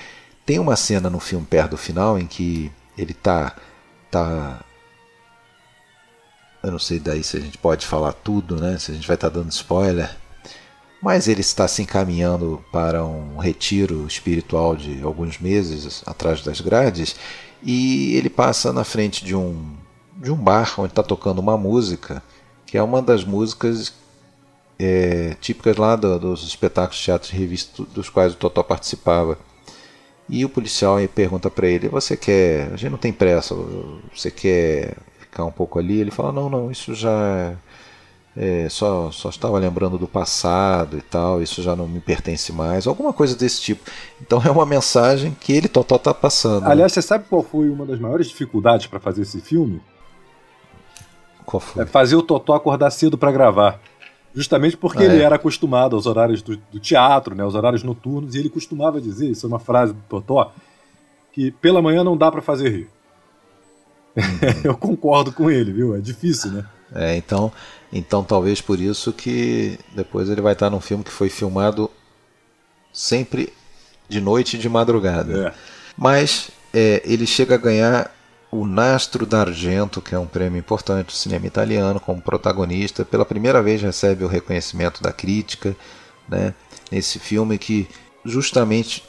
tem 0.46 0.60
uma 0.60 0.76
cena 0.76 1.10
no 1.10 1.20
filme 1.20 1.46
perto 1.46 1.72
do 1.72 1.78
final 1.78 2.20
em 2.20 2.28
que 2.28 2.72
ele 2.96 3.12
está 3.14 3.56
tá, 4.12 4.64
eu 6.64 6.72
não 6.72 6.80
sei 6.80 7.00
daí 7.00 7.24
se 7.24 7.38
a 7.38 7.40
gente 7.40 7.58
pode 7.58 7.86
falar 7.86 8.14
tudo, 8.14 8.58
né? 8.58 8.78
Se 8.78 8.92
a 8.92 8.94
gente 8.94 9.08
vai 9.08 9.16
estar 9.16 9.30
tá 9.30 9.40
dando 9.40 9.52
spoiler. 9.52 10.16
Mas 11.02 11.28
ele 11.28 11.42
está 11.42 11.68
se 11.68 11.82
encaminhando 11.82 12.64
para 12.72 13.06
um 13.06 13.38
retiro 13.38 14.06
espiritual 14.06 14.76
de 14.76 15.02
alguns 15.02 15.40
meses 15.40 16.04
atrás 16.06 16.42
das 16.44 16.60
grades 16.60 17.16
e 17.64 18.16
ele 18.16 18.30
passa 18.30 18.74
na 18.74 18.84
frente 18.84 19.24
de 19.24 19.36
um 19.36 19.78
de 20.18 20.30
um 20.30 20.36
bar 20.36 20.76
onde 20.78 20.92
está 20.92 21.02
tocando 21.02 21.40
uma 21.40 21.58
música 21.58 22.22
que 22.66 22.78
é 22.78 22.84
uma 22.84 23.02
das 23.02 23.24
músicas 23.24 23.94
é, 24.78 25.36
típicas 25.42 25.76
lá 25.78 25.96
do, 25.96 26.20
dos 26.20 26.44
espetáculos 26.44 26.98
de 26.98 27.04
teatro 27.04 27.30
de 27.30 27.38
revista 27.38 27.84
dos 27.94 28.10
quais 28.10 28.34
o 28.34 28.38
Totó 28.38 28.64
participava. 28.64 29.38
E 30.30 30.46
o 30.46 30.50
policial 30.50 30.98
pergunta 31.14 31.50
para 31.50 31.68
ele: 31.68 31.90
Você 31.90 32.16
quer. 32.16 32.72
A 32.72 32.78
gente 32.78 32.92
não 32.92 32.98
tem 32.98 33.12
pressa, 33.12 33.56
você 34.14 34.30
quer 34.30 34.96
ficar 35.40 35.46
um 35.46 35.52
pouco 35.52 35.80
ali? 35.80 36.00
Ele 36.00 36.12
fala: 36.12 36.32
Não, 36.32 36.50
não, 36.50 36.70
isso 36.70 36.94
já. 36.94 37.54
É, 38.38 38.70
só, 38.70 39.12
só 39.12 39.30
estava 39.30 39.58
lembrando 39.58 39.98
do 39.98 40.08
passado 40.08 40.98
e 40.98 41.02
tal, 41.02 41.42
isso 41.42 41.62
já 41.62 41.76
não 41.76 41.88
me 41.88 42.00
pertence 42.00 42.54
mais, 42.54 42.88
alguma 42.88 43.12
coisa 43.12 43.36
desse 43.36 43.62
tipo. 43.62 43.90
Então 44.22 44.42
é 44.46 44.52
uma 44.52 44.66
mensagem 44.66 45.36
que 45.38 45.52
ele 45.52 45.68
Totó 45.68 45.96
está 45.96 46.14
passando. 46.14 46.66
Aliás, 46.68 46.94
você 46.94 47.02
sabe 47.02 47.26
qual 47.28 47.44
foi 47.44 47.70
uma 47.70 47.86
das 47.86 48.00
maiores 48.00 48.28
dificuldades 48.28 48.86
para 48.86 49.00
fazer 49.00 49.24
esse 49.24 49.42
filme? 49.42 49.82
Qual 51.46 51.60
foi? 51.60 51.84
É 51.84 51.86
fazer 51.86 52.16
o 52.16 52.22
Totó 52.22 52.54
acordar 52.54 52.92
cedo 52.92 53.18
para 53.18 53.32
gravar. 53.32 53.82
Justamente 54.34 54.78
porque 54.78 55.00
ah, 55.00 55.06
ele 55.06 55.22
é. 55.22 55.26
era 55.26 55.36
acostumado 55.36 55.96
aos 55.96 56.06
horários 56.06 56.42
do, 56.42 56.56
do, 56.56 56.80
teatro, 56.80 57.34
né, 57.34 57.44
aos 57.44 57.56
horários 57.56 57.84
noturnos, 57.84 58.36
e 58.36 58.40
ele 58.40 58.48
costumava 58.48 59.02
dizer, 59.02 59.32
isso 59.32 59.48
é 59.48 59.50
uma 59.50 59.60
frase 59.60 59.92
do 59.92 60.02
Totó, 60.08 60.54
que 61.34 61.52
pela 61.52 61.82
manhã 61.82 62.04
não 62.04 62.16
dá 62.16 62.32
para 62.32 62.42
fazer 62.42 62.70
rir. 62.70 62.90
Eu 64.64 64.76
concordo 64.78 65.32
com 65.32 65.50
ele, 65.50 65.72
viu? 65.72 65.96
É 65.96 66.00
difícil, 66.00 66.52
né? 66.52 66.66
É, 66.94 67.16
então, 67.16 67.52
então 67.94 68.24
talvez 68.24 68.62
por 68.62 68.80
isso 68.80 69.14
que 69.14 69.78
depois 69.96 70.30
ele 70.30 70.42
vai 70.42 70.54
estar 70.54 70.70
num 70.70 70.82
filme 70.82 71.04
que 71.04 71.12
foi 71.12 71.30
filmado 71.30 71.90
sempre 72.92 73.54
de 74.08 74.20
noite 74.20 74.56
e 74.56 74.60
de 74.60 74.68
madrugada. 74.68 75.50
É. 75.50 75.54
Mas 75.96 76.50
é, 76.74 77.02
ele 77.06 77.28
chega 77.28 77.56
a 77.56 77.58
ganhar 77.58 78.12
o 78.52 78.66
Nastro 78.66 79.26
d'Argento, 79.26 80.02
que 80.02 80.16
é 80.16 80.20
um 80.20 80.26
prêmio 80.26 80.58
importante 80.58 81.08
do 81.08 81.12
cinema 81.12 81.46
italiano, 81.46 82.00
como 82.00 82.22
protagonista. 82.22 83.06
Pela 83.06 83.26
primeira 83.26 83.62
vez 83.62 83.82
recebe 83.82 84.24
o 84.24 84.28
reconhecimento 84.28 85.04
da 85.04 85.12
crítica 85.12 85.76
né, 86.28 86.54
nesse 86.92 87.20
filme 87.20 87.58
que 87.58 87.88
justamente 88.26 89.04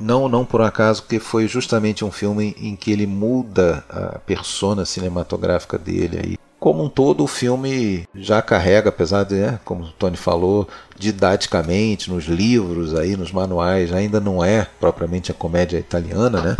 não 0.00 0.28
não 0.28 0.44
por 0.44 0.62
acaso 0.62 1.02
porque 1.02 1.18
foi 1.18 1.48
justamente 1.48 2.04
um 2.04 2.10
filme 2.10 2.54
em 2.58 2.76
que 2.76 2.92
ele 2.92 3.06
muda 3.06 3.84
a 3.88 4.18
persona 4.18 4.84
cinematográfica 4.84 5.78
dele 5.78 6.20
aí 6.22 6.38
como 6.58 6.84
um 6.84 6.88
todo 6.88 7.24
o 7.24 7.26
filme 7.26 8.06
já 8.14 8.40
carrega 8.40 8.88
apesar 8.88 9.24
de 9.24 9.34
né, 9.34 9.60
como 9.64 9.84
o 9.84 9.92
Tony 9.92 10.16
falou 10.16 10.68
didaticamente 10.96 12.10
nos 12.10 12.24
livros 12.24 12.94
aí 12.94 13.16
nos 13.16 13.32
manuais 13.32 13.92
ainda 13.92 14.20
não 14.20 14.44
é 14.44 14.66
propriamente 14.78 15.30
a 15.30 15.34
comédia 15.34 15.78
italiana 15.78 16.40
né 16.40 16.56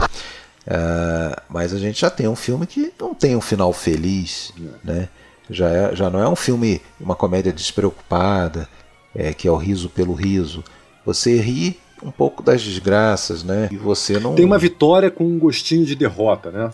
Uh, 0.64 1.34
mas 1.48 1.74
a 1.74 1.78
gente 1.78 2.00
já 2.00 2.08
tem 2.08 2.28
um 2.28 2.36
filme 2.36 2.66
que 2.66 2.92
não 3.00 3.14
tem 3.14 3.34
um 3.34 3.40
final 3.40 3.72
feliz, 3.72 4.52
né? 4.84 5.08
Já, 5.50 5.68
é, 5.68 5.96
já 5.96 6.08
não 6.08 6.20
é 6.20 6.28
um 6.28 6.36
filme, 6.36 6.80
uma 7.00 7.16
comédia 7.16 7.52
despreocupada, 7.52 8.68
é, 9.14 9.34
que 9.34 9.48
é 9.48 9.50
o 9.50 9.56
riso 9.56 9.90
pelo 9.90 10.14
riso. 10.14 10.62
Você 11.04 11.40
ri 11.40 11.80
um 12.02 12.10
pouco 12.10 12.42
das 12.42 12.62
desgraças, 12.62 13.42
né? 13.44 13.68
E 13.70 13.76
você 13.76 14.18
não. 14.18 14.34
Tem 14.34 14.44
uma 14.44 14.58
vitória 14.58 15.10
com 15.10 15.24
um 15.24 15.38
gostinho 15.38 15.84
de 15.84 15.94
derrota, 15.94 16.50
né? 16.50 16.70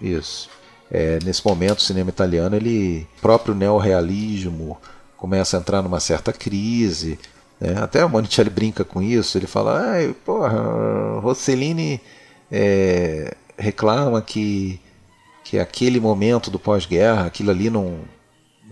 Isso. 0.00 0.48
É, 0.90 1.18
nesse 1.24 1.44
momento, 1.46 1.78
o 1.78 1.82
cinema 1.82 2.10
italiano, 2.10 2.54
ele 2.56 3.06
próprio 3.20 3.54
neorrealismo 3.54 4.78
começa 5.16 5.56
a 5.56 5.60
entrar 5.60 5.82
numa 5.82 6.00
certa 6.00 6.32
crise. 6.32 7.18
Né? 7.60 7.76
Até 7.78 8.04
o 8.04 8.08
Monicelli 8.08 8.50
brinca 8.50 8.84
com 8.84 9.00
isso. 9.02 9.38
Ele 9.38 9.46
fala: 9.46 9.92
Ai, 9.92 10.14
porra, 10.24 11.20
Rossellini 11.20 12.00
é, 12.50 13.34
reclama 13.56 14.20
que, 14.20 14.80
que 15.42 15.58
aquele 15.58 16.00
momento 16.00 16.50
do 16.50 16.58
pós-guerra, 16.58 17.26
aquilo 17.26 17.50
ali 17.50 17.70
não 17.70 18.00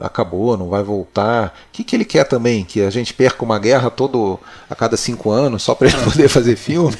acabou, 0.00 0.56
não 0.56 0.68
vai 0.68 0.82
voltar. 0.82 1.54
O 1.68 1.72
que, 1.72 1.84
que 1.84 1.94
ele 1.94 2.04
quer 2.04 2.24
também? 2.24 2.64
Que 2.64 2.80
a 2.82 2.90
gente 2.90 3.12
perca 3.14 3.44
uma 3.44 3.58
guerra 3.58 3.90
todo 3.90 4.38
a 4.68 4.74
cada 4.74 4.96
cinco 4.96 5.30
anos 5.30 5.62
só 5.62 5.74
para 5.74 5.88
ele 5.88 5.98
poder 6.04 6.28
fazer 6.28 6.56
filme? 6.56 6.96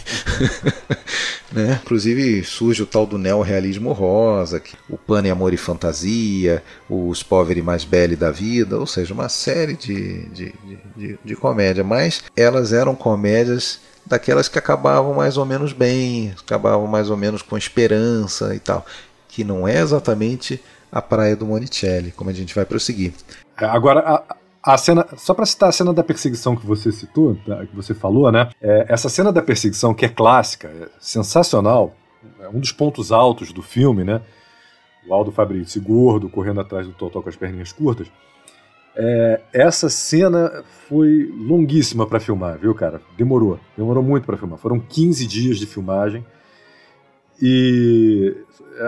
né? 1.53 1.81
Inclusive 1.83 2.45
surge 2.45 2.83
o 2.83 2.87
tal 2.87 3.07
do 3.07 3.19
neorrealismo 3.19 3.93
rosa, 3.93 4.63
o 4.89 4.97
Pane 4.97 5.31
Amor 5.31 5.53
e 5.53 5.57
Fantasia, 5.57 6.63
os 6.89 7.23
Poveri 7.23 7.63
Mais 7.63 7.85
Belli 7.85 8.17
da 8.17 8.31
Vida, 8.31 8.79
ou 8.79 8.87
seja, 8.87 9.15
uma 9.15 9.29
série 9.29 9.75
de, 9.75 10.27
de, 10.29 10.55
de, 10.65 10.79
de, 10.97 11.19
de 11.25 11.37
comédia, 11.37 11.85
mas 11.85 12.23
elas 12.37 12.73
eram 12.73 12.95
comédias 12.95 13.81
daquelas 14.05 14.49
que 14.49 14.59
acabavam 14.59 15.15
mais 15.15 15.37
ou 15.37 15.45
menos 15.45 15.73
bem, 15.73 16.35
acabavam 16.41 16.87
mais 16.87 17.09
ou 17.09 17.17
menos 17.17 17.43
com 17.43 17.57
esperança 17.57 18.55
e 18.55 18.59
tal, 18.59 18.85
que 19.29 19.45
não 19.45 19.67
é 19.67 19.79
exatamente 19.79 20.61
a 20.93 21.01
praia 21.01 21.35
do 21.35 21.47
Monicelli, 21.47 22.13
como 22.13 22.29
a 22.29 22.35
gente 22.35 22.55
vai 22.55 22.67
prosseguir. 22.67 23.15
É, 23.59 23.65
agora, 23.65 24.01
a, 24.01 24.37
a 24.75 24.77
cena, 24.77 25.07
só 25.17 25.33
para 25.33 25.47
citar 25.47 25.71
a 25.71 25.73
cena 25.73 25.93
da 25.93 26.05
perseguição 26.05 26.55
que 26.55 26.67
você 26.67 26.93
citou, 26.93 27.35
tá, 27.47 27.65
que 27.65 27.75
você 27.75 27.95
falou, 27.95 28.31
né? 28.31 28.51
É, 28.61 28.85
essa 28.91 29.09
cena 29.09 29.33
da 29.33 29.41
perseguição 29.41 29.95
que 29.95 30.05
é 30.05 30.09
clássica, 30.09 30.69
é 30.69 30.89
sensacional, 31.01 31.97
é 32.41 32.49
um 32.49 32.61
dos 32.61 32.73
pontos 32.73 33.11
altos 33.11 33.53
do 33.53 33.63
filme, 33.63 34.05
né? 34.05 34.21
O 35.09 35.15
Aldo 35.15 35.33
Fabrício 35.33 35.81
gordo 35.81 36.29
correndo 36.29 36.61
atrás 36.61 36.87
do 36.87 36.93
Totó 36.93 37.23
com 37.23 37.29
as 37.29 37.37
perninhas 37.37 37.73
curtas. 37.73 38.07
É, 38.95 39.41
essa 39.53 39.89
cena 39.89 40.63
foi 40.87 41.27
longuíssima 41.35 42.07
para 42.07 42.21
filmar, 42.21 42.59
viu, 42.59 42.75
cara? 42.75 43.01
Demorou, 43.17 43.59
demorou 43.77 44.03
muito 44.03 44.25
para 44.25 44.37
filmar. 44.37 44.59
Foram 44.59 44.79
15 44.79 45.27
dias 45.27 45.59
de 45.59 45.67
filmagem. 45.67 46.25
E 47.45 48.37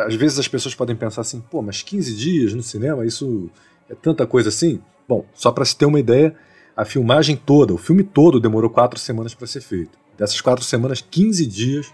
às 0.06 0.14
vezes 0.14 0.38
as 0.38 0.46
pessoas 0.46 0.76
podem 0.76 0.94
pensar 0.94 1.22
assim, 1.22 1.40
pô, 1.40 1.60
mas 1.60 1.82
15 1.82 2.14
dias 2.14 2.54
no 2.54 2.62
cinema, 2.62 3.04
isso 3.04 3.50
é 3.90 3.96
tanta 3.96 4.24
coisa 4.28 4.48
assim? 4.48 4.80
Bom, 5.08 5.26
só 5.34 5.50
para 5.50 5.64
se 5.64 5.76
ter 5.76 5.86
uma 5.86 5.98
ideia, 5.98 6.36
a 6.76 6.84
filmagem 6.84 7.34
toda, 7.34 7.74
o 7.74 7.78
filme 7.78 8.04
todo 8.04 8.38
demorou 8.38 8.70
quatro 8.70 8.98
semanas 8.98 9.34
para 9.34 9.48
ser 9.48 9.60
feito. 9.60 9.98
Dessas 10.16 10.40
quatro 10.40 10.64
semanas, 10.64 11.00
15 11.00 11.44
dias 11.46 11.92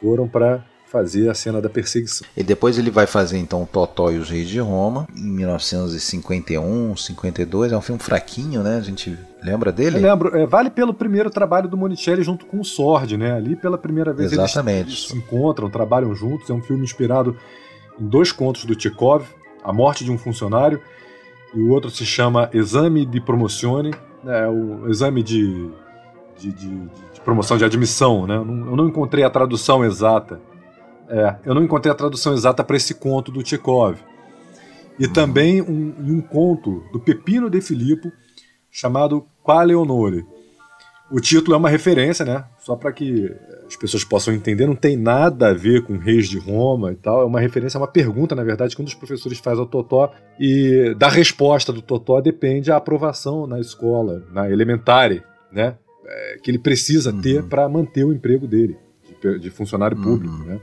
foram 0.00 0.28
para 0.28 0.64
fazer 0.92 1.30
a 1.30 1.34
cena 1.34 1.58
da 1.58 1.70
perseguição. 1.70 2.26
E 2.36 2.42
depois 2.42 2.76
ele 2.76 2.90
vai 2.90 3.06
fazer 3.06 3.38
então 3.38 3.64
Totó 3.64 4.10
e 4.10 4.18
os 4.18 4.28
Reis 4.28 4.46
de 4.46 4.60
Roma, 4.60 5.08
em 5.16 5.30
1951, 5.30 6.94
52. 6.94 7.72
É 7.72 7.76
um 7.76 7.80
filme 7.80 8.00
fraquinho, 8.00 8.62
né? 8.62 8.76
A 8.76 8.82
gente 8.82 9.18
lembra 9.42 9.72
dele? 9.72 9.96
Eu 9.96 10.02
lembro. 10.02 10.36
É, 10.36 10.46
vale 10.46 10.68
pelo 10.68 10.92
primeiro 10.92 11.30
trabalho 11.30 11.66
do 11.66 11.78
Monicelli 11.78 12.22
junto 12.22 12.44
com 12.44 12.60
o 12.60 12.64
Sordi, 12.64 13.16
né? 13.16 13.32
Ali 13.32 13.56
pela 13.56 13.78
primeira 13.78 14.12
vez 14.12 14.32
Exatamente. 14.32 14.90
eles 14.90 15.08
se 15.08 15.16
encontram, 15.16 15.70
trabalham 15.70 16.14
juntos. 16.14 16.50
É 16.50 16.52
um 16.52 16.60
filme 16.60 16.84
inspirado 16.84 17.34
em 17.98 18.06
dois 18.06 18.30
contos 18.30 18.66
do 18.66 18.74
Tchekov, 18.74 19.24
A 19.64 19.72
Morte 19.72 20.04
de 20.04 20.10
um 20.10 20.18
Funcionário, 20.18 20.78
e 21.54 21.60
o 21.60 21.70
outro 21.70 21.90
se 21.90 22.04
chama 22.04 22.50
Exame 22.52 23.06
de 23.06 23.20
Promozione, 23.20 23.92
né, 24.22 24.46
o 24.46 24.88
exame 24.88 25.22
de, 25.22 25.70
de, 26.38 26.52
de, 26.52 26.68
de 26.68 27.20
promoção 27.24 27.56
de 27.56 27.64
admissão. 27.64 28.26
Né? 28.26 28.36
Eu 28.36 28.44
não 28.44 28.88
encontrei 28.88 29.24
a 29.24 29.30
tradução 29.30 29.82
exata. 29.82 30.38
É, 31.12 31.36
eu 31.44 31.54
não 31.54 31.62
encontrei 31.62 31.92
a 31.92 31.94
tradução 31.94 32.32
exata 32.32 32.64
para 32.64 32.74
esse 32.74 32.94
conto 32.94 33.30
do 33.30 33.42
Tchekov. 33.42 33.98
E 34.98 35.06
uhum. 35.06 35.12
também 35.12 35.60
um, 35.60 35.94
um 35.98 36.20
conto 36.22 36.82
do 36.90 36.98
Pepino 36.98 37.50
de 37.50 37.60
Filippo 37.60 38.10
chamado 38.70 39.26
Quale 39.42 39.74
Onore. 39.74 40.24
O 41.10 41.20
título 41.20 41.54
é 41.54 41.58
uma 41.58 41.68
referência, 41.68 42.24
né? 42.24 42.46
Só 42.60 42.74
para 42.74 42.90
que 42.90 43.30
as 43.66 43.76
pessoas 43.76 44.02
possam 44.02 44.32
entender, 44.32 44.66
não 44.66 44.74
tem 44.74 44.96
nada 44.96 45.50
a 45.50 45.52
ver 45.52 45.82
com 45.82 45.98
reis 45.98 46.26
de 46.26 46.38
Roma 46.38 46.92
e 46.92 46.96
tal. 46.96 47.20
É 47.20 47.24
uma 47.26 47.40
referência, 47.40 47.76
é 47.76 47.80
uma 47.80 47.86
pergunta, 47.86 48.34
na 48.34 48.42
verdade, 48.42 48.74
que 48.74 48.80
um 48.80 48.84
dos 48.84 48.94
professores 48.94 49.38
faz 49.38 49.58
ao 49.58 49.66
Totó. 49.66 50.10
E 50.40 50.94
da 50.96 51.10
resposta 51.10 51.70
do 51.70 51.82
Totó 51.82 52.22
depende 52.22 52.72
a 52.72 52.76
aprovação 52.76 53.46
na 53.46 53.60
escola, 53.60 54.22
na 54.32 54.50
elementare, 54.50 55.22
né? 55.52 55.76
É, 56.06 56.38
que 56.42 56.50
ele 56.50 56.58
precisa 56.58 57.12
uhum. 57.12 57.20
ter 57.20 57.42
para 57.42 57.68
manter 57.68 58.04
o 58.04 58.12
emprego 58.14 58.46
dele, 58.46 58.78
de, 59.20 59.38
de 59.38 59.50
funcionário 59.50 59.98
uhum. 59.98 60.02
público, 60.02 60.36
né? 60.44 60.58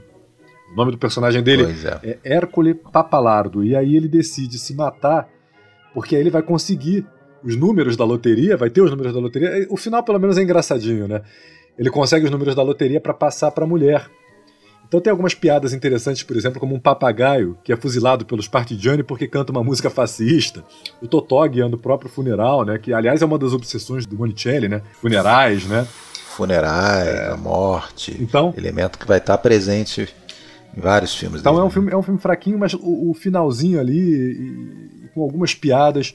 O 0.72 0.76
nome 0.76 0.92
do 0.92 0.98
personagem 0.98 1.42
dele 1.42 1.64
é. 2.02 2.10
é 2.10 2.36
Hércole 2.36 2.74
Papalardo. 2.74 3.64
E 3.64 3.74
aí 3.74 3.96
ele 3.96 4.08
decide 4.08 4.58
se 4.58 4.74
matar, 4.74 5.28
porque 5.92 6.14
aí 6.14 6.22
ele 6.22 6.30
vai 6.30 6.42
conseguir 6.42 7.06
os 7.42 7.56
números 7.56 7.96
da 7.96 8.04
loteria, 8.04 8.56
vai 8.56 8.70
ter 8.70 8.80
os 8.80 8.90
números 8.90 9.12
da 9.12 9.20
loteria. 9.20 9.66
O 9.70 9.76
final, 9.76 10.02
pelo 10.02 10.18
menos, 10.18 10.38
é 10.38 10.42
engraçadinho, 10.42 11.08
né? 11.08 11.22
Ele 11.78 11.90
consegue 11.90 12.24
os 12.24 12.30
números 12.30 12.54
da 12.54 12.62
loteria 12.62 13.00
para 13.00 13.14
passar 13.14 13.50
para 13.50 13.64
a 13.64 13.66
mulher. 13.66 14.08
Então 14.86 15.00
tem 15.00 15.12
algumas 15.12 15.34
piadas 15.34 15.72
interessantes, 15.72 16.24
por 16.24 16.36
exemplo, 16.36 16.58
como 16.58 16.74
um 16.74 16.80
papagaio 16.80 17.56
que 17.62 17.72
é 17.72 17.76
fuzilado 17.76 18.26
pelos 18.26 18.48
partigiani 18.48 19.04
porque 19.04 19.28
canta 19.28 19.52
uma 19.52 19.62
música 19.62 19.88
fascista. 19.88 20.64
O 21.00 21.06
Totó 21.06 21.46
guiando 21.46 21.76
o 21.76 21.78
próprio 21.78 22.10
funeral, 22.10 22.64
né? 22.64 22.76
Que, 22.76 22.92
aliás, 22.92 23.22
é 23.22 23.24
uma 23.24 23.38
das 23.38 23.52
obsessões 23.52 24.04
do 24.04 24.16
Monicelli, 24.16 24.68
né? 24.68 24.82
Funerais, 25.00 25.64
né? 25.66 25.86
Funerais, 26.36 27.06
é... 27.06 27.30
a 27.30 27.36
morte. 27.36 28.16
Então, 28.20 28.52
elemento 28.56 28.98
que 28.98 29.06
vai 29.06 29.18
estar 29.18 29.38
presente 29.38 30.02
em 30.02 30.29
vários 30.76 31.14
filmes. 31.14 31.40
Então 31.40 31.52
dele. 31.52 31.64
é 31.64 31.66
um 31.66 31.70
filme, 31.70 31.92
é 31.92 31.96
um 31.96 32.02
filme 32.02 32.20
fraquinho, 32.20 32.58
mas 32.58 32.74
o, 32.74 33.10
o 33.10 33.14
finalzinho 33.14 33.80
ali, 33.80 33.98
e, 33.98 35.04
e 35.04 35.08
com 35.14 35.22
algumas 35.22 35.54
piadas 35.54 36.14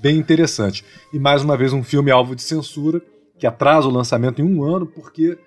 bem 0.00 0.16
interessante. 0.18 0.84
E 1.12 1.18
mais 1.18 1.42
uma 1.42 1.56
vez 1.56 1.72
um 1.72 1.82
filme 1.82 2.10
alvo 2.10 2.34
de 2.34 2.42
censura, 2.42 3.00
que 3.38 3.46
atrasa 3.46 3.88
o 3.88 3.90
lançamento 3.90 4.40
em 4.40 4.44
um 4.44 4.64
ano, 4.64 4.86
porque 4.86 5.38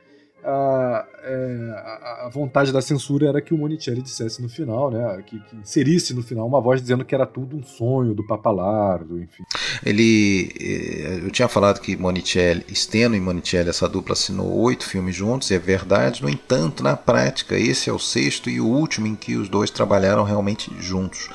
a, 0.48 1.06
é, 1.24 2.26
a, 2.26 2.30
vontade 2.32 2.72
da 2.72 2.80
censura 2.80 3.28
era 3.28 3.42
que 3.42 3.54
o 3.54 3.58
Monicelli 3.58 4.02
dissesse 4.02 4.42
no 4.42 4.48
final, 4.48 4.92
né, 4.92 5.24
que, 5.26 5.40
que, 5.40 5.56
inserisse 5.56 6.14
no 6.14 6.22
final 6.22 6.48
uma 6.48 6.62
voz 6.62 6.82
dizendo 6.82 7.04
que 7.04 7.16
era 7.16 7.26
tudo 7.26 7.58
um 7.58 7.64
sonho 7.64 8.14
do 8.14 8.26
Papalardo, 8.26 9.20
enfim. 9.20 9.44
Ele, 9.84 10.54
eh, 10.60 11.20
eu 11.24 11.32
tinha 11.32 11.48
falado 11.48 11.82
que 11.82 11.98
Monicelli, 11.98 12.64
Steno 12.76 13.16
e 13.16 13.20
Monicelli, 13.20 13.70
essa 13.70 13.90
dupla 13.90 14.14
assinou 14.14 14.56
oito 14.62 14.88
filmes 14.88 15.16
juntos, 15.16 15.50
e 15.50 15.56
é 15.56 15.60
verdade. 15.60 16.22
No 16.22 16.30
entanto, 16.30 16.84
na 16.84 16.96
prática, 16.96 17.58
esse 17.58 17.90
é 17.90 17.94
o 17.94 18.00
sexto 18.00 18.48
e 18.48 18.62
o 18.62 18.68
último 18.68 19.08
em 19.08 19.16
que 19.16 19.36
os 19.36 19.50
dois 19.50 19.72
trabalharam 19.72 20.24
realmente 20.24 20.72
juntos. 20.80 21.28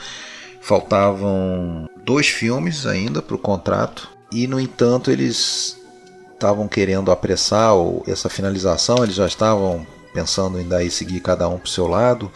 Faltavam 0.60 1.88
dois 2.04 2.28
filmes 2.28 2.86
ainda 2.86 3.20
para 3.20 3.34
o 3.34 3.38
contrato 3.38 4.08
e, 4.32 4.46
no 4.46 4.60
entanto, 4.60 5.10
eles 5.10 5.79
estavam 6.40 6.66
querendo 6.66 7.12
apressar 7.12 7.74
essa 8.06 8.30
finalização, 8.30 9.04
eles 9.04 9.14
já 9.14 9.26
estavam 9.26 9.86
pensando 10.14 10.58
em 10.58 10.66
daí 10.66 10.90
seguir 10.90 11.20
cada 11.20 11.46
um 11.46 11.58
para 11.58 11.66
o 11.66 11.70
seu 11.70 11.86
lado. 11.86 12.32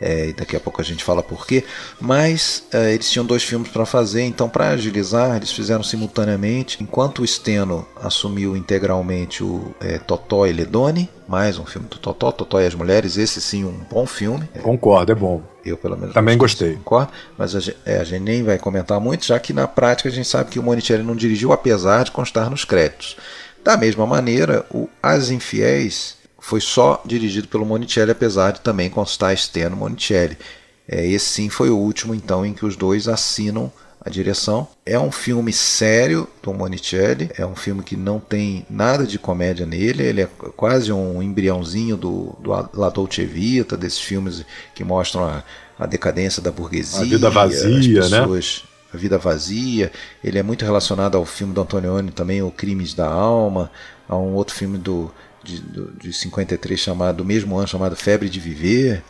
É, 0.00 0.28
e 0.28 0.32
daqui 0.32 0.54
a 0.54 0.60
pouco 0.60 0.80
a 0.80 0.84
gente 0.84 1.02
fala 1.02 1.22
por 1.22 1.46
quê. 1.46 1.64
Mas 2.00 2.64
é, 2.72 2.92
eles 2.92 3.10
tinham 3.10 3.24
dois 3.24 3.42
filmes 3.42 3.70
para 3.70 3.86
fazer, 3.86 4.22
então 4.22 4.48
para 4.48 4.68
agilizar, 4.68 5.36
eles 5.36 5.50
fizeram 5.52 5.82
simultaneamente. 5.82 6.82
Enquanto 6.82 7.22
o 7.22 7.26
Steno 7.26 7.86
assumiu 7.96 8.56
integralmente 8.56 9.42
o 9.42 9.74
é, 9.80 9.98
Totó 9.98 10.46
e 10.46 10.52
Ledone, 10.52 11.08
mais 11.26 11.58
um 11.58 11.64
filme 11.64 11.88
do 11.88 11.98
Totó, 11.98 12.30
Totó 12.30 12.60
e 12.60 12.66
as 12.66 12.74
Mulheres, 12.74 13.16
esse 13.16 13.40
sim 13.40 13.64
um 13.64 13.80
bom 13.90 14.06
filme. 14.06 14.48
Concordo, 14.62 15.12
é 15.12 15.14
bom. 15.14 15.42
Eu 15.64 15.76
pelo 15.76 15.96
menos 15.96 16.14
também 16.14 16.38
gostei. 16.38 16.74
Concordo, 16.74 17.12
mas 17.36 17.56
a 17.56 17.60
gente, 17.60 17.76
é, 17.84 17.98
a 17.98 18.04
gente 18.04 18.22
nem 18.22 18.42
vai 18.42 18.58
comentar 18.58 19.00
muito, 19.00 19.24
já 19.24 19.38
que 19.40 19.52
na 19.52 19.66
prática 19.66 20.08
a 20.08 20.12
gente 20.12 20.28
sabe 20.28 20.50
que 20.50 20.58
o 20.58 20.62
Monicelli 20.62 21.02
não 21.02 21.16
dirigiu, 21.16 21.52
apesar 21.52 22.04
de 22.04 22.12
constar 22.12 22.50
nos 22.50 22.64
créditos. 22.64 23.16
Da 23.64 23.76
mesma 23.76 24.06
maneira, 24.06 24.64
o 24.70 24.88
As 25.02 25.28
Infiéis 25.30 26.15
foi 26.46 26.60
só 26.60 27.02
dirigido 27.04 27.48
pelo 27.48 27.66
Monicelli, 27.66 28.12
apesar 28.12 28.52
de 28.52 28.60
também 28.60 28.88
constar 28.88 29.34
externo 29.34 29.76
Monicelli. 29.76 30.38
É, 30.86 31.04
esse 31.04 31.26
sim 31.26 31.48
foi 31.48 31.70
o 31.70 31.76
último 31.76 32.14
então 32.14 32.46
em 32.46 32.54
que 32.54 32.64
os 32.64 32.76
dois 32.76 33.08
assinam 33.08 33.72
a 34.00 34.08
direção. 34.08 34.68
É 34.86 34.96
um 34.96 35.10
filme 35.10 35.52
sério 35.52 36.28
do 36.40 36.54
Monicelli, 36.54 37.28
é 37.36 37.44
um 37.44 37.56
filme 37.56 37.82
que 37.82 37.96
não 37.96 38.20
tem 38.20 38.64
nada 38.70 39.04
de 39.04 39.18
comédia 39.18 39.66
nele, 39.66 40.04
ele 40.04 40.20
é 40.20 40.28
quase 40.56 40.92
um 40.92 41.20
embriãozinho 41.20 41.96
do, 41.96 42.36
do 42.38 42.50
La 42.74 42.90
Dolce 42.90 43.24
Vita, 43.24 43.76
desses 43.76 43.98
filmes 43.98 44.44
que 44.72 44.84
mostram 44.84 45.24
a, 45.24 45.42
a 45.76 45.84
decadência 45.84 46.40
da 46.40 46.52
burguesia, 46.52 47.00
a 47.00 47.04
vida 47.06 47.28
vazia, 47.28 47.98
as 47.98 48.10
né? 48.12 48.20
pessoas, 48.20 48.62
né? 48.62 48.70
A 48.94 48.96
vida 48.96 49.18
vazia. 49.18 49.90
Ele 50.22 50.38
é 50.38 50.44
muito 50.44 50.64
relacionado 50.64 51.16
ao 51.16 51.24
filme 51.24 51.52
do 51.52 51.60
Antonioni 51.60 52.12
também, 52.12 52.40
O 52.40 52.52
Crimes 52.52 52.94
da 52.94 53.08
Alma, 53.08 53.68
a 54.08 54.16
um 54.16 54.34
outro 54.34 54.54
filme 54.54 54.78
do 54.78 55.10
de, 55.46 55.60
de 55.98 56.12
53 56.12 56.78
chamado, 56.78 57.18
do 57.18 57.24
mesmo 57.24 57.56
ano 57.56 57.68
chamado 57.68 57.96
Febre 57.96 58.28
de 58.28 58.40
Viver. 58.40 59.02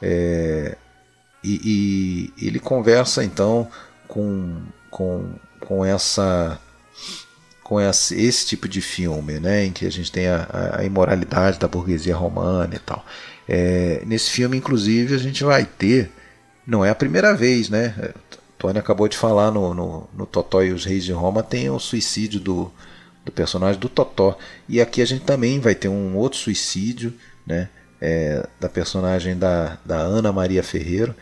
É, 0.00 0.76
e, 1.42 2.32
e, 2.38 2.46
ele 2.46 2.58
conversa 2.58 3.22
então 3.22 3.68
com, 4.08 4.62
com, 4.90 5.34
com 5.60 5.84
essa 5.84 6.58
com 7.62 7.80
esse, 7.80 8.14
esse 8.20 8.46
tipo 8.46 8.68
de 8.68 8.82
filme, 8.82 9.40
né, 9.40 9.64
em 9.64 9.72
que 9.72 9.86
a 9.86 9.90
gente 9.90 10.12
tem 10.12 10.28
a, 10.28 10.76
a 10.78 10.84
imoralidade 10.84 11.58
da 11.58 11.66
burguesia 11.66 12.14
romana 12.14 12.74
e 12.74 12.78
tal. 12.78 13.04
É, 13.48 14.02
nesse 14.06 14.30
filme, 14.30 14.56
inclusive, 14.56 15.14
a 15.14 15.18
gente 15.18 15.42
vai 15.42 15.64
ter, 15.64 16.10
não 16.66 16.84
é 16.84 16.90
a 16.90 16.94
primeira 16.94 17.34
vez, 17.34 17.70
né? 17.70 18.12
Tony 18.58 18.78
acabou 18.78 19.08
de 19.08 19.16
falar 19.16 19.50
no, 19.50 19.72
no, 19.74 20.08
no 20.14 20.26
Totó 20.26 20.62
e 20.62 20.72
os 20.72 20.84
Reis 20.84 21.04
de 21.04 21.12
Roma, 21.12 21.42
tem 21.42 21.70
o 21.70 21.78
suicídio 21.78 22.38
do, 22.38 22.72
do 23.24 23.32
personagem 23.32 23.80
do 23.80 23.88
Totó. 23.88 24.36
E 24.68 24.80
aqui 24.80 25.00
a 25.00 25.06
gente 25.06 25.24
também 25.24 25.58
vai 25.60 25.74
ter 25.74 25.88
um 25.88 26.16
outro 26.16 26.38
suicídio, 26.38 27.14
né? 27.46 27.68
É, 28.00 28.46
da 28.60 28.68
personagem 28.68 29.38
da, 29.38 29.78
da 29.84 29.96
Ana 29.96 30.30
Maria 30.30 30.62
Ferreiro. 30.62 31.14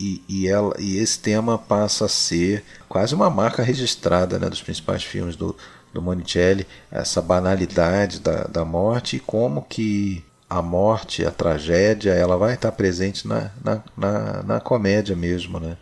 E, 0.00 0.22
e, 0.28 0.48
ela, 0.48 0.74
e 0.80 0.98
esse 0.98 1.18
tema 1.20 1.56
passa 1.56 2.06
a 2.06 2.08
ser 2.08 2.64
quase 2.88 3.14
uma 3.14 3.30
marca 3.30 3.62
registrada 3.62 4.38
né, 4.40 4.50
dos 4.50 4.60
principais 4.60 5.04
filmes 5.04 5.36
do, 5.36 5.56
do 5.92 6.02
Monicelli, 6.02 6.66
essa 6.90 7.22
banalidade 7.22 8.18
da, 8.18 8.44
da 8.44 8.64
morte 8.64 9.16
e 9.16 9.20
como 9.20 9.62
que 9.62 10.24
a 10.50 10.60
morte, 10.60 11.24
a 11.24 11.30
tragédia, 11.30 12.12
ela 12.12 12.36
vai 12.36 12.54
estar 12.54 12.72
presente 12.72 13.26
na, 13.28 13.50
na, 13.62 13.82
na, 13.96 14.42
na 14.42 14.60
comédia 14.60 15.14
mesmo, 15.14 15.60
né? 15.60 15.76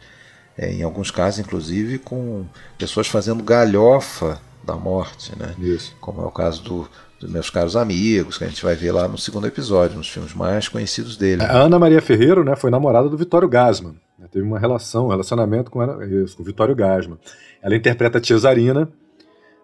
É, 0.57 0.71
em 0.71 0.83
alguns 0.83 1.11
casos, 1.11 1.41
inclusive, 1.41 1.99
com 1.99 2.45
pessoas 2.77 3.07
fazendo 3.07 3.43
galhofa 3.43 4.39
da 4.65 4.75
morte, 4.75 5.37
né? 5.39 5.55
Isso. 5.59 5.97
Como 6.01 6.23
é 6.23 6.25
o 6.25 6.31
caso 6.31 6.63
do, 6.63 6.89
dos 7.21 7.31
meus 7.31 7.51
caros 7.51 7.77
amigos, 7.77 8.39
que 8.39 8.45
a 8.45 8.49
gente 8.49 8.63
vai 8.63 8.75
ver 8.75 8.93
lá 8.93 9.07
no 9.09 9.19
segundo 9.19 9.47
episódio, 9.47 9.97
nos 9.97 10.09
filmes 10.09 10.35
mais 10.35 10.69
conhecidos 10.69 11.17
dele. 11.17 11.43
A 11.43 11.53
Ana 11.53 11.79
Maria 11.79 12.03
Ferreiro, 12.03 12.45
né, 12.45 12.57
foi 12.57 12.71
namorada 12.71 13.09
do 13.09 13.17
Vitório 13.17 13.49
Gasman. 13.49 13.95
Né? 14.19 14.27
Teve 14.31 14.47
uma 14.47 14.59
relação, 14.59 15.07
um 15.07 15.11
relacionamento 15.11 15.71
com, 15.71 15.83
ela, 15.83 15.95
com 15.97 16.43
o 16.43 16.45
Vitório 16.45 16.75
Gasman. 16.75 17.19
Ela 17.63 17.77
interpreta 17.77 18.19
a 18.19 18.25
Cesarina, 18.25 18.89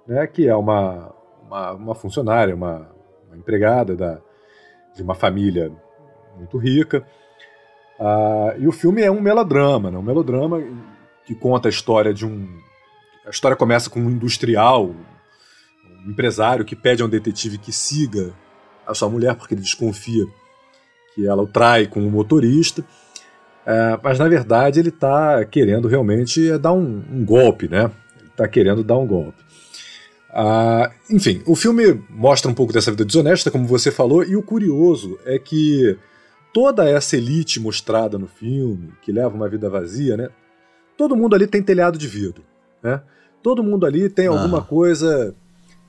né, 0.07 0.27
que 0.27 0.49
é 0.49 0.55
uma, 0.55 1.13
uma, 1.47 1.73
uma 1.73 1.95
funcionária, 1.95 2.55
uma, 2.55 2.89
uma 3.27 3.37
empregada 3.37 3.97
da, 3.97 4.19
de 4.95 5.03
uma 5.03 5.15
família 5.15 5.73
muito 6.37 6.57
rica. 6.59 7.05
Ah, 7.99 8.55
e 8.59 8.69
o 8.69 8.73
filme 8.73 9.03
é 9.03 9.11
um 9.11 9.21
melodrama, 9.21 9.91
né? 9.91 9.99
um 9.99 10.03
melodrama 10.03 10.63
que 11.27 11.35
conta 11.35 11.69
a 11.69 11.71
história 11.71 12.15
de 12.15 12.25
um 12.25 12.49
a 13.29 13.31
história 13.31 13.57
começa 13.57 13.91
com 13.91 14.01
um 14.01 14.11
industrial, 14.11 14.95
um 16.07 16.11
empresário 16.11 16.65
que 16.65 16.75
pede 16.75 17.03
a 17.03 17.07
um 17.07 17.09
detetive 17.09 17.59
que 17.59 17.71
siga 17.71 18.33
a 18.87 18.95
sua 18.95 19.11
mulher 19.11 19.35
porque 19.35 19.53
ele 19.53 19.61
desconfia 19.61 20.25
que 21.15 21.27
ela 21.27 21.43
o 21.43 21.47
trai 21.47 21.87
com 21.87 22.01
o 22.01 22.11
motorista. 22.11 22.83
É, 23.67 24.01
mas 24.03 24.19
na 24.19 24.27
verdade 24.27 24.81
ele 24.81 24.89
está 24.89 25.45
querendo 25.45 25.89
realmente 25.89 26.57
dar 26.57 26.73
um, 26.73 27.05
um 27.13 27.23
golpe, 27.23 27.69
né? 27.69 27.91
Está 28.31 28.49
querendo 28.49 28.83
dar 28.83 28.97
um 28.97 29.07
golpe. 29.07 29.45
Ah, 30.31 30.91
enfim, 31.11 31.43
o 31.45 31.55
filme 31.55 32.03
mostra 32.09 32.51
um 32.51 32.55
pouco 32.55 32.73
dessa 32.73 32.91
vida 32.91 33.05
desonesta, 33.05 33.51
como 33.51 33.67
você 33.67 33.91
falou, 33.91 34.25
e 34.25 34.37
o 34.37 34.43
curioso 34.43 35.19
é 35.27 35.39
que 35.39 35.99
toda 36.55 36.89
essa 36.89 37.15
elite 37.15 37.61
mostrada 37.61 38.17
no 38.17 38.27
filme, 38.27 38.95
que 39.03 39.13
leva 39.13 39.35
uma 39.35 39.51
vida 39.51 39.69
vazia, 39.69 40.17
né? 40.17 40.31
Todo 40.97 41.15
mundo 41.15 41.35
ali 41.35 41.47
tem 41.47 41.63
telhado 41.63 41.99
de 41.99 42.09
vidro, 42.09 42.43
né? 42.83 43.03
Todo 43.43 43.63
mundo 43.63 43.87
ali 43.87 44.09
tem 44.09 44.27
alguma 44.27 44.63
coisa 44.63 45.35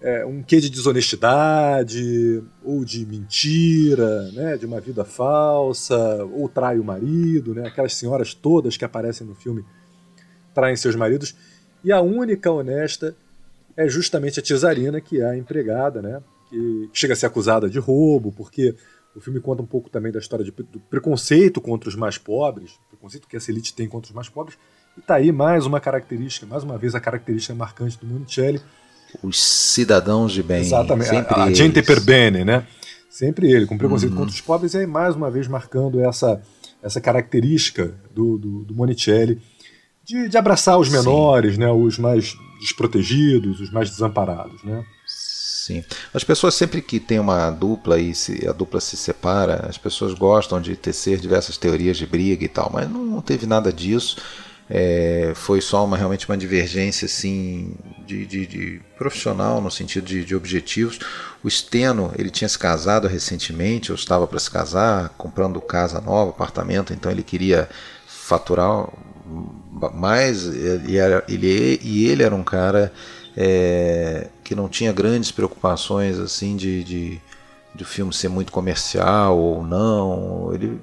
é, 0.02 0.26
um 0.26 0.42
quê 0.42 0.60
de 0.60 0.70
desonestidade, 0.70 2.44
ou 2.64 2.86
de 2.86 3.06
mentira, 3.06 4.32
né, 4.32 4.58
de 4.58 4.66
uma 4.66 4.80
vida 4.80 5.04
falsa, 5.04 6.24
ou 6.34 6.48
trai 6.48 6.80
o 6.80 6.84
marido, 6.84 7.54
né, 7.54 7.68
aquelas 7.68 7.94
senhoras 7.94 8.34
todas 8.34 8.78
que 8.78 8.86
aparecem 8.86 9.28
no 9.28 9.36
filme 9.36 9.64
traem 10.54 10.76
seus 10.76 10.96
maridos, 10.96 11.36
e 11.84 11.92
a 11.92 12.02
única 12.02 12.52
honesta 12.52 13.16
é 13.76 13.88
justamente 13.88 14.40
a 14.40 14.44
Tisarina, 14.44 15.00
que 15.00 15.22
é 15.22 15.26
a 15.26 15.38
empregada, 15.38 16.02
né, 16.02 16.22
que 16.50 16.90
chega 16.94 17.14
a 17.14 17.16
ser 17.16 17.26
acusada 17.26 17.70
de 17.70 17.78
roubo, 17.78 18.32
porque 18.32 18.76
o 19.16 19.20
filme 19.20 19.40
conta 19.40 19.62
um 19.62 19.66
pouco 19.66 19.90
também 19.90 20.12
da 20.12 20.20
história 20.20 20.46
de, 20.46 20.52
do 20.52 20.80
preconceito 20.90 21.60
contra 21.60 21.90
os 21.90 21.96
mais 21.96 22.18
pobres, 22.18 22.80
preconceito 22.90 23.28
que 23.28 23.36
essa 23.36 23.52
elite 23.52 23.74
tem 23.74 23.88
contra 23.88 24.10
os 24.10 24.16
mais 24.16 24.30
pobres, 24.30 24.58
e 24.98 25.02
tá 25.02 25.16
aí 25.16 25.32
mais 25.32 25.66
uma 25.66 25.80
característica, 25.80 26.46
mais 26.46 26.64
uma 26.64 26.78
vez 26.78 26.96
a 26.96 27.00
característica 27.00 27.54
marcante 27.56 27.98
do 27.98 28.06
Monicelli, 28.06 28.62
os 29.24 29.42
cidadãos 29.42 30.32
de 30.32 30.44
bem. 30.44 30.62
Exatamente, 30.62 31.10
sempre 31.10 31.36
a, 31.36 31.44
a 31.44 31.54
gente 31.54 31.82
per 31.82 32.02
bene, 32.02 32.44
né? 32.44 32.66
Sempre 33.10 33.52
ele, 33.52 33.66
com 33.66 33.78
preconceito 33.78 34.12
uhum. 34.12 34.20
contra 34.20 34.34
os 34.34 34.42
pobres, 34.42 34.74
e 34.74 34.78
aí 34.78 34.88
mais 34.88 35.16
uma 35.16 35.32
vez 35.32 35.48
marcando 35.48 36.00
essa, 36.00 36.42
essa 36.82 37.02
característica 37.02 37.96
do, 38.14 38.38
do, 38.38 38.64
do 38.64 38.76
Monicelli 38.76 39.42
de, 40.04 40.28
de, 40.30 40.38
abraçar 40.38 40.78
os 40.78 40.90
menores, 40.90 41.56
Sim. 41.56 41.60
né? 41.60 41.72
Os 41.72 41.98
mais 41.98 42.36
desprotegidos, 42.60 43.60
os 43.60 43.72
mais 43.72 43.90
desamparados, 43.90 44.64
né? 44.64 44.86
Sim. 45.06 45.84
As 46.14 46.24
pessoas 46.24 46.56
sempre 46.56 46.82
que 46.82 47.00
tem 47.00 47.20
uma 47.20 47.52
dupla 47.52 48.00
e 48.00 48.16
se 48.16 48.48
a 48.48 48.52
dupla 48.52 48.82
se 48.82 48.98
separa, 48.98 49.68
as 49.70 49.78
pessoas 49.78 50.14
gostam 50.14 50.60
de 50.60 50.76
tecer 50.76 51.20
diversas 51.20 51.58
teorias 51.58 51.98
de 51.98 52.08
briga 52.08 52.44
e 52.44 52.48
tal, 52.48 52.72
mas 52.74 52.90
não, 52.90 53.06
não 53.06 53.22
teve 53.22 53.46
nada 53.46 53.72
disso. 53.72 54.18
É, 54.70 55.32
foi 55.34 55.62
só 55.62 55.84
uma 55.84 55.98
realmente 55.98 56.30
uma 56.30 56.38
divergência 56.38 57.08
assim 57.08 57.74
de, 58.06 58.24
de, 58.26 58.46
de 58.46 58.82
profissional 58.96 59.60
no 59.60 59.72
sentido 59.72 60.06
de, 60.06 60.24
de, 60.24 60.36
objetivos. 60.36 61.00
O 61.44 61.50
Steno 61.50 62.12
ele 62.16 62.30
tinha 62.30 62.48
se 62.48 62.60
casado 62.60 63.08
recentemente, 63.08 63.92
ou 63.92 63.96
estava 63.96 64.28
para 64.28 64.38
se 64.38 64.52
casar, 64.52 65.10
comprando 65.18 65.60
casa 65.60 66.00
nova, 66.00 66.30
apartamento, 66.30 66.94
então 66.94 67.12
ele 67.12 67.24
queria 67.24 67.68
faturar 68.06 68.88
mais. 69.94 70.46
E, 70.46 70.98
era, 70.98 71.24
ele, 71.28 71.80
e 71.82 72.08
ele 72.08 72.22
era 72.22 72.36
um 72.36 72.44
cara 72.44 72.94
é, 73.36 74.28
que 74.44 74.54
não 74.54 74.70
tinha 74.70 74.92
grandes 74.92 75.32
preocupações 75.32 76.20
assim 76.20 76.56
de, 76.56 76.84
de, 76.84 77.22
de 77.74 77.84
o 77.84 77.86
filme 77.86 78.14
ser 78.14 78.30
muito 78.30 78.52
comercial 78.52 79.38
ou 79.38 79.64
não. 79.64 80.54
Ele 80.54 80.80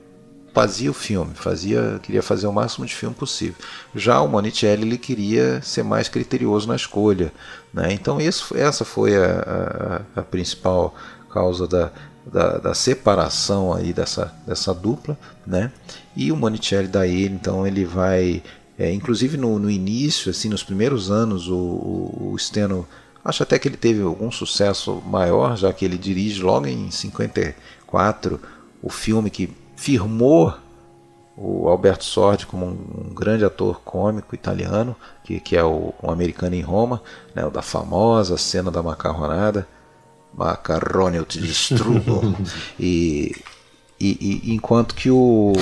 fazia 0.57 0.91
o 0.91 0.95
filme, 0.95 1.35
fazia, 1.35 2.01
queria 2.03 2.23
fazer 2.23 2.47
o 2.47 2.53
máximo 2.53 2.87
de 2.87 2.95
filme 2.95 3.15
possível. 3.15 3.57
Já 3.95 4.23
o 4.23 4.27
Monicelli 4.27 4.85
ele 4.85 4.97
queria 4.97 5.61
ser 5.61 5.83
mais 5.83 6.09
criterioso 6.09 6.67
na 6.67 6.75
escolha, 6.75 7.31
né? 7.75 7.93
Então 7.93 8.19
isso, 8.19 8.57
essa 8.57 8.83
foi 8.83 9.15
a, 9.15 10.01
a, 10.17 10.21
a 10.21 10.23
principal 10.23 10.95
causa 11.31 11.69
da, 11.69 11.93
da, 12.25 12.57
da, 12.57 12.75
separação 12.75 13.75
aí 13.75 13.93
dessa, 13.93 14.35
dessa 14.47 14.73
dupla, 14.73 15.19
né? 15.47 15.71
E 16.17 16.33
o 16.33 16.37
Monicelli 16.37 16.89
daí, 16.89 17.27
então 17.27 17.67
ele 17.67 17.85
vai, 17.85 18.43
é, 18.79 18.91
inclusive 18.91 19.37
no, 19.37 19.59
no 19.59 19.71
início, 19.71 20.31
assim, 20.31 20.49
nos 20.49 20.63
primeiros 20.63 21.11
anos, 21.11 21.49
o, 21.49 21.55
o, 21.55 22.31
o 22.33 22.39
Steno 22.39 22.89
Acho 23.23 23.43
até 23.43 23.59
que 23.59 23.67
ele 23.67 23.77
teve 23.77 24.01
algum 24.03 24.31
sucesso 24.31 25.03
maior, 25.05 25.57
já 25.57 25.73
que 25.73 25.85
ele 25.85 25.99
dirige 25.99 26.41
logo 26.41 26.69
em 26.69 26.93
54 26.93 28.41
o 28.81 28.89
filme 28.89 29.31
que 29.31 29.51
firmou 29.77 30.55
o 31.37 31.69
Alberto 31.69 32.05
Sordi 32.05 32.47
como 32.47 32.65
um, 32.65 33.11
um, 33.11 33.15
grande 33.15 33.45
ator 33.45 33.81
cômico 33.85 34.35
italiano, 34.35 34.97
que, 35.23 35.39
que 35.39 35.55
é 35.55 35.63
o, 35.63 35.93
um 36.03 36.11
americano 36.11 36.55
em 36.55 36.63
Roma, 36.63 37.03
né, 37.35 37.45
o 37.45 37.51
da 37.51 37.61
famosa 37.61 38.39
cena 38.39 38.71
da 38.71 38.83
macarronada. 38.83 39.69
Macarrone 40.35 41.19
eu 41.19 41.25
te 41.25 41.39
destruo. 41.39 42.03
e, 42.81 43.33
e, 44.01 44.43
e, 44.45 44.55
enquanto 44.55 44.95
que 44.95 45.11
o, 45.11 45.53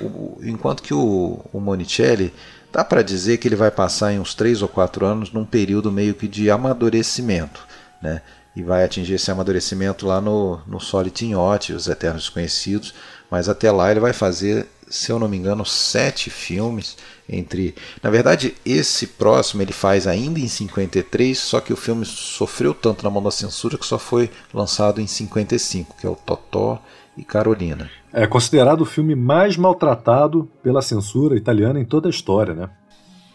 o 0.00 0.38
enquanto 0.42 0.82
que 0.82 0.94
o, 0.94 1.40
o 1.52 1.60
Monicelli 1.60 2.32
dá 2.72 2.84
para 2.84 3.02
dizer 3.02 3.38
que 3.38 3.48
ele 3.48 3.56
vai 3.56 3.70
passar 3.70 4.12
em 4.12 4.18
uns 4.18 4.34
3 4.34 4.62
ou 4.62 4.68
4 4.68 5.04
anos 5.04 5.32
num 5.32 5.44
período 5.44 5.90
meio 5.90 6.14
que 6.14 6.28
de 6.28 6.50
amadurecimento, 6.50 7.66
né? 8.02 8.22
E 8.56 8.62
vai 8.62 8.82
atingir 8.82 9.14
esse 9.14 9.30
amadurecimento 9.30 10.06
lá 10.06 10.20
no, 10.20 10.60
no 10.66 10.80
Solid 10.80 11.24
Yacht, 11.24 11.72
Os 11.72 11.86
Eternos 11.86 12.24
Desconhecidos, 12.24 12.92
mas 13.30 13.48
até 13.48 13.70
lá 13.70 13.90
ele 13.90 14.00
vai 14.00 14.12
fazer, 14.12 14.66
se 14.88 15.12
eu 15.12 15.18
não 15.18 15.28
me 15.28 15.36
engano, 15.36 15.64
sete 15.64 16.30
filmes 16.30 16.96
entre. 17.28 17.74
Na 18.02 18.10
verdade, 18.10 18.54
esse 18.64 19.06
próximo 19.06 19.62
ele 19.62 19.72
faz 19.72 20.06
ainda 20.06 20.40
em 20.40 20.48
53, 20.48 21.38
só 21.38 21.60
que 21.60 21.72
o 21.72 21.76
filme 21.76 22.04
sofreu 22.04 22.72
tanto 22.72 23.04
na 23.04 23.10
mão 23.10 23.22
da 23.22 23.30
censura 23.30 23.76
que 23.76 23.86
só 23.86 23.98
foi 23.98 24.30
lançado 24.52 25.00
em 25.00 25.06
55, 25.06 25.96
que 25.98 26.06
é 26.06 26.10
o 26.10 26.16
Totó 26.16 26.80
e 27.16 27.24
Carolina. 27.24 27.90
É 28.12 28.26
considerado 28.26 28.80
o 28.80 28.86
filme 28.86 29.14
mais 29.14 29.56
maltratado 29.56 30.48
pela 30.62 30.80
censura 30.80 31.36
italiana 31.36 31.78
em 31.78 31.84
toda 31.84 32.08
a 32.08 32.10
história, 32.10 32.54
né? 32.54 32.70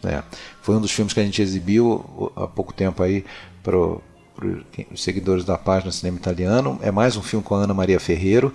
É, 0.02 0.22
foi 0.60 0.74
um 0.76 0.80
dos 0.80 0.90
filmes 0.90 1.14
que 1.14 1.20
a 1.20 1.24
gente 1.24 1.40
exibiu 1.40 2.32
há 2.36 2.46
pouco 2.46 2.72
tempo 2.72 3.02
aí 3.02 3.24
para 3.62 3.76
os 3.78 5.02
seguidores 5.02 5.44
da 5.44 5.56
página 5.56 5.90
Cinema 5.92 6.18
Italiano. 6.18 6.78
É 6.82 6.90
mais 6.90 7.16
um 7.16 7.22
filme 7.22 7.44
com 7.44 7.54
a 7.54 7.60
Ana 7.60 7.72
Maria 7.72 7.98
Ferreiro. 7.98 8.52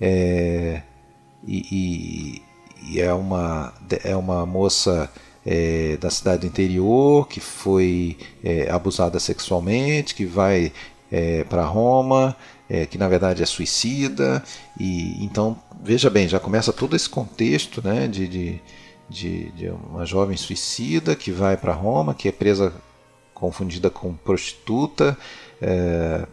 É, 0.00 0.82
e, 1.46 2.42
e, 2.82 2.92
e, 2.92 3.00
é, 3.00 3.12
uma, 3.12 3.72
é 4.04 4.16
uma 4.16 4.46
moça 4.46 5.10
é, 5.44 5.96
da 5.98 6.10
cidade 6.10 6.46
interior 6.46 7.28
que 7.28 7.40
foi 7.40 8.16
é, 8.42 8.70
abusada 8.70 9.18
sexualmente, 9.18 10.14
que 10.14 10.24
vai 10.24 10.72
é, 11.10 11.44
para 11.44 11.64
Roma, 11.64 12.36
é, 12.68 12.86
que 12.86 12.96
na 12.96 13.08
verdade 13.08 13.42
é 13.42 13.46
suicida. 13.46 14.42
E 14.78 15.22
então 15.24 15.56
veja 15.82 16.08
bem, 16.08 16.28
já 16.28 16.38
começa 16.38 16.72
todo 16.72 16.94
esse 16.96 17.08
contexto 17.08 17.82
né, 17.82 18.06
de, 18.06 18.28
de, 18.28 18.60
de, 19.08 19.50
de 19.52 19.68
uma 19.68 20.06
jovem 20.06 20.36
suicida 20.36 21.16
que 21.16 21.30
vai 21.32 21.56
para 21.56 21.72
Roma, 21.72 22.14
que 22.14 22.28
é 22.28 22.32
presa 22.32 22.72
confundida 23.34 23.88
com 23.88 24.14
prostituta, 24.14 25.16
é, 25.60 26.26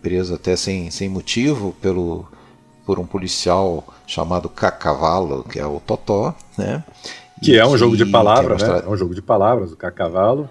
presa 0.00 0.36
até 0.36 0.56
sem, 0.56 0.90
sem 0.90 1.08
motivo 1.08 1.74
pelo 1.80 2.26
por 2.84 2.98
um 2.98 3.06
policial 3.06 3.84
chamado 4.06 4.48
Cacavalo, 4.48 5.44
que 5.44 5.58
é 5.58 5.66
o 5.66 5.80
Totó, 5.80 6.34
né? 6.56 6.84
Que 7.42 7.58
é 7.58 7.64
um 7.66 7.72
que, 7.72 7.78
jogo 7.78 7.96
de 7.96 8.06
palavras, 8.06 8.62
é 8.62 8.68
né? 8.68 8.82
É 8.84 8.88
um 8.88 8.96
jogo 8.96 9.14
de 9.14 9.22
palavras, 9.22 9.72
o 9.72 9.76
Cacavalo. 9.76 10.48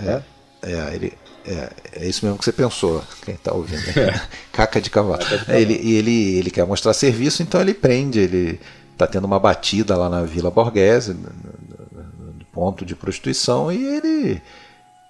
É, 0.00 0.02
né? 0.02 0.22
é, 0.62 0.94
ele, 0.94 1.12
é, 1.46 1.70
é, 1.92 2.06
isso 2.06 2.24
mesmo 2.24 2.38
que 2.38 2.44
você 2.44 2.52
pensou, 2.52 3.02
quem 3.24 3.34
está 3.34 3.52
ouvindo. 3.52 3.80
Né? 3.86 4.08
É. 4.08 4.20
Caca 4.52 4.80
de 4.80 4.90
cavalo. 4.90 5.18
Caca 5.18 5.36
de 5.36 5.44
cavalo. 5.44 5.58
Ele, 5.58 5.74
ele, 5.74 6.38
ele 6.38 6.50
quer 6.50 6.66
mostrar 6.66 6.94
serviço, 6.94 7.42
então 7.42 7.60
ele 7.60 7.74
prende, 7.74 8.18
ele 8.18 8.60
está 8.92 9.06
tendo 9.06 9.26
uma 9.26 9.38
batida 9.38 9.96
lá 9.96 10.08
na 10.08 10.22
Vila 10.22 10.50
Borghese, 10.50 11.12
no, 11.12 11.20
no, 11.20 12.32
no 12.32 12.44
ponto 12.52 12.84
de 12.84 12.94
prostituição, 12.94 13.70
e 13.70 13.84
ele 13.84 14.42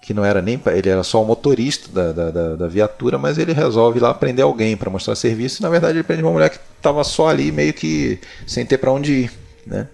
que 0.05 0.13
não 0.13 0.23
era 0.23 0.39
nem 0.39 0.61
ele 0.67 0.89
era 0.89 1.01
só 1.01 1.23
o 1.23 1.25
motorista 1.25 1.89
da, 1.91 2.29
da, 2.29 2.55
da, 2.55 2.67
viatura, 2.67 3.17
mas 3.17 3.39
ele 3.39 3.53
resolve 3.53 3.99
lá 3.99 4.13
prender 4.13 4.45
alguém 4.45 4.77
para 4.77 4.87
mostrar 4.87 5.15
serviço. 5.15 5.61
E 5.61 5.63
na 5.63 5.69
verdade 5.69 5.97
ele 5.97 6.03
prende 6.03 6.21
uma 6.21 6.31
mulher 6.31 6.51
que 6.51 6.59
estava 6.77 7.03
só 7.03 7.27
ali 7.27 7.51
meio 7.51 7.73
que 7.73 8.19
sem 8.45 8.63
ter 8.67 8.77
para 8.77 8.91
onde 8.91 9.11
ir, 9.11 9.31
né? 9.65 9.87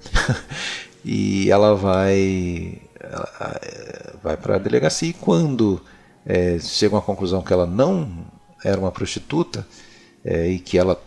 e 1.05 1.49
ela 1.49 1.75
vai 1.75 2.77
ela, 2.99 3.61
vai 4.21 4.35
para 4.35 4.55
a 4.55 4.59
delegacia 4.59 5.09
e 5.09 5.13
quando 5.13 5.81
é, 6.25 6.59
chega 6.59 6.95
uma 6.95 7.01
conclusão 7.01 7.41
que 7.41 7.53
ela 7.53 7.65
não 7.65 8.25
era 8.65 8.79
uma 8.79 8.91
prostituta 8.91 9.65
é, 10.25 10.49
e 10.49 10.59
que 10.59 10.77
ela 10.77 11.01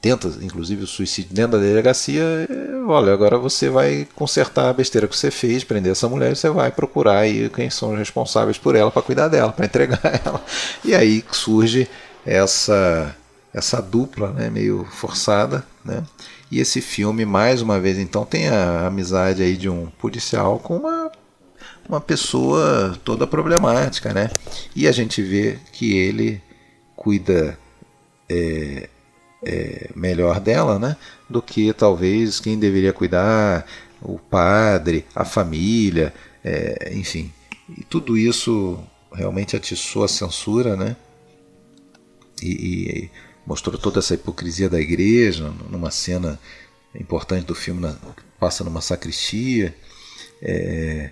tenta, 0.00 0.28
inclusive, 0.40 0.84
o 0.84 0.86
suicídio 0.86 1.34
dentro 1.34 1.52
da 1.52 1.64
delegacia, 1.64 2.22
é, 2.22 2.76
olha, 2.86 3.12
agora 3.12 3.36
você 3.38 3.68
vai 3.68 4.08
consertar 4.14 4.70
a 4.70 4.72
besteira 4.72 5.06
que 5.06 5.16
você 5.16 5.30
fez, 5.30 5.62
prender 5.62 5.92
essa 5.92 6.08
mulher, 6.08 6.34
você 6.34 6.48
vai 6.48 6.70
procurar 6.70 7.18
aí 7.18 7.48
quem 7.50 7.68
são 7.68 7.92
os 7.92 7.98
responsáveis 7.98 8.56
por 8.58 8.74
ela 8.74 8.90
para 8.90 9.02
cuidar 9.02 9.28
dela, 9.28 9.52
para 9.52 9.66
entregar 9.66 10.00
ela. 10.24 10.42
E 10.84 10.94
aí 10.94 11.24
surge 11.30 11.88
essa 12.24 13.14
essa 13.52 13.82
dupla, 13.82 14.30
né, 14.30 14.48
meio 14.48 14.86
forçada, 14.92 15.66
né? 15.84 16.04
E 16.52 16.60
esse 16.60 16.80
filme 16.80 17.24
mais 17.24 17.60
uma 17.60 17.80
vez 17.80 17.98
então 17.98 18.24
tem 18.24 18.48
a 18.48 18.86
amizade 18.86 19.42
aí 19.42 19.56
de 19.56 19.68
um 19.68 19.86
policial 19.86 20.60
com 20.60 20.76
uma 20.76 21.10
uma 21.88 22.00
pessoa 22.00 22.96
toda 23.04 23.26
problemática, 23.26 24.14
né? 24.14 24.30
E 24.76 24.86
a 24.86 24.92
gente 24.92 25.20
vê 25.20 25.58
que 25.72 25.98
ele 25.98 26.40
cuida 26.94 27.58
é, 28.28 28.88
é, 29.42 29.90
melhor 29.94 30.40
dela, 30.40 30.78
né? 30.78 30.96
Do 31.28 31.40
que 31.40 31.72
talvez 31.72 32.40
quem 32.40 32.58
deveria 32.58 32.92
cuidar, 32.92 33.66
o 34.02 34.18
padre, 34.18 35.04
a 35.14 35.24
família, 35.24 36.12
é, 36.44 36.92
enfim. 36.94 37.32
E 37.68 37.84
tudo 37.84 38.16
isso 38.16 38.78
realmente 39.12 39.56
atiçou 39.56 40.04
a 40.04 40.08
censura, 40.08 40.76
né? 40.76 40.96
E, 42.42 42.48
e, 42.48 43.10
mostrou 43.46 43.76
toda 43.78 43.98
essa 43.98 44.14
hipocrisia 44.14 44.68
da 44.68 44.80
igreja 44.80 45.52
numa 45.68 45.90
cena 45.90 46.38
importante 46.94 47.46
do 47.46 47.54
filme, 47.54 47.80
na, 47.80 47.96
passa 48.38 48.64
numa 48.64 48.80
sacristia. 48.80 49.74
É, 50.42 51.10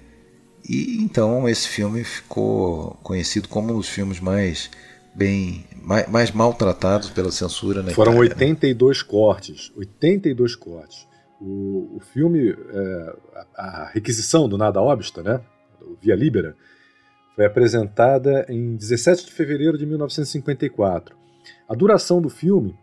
E 0.68 0.98
então 1.02 1.48
esse 1.48 1.68
filme 1.68 2.04
ficou 2.04 2.98
conhecido 3.02 3.48
como 3.48 3.72
um 3.72 3.76
dos 3.76 3.88
filmes 3.88 4.20
mais 4.20 4.70
bem 5.18 5.64
mais, 5.82 6.08
mais 6.08 6.30
maltratados 6.30 7.10
pela 7.10 7.32
censura 7.32 7.82
na 7.82 7.90
Foram 7.90 8.12
Itália, 8.24 8.30
82 8.34 8.98
né? 8.98 9.08
cortes, 9.08 9.72
82 9.76 10.54
cortes. 10.54 11.08
O, 11.40 11.96
o 11.96 12.00
filme, 12.00 12.50
é, 12.50 13.16
a, 13.56 13.64
a, 13.64 13.90
requisição 13.92 14.48
do 14.48 14.56
Nada 14.56 14.80
Obsta, 14.80 15.22
né, 15.22 15.40
o 15.80 15.96
Via 16.00 16.14
Libera, 16.14 16.56
foi 17.34 17.44
apresentada 17.44 18.46
em 18.48 18.76
17 18.76 19.26
de 19.26 19.32
fevereiro 19.32 19.76
de 19.76 19.86
1954. 19.86 21.16
A 21.68 21.74
duração 21.74 22.20
do 22.20 22.28
filme 22.28 22.76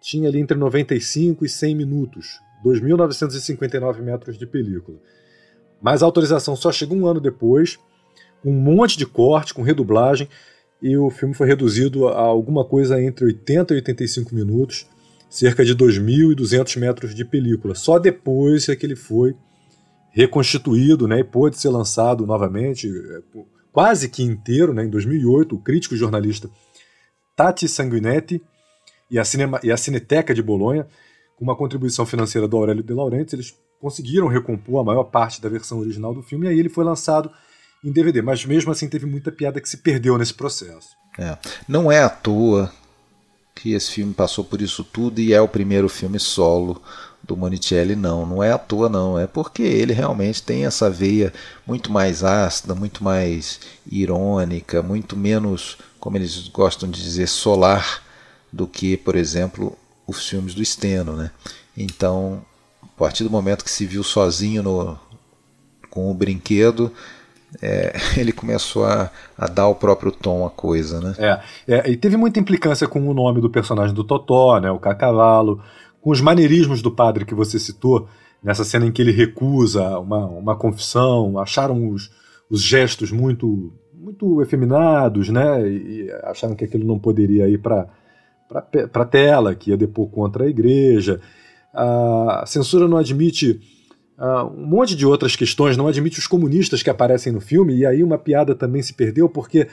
tinha 0.00 0.28
ali 0.28 0.40
entre 0.40 0.56
95 0.56 1.44
e 1.44 1.48
100 1.48 1.74
minutos, 1.74 2.40
2.959 2.64 4.00
metros 4.00 4.38
de 4.38 4.46
película. 4.46 4.98
Mas 5.80 6.02
a 6.02 6.06
autorização 6.06 6.56
só 6.56 6.72
chegou 6.72 6.96
um 6.96 7.06
ano 7.06 7.20
depois, 7.20 7.78
um 8.44 8.52
monte 8.52 8.96
de 8.96 9.06
corte, 9.06 9.52
com 9.52 9.62
redublagem, 9.62 10.28
e 10.80 10.96
o 10.96 11.10
filme 11.10 11.34
foi 11.34 11.46
reduzido 11.46 12.08
a 12.08 12.20
alguma 12.20 12.64
coisa 12.64 13.00
entre 13.02 13.24
80 13.24 13.74
e 13.74 13.76
85 13.76 14.34
minutos, 14.34 14.86
cerca 15.28 15.64
de 15.64 15.74
2.200 15.74 16.78
metros 16.78 17.14
de 17.14 17.24
película. 17.24 17.74
Só 17.74 17.98
depois 17.98 18.68
é 18.68 18.76
que 18.76 18.86
ele 18.86 18.96
foi 18.96 19.34
reconstituído 20.10 21.06
né, 21.06 21.20
e 21.20 21.24
pôde 21.24 21.58
ser 21.58 21.68
lançado 21.68 22.26
novamente, 22.26 22.88
é, 22.88 23.20
quase 23.72 24.08
que 24.08 24.22
inteiro, 24.22 24.72
né, 24.72 24.84
em 24.84 24.88
2008, 24.88 25.54
o 25.54 25.58
crítico 25.58 25.94
e 25.94 25.98
jornalista 25.98 26.48
Tati 27.34 27.68
Sanguinetti 27.68 28.40
e 29.10 29.18
a, 29.18 29.24
Cinema, 29.24 29.60
e 29.62 29.70
a 29.70 29.76
Cineteca 29.76 30.34
de 30.34 30.42
Bolonha, 30.42 30.86
com 31.36 31.44
uma 31.44 31.54
contribuição 31.54 32.06
financeira 32.06 32.48
do 32.48 32.56
Aurélio 32.56 32.82
De 32.82 32.94
Laurentiis, 32.94 33.34
eles 33.34 33.54
conseguiram 33.78 34.26
recompor 34.26 34.80
a 34.80 34.84
maior 34.84 35.04
parte 35.04 35.40
da 35.40 35.50
versão 35.50 35.78
original 35.78 36.14
do 36.14 36.22
filme, 36.22 36.46
e 36.46 36.48
aí 36.48 36.58
ele 36.58 36.70
foi 36.70 36.82
lançado 36.84 37.30
em 37.86 37.92
DVD. 37.92 38.20
Mas 38.20 38.44
mesmo 38.44 38.72
assim 38.72 38.88
teve 38.88 39.06
muita 39.06 39.30
piada 39.30 39.60
que 39.60 39.68
se 39.68 39.78
perdeu 39.78 40.18
nesse 40.18 40.34
processo. 40.34 40.88
É. 41.18 41.38
Não 41.68 41.90
é 41.90 42.02
à 42.02 42.08
toa 42.08 42.72
que 43.54 43.72
esse 43.72 43.92
filme 43.92 44.12
passou 44.12 44.44
por 44.44 44.60
isso 44.60 44.84
tudo 44.84 45.20
e 45.20 45.32
é 45.32 45.40
o 45.40 45.48
primeiro 45.48 45.88
filme 45.88 46.18
solo 46.18 46.82
do 47.22 47.36
Monicelli, 47.36 47.96
não. 47.96 48.26
Não 48.26 48.42
é 48.42 48.52
à 48.52 48.58
toa, 48.58 48.88
não. 48.88 49.18
É 49.18 49.26
porque 49.26 49.62
ele 49.62 49.92
realmente 49.92 50.42
tem 50.42 50.66
essa 50.66 50.90
veia 50.90 51.32
muito 51.66 51.90
mais 51.90 52.22
ácida, 52.22 52.74
muito 52.74 53.02
mais 53.02 53.60
irônica, 53.90 54.82
muito 54.82 55.16
menos, 55.16 55.78
como 55.98 56.16
eles 56.16 56.48
gostam 56.48 56.90
de 56.90 57.02
dizer, 57.02 57.28
solar 57.28 58.02
do 58.52 58.66
que, 58.66 58.96
por 58.96 59.16
exemplo, 59.16 59.76
os 60.06 60.28
filmes 60.28 60.54
do 60.54 60.64
Steno, 60.64 61.14
né? 61.14 61.30
Então, 61.76 62.44
a 62.82 62.86
partir 62.98 63.24
do 63.24 63.30
momento 63.30 63.64
que 63.64 63.70
se 63.70 63.86
viu 63.86 64.02
sozinho 64.02 64.62
no, 64.62 64.98
com 65.90 66.10
o 66.10 66.14
brinquedo, 66.14 66.92
é, 67.62 67.92
ele 68.18 68.32
começou 68.32 68.84
a, 68.84 69.10
a, 69.36 69.46
dar 69.46 69.68
o 69.68 69.74
próprio 69.74 70.12
tom 70.12 70.46
à 70.46 70.50
coisa, 70.50 71.00
né? 71.00 71.14
É, 71.18 71.40
é, 71.76 71.90
e 71.90 71.96
teve 71.96 72.16
muita 72.16 72.40
implicância 72.40 72.86
com 72.86 73.06
o 73.08 73.14
nome 73.14 73.40
do 73.40 73.50
personagem 73.50 73.94
do 73.94 74.04
Totó, 74.04 74.58
né? 74.60 74.70
O 74.70 74.78
Cacavalo, 74.78 75.62
com 76.00 76.10
os 76.10 76.20
maneirismos 76.20 76.82
do 76.82 76.90
padre 76.90 77.24
que 77.24 77.34
você 77.34 77.58
citou, 77.58 78.08
nessa 78.42 78.64
cena 78.64 78.86
em 78.86 78.92
que 78.92 79.02
ele 79.02 79.12
recusa 79.12 79.98
uma, 79.98 80.26
uma 80.26 80.56
confissão, 80.56 81.38
acharam 81.38 81.88
os, 81.88 82.10
os 82.50 82.62
gestos 82.62 83.10
muito 83.10 83.72
muito 83.94 84.40
efeminados, 84.40 85.30
né? 85.30 85.68
E 85.68 86.08
acharam 86.22 86.54
que 86.54 86.64
aquilo 86.64 86.86
não 86.86 86.98
poderia 86.98 87.48
ir 87.48 87.58
para 87.58 87.88
para 88.92 89.04
tela, 89.04 89.56
que 89.56 89.70
ia 89.70 89.76
depor 89.76 90.08
contra 90.08 90.44
a 90.44 90.48
igreja. 90.48 91.20
A 91.74 92.44
censura 92.46 92.86
não 92.86 92.96
admite 92.96 93.60
uh, 94.18 94.46
um 94.46 94.66
monte 94.66 94.94
de 94.94 95.06
outras 95.06 95.36
questões, 95.36 95.76
não 95.76 95.88
admite 95.88 96.18
os 96.18 96.26
comunistas 96.26 96.82
que 96.82 96.90
aparecem 96.90 97.32
no 97.32 97.40
filme, 97.40 97.76
e 97.76 97.86
aí 97.86 98.02
uma 98.02 98.18
piada 98.18 98.54
também 98.54 98.82
se 98.82 98.94
perdeu, 98.94 99.28
porque 99.28 99.68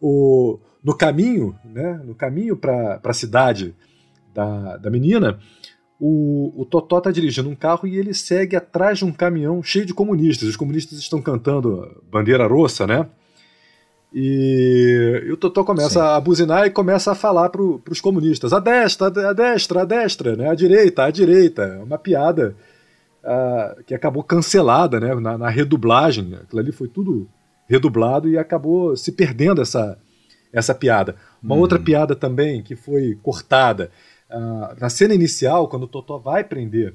o, 0.00 0.58
no 0.82 0.94
caminho, 0.96 1.54
né, 1.64 2.00
no 2.04 2.14
caminho 2.14 2.56
para 2.56 3.00
a 3.02 3.12
cidade 3.12 3.74
da, 4.34 4.76
da 4.76 4.90
menina, 4.90 5.38
o, 5.98 6.52
o 6.56 6.64
Totó 6.64 6.98
está 6.98 7.10
dirigindo 7.10 7.48
um 7.48 7.54
carro 7.54 7.88
e 7.88 7.96
ele 7.96 8.12
segue 8.12 8.54
atrás 8.54 8.98
de 8.98 9.04
um 9.04 9.12
caminhão 9.12 9.62
cheio 9.62 9.86
de 9.86 9.94
comunistas. 9.94 10.48
Os 10.48 10.56
comunistas 10.56 10.98
estão 10.98 11.22
cantando 11.22 12.02
bandeira 12.10 12.46
roça, 12.46 12.86
né? 12.86 13.06
E, 14.12 15.24
e 15.26 15.32
o 15.32 15.36
Totó 15.36 15.64
começa 15.64 16.00
Sim. 16.00 16.06
a 16.06 16.20
buzinar 16.20 16.66
e 16.66 16.70
começa 16.70 17.12
a 17.12 17.14
falar 17.14 17.48
para 17.48 17.62
os 17.62 18.00
comunistas: 18.00 18.52
a 18.52 18.60
destra, 18.60 19.06
a 19.06 19.32
destra, 19.32 19.82
a 19.82 19.84
destra, 19.84 20.36
né? 20.36 20.48
a 20.48 20.54
direita, 20.54 21.04
a 21.04 21.10
direita. 21.10 21.62
É 21.62 21.82
uma 21.82 21.98
piada 21.98 22.54
uh, 23.26 23.82
que 23.84 23.94
acabou 23.94 24.22
cancelada 24.22 24.98
né? 25.00 25.14
na, 25.16 25.36
na 25.36 25.48
redublagem. 25.50 26.34
Aquilo 26.34 26.60
ali 26.60 26.72
foi 26.72 26.88
tudo 26.88 27.28
redublado 27.68 28.28
e 28.28 28.38
acabou 28.38 28.96
se 28.96 29.12
perdendo 29.12 29.60
essa, 29.60 29.98
essa 30.52 30.74
piada. 30.74 31.16
Uma 31.42 31.56
uhum. 31.56 31.60
outra 31.60 31.78
piada 31.78 32.14
também 32.14 32.62
que 32.62 32.76
foi 32.76 33.18
cortada 33.22 33.90
Uh, 34.28 34.74
na 34.80 34.90
cena 34.90 35.14
inicial, 35.14 35.68
quando 35.68 35.84
o 35.84 35.88
Totó 35.88 36.18
vai 36.18 36.42
prender 36.42 36.94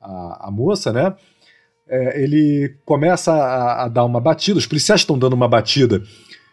a, 0.00 0.46
a 0.46 0.50
moça, 0.50 0.92
né? 0.92 1.14
É, 1.88 2.22
ele 2.22 2.76
começa 2.84 3.32
a, 3.32 3.84
a, 3.84 3.88
dar 3.88 4.04
uma 4.04 4.20
batida, 4.20 4.58
os 4.58 4.66
policiais 4.66 5.00
estão 5.00 5.18
dando 5.18 5.32
uma 5.32 5.48
batida 5.48 6.02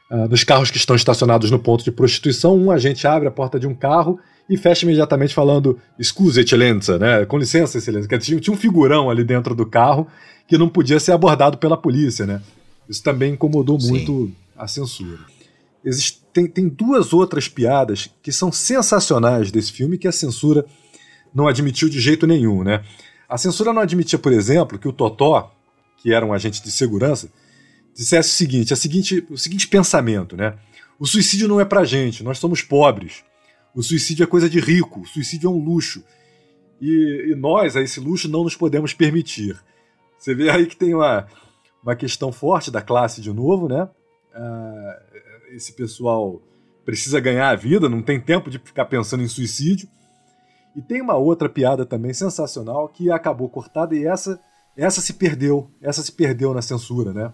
uh, 0.10 0.27
nos 0.30 0.43
carros 0.43 0.72
que 0.72 0.77
estão 0.77 0.95
estacionados 0.95 1.52
no 1.52 1.60
ponto 1.60 1.84
de 1.84 1.91
prostituição. 1.91 2.57
Um 2.57 2.72
agente 2.72 3.06
abre 3.06 3.27
a 3.27 3.31
porta 3.31 3.60
de 3.60 3.68
um 3.68 3.76
carro 3.76 4.19
e 4.49 4.57
fecha 4.57 4.85
imediatamente 4.85 5.34
falando 5.34 5.80
Scusa, 6.01 6.41
excelência, 6.41 6.97
né? 6.97 7.26
Com 7.26 7.38
licença, 7.38 7.77
excelência. 7.77 8.19
Tinha, 8.19 8.39
tinha 8.39 8.53
um 8.53 8.57
figurão 8.57 9.09
ali 9.09 9.23
dentro 9.23 9.55
do 9.55 9.65
carro 9.65 10.07
que 10.47 10.57
não 10.57 10.69
podia 10.69 10.99
ser 10.99 11.11
abordado 11.11 11.57
pela 11.57 11.76
polícia, 11.76 12.26
né? 12.26 12.41
Isso 12.88 13.01
também 13.01 13.34
incomodou 13.34 13.80
Sim. 13.80 13.89
muito 13.89 14.31
a 14.55 14.67
censura. 14.67 15.19
Existe, 15.84 16.22
tem, 16.31 16.47
tem 16.47 16.67
duas 16.67 17.13
outras 17.13 17.47
piadas 17.47 18.09
que 18.22 18.31
são 18.31 18.51
sensacionais 18.51 19.51
desse 19.51 19.72
filme 19.72 19.97
que 19.97 20.07
a 20.07 20.11
censura 20.11 20.65
não 21.34 21.47
admitiu 21.47 21.89
de 21.89 21.99
jeito 21.99 22.27
nenhum, 22.27 22.63
né? 22.63 22.84
A 23.27 23.38
censura 23.38 23.73
não 23.73 23.81
admitia, 23.81 24.19
por 24.19 24.31
exemplo, 24.31 24.77
que 24.77 24.88
o 24.88 24.93
Totó, 24.93 25.51
que 25.97 26.13
era 26.13 26.26
um 26.26 26.34
agente 26.34 26.61
de 26.63 26.72
segurança, 26.72 27.30
dissesse 27.95 28.30
o 28.30 28.34
seguinte, 28.34 28.73
a 28.73 28.76
seguinte, 28.76 29.26
o 29.30 29.38
seguinte 29.38 29.67
pensamento, 29.67 30.38
né? 30.38 30.53
O 30.99 31.05
suicídio 31.05 31.47
não 31.47 31.59
é 31.59 31.65
pra 31.65 31.84
gente, 31.84 32.23
nós 32.23 32.38
somos 32.38 32.61
pobres. 32.61 33.23
O 33.76 33.84
suicídio 33.84 34.23
é 34.23 34.27
coisa 34.27 34.49
de 34.49 34.60
rico, 34.60 35.02
o 35.02 35.06
suicídio 35.06 35.47
é 35.47 35.52
um 35.52 35.64
luxo. 35.64 36.03
E, 36.80 37.31
e 37.31 37.35
nós, 37.35 37.76
a 37.76 37.81
esse 37.81 37.99
luxo, 37.99 38.30
não 38.30 38.43
nos 38.43 38.56
podemos 38.56 38.93
permitir. 38.93 39.61
Você 40.18 40.34
vê 40.34 40.49
aí 40.49 40.65
que 40.65 40.77
tem 40.77 40.93
uma, 40.93 41.27
uma 41.84 41.95
questão 41.95 42.31
forte 42.31 42.72
da 42.72 42.81
classe 42.81 43.22
de 43.22 43.34
novo, 43.34 43.68
né? 43.68 43.89
Ah, 44.34 44.99
esse 45.52 45.73
pessoal 45.73 46.41
precisa 46.85 47.19
ganhar 47.19 47.49
a 47.49 47.56
vida, 47.56 47.89
não 47.89 48.02
tem 48.02 48.19
tempo 48.19 48.49
de 48.49 48.60
ficar 48.60 48.85
pensando 48.85 49.23
em 49.23 49.27
suicídio. 49.27 49.89
E 50.76 50.81
tem 50.81 51.02
uma 51.02 51.15
outra 51.15 51.49
piada 51.49 51.85
também 51.85 52.14
sensacional 52.14 52.88
que 52.89 53.11
acabou 53.11 53.49
cortada 53.49 53.95
e 53.95 54.06
essa 54.06 54.39
essa 54.77 54.99
se 54.99 55.14
perdeu, 55.14 55.69
essa 55.81 56.03
se 56.03 56.11
perdeu 56.11 56.53
na 56.53 56.61
censura, 56.61 57.14
né? 57.14 57.31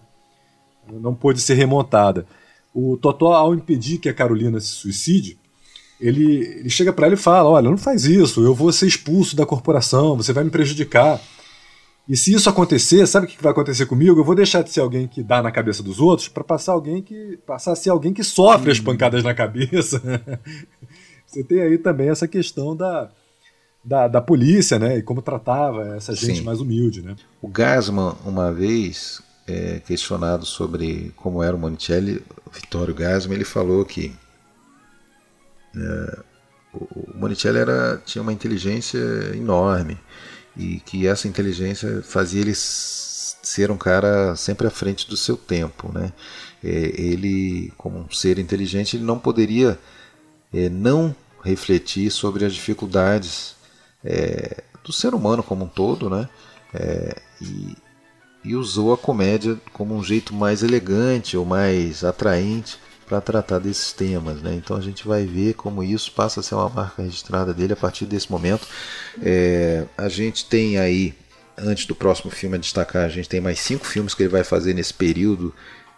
Não 0.88 1.14
pôde 1.14 1.40
ser 1.40 1.54
remontada. 1.54 2.26
O 2.72 2.96
Totó, 2.96 3.34
ao 3.34 3.54
impedir 3.54 3.98
que 3.98 4.08
a 4.08 4.14
Carolina 4.14 4.60
se 4.60 4.68
suicide, 4.68 5.38
ele, 6.02 6.58
ele 6.58 6.68
chega 6.68 6.92
para 6.92 7.06
ela 7.06 7.14
e 7.14 7.18
fala: 7.18 7.48
Olha, 7.48 7.70
não 7.70 7.78
faz 7.78 8.04
isso, 8.04 8.44
eu 8.44 8.54
vou 8.54 8.72
ser 8.72 8.86
expulso 8.86 9.36
da 9.36 9.46
corporação, 9.46 10.16
você 10.16 10.32
vai 10.32 10.42
me 10.42 10.50
prejudicar. 10.50 11.20
E 12.08 12.16
se 12.16 12.34
isso 12.34 12.50
acontecer, 12.50 13.06
sabe 13.06 13.26
o 13.26 13.28
que 13.28 13.40
vai 13.40 13.52
acontecer 13.52 13.86
comigo? 13.86 14.18
Eu 14.18 14.24
vou 14.24 14.34
deixar 14.34 14.62
de 14.62 14.70
ser 14.70 14.80
alguém 14.80 15.06
que 15.06 15.22
dá 15.22 15.40
na 15.40 15.52
cabeça 15.52 15.84
dos 15.84 16.00
outros 16.00 16.26
para 16.26 16.42
passar 16.42 16.72
alguém 16.72 17.00
que 17.00 17.38
passar 17.46 17.72
a 17.72 17.76
ser 17.76 17.90
alguém 17.90 18.12
que 18.12 18.24
sofre 18.24 18.72
as 18.72 18.80
pancadas 18.80 19.22
na 19.22 19.32
cabeça. 19.32 20.02
Você 21.24 21.44
tem 21.44 21.62
aí 21.62 21.78
também 21.78 22.08
essa 22.08 22.26
questão 22.26 22.76
da, 22.76 23.08
da, 23.84 24.08
da 24.08 24.20
polícia, 24.20 24.80
né? 24.80 24.98
E 24.98 25.02
como 25.02 25.22
tratava 25.22 25.96
essa 25.96 26.12
gente 26.12 26.38
Sim. 26.38 26.44
mais 26.44 26.60
humilde, 26.60 27.02
né? 27.02 27.14
O 27.40 27.46
Gasman, 27.46 28.16
uma 28.26 28.52
vez 28.52 29.22
é, 29.46 29.80
questionado 29.86 30.44
sobre 30.44 31.12
como 31.16 31.40
era 31.40 31.54
o 31.54 31.58
Monticelli, 31.58 32.20
Vittorio 32.52 32.94
Gasman, 32.94 33.36
ele 33.36 33.44
falou 33.44 33.84
que 33.84 34.12
é, 35.76 36.18
o 36.74 37.18
Monticelli 37.18 37.58
era, 37.58 38.00
tinha 38.04 38.22
uma 38.22 38.32
inteligência 38.32 38.98
enorme 39.34 39.98
e 40.56 40.80
que 40.80 41.06
essa 41.06 41.28
inteligência 41.28 42.02
fazia 42.02 42.40
ele 42.40 42.54
ser 42.54 43.70
um 43.70 43.76
cara 43.76 44.34
sempre 44.36 44.66
à 44.66 44.70
frente 44.70 45.08
do 45.08 45.16
seu 45.16 45.36
tempo, 45.36 45.92
né? 45.92 46.12
É, 46.62 46.68
ele, 46.68 47.72
como 47.76 47.98
um 47.98 48.10
ser 48.10 48.38
inteligente, 48.38 48.96
ele 48.96 49.04
não 49.04 49.18
poderia 49.18 49.78
é, 50.52 50.68
não 50.68 51.14
refletir 51.42 52.10
sobre 52.10 52.44
as 52.44 52.54
dificuldades 52.54 53.56
é, 54.04 54.62
do 54.84 54.92
ser 54.92 55.14
humano 55.14 55.42
como 55.42 55.64
um 55.64 55.68
todo, 55.68 56.08
né? 56.08 56.28
E, 57.40 57.76
e 58.44 58.56
usou 58.56 58.94
a 58.94 58.98
comédia 58.98 59.60
como 59.72 59.94
um 59.94 60.02
jeito 60.02 60.34
mais 60.34 60.62
elegante 60.62 61.36
ou 61.36 61.44
mais 61.44 62.02
atraente 62.02 62.78
para 63.12 63.20
tratar 63.20 63.58
desses 63.58 63.92
temas. 63.92 64.40
Né? 64.40 64.54
Então 64.54 64.74
a 64.74 64.80
gente 64.80 65.06
vai 65.06 65.26
ver 65.26 65.52
como 65.52 65.84
isso 65.84 66.10
passa 66.12 66.40
a 66.40 66.42
ser 66.42 66.54
uma 66.54 66.70
marca 66.70 67.02
registrada 67.02 67.52
dele 67.52 67.74
a 67.74 67.76
partir 67.76 68.06
desse 68.06 68.32
momento. 68.32 68.66
É, 69.22 69.84
a 69.98 70.08
gente 70.08 70.46
tem 70.46 70.78
aí 70.78 71.14
antes 71.58 71.84
do 71.84 71.94
próximo 71.94 72.30
filme 72.30 72.56
a 72.56 72.58
destacar, 72.58 73.04
a 73.04 73.10
gente 73.10 73.28
tem 73.28 73.38
mais 73.38 73.60
cinco 73.60 73.86
filmes 73.86 74.14
que 74.14 74.22
ele 74.22 74.30
vai 74.30 74.42
fazer 74.42 74.72
nesse 74.72 74.94
período 74.94 75.54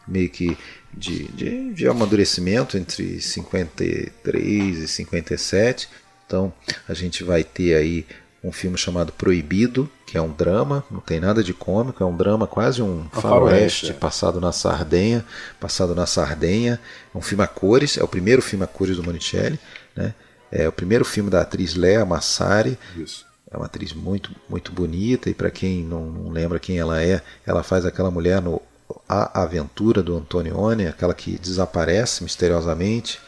meio 0.09 0.29
que 0.29 0.59
de, 0.93 1.29
de, 1.29 1.73
de 1.73 1.87
amadurecimento 1.87 2.77
entre 2.77 3.21
53 3.21 4.79
e 4.79 4.89
57. 4.89 5.89
Então 6.27 6.53
a 6.89 6.95
gente 6.95 7.23
vai 7.23 7.45
ter 7.45 7.77
aí 7.77 8.05
um 8.45 8.53
filme 8.53 8.77
chamado 8.77 9.11
Proibido, 9.11 9.89
que 10.05 10.19
é 10.19 10.21
um 10.21 10.31
drama, 10.31 10.85
não 10.91 11.01
tem 11.01 11.19
nada 11.19 11.43
de 11.43 11.55
cômico, 11.55 12.03
é 12.03 12.07
um 12.07 12.15
drama 12.15 12.47
quase 12.47 12.83
um 12.83 13.09
faroeste, 13.11 13.91
é. 13.91 13.95
passado 13.95 14.39
na 14.39 14.53
Sardenha, 14.53 15.25
passado 15.59 15.95
na 15.95 16.05
Sardenha, 16.05 16.79
é 17.13 17.19
um 17.19 17.23
filme 17.23 17.43
a 17.43 17.47
cores, 17.47 17.97
é 17.97 18.05
o 18.05 18.09
primeiro 18.09 18.43
filme 18.43 18.63
a 18.63 18.69
cores 18.69 18.99
do 18.99 19.03
Monicelli, 19.03 19.59
né? 19.97 20.15
É 20.53 20.69
o 20.69 20.73
primeiro 20.73 21.05
filme 21.05 21.31
da 21.31 21.41
atriz 21.41 21.75
Lea 21.75 22.05
Massari. 22.05 22.79
Isso. 22.97 23.27
É 23.51 23.57
uma 23.57 23.67
atriz 23.67 23.93
muito 23.93 24.31
muito 24.49 24.71
bonita 24.73 25.31
e 25.31 25.35
para 25.35 25.51
quem 25.51 25.83
não, 25.83 26.05
não, 26.07 26.31
lembra 26.31 26.61
quem 26.61 26.79
ela 26.79 27.03
é, 27.03 27.23
ela 27.47 27.63
faz 27.63 27.87
aquela 27.87 28.11
mulher 28.11 28.43
no 28.43 28.61
A 29.09 29.43
Aventura 29.43 30.03
do 30.03 30.17
Antonioni, 30.17 30.87
aquela 30.87 31.15
que 31.15 31.39
desaparece 31.39 32.23
misteriosamente 32.23 33.21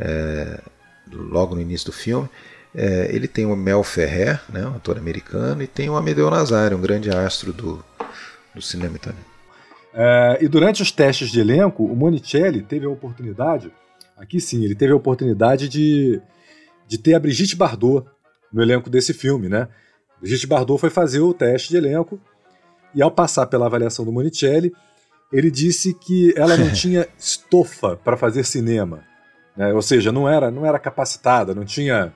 é, 0.00 0.60
logo 1.10 1.54
no 1.54 1.60
início 1.60 1.86
do 1.86 1.92
filme. 1.92 2.28
É, 2.74 3.08
ele 3.12 3.26
tem 3.26 3.46
o 3.46 3.56
Mel 3.56 3.82
Ferrer, 3.82 4.40
né, 4.48 4.66
um 4.66 4.76
ator 4.76 4.98
americano, 4.98 5.62
e 5.62 5.66
tem 5.66 5.88
o 5.88 5.96
Amedeo 5.96 6.30
Nazari, 6.30 6.74
um 6.74 6.80
grande 6.80 7.10
astro 7.10 7.52
do, 7.52 7.82
do 8.54 8.60
cinema 8.60 8.96
italiano. 8.96 9.24
É, 9.94 10.38
e 10.40 10.48
durante 10.48 10.82
os 10.82 10.92
testes 10.92 11.30
de 11.30 11.40
elenco, 11.40 11.84
o 11.84 11.96
Monicelli 11.96 12.62
teve 12.62 12.86
a 12.86 12.90
oportunidade, 12.90 13.72
aqui 14.16 14.40
sim, 14.40 14.64
ele 14.64 14.74
teve 14.74 14.92
a 14.92 14.96
oportunidade 14.96 15.68
de, 15.68 16.20
de 16.86 16.98
ter 16.98 17.14
a 17.14 17.20
Brigitte 17.20 17.56
Bardot 17.56 18.06
no 18.52 18.62
elenco 18.62 18.90
desse 18.90 19.12
filme, 19.12 19.48
né? 19.48 19.68
Brigitte 20.20 20.46
Bardot 20.46 20.80
foi 20.80 20.90
fazer 20.90 21.20
o 21.20 21.32
teste 21.32 21.70
de 21.70 21.76
elenco 21.76 22.20
e 22.94 23.02
ao 23.02 23.10
passar 23.10 23.46
pela 23.46 23.66
avaliação 23.66 24.04
do 24.04 24.12
Monicelli, 24.12 24.72
ele 25.32 25.50
disse 25.50 25.94
que 25.94 26.32
ela 26.36 26.56
não 26.56 26.70
tinha 26.72 27.06
estofa 27.18 27.96
para 27.96 28.16
fazer 28.16 28.44
cinema, 28.44 29.04
né? 29.56 29.72
ou 29.72 29.82
seja, 29.82 30.10
não 30.12 30.28
era, 30.28 30.50
não 30.50 30.64
era 30.64 30.78
capacitada, 30.78 31.54
não 31.54 31.64
tinha 31.64 32.12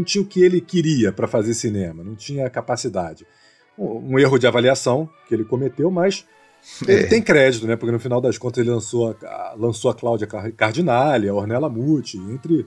não 0.00 0.04
tinha 0.04 0.22
o 0.22 0.26
que 0.26 0.42
ele 0.42 0.60
queria 0.60 1.12
para 1.12 1.28
fazer 1.28 1.54
cinema, 1.54 2.02
não 2.02 2.14
tinha 2.14 2.48
capacidade. 2.50 3.26
Um, 3.78 4.14
um, 4.14 4.18
erro 4.18 4.38
de 4.38 4.46
avaliação 4.46 5.08
que 5.28 5.34
ele 5.34 5.44
cometeu, 5.44 5.90
mas 5.90 6.26
ele 6.86 7.04
é. 7.04 7.06
tem 7.06 7.22
crédito, 7.22 7.66
né? 7.66 7.76
Porque 7.76 7.92
no 7.92 8.00
final 8.00 8.20
das 8.20 8.36
contas 8.36 8.58
ele 8.58 8.70
lançou 8.70 9.16
a, 9.22 9.54
lançou 9.56 9.90
a 9.90 9.94
Cláudia 9.94 10.26
Cardinale, 10.26 11.28
a 11.28 11.34
Ornella 11.34 11.68
Muti, 11.68 12.18
entre 12.18 12.66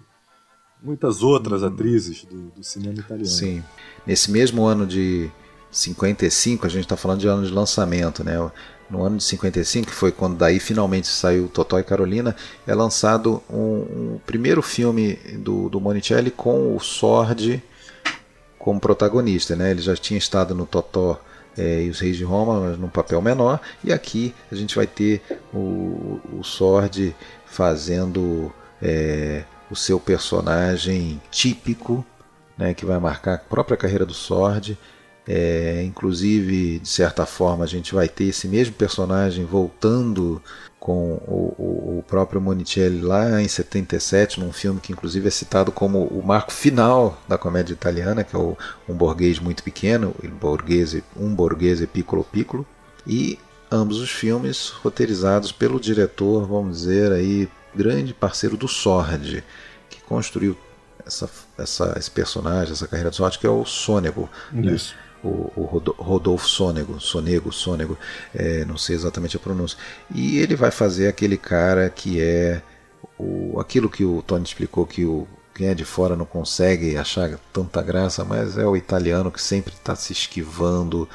muitas 0.81 1.21
outras 1.21 1.63
hum. 1.63 1.67
atrizes 1.67 2.23
do, 2.23 2.51
do 2.51 2.63
cinema 2.63 2.99
italiano. 2.99 3.25
Sim. 3.25 3.63
Nesse 4.05 4.31
mesmo 4.31 4.63
ano 4.63 4.85
de 4.85 5.29
55, 5.71 6.65
a 6.65 6.69
gente 6.69 6.83
está 6.83 6.95
falando 6.95 7.19
de 7.19 7.27
ano 7.27 7.45
de 7.45 7.51
lançamento, 7.51 8.23
né? 8.23 8.35
No 8.89 9.03
ano 9.03 9.17
de 9.17 9.23
55, 9.23 9.87
que 9.87 9.93
foi 9.93 10.11
quando 10.11 10.37
daí 10.37 10.59
finalmente 10.59 11.07
saiu 11.07 11.47
Totó 11.47 11.79
e 11.79 11.83
Carolina, 11.83 12.35
é 12.67 12.73
lançado 12.73 13.41
um, 13.49 13.57
um 13.57 14.19
primeiro 14.25 14.61
filme 14.61 15.13
do, 15.37 15.69
do 15.69 15.79
Monicelli 15.79 16.31
com 16.31 16.75
o 16.75 16.79
Sordi 16.79 17.61
como 18.59 18.79
protagonista. 18.79 19.55
Né? 19.55 19.71
Ele 19.71 19.81
já 19.81 19.95
tinha 19.95 20.17
estado 20.17 20.53
no 20.53 20.65
Totó 20.65 21.19
é, 21.57 21.83
e 21.83 21.89
os 21.89 21.99
Reis 21.99 22.17
de 22.17 22.23
Roma, 22.23 22.59
mas 22.59 22.77
num 22.77 22.89
papel 22.89 23.21
menor, 23.21 23.59
e 23.83 23.91
aqui 23.91 24.33
a 24.51 24.55
gente 24.55 24.75
vai 24.75 24.87
ter 24.87 25.21
o, 25.53 26.19
o 26.39 26.43
Sordi 26.43 27.15
fazendo 27.45 28.51
é, 28.81 29.43
o 29.69 29.75
seu 29.75 29.99
personagem 29.99 31.21
típico, 31.29 32.05
né, 32.57 32.73
que 32.73 32.85
vai 32.85 32.99
marcar 32.99 33.35
a 33.35 33.37
própria 33.37 33.77
carreira 33.77 34.05
do 34.05 34.13
Sordi 34.13 34.77
é, 35.27 35.81
inclusive, 35.83 36.79
de 36.79 36.89
certa 36.89 37.25
forma, 37.25 37.63
a 37.63 37.67
gente 37.67 37.93
vai 37.93 38.09
ter 38.09 38.25
esse 38.25 38.47
mesmo 38.47 38.73
personagem 38.75 39.45
voltando 39.45 40.41
com 40.79 41.13
o, 41.13 41.55
o, 41.57 41.99
o, 41.99 42.03
próprio 42.05 42.41
Monicelli 42.41 42.99
lá 42.99 43.41
em 43.41 43.47
77, 43.47 44.41
num 44.41 44.51
filme 44.51 44.81
que 44.81 44.91
inclusive 44.91 45.25
é 45.25 45.31
citado 45.31 45.71
como 45.71 46.03
o 46.03 46.21
marco 46.21 46.51
final 46.51 47.21
da 47.25 47.37
comédia 47.37 47.71
italiana, 47.71 48.21
que 48.21 48.35
é 48.35 48.39
o 48.39 48.57
Um 48.87 48.93
Borghese 48.93 49.41
Muito 49.41 49.63
Pequeno, 49.63 50.13
Borghese, 50.41 51.01
Um 51.15 51.33
Borghese 51.33 51.87
Piccolo 51.87 52.25
Piccolo, 52.25 52.67
e 53.07 53.39
ambos 53.71 54.01
os 54.01 54.11
filmes 54.11 54.69
roteirizados 54.69 55.53
pelo 55.53 55.79
diretor, 55.79 56.45
vamos 56.45 56.79
dizer 56.79 57.13
aí, 57.13 57.47
grande 57.73 58.13
parceiro 58.13 58.57
do 58.57 58.67
Sordi, 58.67 59.41
que 59.89 60.01
construiu 60.01 60.57
essa, 61.05 61.29
essa, 61.57 61.95
esse 61.97 62.11
personagem, 62.11 62.73
essa 62.73 62.89
carreira 62.89 63.09
do 63.09 63.15
Sordi, 63.15 63.39
que 63.39 63.47
é 63.47 63.49
o 63.49 63.63
Sônego. 63.63 64.29
Né? 64.51 64.73
Isso. 64.73 64.93
Né? 64.95 65.12
O, 65.23 65.51
o 65.55 65.63
Rodolfo 65.97 66.47
Sonego, 66.47 66.99
Sonego, 66.99 67.51
Sonego, 67.51 67.97
é, 68.33 68.65
não 68.65 68.77
sei 68.77 68.95
exatamente 68.95 69.37
a 69.37 69.39
pronúncia. 69.39 69.77
E 70.13 70.37
ele 70.37 70.55
vai 70.55 70.71
fazer 70.71 71.07
aquele 71.07 71.37
cara 71.37 71.89
que 71.89 72.21
é 72.21 72.61
o, 73.17 73.59
aquilo 73.59 73.89
que 73.89 74.03
o 74.03 74.21
Tony 74.21 74.43
explicou 74.43 74.85
que 74.85 75.05
o 75.05 75.27
quem 75.53 75.67
é 75.67 75.75
de 75.75 75.85
fora 75.85 76.15
não 76.15 76.25
consegue 76.25 76.97
achar 76.97 77.37
tanta 77.51 77.81
graça, 77.81 78.25
mas 78.25 78.57
é 78.57 78.65
o 78.65 78.75
italiano 78.75 79.31
que 79.31 79.41
sempre 79.41 79.73
está 79.73 79.95
se 79.95 80.11
esquivando 80.11 81.07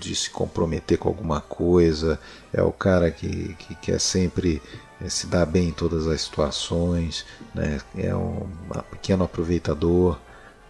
de 0.00 0.14
se 0.14 0.30
comprometer 0.30 0.96
com 0.96 1.08
alguma 1.08 1.40
coisa, 1.40 2.18
é 2.52 2.62
o 2.62 2.72
cara 2.72 3.10
que, 3.10 3.54
que 3.58 3.74
quer 3.74 4.00
sempre 4.00 4.62
é, 5.00 5.08
se 5.08 5.26
dar 5.26 5.44
bem 5.44 5.68
em 5.68 5.72
todas 5.72 6.06
as 6.06 6.22
situações, 6.22 7.26
né? 7.54 7.78
é 7.96 8.14
um, 8.16 8.48
pequeno 8.90 9.24
aproveitador, 9.24 10.18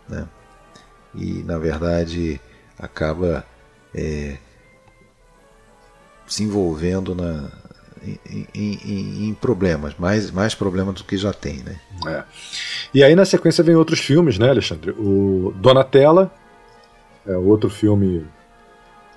né? 0.08 0.26
e 1.14 1.44
na 1.44 1.56
verdade 1.56 2.40
acaba 2.78 3.44
é, 3.94 4.36
se 6.26 6.42
envolvendo 6.42 7.14
na, 7.14 7.50
em, 8.26 8.48
em, 8.54 9.28
em, 9.28 9.34
problemas, 9.34 9.94
mais, 9.98 10.30
mais 10.30 10.54
problemas 10.54 10.94
do 10.96 11.04
que 11.04 11.16
já 11.16 11.32
tem. 11.32 11.62
Né? 11.62 11.80
É. 12.06 12.24
E 12.92 13.02
aí 13.02 13.14
na 13.14 13.24
sequência 13.24 13.64
vem 13.64 13.74
outros 13.74 14.00
filmes, 14.00 14.38
né, 14.38 14.50
Alexandre? 14.50 14.90
O 14.92 15.52
Donatella, 15.56 16.32
é 17.26 17.36
outro 17.36 17.70
filme 17.70 18.26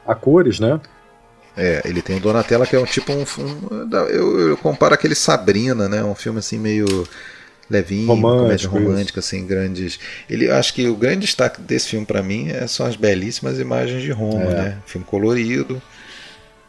a 0.05 0.15
cores, 0.15 0.59
né? 0.59 0.79
É, 1.55 1.81
ele 1.85 2.01
tem 2.01 2.17
o 2.17 2.19
Donatella 2.19 2.67
que 2.67 2.75
é 2.75 2.79
um 2.79 2.85
tipo 2.85 3.11
um, 3.11 3.23
um 3.23 3.89
eu, 4.09 4.49
eu 4.49 4.57
comparo 4.57 4.93
aquele 4.93 5.15
Sabrina, 5.15 5.89
né? 5.89 6.03
Um 6.03 6.15
filme 6.15 6.39
assim 6.39 6.57
meio 6.57 6.85
levinho, 7.69 8.07
comédia 8.07 8.69
romântica, 8.69 9.19
assim, 9.19 9.45
grandes. 9.45 9.99
Ele 10.29 10.49
acho 10.49 10.73
que 10.73 10.87
o 10.87 10.95
grande 10.95 11.21
destaque 11.21 11.61
desse 11.61 11.89
filme 11.89 12.05
para 12.05 12.23
mim 12.23 12.49
é, 12.49 12.65
são 12.67 12.85
as 12.85 12.95
belíssimas 12.95 13.59
imagens 13.59 14.01
de 14.01 14.11
Roma, 14.11 14.43
é. 14.43 14.53
né? 14.53 14.77
Filme 14.85 15.05
colorido. 15.05 15.81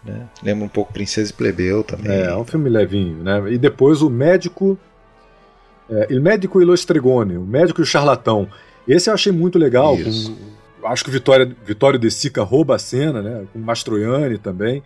Né? 0.05 0.27
Lembra 0.43 0.65
um 0.65 0.69
pouco 0.69 0.93
Princesa 0.93 1.31
e 1.31 1.35
Plebeu 1.35 1.83
também. 1.83 2.13
É, 2.13 2.27
é 2.27 2.37
um 2.37 2.45
filme 2.45 2.69
levinho, 2.69 3.23
né? 3.23 3.43
E 3.51 3.59
depois 3.59 4.03
o 4.03 4.11
médico. 4.11 4.79
É, 5.91 6.07
Il 6.11 6.21
Médico 6.21 6.61
e 6.61 6.67
lo 6.67 6.75
Stregone, 6.75 7.39
o 7.39 7.45
médico 7.47 7.81
e 7.81 7.83
o 7.83 7.87
charlatão. 7.87 8.47
Esse 8.87 9.09
eu 9.09 9.15
achei 9.15 9.33
muito 9.33 9.59
legal. 9.59 9.97
Com, 9.97 10.87
acho 10.87 11.03
que 11.03 11.09
o 11.09 11.13
Vitória, 11.13 11.51
Vitório 11.65 11.99
De 11.99 12.11
Sica 12.11 12.43
rouba 12.43 12.77
a 12.77 12.79
cena, 12.79 13.23
né? 13.23 13.47
Com 13.53 13.59
Mastroianni 13.59 14.37
também. 14.37 14.83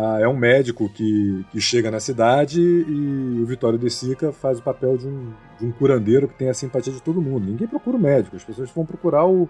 Ah, 0.00 0.20
é 0.20 0.28
um 0.28 0.36
médico 0.36 0.88
que, 0.88 1.44
que 1.50 1.60
chega 1.60 1.90
na 1.90 1.98
cidade 1.98 2.60
e 2.60 3.40
o 3.42 3.44
Vitório 3.44 3.76
de 3.76 3.90
Sica 3.90 4.32
faz 4.32 4.60
o 4.60 4.62
papel 4.62 4.96
de 4.96 5.08
um, 5.08 5.32
de 5.58 5.66
um 5.66 5.72
curandeiro 5.72 6.28
que 6.28 6.34
tem 6.34 6.48
a 6.48 6.54
simpatia 6.54 6.92
de 6.92 7.02
todo 7.02 7.20
mundo. 7.20 7.46
Ninguém 7.46 7.66
procura 7.66 7.96
o 7.96 8.00
médico, 8.00 8.36
as 8.36 8.44
pessoas 8.44 8.70
vão 8.70 8.86
procurar 8.86 9.26
o, 9.26 9.48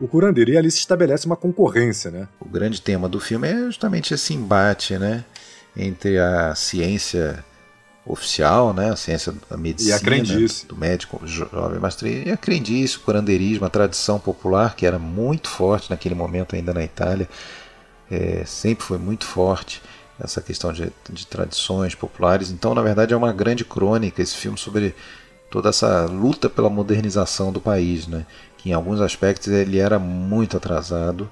o 0.00 0.06
curandeiro. 0.06 0.52
E 0.52 0.56
ali 0.56 0.70
se 0.70 0.78
estabelece 0.78 1.26
uma 1.26 1.34
concorrência, 1.34 2.08
né? 2.08 2.28
O 2.38 2.48
grande 2.48 2.80
tema 2.80 3.08
do 3.08 3.18
filme 3.18 3.48
é 3.48 3.56
justamente 3.64 4.14
esse 4.14 4.32
embate, 4.32 4.96
né? 4.96 5.24
Entre 5.76 6.20
a 6.20 6.54
ciência 6.54 7.44
oficial, 8.06 8.72
né? 8.72 8.92
A 8.92 8.96
ciência 8.96 9.34
da 9.50 9.56
medicina, 9.56 9.96
e 9.96 10.66
do 10.68 10.76
médico 10.76 11.20
jovem 11.26 11.80
mestre, 11.80 12.22
e 12.24 12.30
a 12.30 12.36
crendice, 12.36 12.98
o 12.98 13.00
curandeirismo, 13.00 13.66
a 13.66 13.70
tradição 13.70 14.20
popular, 14.20 14.76
que 14.76 14.86
era 14.86 15.00
muito 15.00 15.48
forte 15.48 15.90
naquele 15.90 16.14
momento 16.14 16.54
ainda 16.54 16.72
na 16.72 16.84
Itália 16.84 17.28
é, 18.10 18.44
sempre 18.44 18.84
foi 18.84 18.98
muito 18.98 19.24
forte 19.24 19.82
essa 20.18 20.40
questão 20.40 20.72
de, 20.72 20.92
de, 21.10 21.26
tradições 21.26 21.94
populares. 21.94 22.50
Então, 22.50 22.74
na 22.74 22.82
verdade, 22.82 23.12
é 23.12 23.16
uma 23.16 23.32
grande 23.32 23.64
crônica 23.64 24.22
esse 24.22 24.36
filme 24.36 24.56
sobre 24.56 24.94
toda 25.50 25.70
essa 25.70 26.06
luta 26.06 26.48
pela 26.48 26.70
modernização 26.70 27.52
do 27.52 27.60
país, 27.60 28.06
né? 28.06 28.26
que 28.58 28.70
em 28.70 28.72
alguns 28.72 29.00
aspectos 29.00 29.48
ele 29.48 29.78
era 29.78 29.98
muito 29.98 30.56
atrasado 30.56 31.28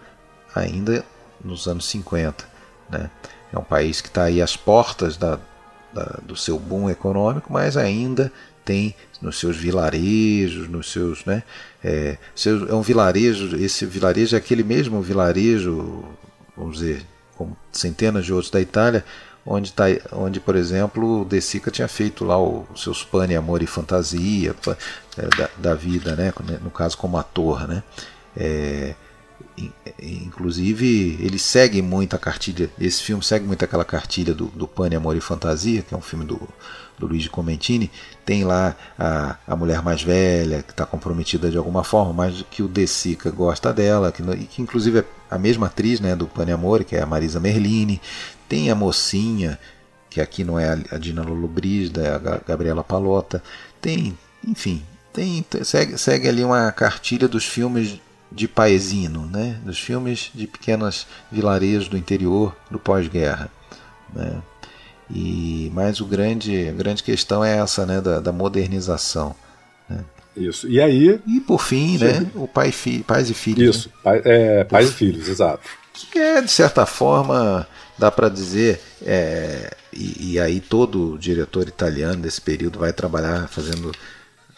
ainda 0.54 1.04
nos 1.44 1.66
anos 1.66 1.86
50. 1.86 2.44
Né? 2.90 3.10
É 3.52 3.58
um 3.58 3.64
país 3.64 4.00
que 4.00 4.08
está 4.08 4.24
aí 4.24 4.42
às 4.42 4.56
portas 4.56 5.16
da, 5.16 5.38
da, 5.92 6.20
do 6.22 6.36
seu 6.36 6.58
boom 6.58 6.90
econômico, 6.90 7.52
mas 7.52 7.76
ainda 7.76 8.32
tem 8.64 8.94
nos 9.20 9.38
seus 9.38 9.56
vilarejos, 9.56 10.68
nos 10.68 10.90
seus, 10.90 11.24
né, 11.24 11.42
é, 11.82 12.16
é 12.68 12.74
um 12.74 12.82
vilarejo, 12.82 13.56
esse 13.56 13.84
vilarejo 13.84 14.34
é 14.34 14.38
aquele 14.38 14.62
mesmo 14.62 15.00
vilarejo 15.02 16.04
vamos 16.56 16.78
dizer, 16.78 17.06
como 17.36 17.56
centenas 17.72 18.24
de 18.24 18.32
outros 18.32 18.50
da 18.50 18.60
Itália, 18.60 19.04
onde, 19.44 19.72
tá, 19.72 19.84
onde 20.12 20.38
por 20.40 20.54
exemplo, 20.56 21.24
De 21.24 21.40
Sica 21.40 21.70
tinha 21.70 21.88
feito 21.88 22.24
lá 22.24 22.40
os 22.40 22.82
seus 22.82 23.02
pane, 23.04 23.34
amor 23.34 23.62
e 23.62 23.66
fantasia 23.66 24.54
é, 25.16 25.36
da, 25.36 25.50
da, 25.58 25.74
vida, 25.74 26.14
né? 26.14 26.32
no 26.62 26.70
caso 26.70 26.96
como 26.96 27.18
ator. 27.18 27.66
Né? 27.66 27.82
É, 28.36 28.94
Inclusive, 30.00 31.18
ele 31.20 31.38
segue 31.38 31.82
muito 31.82 32.16
a 32.16 32.18
cartilha. 32.18 32.70
Esse 32.78 33.02
filme 33.02 33.22
segue 33.22 33.46
muito 33.46 33.64
aquela 33.64 33.84
cartilha 33.84 34.34
do, 34.34 34.46
do 34.46 34.66
Pane, 34.66 34.96
Amor 34.96 35.16
e 35.16 35.20
Fantasia, 35.20 35.82
que 35.82 35.94
é 35.94 35.96
um 35.96 36.00
filme 36.00 36.24
do, 36.24 36.40
do 36.98 37.06
Luigi 37.06 37.28
Comentini. 37.28 37.90
Tem 38.24 38.44
lá 38.44 38.76
a, 38.98 39.36
a 39.46 39.56
mulher 39.56 39.82
mais 39.82 40.02
velha, 40.02 40.62
que 40.62 40.70
está 40.70 40.86
comprometida 40.86 41.50
de 41.50 41.56
alguma 41.56 41.84
forma, 41.84 42.12
mas 42.12 42.44
que 42.50 42.62
o 42.62 42.68
De 42.68 42.86
Sica 42.86 43.30
gosta 43.30 43.72
dela, 43.72 44.12
que, 44.12 44.22
e 44.22 44.44
que 44.44 44.62
inclusive 44.62 45.00
é 45.00 45.04
a 45.30 45.38
mesma 45.38 45.66
atriz 45.66 46.00
né, 46.00 46.14
do 46.14 46.26
Pane 46.26 46.52
Amor, 46.52 46.84
que 46.84 46.96
é 46.96 47.02
a 47.02 47.06
Marisa 47.06 47.40
Merlini. 47.40 48.00
Tem 48.48 48.70
a 48.70 48.74
mocinha, 48.74 49.58
que 50.08 50.20
aqui 50.20 50.44
não 50.44 50.58
é 50.58 50.78
a 50.90 50.98
Dina 50.98 51.22
Lollobrigida, 51.22 52.02
é 52.02 52.14
a 52.14 52.18
Gabriela 52.18 52.84
Palota. 52.84 53.42
Tem, 53.80 54.16
enfim, 54.46 54.82
tem, 55.12 55.44
segue, 55.64 55.98
segue 55.98 56.28
ali 56.28 56.44
uma 56.44 56.70
cartilha 56.72 57.26
dos 57.26 57.44
filmes 57.44 58.00
de 58.30 58.48
paesino, 58.48 59.26
né? 59.26 59.58
dos 59.64 59.78
filmes 59.78 60.30
de 60.34 60.46
pequenas 60.46 61.06
vilarejos 61.30 61.88
do 61.88 61.96
interior 61.96 62.56
do 62.70 62.78
pós-guerra. 62.78 63.50
Né? 64.14 64.42
E 65.14 65.70
mas 65.74 66.00
o 66.00 66.06
grande, 66.06 66.68
a 66.68 66.72
grande 66.72 67.02
questão 67.02 67.44
é 67.44 67.58
essa, 67.58 67.84
né, 67.84 68.00
da, 68.00 68.20
da 68.20 68.32
modernização. 68.32 69.34
Né? 69.88 70.04
Isso. 70.36 70.68
E 70.68 70.80
aí? 70.80 71.20
E 71.26 71.40
por 71.40 71.60
fim, 71.60 71.98
né, 71.98 72.30
o 72.34 72.48
pai 72.48 72.72
fi, 72.72 73.02
pais 73.02 73.28
e 73.28 73.34
filhos. 73.34 73.76
Isso. 73.76 73.88
Né? 73.88 73.94
Pai, 74.02 74.22
é, 74.24 74.64
pais 74.64 74.90
e 74.90 74.92
filhos, 74.92 75.28
exato. 75.28 75.62
Que 76.10 76.18
é 76.18 76.40
de 76.40 76.50
certa 76.50 76.86
forma 76.86 77.66
dá 77.98 78.10
para 78.10 78.28
dizer 78.28 78.80
é, 79.02 79.76
e, 79.92 80.32
e 80.32 80.40
aí 80.40 80.60
todo 80.60 81.18
diretor 81.18 81.68
italiano 81.68 82.22
desse 82.22 82.40
período 82.40 82.78
vai 82.78 82.92
trabalhar 82.92 83.46
fazendo 83.48 83.92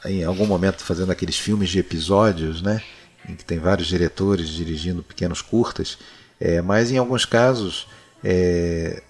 em 0.04 0.22
algum 0.22 0.46
momento 0.46 0.82
fazendo 0.84 1.10
aqueles 1.10 1.38
filmes 1.38 1.70
de 1.70 1.80
episódios, 1.80 2.62
né? 2.62 2.80
em 3.28 3.34
que 3.34 3.44
tem 3.44 3.58
vários 3.58 3.88
diretores 3.88 4.48
dirigindo 4.48 5.02
pequenos 5.02 5.40
curtas, 5.40 5.98
é, 6.40 6.60
mas 6.60 6.90
em 6.90 6.98
alguns 6.98 7.24
casos 7.24 7.86
é, 8.22 9.02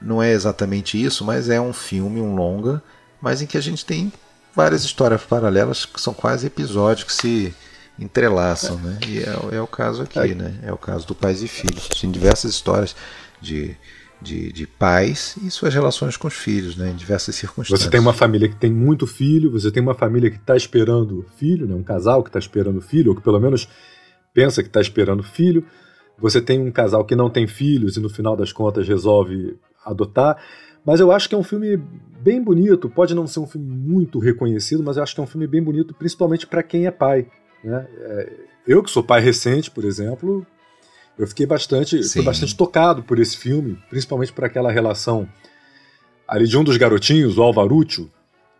não 0.00 0.22
é 0.22 0.32
exatamente 0.32 1.02
isso, 1.02 1.24
mas 1.24 1.48
é 1.48 1.60
um 1.60 1.72
filme, 1.72 2.20
um 2.20 2.34
longa, 2.34 2.82
mas 3.20 3.42
em 3.42 3.46
que 3.46 3.58
a 3.58 3.60
gente 3.60 3.84
tem 3.84 4.12
várias 4.54 4.84
histórias 4.84 5.22
paralelas 5.22 5.84
que 5.84 6.00
são 6.00 6.14
quase 6.14 6.46
episódios 6.46 7.04
que 7.04 7.12
se 7.12 7.54
entrelaçam, 7.98 8.76
né? 8.78 8.98
E 9.06 9.18
é, 9.18 9.56
é 9.56 9.60
o 9.60 9.66
caso 9.66 10.02
aqui, 10.02 10.18
é. 10.18 10.34
né? 10.34 10.58
É 10.62 10.72
o 10.72 10.78
caso 10.78 11.06
do 11.06 11.14
Pais 11.14 11.42
e 11.42 11.48
Filhos. 11.48 11.88
Tem 11.88 12.10
diversas 12.10 12.52
histórias 12.52 12.96
de 13.40 13.76
de, 14.20 14.52
de 14.52 14.66
pais 14.66 15.36
e 15.42 15.50
suas 15.50 15.72
relações 15.72 16.16
com 16.16 16.28
os 16.28 16.34
filhos, 16.34 16.76
né, 16.76 16.90
em 16.90 16.94
diversas 16.94 17.34
circunstâncias. 17.34 17.84
Você 17.84 17.90
tem 17.90 18.00
uma 18.00 18.12
família 18.12 18.48
que 18.48 18.56
tem 18.56 18.70
muito 18.70 19.06
filho, 19.06 19.50
você 19.50 19.70
tem 19.70 19.82
uma 19.82 19.94
família 19.94 20.30
que 20.30 20.36
está 20.36 20.56
esperando 20.56 21.24
filho, 21.36 21.66
né, 21.66 21.74
um 21.74 21.82
casal 21.82 22.22
que 22.22 22.28
está 22.28 22.38
esperando 22.38 22.80
filho, 22.80 23.10
ou 23.10 23.16
que 23.16 23.22
pelo 23.22 23.40
menos 23.40 23.68
pensa 24.34 24.62
que 24.62 24.68
está 24.68 24.80
esperando 24.80 25.22
filho. 25.22 25.64
Você 26.18 26.40
tem 26.40 26.60
um 26.60 26.70
casal 26.70 27.04
que 27.04 27.16
não 27.16 27.30
tem 27.30 27.46
filhos 27.46 27.96
e 27.96 28.00
no 28.00 28.10
final 28.10 28.36
das 28.36 28.52
contas 28.52 28.86
resolve 28.86 29.56
adotar. 29.84 30.42
Mas 30.84 31.00
eu 31.00 31.12
acho 31.12 31.28
que 31.28 31.34
é 31.34 31.38
um 31.38 31.42
filme 31.42 31.76
bem 32.20 32.42
bonito. 32.42 32.88
Pode 32.88 33.14
não 33.14 33.26
ser 33.26 33.40
um 33.40 33.46
filme 33.46 33.66
muito 33.66 34.18
reconhecido, 34.18 34.82
mas 34.82 34.96
eu 34.96 35.02
acho 35.02 35.14
que 35.14 35.20
é 35.20 35.24
um 35.24 35.26
filme 35.26 35.46
bem 35.46 35.62
bonito, 35.62 35.94
principalmente 35.94 36.46
para 36.46 36.62
quem 36.62 36.86
é 36.86 36.90
pai. 36.90 37.26
Né? 37.62 37.86
É, 37.98 38.32
eu 38.66 38.82
que 38.82 38.90
sou 38.90 39.02
pai 39.02 39.20
recente, 39.20 39.70
por 39.70 39.84
exemplo, 39.84 40.46
eu 41.18 41.26
fiquei 41.26 41.46
bastante, 41.46 42.02
fui 42.08 42.22
bastante 42.22 42.56
tocado 42.56 43.02
por 43.02 43.18
esse 43.18 43.36
filme, 43.36 43.78
principalmente 43.90 44.32
por 44.32 44.44
aquela 44.44 44.70
relação 44.70 45.28
ali 46.26 46.46
de 46.46 46.56
um 46.56 46.64
dos 46.64 46.76
garotinhos, 46.76 47.36
o 47.36 47.42
Alvaruccio, 47.42 48.10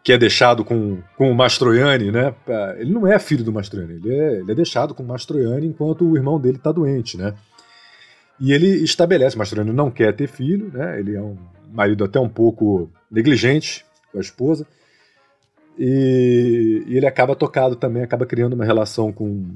que 0.03 0.13
é 0.13 0.19
deixado 0.19 0.65
com, 0.65 0.99
com 1.17 1.31
o 1.31 1.35
Mastroianni, 1.35 2.11
né? 2.11 2.35
Ele 2.79 2.93
não 2.93 3.07
é 3.07 3.19
filho 3.19 3.45
do 3.45 3.53
Mastroianni, 3.53 3.95
ele 3.95 4.15
é, 4.15 4.41
ele 4.41 4.53
é 4.53 4.55
deixado 4.55 4.95
com 4.95 5.03
o 5.03 5.07
Mastroianni 5.07 5.67
enquanto 5.69 6.05
o 6.05 6.17
irmão 6.17 6.41
dele 6.41 6.57
está 6.57 6.73
doente, 6.73 7.17
né? 7.17 7.35
E 8.41 8.53
ele 8.53 8.83
estabelece, 8.83 9.37
o 9.37 9.39
Mastroianni 9.39 9.73
não 9.73 9.91
quer 9.91 10.15
ter 10.15 10.27
filho, 10.27 10.71
né? 10.73 10.99
Ele 10.99 11.15
é 11.15 11.21
um 11.21 11.37
marido 11.73 12.05
até 12.05 12.19
um 12.19 12.29
pouco 12.29 12.91
negligente 13.11 13.85
com 14.11 14.19
a 14.19 14.21
esposa. 14.21 14.67
E, 15.79 16.83
e 16.87 16.97
ele 16.97 17.07
acaba 17.07 17.37
tocado 17.37 17.77
também, 17.77 18.03
acaba 18.03 18.25
criando 18.25 18.55
uma 18.55 18.65
relação 18.65 19.13
com, 19.13 19.47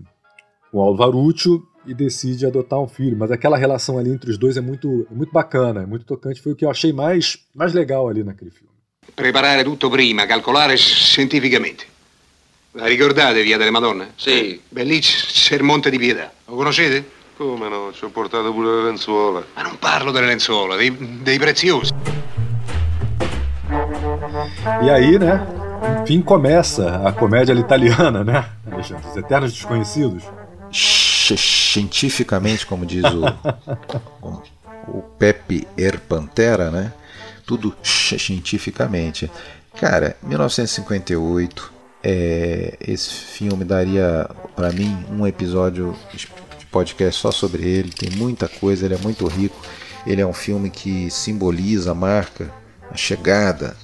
com 0.70 0.78
o 0.78 0.82
Alvaruccio 0.82 1.66
e 1.86 1.94
decide 1.94 2.46
adotar 2.46 2.78
um 2.78 2.86
filho. 2.86 3.16
Mas 3.16 3.30
aquela 3.30 3.56
relação 3.56 3.98
ali 3.98 4.10
entre 4.10 4.30
os 4.30 4.38
dois 4.38 4.56
é 4.56 4.60
muito, 4.60 5.06
é 5.10 5.14
muito 5.14 5.32
bacana, 5.32 5.82
é 5.82 5.86
muito 5.86 6.04
tocante. 6.04 6.42
Foi 6.42 6.52
o 6.52 6.56
que 6.56 6.64
eu 6.64 6.70
achei 6.70 6.92
mais, 6.92 7.38
mais 7.54 7.72
legal 7.72 8.08
ali 8.08 8.22
naquele 8.22 8.50
filme. 8.50 8.72
Preparare 9.14 9.64
tutto 9.64 9.90
prima, 9.90 10.26
calcolare 10.26 10.76
scientificamente. 10.76 11.86
La 12.72 12.86
ricordate 12.86 13.42
Via 13.42 13.56
delle 13.56 13.70
Madonne? 13.70 14.12
Sì. 14.16 14.60
Beh, 14.68 14.82
lì 14.82 14.98
c'è 14.98 15.54
il 15.54 15.62
Monte 15.62 15.90
di 15.90 15.98
Pietà. 15.98 16.32
Lo 16.46 16.56
conoscete? 16.56 17.22
Come 17.36 17.68
no? 17.68 17.92
Ci 17.92 18.04
ho 18.04 18.10
portato 18.10 18.52
pure 18.52 18.76
le 18.76 18.82
lenzuola. 18.84 19.44
Ma 19.54 19.62
non 19.62 19.78
parlo 19.78 20.12
delle 20.12 20.26
lenzuola, 20.26 20.76
dei, 20.76 20.96
dei 21.22 21.38
preziosi. 21.38 21.92
E 24.82 24.90
aí, 24.90 25.18
né? 25.18 25.44
Enfim, 26.02 26.22
começa 26.22 27.02
a 27.04 27.12
comédia 27.12 27.52
italiana, 27.52 28.22
né? 28.22 28.50
Os 28.76 29.16
Eternos 29.16 29.52
Desconhecidos 29.52 30.22
cientificamente, 31.36 32.66
como 32.66 32.84
diz 32.84 33.04
o, 33.04 33.24
o, 34.88 35.02
Pepe 35.18 35.66
Er 35.76 35.98
Pantera, 36.00 36.70
né? 36.70 36.92
Tudo 37.46 37.74
cientificamente. 37.82 39.30
Cara, 39.80 40.16
1958, 40.22 41.72
é, 42.02 42.76
esse 42.80 43.10
filme 43.10 43.64
daria 43.64 44.28
para 44.54 44.70
mim 44.70 45.04
um 45.10 45.26
episódio 45.26 45.96
podcast 46.74 47.20
só 47.20 47.30
sobre 47.30 47.62
ele. 47.62 47.90
Tem 47.90 48.10
muita 48.10 48.48
coisa, 48.48 48.84
ele 48.84 48.94
é 48.94 48.98
muito 48.98 49.24
rico. 49.28 49.56
Ele 50.04 50.20
é 50.20 50.26
um 50.26 50.32
filme 50.32 50.68
que 50.68 51.08
simboliza, 51.08 51.94
marca 51.94 52.52
a 52.90 52.96
chegada 52.96 53.76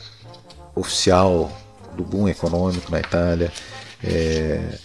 oficial 0.75 1.53
do 1.97 2.03
boom 2.03 2.29
econômico 2.29 2.91
na 2.91 2.99
Itália. 2.99 3.53
É, 4.03 4.77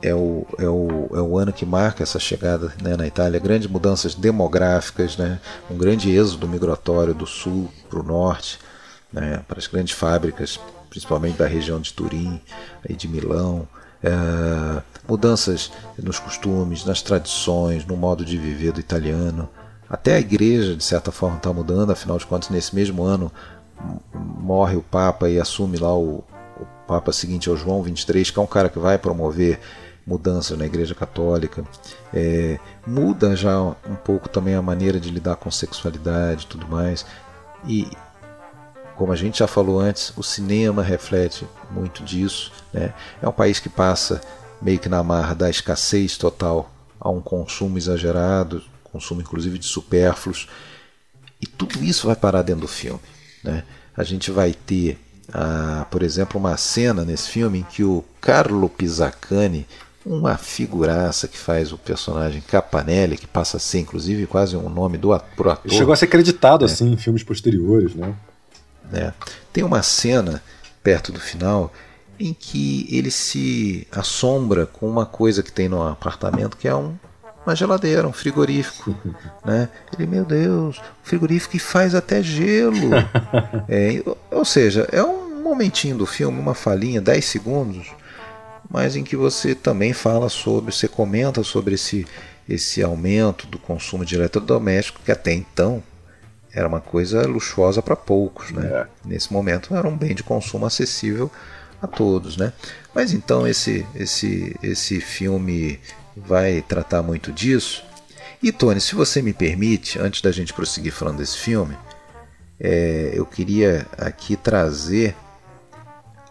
é 0.00 0.14
o, 0.14 0.46
é, 0.58 0.66
o, 0.66 1.10
é 1.12 1.20
o 1.20 1.36
ano 1.36 1.52
que 1.52 1.66
marca 1.66 2.02
essa 2.02 2.18
chegada 2.18 2.72
né, 2.82 2.96
na 2.96 3.06
Itália, 3.06 3.38
grandes 3.38 3.68
mudanças 3.68 4.14
demográficas, 4.14 5.16
né, 5.16 5.38
um 5.70 5.76
grande 5.76 6.10
êxodo 6.10 6.48
migratório 6.48 7.12
do 7.12 7.26
sul 7.26 7.70
para 7.90 8.00
o 8.00 8.02
norte, 8.02 8.58
né, 9.12 9.42
para 9.46 9.58
as 9.58 9.66
grandes 9.66 9.94
fábricas, 9.94 10.58
principalmente 10.88 11.36
da 11.36 11.46
região 11.46 11.80
de 11.80 11.92
Turim 11.92 12.40
e 12.88 12.94
de 12.94 13.08
Milão, 13.08 13.68
é, 14.02 14.82
mudanças 15.12 15.70
nos 16.02 16.18
costumes, 16.18 16.86
nas 16.86 17.02
tradições, 17.02 17.84
no 17.84 17.96
modo 17.96 18.24
de 18.24 18.38
viver 18.38 18.72
do 18.72 18.80
italiano. 18.80 19.46
Até 19.88 20.14
a 20.16 20.20
igreja, 20.20 20.74
de 20.74 20.82
certa 20.82 21.12
forma, 21.12 21.36
está 21.36 21.52
mudando, 21.52 21.92
afinal 21.92 22.16
de 22.16 22.24
contas, 22.24 22.48
nesse 22.48 22.74
mesmo 22.74 23.02
ano 23.04 23.30
morre 24.14 24.76
o 24.76 24.82
Papa 24.82 25.28
e 25.28 25.38
assume 25.38 25.76
lá 25.76 25.94
o, 25.94 26.24
o 26.58 26.66
Papa 26.86 27.12
seguinte 27.12 27.50
é 27.50 27.52
o 27.52 27.56
João 27.56 27.82
23, 27.82 28.30
que 28.30 28.38
é 28.38 28.42
um 28.42 28.46
cara 28.46 28.70
que 28.70 28.78
vai 28.78 28.96
promover 28.96 29.60
mudanças 30.06 30.56
na 30.56 30.64
Igreja 30.64 30.94
Católica. 30.94 31.62
É, 32.14 32.58
muda 32.86 33.36
já 33.36 33.60
um 33.60 33.96
pouco 34.02 34.30
também 34.30 34.54
a 34.54 34.62
maneira 34.62 34.98
de 34.98 35.10
lidar 35.10 35.36
com 35.36 35.50
sexualidade 35.50 36.44
e 36.44 36.46
tudo 36.46 36.66
mais. 36.66 37.04
E, 37.66 37.86
como 38.96 39.12
a 39.12 39.16
gente 39.16 39.40
já 39.40 39.46
falou 39.46 39.78
antes, 39.78 40.10
o 40.16 40.22
cinema 40.22 40.82
reflete 40.82 41.46
muito 41.70 42.02
disso. 42.02 42.50
Né? 42.72 42.94
É 43.20 43.28
um 43.28 43.32
país 43.32 43.60
que 43.60 43.68
passa 43.68 44.22
meio 44.62 44.78
que 44.78 44.88
na 44.88 45.02
marra 45.02 45.34
da 45.34 45.50
escassez 45.50 46.16
total 46.16 46.72
a 47.00 47.10
um 47.10 47.20
consumo 47.20 47.76
exagerado, 47.76 48.62
consumo 48.84 49.20
inclusive 49.20 49.58
de 49.58 49.66
supérfluos. 49.66 50.48
E 51.40 51.46
tudo 51.46 51.82
isso 51.82 52.06
vai 52.06 52.16
parar 52.16 52.42
dentro 52.42 52.62
do 52.62 52.68
filme. 52.68 53.00
Né? 53.42 53.64
A 53.96 54.04
gente 54.04 54.30
vai 54.30 54.52
ter 54.52 54.98
ah, 55.32 55.86
por 55.90 56.02
exemplo, 56.02 56.38
uma 56.38 56.56
cena 56.56 57.04
nesse 57.04 57.28
filme 57.28 57.60
em 57.60 57.62
que 57.62 57.82
o 57.82 58.04
Carlo 58.20 58.68
Pisacani, 58.68 59.66
uma 60.04 60.36
figuraça 60.36 61.26
que 61.26 61.38
faz 61.38 61.72
o 61.72 61.78
personagem 61.78 62.42
Capanelli, 62.42 63.16
que 63.16 63.26
passa 63.26 63.56
a 63.56 63.60
ser 63.60 63.80
inclusive 63.80 64.26
quase 64.26 64.56
um 64.56 64.68
nome 64.68 64.98
do 64.98 65.12
ator. 65.12 65.58
Ele 65.64 65.74
chegou 65.74 65.92
a 65.92 65.96
ser 65.96 66.06
acreditado 66.06 66.64
é. 66.64 66.66
assim 66.66 66.92
em 66.92 66.96
filmes 66.96 67.22
posteriores, 67.22 67.94
né? 67.94 68.14
É. 68.92 69.12
Tem 69.52 69.64
uma 69.64 69.82
cena 69.82 70.42
perto 70.82 71.12
do 71.12 71.20
final 71.20 71.72
em 72.18 72.32
que 72.32 72.86
ele 72.90 73.10
se 73.10 73.86
assombra 73.90 74.66
com 74.66 74.88
uma 74.88 75.06
coisa 75.06 75.42
que 75.42 75.52
tem 75.52 75.68
no 75.68 75.82
apartamento 75.82 76.56
que 76.56 76.68
é 76.68 76.74
um, 76.74 76.94
uma 77.44 77.56
geladeira, 77.56 78.06
um 78.06 78.12
frigorífico. 78.12 78.94
né? 79.44 79.68
Ele, 79.96 80.06
meu 80.06 80.24
Deus, 80.24 80.78
um 80.78 81.04
frigorífico 81.04 81.52
que 81.52 81.58
faz 81.58 81.94
até 81.94 82.22
gelo. 82.22 82.90
é, 83.68 84.02
ou 84.30 84.44
seja, 84.44 84.88
é 84.92 85.02
um 85.02 85.42
momentinho 85.42 85.96
do 85.96 86.06
filme, 86.06 86.38
uma 86.38 86.54
falinha, 86.54 87.00
10 87.00 87.24
segundos, 87.24 87.88
mas 88.70 88.96
em 88.96 89.04
que 89.04 89.16
você 89.16 89.54
também 89.54 89.92
fala 89.92 90.28
sobre, 90.28 90.72
você 90.72 90.88
comenta 90.88 91.42
sobre 91.42 91.74
esse, 91.74 92.06
esse 92.48 92.82
aumento 92.82 93.46
do 93.46 93.58
consumo 93.58 94.04
de 94.04 94.14
eletrodoméstico, 94.14 95.00
que 95.04 95.12
até 95.12 95.32
então 95.32 95.82
era 96.54 96.68
uma 96.68 96.80
coisa 96.80 97.26
luxuosa 97.26 97.82
para 97.82 97.96
poucos. 97.96 98.50
Né? 98.50 98.66
É. 98.66 98.86
Nesse 99.04 99.32
momento 99.32 99.74
era 99.74 99.88
um 99.88 99.96
bem 99.96 100.14
de 100.14 100.22
consumo 100.22 100.66
acessível 100.66 101.30
a 101.82 101.86
todos. 101.86 102.36
Né? 102.36 102.52
Mas 102.94 103.12
então 103.12 103.46
esse, 103.46 103.84
esse, 103.94 104.56
esse 104.62 105.00
filme 105.00 105.80
vai 106.16 106.62
tratar 106.62 107.02
muito 107.02 107.32
disso. 107.32 107.84
E 108.42 108.50
Tony, 108.50 108.80
se 108.80 108.94
você 108.94 109.20
me 109.20 109.32
permite, 109.32 109.98
antes 109.98 110.20
da 110.20 110.32
gente 110.32 110.52
prosseguir 110.52 110.92
falando 110.92 111.18
desse 111.18 111.38
filme, 111.38 111.76
é, 112.58 113.12
eu 113.14 113.26
queria 113.26 113.86
aqui 113.98 114.36
trazer 114.36 115.14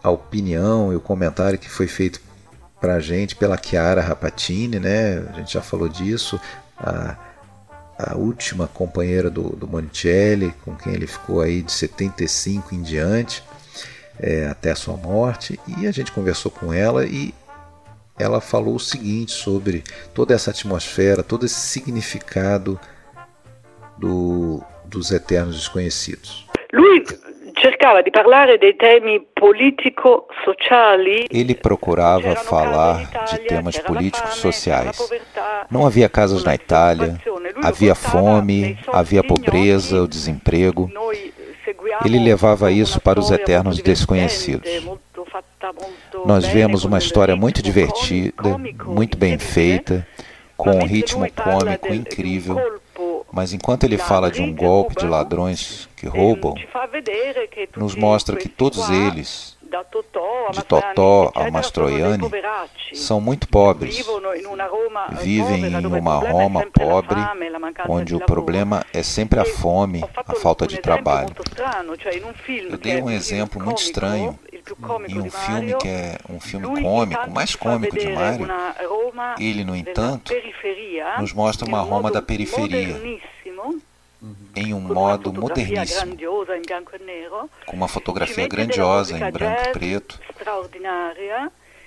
a 0.02 0.10
opinião 0.10 0.92
e 0.92 0.96
o 0.96 1.00
comentário 1.00 1.58
que 1.58 1.70
foi 1.70 1.86
feito 1.86 2.20
para 2.80 2.94
a 2.94 3.00
gente 3.00 3.36
pela 3.36 3.56
Chiara 3.56 4.02
Rapatini, 4.02 4.80
né? 4.80 5.24
A 5.32 5.32
gente 5.38 5.52
já 5.52 5.62
falou 5.62 5.88
disso. 5.88 6.40
A, 6.76 7.16
a 7.96 8.16
última 8.16 8.66
companheira 8.66 9.30
do, 9.30 9.50
do 9.50 9.68
Monticelli, 9.68 10.52
com 10.64 10.74
quem 10.74 10.92
ele 10.92 11.06
ficou 11.06 11.40
aí 11.40 11.62
de 11.62 11.70
75 11.70 12.74
em 12.74 12.82
diante, 12.82 13.44
é, 14.20 14.46
até 14.46 14.70
a 14.70 14.76
sua 14.76 14.96
morte, 14.96 15.58
e 15.66 15.86
a 15.86 15.90
gente 15.90 16.12
conversou 16.12 16.50
com 16.50 16.72
ela 16.72 17.04
e 17.04 17.34
ela 18.18 18.40
falou 18.40 18.76
o 18.76 18.80
seguinte 18.80 19.32
sobre 19.32 19.82
toda 20.14 20.34
essa 20.34 20.50
atmosfera, 20.50 21.22
todo 21.22 21.46
esse 21.46 21.60
significado 21.60 22.78
do, 23.98 24.62
dos 24.84 25.10
Eternos 25.10 25.56
Desconhecidos. 25.56 26.46
Lui 26.72 27.04
cercava 27.60 28.02
di 28.02 28.10
parlare 28.10 28.58
dei 28.58 28.74
temi 28.74 29.20
politico-sociali. 29.34 31.26
Ele 31.30 31.54
procurava 31.54 32.34
falar 32.36 33.08
de 33.30 33.38
temas 33.40 33.78
políticos 33.78 34.34
sociais. 34.36 34.98
Não 35.70 35.86
havia 35.86 36.08
casas 36.08 36.42
na 36.44 36.54
Itália, 36.54 37.18
havia 37.62 37.94
fome, 37.94 38.78
havia 38.88 39.22
pobreza, 39.22 40.02
o 40.02 40.08
desemprego. 40.08 40.90
Ele 42.04 42.18
levava 42.18 42.70
isso 42.70 43.00
para 43.00 43.20
os 43.20 43.30
eternos 43.30 43.78
desconhecidos. 43.78 44.68
Nós 46.24 46.46
vemos 46.46 46.84
uma 46.84 46.98
história 46.98 47.36
muito 47.36 47.62
divertida, 47.62 48.58
muito 48.84 49.16
bem 49.16 49.38
feita, 49.38 50.06
com 50.56 50.70
um 50.70 50.84
ritmo 50.84 51.26
cômico 51.32 51.92
incrível 51.92 52.80
mas 53.32 53.54
enquanto 53.54 53.84
ele 53.84 53.96
fala 53.96 54.30
de 54.30 54.42
um 54.42 54.54
golpe 54.54 54.94
de 54.94 55.06
ladrões 55.06 55.88
que 55.96 56.06
roubam, 56.06 56.54
nos 57.74 57.94
mostra 57.94 58.36
que 58.36 58.48
todos 58.48 58.90
eles, 58.90 59.56
de 60.52 60.64
Totó 60.64 61.32
a 61.34 61.50
Mastroianni, 61.50 62.30
são 62.92 63.20
muito 63.20 63.48
pobres. 63.48 64.04
Vivem 65.20 65.64
em 65.64 65.86
uma 65.86 66.16
Roma 66.16 66.66
pobre, 66.72 67.20
onde 67.88 68.14
o 68.14 68.20
problema 68.20 68.84
é 68.92 69.02
sempre 69.02 69.40
a 69.40 69.44
fome, 69.44 70.04
a 70.26 70.34
falta 70.34 70.66
de 70.66 70.78
trabalho. 70.78 71.30
Eu 72.70 72.76
dei 72.76 73.00
um 73.00 73.10
exemplo 73.10 73.62
muito 73.62 73.80
estranho 73.82 74.38
em 75.08 75.18
um 75.20 75.30
filme 75.30 75.74
que 75.76 75.88
é 75.88 76.18
um 76.28 76.40
filme 76.40 76.82
cômico, 76.82 77.30
mais 77.30 77.56
cômico 77.56 77.98
de 77.98 78.08
Mario, 78.12 78.48
ele, 79.38 79.64
no 79.64 79.74
entanto, 79.74 80.32
nos 81.18 81.32
mostra 81.32 81.66
uma 81.66 81.80
Roma 81.80 82.10
da 82.10 82.22
periferia, 82.22 83.00
em 84.54 84.72
um 84.74 84.80
modo 84.80 85.32
moderníssimo, 85.32 86.16
com 87.66 87.76
uma 87.76 87.88
fotografia 87.88 88.46
grandiosa 88.46 89.16
em 89.16 89.30
branco 89.30 89.62
e 89.68 89.72
preto, 89.72 90.20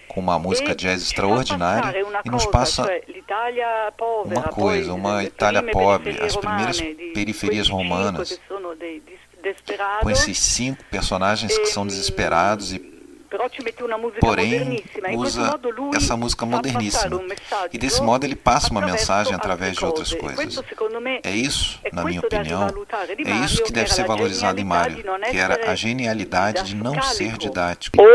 com 0.08 0.20
uma 0.20 0.38
música 0.40 0.76
jazz 0.76 1.02
extraordinária 1.02 1.94
e 2.24 2.30
nos 2.30 2.46
passa 2.46 2.90
uma 4.26 4.44
coisa, 4.44 4.94
uma 4.94 5.24
Itália 5.24 5.64
pobre, 5.72 6.20
as 6.22 6.36
primeiras 6.36 6.82
periferias 7.14 7.70
romanas, 7.70 8.40
com 10.02 10.10
esses 10.10 10.38
cinco 10.40 10.84
personagens 10.86 11.58
que 11.58 11.68
são 11.68 11.86
desesperados 11.86 12.74
e 12.74 12.95
porém 14.20 14.84
usa 15.14 15.60
essa 15.96 16.16
música 16.18 16.46
moderníssima. 16.46 17.22
E 17.72 17.78
desse 17.78 18.02
modo 18.02 18.26
ele 18.26 18.36
passa 18.36 18.72
uma 18.72 18.82
mensagem 18.82 19.34
através 19.34 19.76
de 19.78 19.86
outras 19.86 20.14
coisas. 20.14 20.62
É 21.24 21.32
isso, 21.32 21.80
na 21.92 22.04
minha 22.04 22.20
opinião, 22.20 22.68
é 23.26 23.46
isso 23.46 23.64
que 23.64 23.72
deve 23.72 23.92
ser 23.94 24.06
valorizado 24.06 24.60
em 24.60 24.64
Mario, 24.64 25.04
que 25.30 25.38
era 25.38 25.72
a 25.72 25.76
genialidade 25.76 26.64
de 26.64 26.76
não 26.76 27.02
ser 27.02 27.38
didático. 27.38 27.98
Um. 28.02 28.06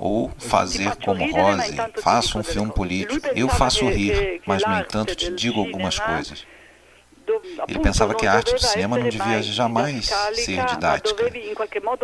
Ou 0.00 0.30
fazer 0.38 0.96
como 0.96 1.24
Rossi, 1.32 1.76
faço 2.02 2.38
um 2.38 2.42
filme 2.42 2.72
político. 2.72 3.26
Eu 3.34 3.48
faço 3.48 3.86
rir, 3.88 4.40
mas 4.46 4.64
no 4.64 4.78
entanto 4.78 5.14
te 5.14 5.30
digo 5.32 5.60
algumas 5.60 5.98
coisas. 5.98 6.46
Ele 7.68 7.78
pensava 7.78 8.14
que 8.14 8.26
a 8.26 8.32
arte 8.32 8.52
do 8.52 8.60
cinema 8.60 8.98
não 8.98 9.08
devia 9.08 9.42
jamais 9.42 10.06
ser 10.34 10.64
didática, 10.64 11.24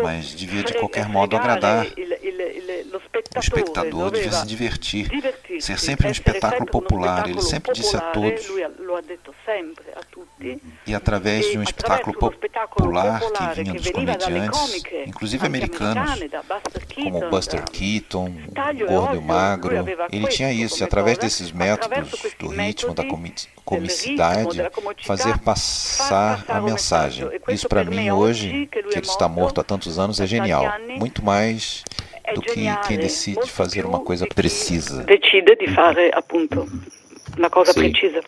mas 0.02 0.34
devia 0.34 0.62
de 0.62 0.74
qualquer 0.74 1.08
modo 1.08 1.36
agradar. 1.36 1.86
O 3.34 3.38
espectador 3.38 4.10
devia 4.10 4.32
se 4.32 4.46
divertir, 4.46 5.08
ser 5.60 5.78
sempre 5.78 6.08
um 6.08 6.10
espetáculo 6.10 6.66
popular. 6.66 7.28
Ele 7.28 7.42
sempre 7.42 7.72
disse 7.72 7.96
a 7.96 8.00
todos. 8.00 8.46
E 10.86 10.94
através 10.94 11.50
de 11.50 11.58
um 11.58 11.62
espetáculo 11.62 12.18
popular 12.18 13.20
que 13.20 13.62
vinha 13.62 13.74
dos 13.74 13.90
comediantes, 13.90 14.82
inclusive 15.06 15.46
americanos, 15.46 16.20
como 16.94 17.28
Buster 17.30 17.62
Keaton, 17.70 18.34
Gordo 18.88 19.16
e 19.16 19.20
Magro, 19.20 19.74
ele 20.12 20.26
tinha 20.28 20.52
isso. 20.52 20.82
E 20.82 20.84
através 20.84 21.18
desses 21.18 21.52
métodos 21.52 22.10
do 22.38 22.48
ritmo, 22.48 22.94
da 22.94 23.04
comicidade, 23.64 24.58
fazer 25.16 25.38
passar 25.38 26.44
a 26.48 26.60
mensagem. 26.60 27.28
Isso 27.48 27.68
para 27.68 27.84
mim 27.84 28.10
hoje, 28.10 28.66
que 28.66 28.78
ele 28.78 29.06
está 29.06 29.28
morto 29.28 29.60
há 29.60 29.64
tantos 29.64 29.98
anos, 29.98 30.20
é 30.20 30.26
genial. 30.26 30.64
Muito 30.98 31.24
mais 31.24 31.82
do 32.34 32.42
que 32.42 32.66
quem 32.86 32.98
decide 32.98 33.50
fazer 33.50 33.86
uma 33.86 34.00
coisa 34.00 34.26
precisa. 34.26 35.04
Decide 35.04 35.56
de 35.56 35.74
fazer, 35.74 36.14
appunto, 36.16 36.68
uma 37.36 37.50
coisa 37.50 37.72
Sim. 37.72 37.90
precisa. 37.90 38.20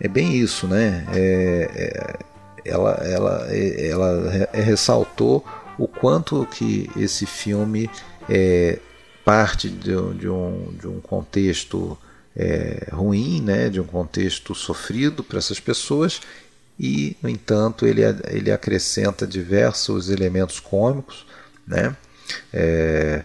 É 0.00 0.08
bem 0.08 0.32
isso, 0.32 0.66
né? 0.66 1.06
É, 1.14 1.70
é, 1.74 2.18
ela, 2.64 2.90
ela, 3.04 3.46
é, 3.50 3.88
ela 3.88 4.48
ressaltou 4.52 5.44
o 5.78 5.86
quanto 5.86 6.44
que 6.46 6.90
esse 6.96 7.24
filme 7.24 7.88
é 8.28 8.78
parte 9.24 9.68
de, 9.68 9.94
de, 10.14 10.28
um, 10.28 10.74
de 10.78 10.88
um 10.88 11.00
contexto 11.00 11.96
é, 12.36 12.88
ruim, 12.92 13.40
né, 13.40 13.68
de 13.68 13.80
um 13.80 13.84
contexto 13.84 14.54
sofrido 14.54 15.22
para 15.22 15.38
essas 15.38 15.60
pessoas, 15.60 16.20
e, 16.78 17.16
no 17.22 17.28
entanto, 17.28 17.86
ele, 17.86 18.02
ele 18.28 18.50
acrescenta 18.50 19.26
diversos 19.26 20.08
elementos 20.08 20.58
cômicos. 20.58 21.26
Né? 21.66 21.94
É, 22.52 23.22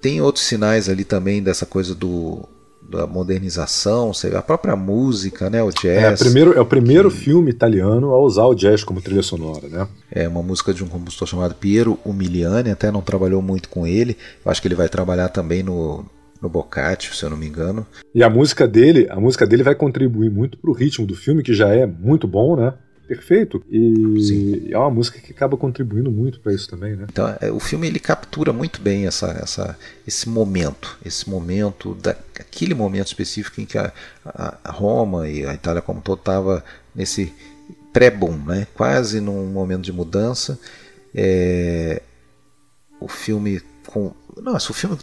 tem 0.00 0.20
outros 0.20 0.44
sinais 0.44 0.88
ali 0.88 1.04
também 1.04 1.42
dessa 1.42 1.66
coisa 1.66 1.94
do, 1.94 2.46
da 2.88 3.06
modernização, 3.06 4.12
a 4.34 4.42
própria 4.42 4.76
música, 4.76 5.50
né, 5.50 5.62
o 5.62 5.70
jazz. 5.70 6.20
É, 6.20 6.24
primeiro, 6.24 6.52
é 6.52 6.60
o 6.60 6.66
primeiro 6.66 7.10
que, 7.10 7.16
filme 7.16 7.50
italiano 7.50 8.12
a 8.12 8.20
usar 8.20 8.44
o 8.44 8.54
jazz 8.54 8.84
como 8.84 9.00
trilha 9.00 9.22
sonora, 9.22 9.68
né? 9.68 9.88
É 10.10 10.28
uma 10.28 10.42
música 10.42 10.72
de 10.72 10.84
um 10.84 10.88
compositor 10.88 11.26
chamado 11.26 11.54
Piero 11.54 11.98
Umiliani, 12.04 12.70
até 12.70 12.92
não 12.92 13.00
trabalhou 13.00 13.42
muito 13.42 13.68
com 13.68 13.86
ele. 13.86 14.16
Eu 14.44 14.50
acho 14.50 14.60
que 14.62 14.68
ele 14.68 14.74
vai 14.74 14.88
trabalhar 14.88 15.28
também 15.30 15.62
no 15.62 16.04
no 16.40 16.48
Boccaccio, 16.48 17.14
se 17.14 17.24
eu 17.24 17.30
não 17.30 17.36
me 17.36 17.46
engano. 17.46 17.86
E 18.14 18.22
a 18.22 18.30
música 18.30 18.66
dele, 18.66 19.06
a 19.10 19.20
música 19.20 19.46
dele 19.46 19.62
vai 19.62 19.74
contribuir 19.74 20.30
muito 20.30 20.58
para 20.58 20.70
o 20.70 20.74
ritmo 20.74 21.06
do 21.06 21.14
filme, 21.14 21.42
que 21.42 21.54
já 21.54 21.68
é 21.68 21.86
muito 21.86 22.26
bom, 22.26 22.56
né? 22.56 22.74
perfeito. 23.06 23.62
E 23.70 24.20
Sim. 24.20 24.68
é 24.70 24.78
uma 24.78 24.90
música 24.90 25.20
que 25.20 25.32
acaba 25.32 25.56
contribuindo 25.56 26.10
muito 26.10 26.40
para 26.40 26.52
isso 26.52 26.68
também, 26.68 26.96
né? 26.96 27.06
Então, 27.08 27.34
é, 27.40 27.50
o 27.50 27.60
filme 27.60 27.86
ele 27.86 27.98
captura 27.98 28.52
muito 28.52 28.80
bem 28.80 29.06
essa, 29.06 29.28
essa, 29.40 29.78
esse 30.06 30.28
momento, 30.28 30.98
esse 31.04 31.28
momento, 31.28 31.94
da, 31.94 32.16
aquele 32.38 32.74
momento 32.74 33.06
específico 33.06 33.60
em 33.60 33.64
que 33.64 33.78
a, 33.78 33.92
a 34.24 34.70
Roma 34.70 35.28
e 35.28 35.46
a 35.46 35.54
Itália 35.54 35.80
como 35.80 36.00
todo 36.00 36.18
estava 36.18 36.64
nesse 36.94 37.32
pré-boom, 37.92 38.36
né? 38.44 38.66
quase 38.74 39.20
num 39.20 39.46
momento 39.46 39.82
de 39.82 39.92
mudança. 39.92 40.58
É, 41.14 42.02
o 43.00 43.08
filme 43.08 43.62
com, 43.86 44.12
nossa, 44.36 44.72
o 44.72 44.74
filme 44.74 44.98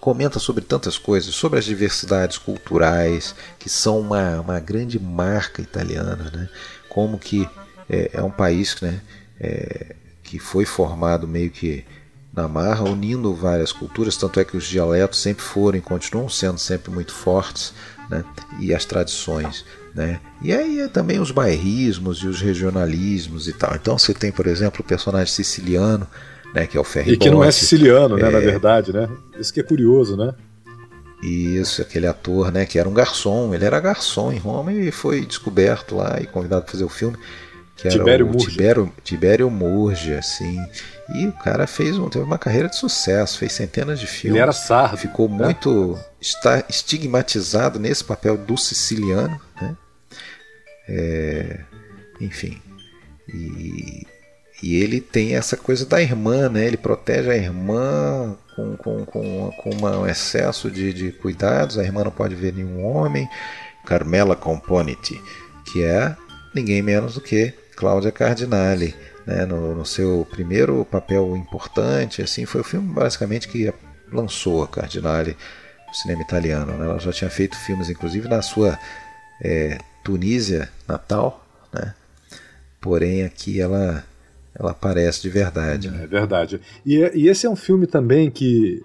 comenta 0.00 0.38
sobre 0.38 0.64
tantas 0.64 0.96
coisas, 0.96 1.34
sobre 1.34 1.58
as 1.58 1.64
diversidades 1.64 2.38
culturais 2.38 3.34
que 3.58 3.68
são 3.68 4.00
uma, 4.00 4.40
uma 4.40 4.60
grande 4.60 4.98
marca 4.98 5.60
italiana, 5.60 6.30
né? 6.34 6.48
como 6.88 7.18
que 7.18 7.48
é, 7.88 8.10
é 8.14 8.22
um 8.22 8.30
país 8.30 8.80
né, 8.80 9.00
é, 9.38 9.94
que 10.22 10.38
foi 10.38 10.64
formado 10.64 11.28
meio 11.28 11.50
que 11.50 11.84
na 12.32 12.46
marra, 12.46 12.84
unindo 12.84 13.34
várias 13.34 13.72
culturas, 13.72 14.16
tanto 14.16 14.38
é 14.38 14.44
que 14.44 14.56
os 14.56 14.64
dialetos 14.64 15.20
sempre 15.20 15.42
foram 15.42 15.78
e 15.78 15.80
continuam 15.80 16.28
sendo 16.28 16.58
sempre 16.58 16.90
muito 16.90 17.12
fortes, 17.12 17.74
né, 18.08 18.24
e 18.60 18.72
as 18.72 18.84
tradições. 18.84 19.64
Né? 19.92 20.20
E 20.40 20.52
aí 20.52 20.80
é 20.80 20.88
também 20.88 21.18
os 21.18 21.32
bairrismos 21.32 22.18
e 22.18 22.28
os 22.28 22.40
regionalismos 22.40 23.48
e 23.48 23.52
tal. 23.52 23.74
Então 23.74 23.98
você 23.98 24.14
tem, 24.14 24.30
por 24.30 24.46
exemplo, 24.46 24.80
o 24.80 24.84
personagem 24.84 25.32
siciliano, 25.32 26.06
né, 26.54 26.66
que 26.66 26.76
é 26.76 26.80
o 26.80 26.84
Ferry 26.84 27.12
E 27.12 27.16
que 27.16 27.30
não 27.30 27.42
é 27.42 27.50
siciliano, 27.50 28.16
né, 28.16 28.28
é... 28.28 28.30
na 28.30 28.40
verdade, 28.40 28.92
né? 28.92 29.08
Isso 29.38 29.52
que 29.52 29.60
é 29.60 29.62
curioso, 29.62 30.16
né? 30.16 30.34
Isso, 31.22 31.82
aquele 31.82 32.06
ator, 32.06 32.50
né, 32.50 32.64
que 32.64 32.78
era 32.78 32.88
um 32.88 32.94
garçom, 32.94 33.54
ele 33.54 33.64
era 33.64 33.78
garçom 33.78 34.32
em 34.32 34.38
Roma 34.38 34.72
e 34.72 34.90
foi 34.90 35.24
descoberto 35.24 35.96
lá 35.96 36.18
e 36.20 36.26
convidado 36.26 36.62
para 36.62 36.72
fazer 36.72 36.84
o 36.84 36.88
filme, 36.88 37.16
que 37.76 37.88
era 37.88 37.98
Tibério 37.98 38.26
o 38.26 38.30
Murgia. 38.30 38.50
Tibério, 38.50 38.92
Tibério 39.04 39.50
Murgia, 39.50 40.18
assim. 40.18 40.58
E 41.14 41.26
o 41.26 41.32
cara 41.32 41.66
fez 41.66 41.98
um, 41.98 42.08
teve 42.08 42.24
uma 42.24 42.38
carreira 42.38 42.68
de 42.68 42.76
sucesso, 42.76 43.38
fez 43.38 43.52
centenas 43.52 43.98
de 43.98 44.06
filmes. 44.06 44.36
Ele 44.36 44.42
era 44.42 44.52
sardo. 44.52 44.96
Ficou 44.96 45.28
né? 45.28 45.44
muito 45.46 45.98
está 46.20 46.62
estigmatizado 46.68 47.78
nesse 47.78 48.04
papel 48.04 48.36
do 48.36 48.56
siciliano, 48.56 49.40
né? 49.60 49.76
É, 50.88 51.60
enfim. 52.20 52.60
E, 53.28 54.06
e 54.62 54.76
ele 54.76 55.00
tem 55.00 55.34
essa 55.34 55.56
coisa 55.56 55.86
da 55.86 56.02
irmã, 56.02 56.48
né? 56.48 56.66
Ele 56.66 56.76
protege 56.76 57.30
a 57.30 57.36
irmã 57.36 58.36
com, 58.54 58.76
com, 58.76 59.04
com, 59.06 59.50
com 59.52 59.70
uma, 59.70 59.98
um 59.98 60.06
excesso 60.06 60.70
de, 60.70 60.92
de 60.92 61.12
cuidados. 61.12 61.78
A 61.78 61.82
irmã 61.82 62.04
não 62.04 62.10
pode 62.10 62.34
ver 62.34 62.52
nenhum 62.52 62.84
homem. 62.84 63.28
Carmela 63.86 64.36
Componiti, 64.36 65.20
que 65.72 65.82
é 65.82 66.14
ninguém 66.54 66.82
menos 66.82 67.14
do 67.14 67.20
que 67.22 67.54
Cláudia 67.74 68.12
Cardinale. 68.12 68.94
Né? 69.26 69.46
No, 69.46 69.74
no, 69.74 69.86
seu 69.86 70.26
primeiro 70.30 70.84
papel 70.84 71.34
importante, 71.36 72.20
assim, 72.20 72.44
foi 72.44 72.60
o 72.60 72.64
filme 72.64 72.92
basicamente 72.92 73.48
que 73.48 73.72
lançou 74.12 74.62
a 74.62 74.68
Cardinale 74.68 75.36
no 75.88 75.94
cinema 75.94 76.20
italiano. 76.20 76.76
Né? 76.76 76.84
Ela 76.84 76.98
já 76.98 77.12
tinha 77.12 77.30
feito 77.30 77.56
filmes, 77.56 77.88
inclusive 77.88 78.28
na 78.28 78.42
sua 78.42 78.78
é, 79.42 79.78
Tunísia 80.04 80.68
natal, 80.86 81.46
né? 81.72 81.94
porém 82.80 83.24
aqui 83.24 83.60
ela 83.60 84.04
ela 84.60 84.72
aparece 84.72 85.22
de 85.22 85.30
verdade. 85.30 85.90
Né? 85.90 86.04
É 86.04 86.06
verdade. 86.06 86.60
E, 86.84 86.96
e, 87.14 87.28
esse 87.28 87.46
é 87.46 87.50
um 87.50 87.56
filme 87.56 87.86
também 87.86 88.30
que, 88.30 88.84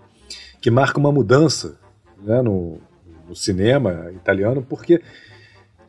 que 0.62 0.72
marca 0.72 0.98
uma 0.98 1.12
mudança 1.12 1.78
né, 2.24 2.42
no, 2.42 2.80
no 3.28 3.36
cinema 3.36 4.10
italiano, 4.16 4.66
porque 4.68 5.02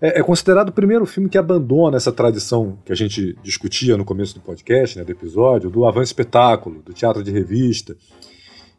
é, 0.00 0.18
é, 0.18 0.22
considerado 0.24 0.70
o 0.70 0.72
primeiro 0.72 1.06
filme 1.06 1.28
que 1.28 1.38
abandona 1.38 1.96
essa 1.96 2.10
tradição 2.10 2.76
que 2.84 2.90
a 2.90 2.96
gente 2.96 3.38
discutia 3.44 3.96
no 3.96 4.04
começo 4.04 4.34
do 4.34 4.40
podcast, 4.40 4.98
né, 4.98 5.04
do 5.04 5.12
episódio, 5.12 5.70
do 5.70 5.86
avanço 5.86 6.06
espetáculo, 6.06 6.82
do 6.82 6.92
teatro 6.92 7.22
de 7.22 7.30
revista. 7.30 7.96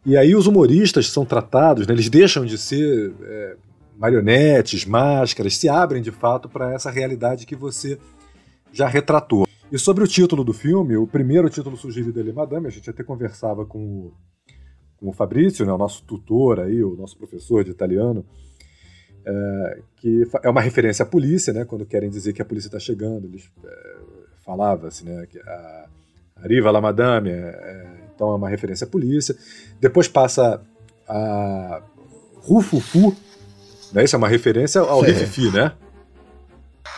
E 0.05 0.17
aí 0.17 0.35
os 0.35 0.45
humoristas 0.45 1.09
são 1.09 1.25
tratados, 1.25 1.87
né, 1.87 1.93
eles 1.93 2.09
deixam 2.09 2.45
de 2.45 2.57
ser 2.57 3.13
é, 3.23 3.55
marionetes, 3.97 4.83
máscaras, 4.83 5.55
se 5.55 5.69
abrem 5.69 6.01
de 6.01 6.11
fato 6.11 6.49
para 6.49 6.73
essa 6.73 6.91
realidade 6.91 7.45
que 7.45 7.55
você 7.55 7.97
já 8.73 8.87
retratou. 8.87 9.47
E 9.71 9.77
sobre 9.77 10.03
o 10.03 10.07
título 10.07 10.43
do 10.43 10.53
filme, 10.53 10.95
o 10.95 11.05
primeiro 11.05 11.49
título 11.49 11.75
sugerido 11.75 12.13
dele, 12.13 12.31
Madame, 12.31 12.67
a 12.67 12.69
gente 12.69 12.89
até 12.89 13.03
conversava 13.03 13.65
com 13.65 13.79
o, 13.79 14.13
com 14.97 15.09
o 15.09 15.13
Fabrício, 15.13 15.65
né, 15.65 15.73
o 15.73 15.77
nosso 15.77 16.03
tutor 16.03 16.61
aí, 16.61 16.81
o 16.81 16.95
nosso 16.95 17.17
professor 17.17 17.65
de 17.65 17.71
italiano, 17.71 18.25
é, 19.25 19.81
que 19.97 20.25
é 20.41 20.49
uma 20.49 20.61
referência 20.61 21.03
à 21.03 21.05
polícia, 21.05 21.51
né, 21.51 21.65
quando 21.65 21.85
querem 21.85 22.09
dizer 22.09 22.31
que 22.31 22.41
a 22.41 22.45
polícia 22.45 22.69
está 22.69 22.79
chegando, 22.79 23.27
eles 23.27 23.51
é, 23.65 23.97
falava-se, 24.45 25.03
né, 25.03 25.25
que 25.29 25.37
a 25.37 25.89
Arriva 26.37 26.71
la 26.71 26.79
Madame, 26.79 27.29
é, 27.29 27.33
é, 27.33 27.97
então 28.15 28.31
é 28.31 28.35
uma 28.35 28.47
referência 28.47 28.85
à 28.85 28.89
polícia. 28.89 29.35
Depois 29.81 30.07
passa 30.07 30.61
a 31.07 31.83
Rufufu, 32.35 33.13
né, 33.91 34.05
isso 34.05 34.15
é 34.15 34.17
uma 34.17 34.29
referência 34.29 34.79
ao 34.79 35.03
é. 35.03 35.09
Rififi, 35.09 35.51
né? 35.51 35.73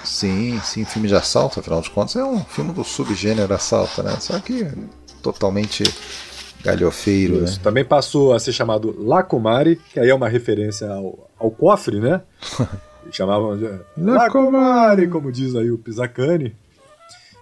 Sim, 0.03 0.59
sim, 0.63 0.85
filme 0.85 1.07
de 1.07 1.15
assalto, 1.15 1.59
afinal 1.59 1.81
de 1.81 1.89
contas, 1.89 2.15
é 2.15 2.23
um 2.23 2.43
filme 2.43 2.71
do 2.73 2.83
subgênero 2.83 3.53
assalto, 3.53 4.01
né? 4.01 4.15
Só 4.19 4.39
que 4.39 4.67
totalmente 5.21 5.83
galhofeiro, 6.63 7.43
Isso. 7.43 7.57
né? 7.57 7.63
Também 7.63 7.85
passou 7.85 8.33
a 8.33 8.39
ser 8.39 8.53
chamado 8.53 8.95
Lacomari, 8.97 9.75
que 9.75 9.99
aí 9.99 10.09
é 10.09 10.15
uma 10.15 10.29
referência 10.29 10.89
ao, 10.89 11.29
ao 11.37 11.51
cofre, 11.51 11.99
né? 11.99 12.21
Chamavam 13.11 13.57
de 13.57 13.67
Lacomari, 13.97 15.07
como 15.07 15.31
diz 15.31 15.55
aí 15.55 15.71
o 15.71 15.77
Pisacani. 15.77 16.55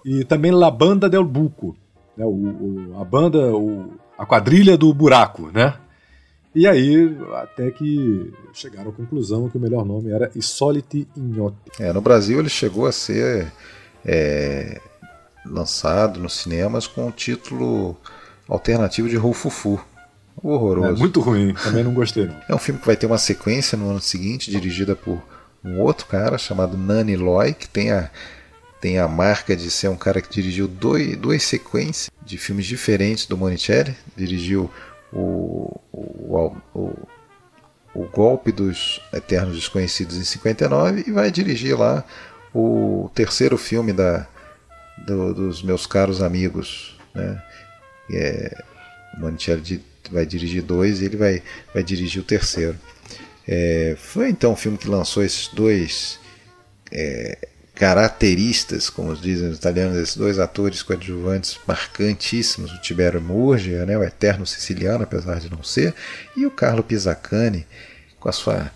E 0.04 0.24
também 0.24 0.50
La 0.50 0.70
Banda 0.70 1.08
del 1.08 1.24
Buco, 1.24 1.76
né? 2.16 2.24
O, 2.24 2.30
o, 2.30 3.00
a 3.00 3.04
banda, 3.04 3.38
o, 3.54 3.92
a 4.16 4.26
quadrilha 4.26 4.76
do 4.76 4.92
buraco, 4.92 5.50
né? 5.52 5.74
E 6.58 6.66
aí, 6.66 7.16
até 7.36 7.70
que 7.70 8.32
chegaram 8.52 8.90
à 8.90 8.92
conclusão 8.92 9.48
que 9.48 9.56
o 9.56 9.60
melhor 9.60 9.84
nome 9.84 10.10
era 10.10 10.28
Isoliti 10.34 11.06
Ignotti. 11.16 11.56
É, 11.78 11.92
no 11.92 12.00
Brasil 12.00 12.40
ele 12.40 12.48
chegou 12.48 12.84
a 12.84 12.90
ser 12.90 13.52
é, 14.04 14.80
lançado 15.46 16.18
nos 16.18 16.32
cinemas 16.32 16.88
com 16.88 17.06
o 17.06 17.12
título 17.12 17.96
alternativo 18.48 19.08
de 19.08 19.14
Rufufu. 19.14 19.80
Horroroso. 20.42 20.96
É 20.96 20.98
muito 20.98 21.20
ruim, 21.20 21.54
também 21.54 21.84
não 21.84 21.94
gostei. 21.94 22.26
Não. 22.26 22.34
É 22.48 22.54
um 22.56 22.58
filme 22.58 22.80
que 22.80 22.86
vai 22.88 22.96
ter 22.96 23.06
uma 23.06 23.18
sequência 23.18 23.78
no 23.78 23.90
ano 23.90 24.00
seguinte, 24.00 24.50
dirigida 24.50 24.96
por 24.96 25.22
um 25.64 25.80
outro 25.80 26.06
cara 26.06 26.36
chamado 26.38 26.76
Nani 26.76 27.14
Loy, 27.14 27.54
que 27.54 27.68
tem 27.68 27.92
a, 27.92 28.10
tem 28.80 28.98
a 28.98 29.06
marca 29.06 29.54
de 29.54 29.70
ser 29.70 29.86
um 29.90 29.96
cara 29.96 30.20
que 30.20 30.28
dirigiu 30.28 30.66
dois, 30.66 31.16
duas 31.16 31.40
sequências 31.44 32.10
de 32.20 32.36
filmes 32.36 32.66
diferentes 32.66 33.26
do 33.26 33.36
Monicelli. 33.36 33.94
Dirigiu 34.16 34.68
o, 35.12 35.80
o, 35.92 36.52
o, 36.74 37.08
o 37.94 38.04
Golpe 38.08 38.52
dos 38.52 39.00
Eternos 39.12 39.56
Desconhecidos 39.56 40.16
em 40.16 40.24
59 40.24 41.04
e 41.06 41.10
vai 41.10 41.30
dirigir 41.30 41.78
lá 41.78 42.04
o 42.54 43.10
terceiro 43.14 43.56
filme 43.56 43.92
da, 43.92 44.26
do, 45.06 45.34
dos 45.34 45.62
meus 45.62 45.86
caros 45.86 46.22
amigos. 46.22 46.98
Né? 47.14 47.42
É, 48.12 48.64
o 49.14 50.12
vai 50.12 50.24
dirigir 50.24 50.62
dois 50.62 51.00
e 51.00 51.06
ele 51.06 51.16
vai, 51.16 51.42
vai 51.72 51.82
dirigir 51.82 52.22
o 52.22 52.24
terceiro. 52.24 52.78
É, 53.46 53.96
foi 53.98 54.28
então 54.28 54.52
o 54.52 54.56
filme 54.56 54.76
que 54.76 54.88
lançou 54.88 55.24
esses 55.24 55.48
dois 55.48 56.20
é, 56.92 57.48
caracteristas, 57.78 58.90
como 58.90 59.14
dizem 59.14 59.50
os 59.50 59.58
italianos, 59.58 59.96
esses 59.96 60.16
dois 60.16 60.40
atores 60.40 60.82
coadjuvantes 60.82 61.60
marcantíssimos, 61.64 62.72
o 62.72 62.80
Tibero 62.80 63.22
Murgia, 63.22 63.86
né, 63.86 63.96
o 63.96 64.02
eterno 64.02 64.44
siciliano, 64.44 65.04
apesar 65.04 65.38
de 65.38 65.48
não 65.48 65.62
ser, 65.62 65.94
e 66.36 66.44
o 66.44 66.50
Carlo 66.50 66.82
Pisacani, 66.82 67.64
com 68.18 68.28
a 68.28 68.32
sua 68.32 68.72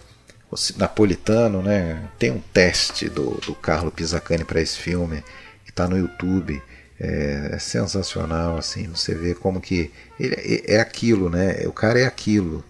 napolitano, 0.76 1.62
né? 1.62 2.08
Tem 2.18 2.30
um 2.30 2.40
teste 2.52 3.08
do, 3.08 3.40
do 3.44 3.54
Carlo 3.54 3.90
Pisacani 3.90 4.44
para 4.44 4.60
esse 4.60 4.78
filme 4.78 5.24
que 5.64 5.70
está 5.70 5.88
no 5.88 5.98
YouTube. 5.98 6.62
É, 7.00 7.50
é, 7.54 7.58
sensacional, 7.58 8.56
assim, 8.56 8.86
você 8.86 9.12
vê 9.12 9.34
como 9.34 9.60
que 9.60 9.90
ele 10.20 10.36
é, 10.36 10.74
é 10.76 10.80
aquilo, 10.80 11.28
né? 11.28 11.64
O 11.66 11.72
cara 11.72 11.98
é 11.98 12.06
aquilo. 12.06 12.62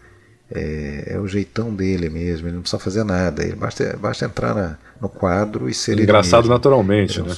É, 0.50 1.14
é, 1.14 1.18
o 1.18 1.26
jeitão 1.26 1.74
dele 1.74 2.08
mesmo, 2.08 2.46
ele 2.46 2.54
não 2.54 2.62
precisa 2.62 2.80
fazer 2.80 3.04
nada, 3.04 3.42
ele 3.42 3.56
basta, 3.56 3.96
basta 3.98 4.24
entrar 4.24 4.54
na, 4.54 4.78
no 5.02 5.08
quadro 5.08 5.68
e 5.68 5.74
ser 5.74 5.98
Engraçado 5.98 6.48
naturalmente, 6.48 7.20
né? 7.20 7.36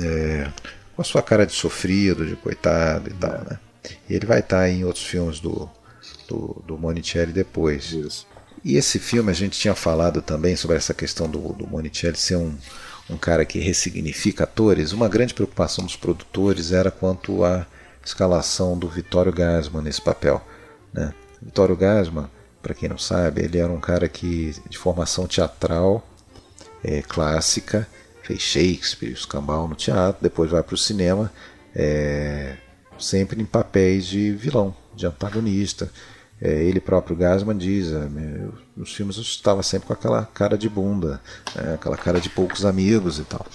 É, 0.00 0.50
com 0.96 1.00
a 1.00 1.04
sua 1.04 1.22
cara 1.22 1.46
de 1.46 1.52
sofrido, 1.52 2.26
de 2.26 2.34
coitado 2.34 3.08
e 3.08 3.12
tal, 3.12 3.38
né? 3.48 3.60
E 4.10 4.14
ele 4.14 4.26
vai 4.26 4.40
estar 4.40 4.68
em 4.68 4.84
outros 4.84 5.04
filmes 5.04 5.38
do, 5.38 5.70
do, 6.28 6.60
do 6.66 6.76
Monicelli 6.76 7.32
depois. 7.32 7.92
Isso. 7.92 8.26
E 8.64 8.76
esse 8.76 8.98
filme 8.98 9.30
a 9.30 9.34
gente 9.34 9.56
tinha 9.56 9.76
falado 9.76 10.20
também 10.20 10.56
sobre 10.56 10.76
essa 10.76 10.92
questão 10.92 11.28
do, 11.28 11.52
do 11.52 11.68
Monicelli 11.68 12.16
ser 12.16 12.34
um, 12.34 12.52
um 13.08 13.16
cara 13.16 13.44
que 13.44 13.60
ressignifica 13.60 14.42
atores. 14.42 14.90
Uma 14.90 15.08
grande 15.08 15.34
preocupação 15.34 15.84
dos 15.84 15.94
produtores 15.94 16.72
era 16.72 16.90
quanto 16.90 17.44
à 17.44 17.64
escalação 18.04 18.76
do 18.76 18.88
Vittorio 18.88 19.32
Gassman 19.32 19.82
nesse 19.82 20.02
papel. 20.02 20.44
Né? 20.92 21.14
Vittorio 21.40 21.76
Gassman, 21.76 22.28
para 22.60 22.74
quem 22.74 22.88
não 22.88 22.98
sabe, 22.98 23.44
ele 23.44 23.58
era 23.58 23.72
um 23.72 23.80
cara 23.80 24.08
que 24.08 24.52
de 24.68 24.76
formação 24.76 25.28
teatral 25.28 26.04
é, 26.82 27.02
clássica, 27.02 27.86
fez 28.22 28.40
Shakespeare, 28.40 29.12
Escambau 29.12 29.68
no 29.68 29.74
teatro, 29.74 30.22
depois 30.22 30.50
vai 30.50 30.62
para 30.62 30.74
o 30.74 30.78
cinema, 30.78 31.32
é, 31.74 32.56
sempre 32.98 33.40
em 33.40 33.44
papéis 33.44 34.06
de 34.06 34.32
vilão, 34.32 34.74
de 34.94 35.06
antagonista. 35.06 35.90
É, 36.40 36.64
ele 36.64 36.80
próprio 36.80 37.16
Gasman 37.16 37.56
diz, 37.56 37.92
é, 37.92 38.08
nos 38.76 38.94
filmes 38.94 39.16
eu 39.16 39.22
estava 39.22 39.62
sempre 39.62 39.86
com 39.86 39.92
aquela 39.92 40.24
cara 40.24 40.58
de 40.58 40.68
bunda, 40.68 41.20
é, 41.54 41.74
aquela 41.74 41.96
cara 41.96 42.20
de 42.20 42.28
poucos 42.28 42.64
amigos 42.64 43.18
e 43.18 43.24
tal. 43.24 43.46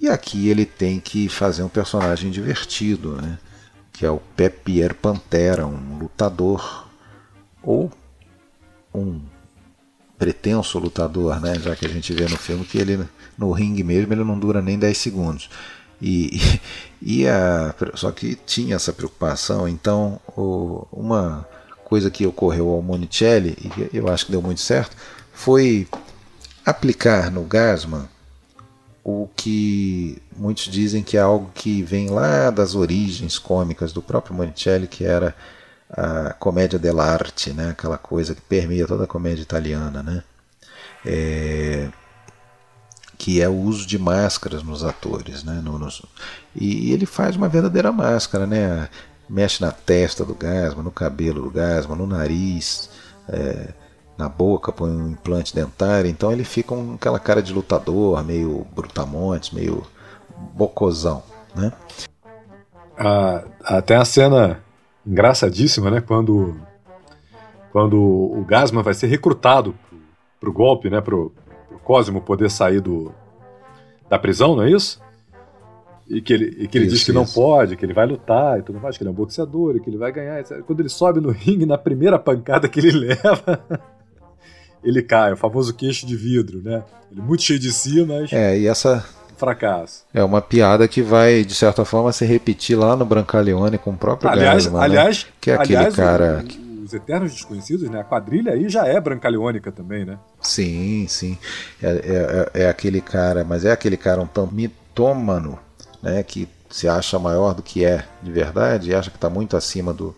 E 0.00 0.08
aqui 0.08 0.48
ele 0.48 0.66
tem 0.66 1.00
que 1.00 1.28
fazer 1.28 1.62
um 1.62 1.68
personagem 1.68 2.30
divertido, 2.30 3.20
né? 3.20 3.38
que 3.96 4.04
é 4.04 4.10
o 4.10 4.20
Pepier 4.36 4.94
Pantera, 4.94 5.66
um 5.66 5.98
lutador 5.98 6.86
ou 7.62 7.90
um 8.94 9.22
pretenso 10.18 10.78
lutador, 10.78 11.40
né? 11.40 11.58
Já 11.58 11.76
que 11.76 11.86
a 11.86 11.88
gente 11.88 12.12
vê 12.12 12.24
no 12.24 12.36
filme 12.36 12.64
que 12.64 12.78
ele 12.78 13.06
no 13.36 13.52
ringue 13.52 13.84
mesmo 13.84 14.12
ele 14.12 14.24
não 14.24 14.38
dura 14.38 14.62
nem 14.62 14.78
10 14.78 14.96
segundos. 14.96 15.50
E, 16.00 16.38
e 17.00 17.26
a, 17.26 17.74
só 17.94 18.10
que 18.10 18.34
tinha 18.34 18.76
essa 18.76 18.92
preocupação, 18.92 19.68
então 19.68 20.20
o, 20.36 20.86
uma 20.92 21.46
coisa 21.84 22.10
que 22.10 22.26
ocorreu 22.26 22.68
ao 22.68 22.82
Monicelli, 22.82 23.56
e 23.92 23.96
eu 23.96 24.08
acho 24.08 24.26
que 24.26 24.32
deu 24.32 24.42
muito 24.42 24.60
certo, 24.60 24.96
foi 25.32 25.86
aplicar 26.64 27.30
no 27.30 27.44
Gasman 27.44 28.08
o 29.04 29.28
que 29.36 30.20
muitos 30.36 30.64
dizem 30.64 31.00
que 31.00 31.16
é 31.16 31.20
algo 31.20 31.52
que 31.54 31.80
vem 31.82 32.10
lá 32.10 32.50
das 32.50 32.74
origens 32.74 33.38
cômicas 33.38 33.92
do 33.92 34.02
próprio 34.02 34.34
Monicelli, 34.34 34.88
que 34.88 35.04
era 35.04 35.32
a 35.90 36.32
comédia 36.34 36.78
dell'arte, 36.78 37.52
né? 37.52 37.70
aquela 37.70 37.98
coisa 37.98 38.34
que 38.34 38.40
permeia 38.40 38.86
toda 38.86 39.04
a 39.04 39.08
comédia 39.08 39.42
italiana, 39.42 40.02
né? 40.02 40.22
É... 41.04 41.88
que 43.16 43.40
é 43.40 43.48
o 43.48 43.54
uso 43.54 43.86
de 43.86 43.98
máscaras 43.98 44.62
nos 44.62 44.82
atores, 44.84 45.44
né? 45.44 45.60
No, 45.62 45.78
no, 45.78 45.88
e 46.54 46.92
ele 46.92 47.06
faz 47.06 47.36
uma 47.36 47.48
verdadeira 47.48 47.92
máscara, 47.92 48.46
né? 48.46 48.88
Mexe 49.28 49.60
na 49.60 49.72
testa 49.72 50.24
do 50.24 50.34
Gasman, 50.34 50.84
no 50.84 50.90
cabelo 50.90 51.42
do 51.42 51.50
Gasman, 51.50 51.96
no 51.96 52.06
nariz, 52.06 52.90
é, 53.28 53.72
na 54.16 54.28
boca, 54.28 54.72
põe 54.72 54.90
um 54.90 55.10
implante 55.10 55.54
dentário, 55.54 56.08
então 56.10 56.32
ele 56.32 56.44
fica 56.44 56.68
com 56.68 56.94
aquela 56.94 57.18
cara 57.18 57.42
de 57.42 57.52
lutador, 57.52 58.22
meio 58.24 58.66
brutamontes, 58.74 59.50
meio 59.50 59.86
bocosão, 60.54 61.22
né? 61.54 61.72
Ah, 62.98 63.44
até 63.62 63.96
a 63.96 64.04
cena 64.04 64.60
engraçadíssima, 65.06 65.90
né? 65.90 66.00
Quando, 66.00 66.56
quando 67.70 67.98
o 67.98 68.44
Gasman 68.44 68.82
vai 68.82 68.94
ser 68.94 69.06
recrutado 69.06 69.74
pro 70.40 70.52
golpe, 70.52 70.90
né? 70.90 71.00
Pro, 71.00 71.32
pro 71.68 71.78
Cosmo 71.78 72.20
poder 72.20 72.50
sair 72.50 72.80
do, 72.80 73.12
da 74.08 74.18
prisão, 74.18 74.56
não 74.56 74.64
é 74.64 74.70
isso? 74.70 75.00
E 76.08 76.20
que 76.20 76.32
ele, 76.32 76.56
e 76.58 76.68
que 76.68 76.78
ele 76.78 76.86
isso, 76.86 76.94
diz 76.94 77.04
que 77.04 77.10
isso. 77.10 77.18
não 77.18 77.26
pode, 77.26 77.76
que 77.76 77.84
ele 77.84 77.92
vai 77.92 78.06
lutar 78.06 78.58
e 78.58 78.62
tudo 78.62 78.78
mais, 78.78 78.96
que 78.96 79.02
ele 79.02 79.08
é 79.08 79.12
um 79.12 79.16
boxeador 79.16 79.76
e 79.76 79.80
que 79.80 79.90
ele 79.90 79.98
vai 79.98 80.12
ganhar. 80.12 80.38
Etc. 80.38 80.62
Quando 80.62 80.80
ele 80.80 80.88
sobe 80.88 81.20
no 81.20 81.30
ringue, 81.30 81.66
na 81.66 81.76
primeira 81.76 82.18
pancada 82.18 82.68
que 82.68 82.78
ele 82.78 82.92
leva, 83.06 83.60
ele 84.84 85.02
cai, 85.02 85.32
o 85.32 85.36
famoso 85.36 85.74
queixo 85.74 86.06
de 86.06 86.16
vidro, 86.16 86.62
né? 86.62 86.84
Ele 87.10 87.20
é 87.20 87.24
muito 87.24 87.42
cheio 87.42 87.58
de 87.58 87.72
si, 87.72 88.04
mas. 88.04 88.32
É, 88.32 88.56
e 88.56 88.68
essa. 88.68 89.04
Fracasso. 89.36 90.04
É 90.12 90.22
uma 90.22 90.40
piada 90.40 90.88
que 90.88 91.02
vai, 91.02 91.44
de 91.44 91.54
certa 91.54 91.84
forma, 91.84 92.12
se 92.12 92.24
repetir 92.24 92.76
lá 92.76 92.96
no 92.96 93.04
Brancaleone 93.04 93.78
com 93.78 93.90
o 93.90 93.96
próprio 93.96 94.30
aliás, 94.30 94.64
Gasman, 94.64 94.82
aliás, 94.82 95.24
né? 95.24 95.30
que 95.40 95.50
é 95.50 95.56
aliás, 95.56 95.86
aquele 95.88 96.06
cara. 96.06 96.44
O, 96.44 96.84
os 96.84 96.94
Eternos 96.94 97.32
Desconhecidos, 97.32 97.90
né? 97.90 98.00
A 98.00 98.04
quadrilha 98.04 98.52
aí 98.52 98.68
já 98.68 98.86
é 98.86 99.00
brancaleônica 99.00 99.70
também, 99.72 100.04
né? 100.04 100.18
Sim, 100.40 101.06
sim. 101.08 101.36
É, 101.82 102.48
é, 102.54 102.62
é 102.62 102.68
aquele 102.68 103.00
cara, 103.00 103.44
mas 103.44 103.64
é 103.64 103.72
aquele 103.72 103.96
cara 103.96 104.20
um 104.20 104.26
tanto 104.26 104.54
mitômano, 104.54 105.58
né? 106.02 106.22
Que 106.22 106.48
se 106.70 106.88
acha 106.88 107.18
maior 107.18 107.54
do 107.54 107.62
que 107.62 107.84
é 107.84 108.04
de 108.22 108.30
verdade 108.30 108.90
e 108.90 108.94
acha 108.94 109.10
que 109.10 109.16
está 109.16 109.30
muito 109.30 109.56
acima 109.56 109.92
do, 109.92 110.14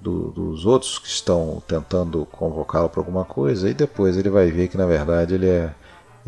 do, 0.00 0.30
dos 0.30 0.64
outros 0.66 0.98
que 0.98 1.08
estão 1.08 1.62
tentando 1.66 2.26
convocá-lo 2.26 2.88
para 2.88 3.00
alguma 3.00 3.24
coisa, 3.24 3.68
e 3.68 3.74
depois 3.74 4.16
ele 4.16 4.30
vai 4.30 4.50
ver 4.50 4.68
que 4.68 4.76
na 4.76 4.86
verdade 4.86 5.34
ele 5.34 5.48
é, 5.48 5.70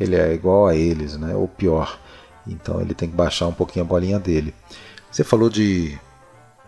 ele 0.01 0.17
é 0.17 0.33
igual 0.33 0.67
a 0.67 0.75
eles, 0.75 1.19
né? 1.19 1.35
ou 1.35 1.47
pior. 1.47 2.01
Então 2.47 2.81
ele 2.81 2.95
tem 2.95 3.11
que 3.11 3.15
baixar 3.15 3.47
um 3.47 3.53
pouquinho 3.53 3.85
a 3.85 3.89
bolinha 3.89 4.19
dele. 4.19 4.55
Você 5.13 5.23
falou 5.23 5.51
de 5.51 5.99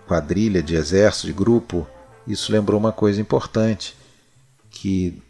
quadrilha, 0.06 0.62
de 0.62 0.74
exército, 0.74 1.28
de 1.28 1.32
grupo. 1.32 1.88
Isso 2.26 2.52
lembrou 2.52 2.78
uma 2.78 2.92
coisa 2.92 3.22
importante, 3.22 3.96
que 4.70 5.20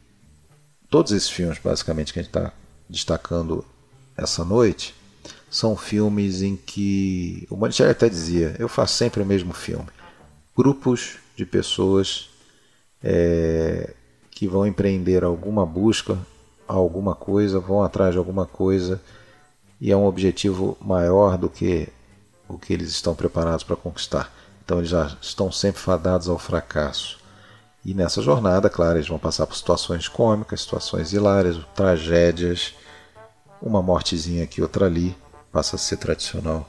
todos 0.91 1.13
esses 1.13 1.31
filmes, 1.31 1.59
basicamente, 1.63 2.13
que 2.13 2.19
a 2.19 2.23
gente 2.23 2.31
está 2.31 2.53
destacando 2.91 3.65
essa 4.17 4.45
noite, 4.45 4.95
são 5.49 5.77
filmes 5.77 6.43
em 6.43 6.57
que 6.57 7.47
o 7.49 7.57
Manicheri 7.57 7.91
até 7.91 8.09
dizia: 8.09 8.57
eu 8.59 8.69
faço 8.69 8.95
sempre 8.95 9.23
o 9.23 9.27
mesmo 9.27 9.53
filme. 9.53 9.87
Grupos 10.57 11.19
de 11.37 11.47
pessoas 11.47 12.29
é, 13.03 13.95
que 14.33 14.49
vão 14.49 14.67
empreender 14.67 15.23
alguma 15.23 15.65
busca, 15.65 16.19
alguma 16.79 17.15
coisa, 17.15 17.59
vão 17.59 17.83
atrás 17.83 18.13
de 18.13 18.19
alguma 18.19 18.47
coisa 18.47 19.01
e 19.81 19.91
é 19.91 19.97
um 19.97 20.07
objetivo 20.07 20.77
maior 20.81 21.37
do 21.37 21.49
que 21.49 21.89
o 22.49 22.59
que 22.59 22.73
eles 22.73 22.91
estão 22.91 23.15
preparados 23.15 23.65
para 23.65 23.77
conquistar. 23.77 24.33
Então 24.65 24.79
eles 24.79 24.91
já 24.91 25.17
estão 25.21 25.51
sempre 25.51 25.81
fadados 25.81 26.29
ao 26.29 26.39
fracasso. 26.39 27.19
E 27.85 27.93
nessa 27.95 28.23
jornada, 28.23 28.71
claro, 28.71 28.99
eles 28.99 29.09
vão 29.09 29.19
passar 29.19 29.47
por 29.47 29.57
situações 29.57 30.07
cômicas, 30.07 30.61
situações 30.61 31.13
hilárias, 31.13 31.59
tragédias, 31.75 32.75
uma 33.61 33.83
mortezinha 33.83 34.45
aqui, 34.45 34.63
outra 34.63 34.87
ali, 34.87 35.17
passa 35.51 35.75
a 35.75 35.79
ser 35.79 35.97
tradicional 35.97 36.69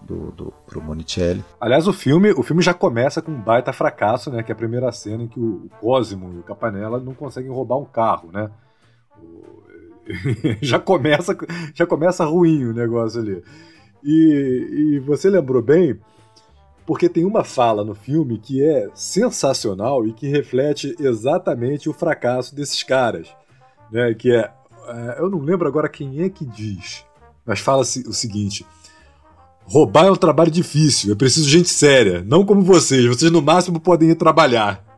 do, 0.00 0.32
do 0.32 0.52
pro 0.66 0.82
Monicelli. 0.82 1.44
Aliás, 1.60 1.86
o 1.86 1.92
filme, 1.92 2.32
o 2.32 2.42
filme 2.42 2.62
já 2.62 2.74
começa 2.74 3.22
com 3.22 3.30
um 3.30 3.40
baita 3.40 3.72
fracasso, 3.72 4.30
né? 4.30 4.42
Que 4.42 4.50
é 4.50 4.54
a 4.54 4.58
primeira 4.58 4.90
cena 4.90 5.22
em 5.22 5.28
que 5.28 5.38
o 5.38 5.68
Cosimo 5.80 6.32
e 6.34 6.38
o 6.40 6.42
Capanella 6.42 6.98
não 6.98 7.14
conseguem 7.14 7.50
roubar 7.50 7.76
um 7.76 7.84
carro, 7.84 8.30
né? 8.32 8.50
já 10.60 10.78
começa 10.78 11.36
já 11.74 11.86
começa 11.86 12.24
ruim 12.24 12.64
o 12.66 12.72
negócio 12.72 13.20
ali. 13.20 13.42
E, 14.02 14.94
e 14.96 14.98
você 15.00 15.28
lembrou 15.28 15.62
bem, 15.62 15.98
porque 16.86 17.08
tem 17.08 17.24
uma 17.24 17.44
fala 17.44 17.84
no 17.84 17.94
filme 17.94 18.38
que 18.38 18.62
é 18.62 18.88
sensacional 18.94 20.06
e 20.06 20.12
que 20.12 20.26
reflete 20.26 20.96
exatamente 20.98 21.88
o 21.88 21.92
fracasso 21.92 22.54
desses 22.54 22.82
caras, 22.82 23.28
né? 23.92 24.14
Que 24.14 24.32
é, 24.32 24.50
é 24.88 25.16
eu 25.18 25.30
não 25.30 25.40
lembro 25.40 25.68
agora 25.68 25.88
quem 25.88 26.22
é 26.22 26.28
que 26.28 26.44
diz, 26.44 27.04
mas 27.44 27.60
fala 27.60 27.82
o 27.82 27.84
seguinte: 27.84 28.66
Roubar 29.64 30.06
é 30.06 30.10
um 30.10 30.16
trabalho 30.16 30.50
difícil, 30.50 31.12
é 31.12 31.14
preciso 31.14 31.48
gente 31.48 31.68
séria, 31.68 32.24
não 32.26 32.44
como 32.44 32.62
vocês, 32.62 33.06
vocês 33.06 33.30
no 33.30 33.42
máximo 33.42 33.78
podem 33.78 34.10
ir 34.10 34.16
trabalhar. 34.16 34.89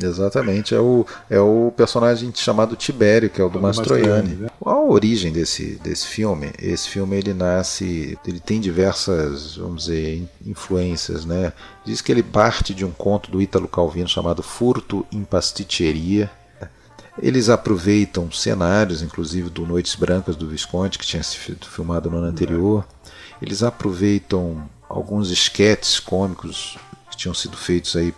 Exatamente, 0.00 0.74
é 0.74 0.80
o, 0.80 1.04
é 1.28 1.38
o 1.38 1.72
personagem 1.76 2.32
chamado 2.34 2.74
Tibério, 2.74 3.28
que 3.28 3.40
é 3.40 3.44
o 3.44 3.48
do, 3.48 3.58
do 3.58 3.62
Mastroianni. 3.62 4.36
Né? 4.36 4.48
Qual 4.58 4.76
a 4.76 4.90
origem 4.90 5.32
desse, 5.32 5.78
desse 5.82 6.06
filme? 6.06 6.50
Esse 6.58 6.88
filme 6.88 7.16
ele 7.16 7.34
nasce, 7.34 8.18
ele 8.26 8.40
tem 8.40 8.58
diversas, 8.60 9.56
vamos 9.56 9.84
dizer, 9.84 10.26
influências, 10.46 11.24
né? 11.26 11.52
Diz 11.84 12.00
que 12.00 12.10
ele 12.10 12.22
parte 12.22 12.72
de 12.72 12.84
um 12.84 12.90
conto 12.90 13.30
do 13.30 13.42
Ítalo 13.42 13.68
Calvino 13.68 14.08
chamado 14.08 14.42
Furto 14.42 15.04
em 15.12 15.24
Pasticceria. 15.24 16.30
Eles 17.20 17.50
aproveitam 17.50 18.32
cenários, 18.32 19.02
inclusive 19.02 19.50
do 19.50 19.66
Noites 19.66 19.94
Brancas 19.94 20.34
do 20.34 20.48
Visconde, 20.48 20.98
que 20.98 21.06
tinha 21.06 21.22
sido 21.22 21.66
filmado 21.66 22.10
no 22.10 22.16
ano 22.16 22.28
anterior. 22.28 22.86
Eles 23.42 23.62
aproveitam 23.62 24.66
alguns 24.88 25.30
esquetes 25.30 26.00
cômicos 26.00 26.78
que 27.10 27.16
tinham 27.18 27.34
sido 27.34 27.56
feitos 27.56 27.94
aí 27.96 28.14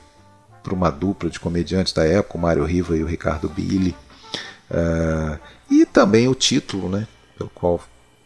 por 0.65 0.73
uma 0.73 0.91
dupla 0.91 1.29
de 1.29 1.39
comediantes 1.39 1.93
da 1.93 2.05
época, 2.05 2.39
o 2.39 2.41
Mário 2.41 2.65
Riva 2.65 2.97
e 2.97 3.05
o 3.05 3.07
Ricardo 3.07 3.51
Billy. 3.51 3.95
Uh, 4.71 5.39
e 5.71 5.85
também 5.85 6.27
o 6.27 6.35
título, 6.35 6.89
né, 6.89 7.07
pelo 7.37 7.51
qual 7.51 7.81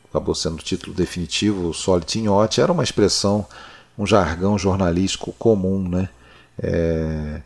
acabou 0.09 0.35
sendo 0.35 0.55
o 0.55 0.63
título 0.63 0.95
definitivo, 0.95 1.69
o 1.69 1.75
Solitinhote, 1.75 2.61
era 2.61 2.73
uma 2.73 2.85
expressão, 2.85 3.45
um 3.99 4.07
jargão 4.07 4.57
jornalístico 4.57 5.33
comum, 5.33 5.87
né? 5.89 6.09
É, 6.61 7.41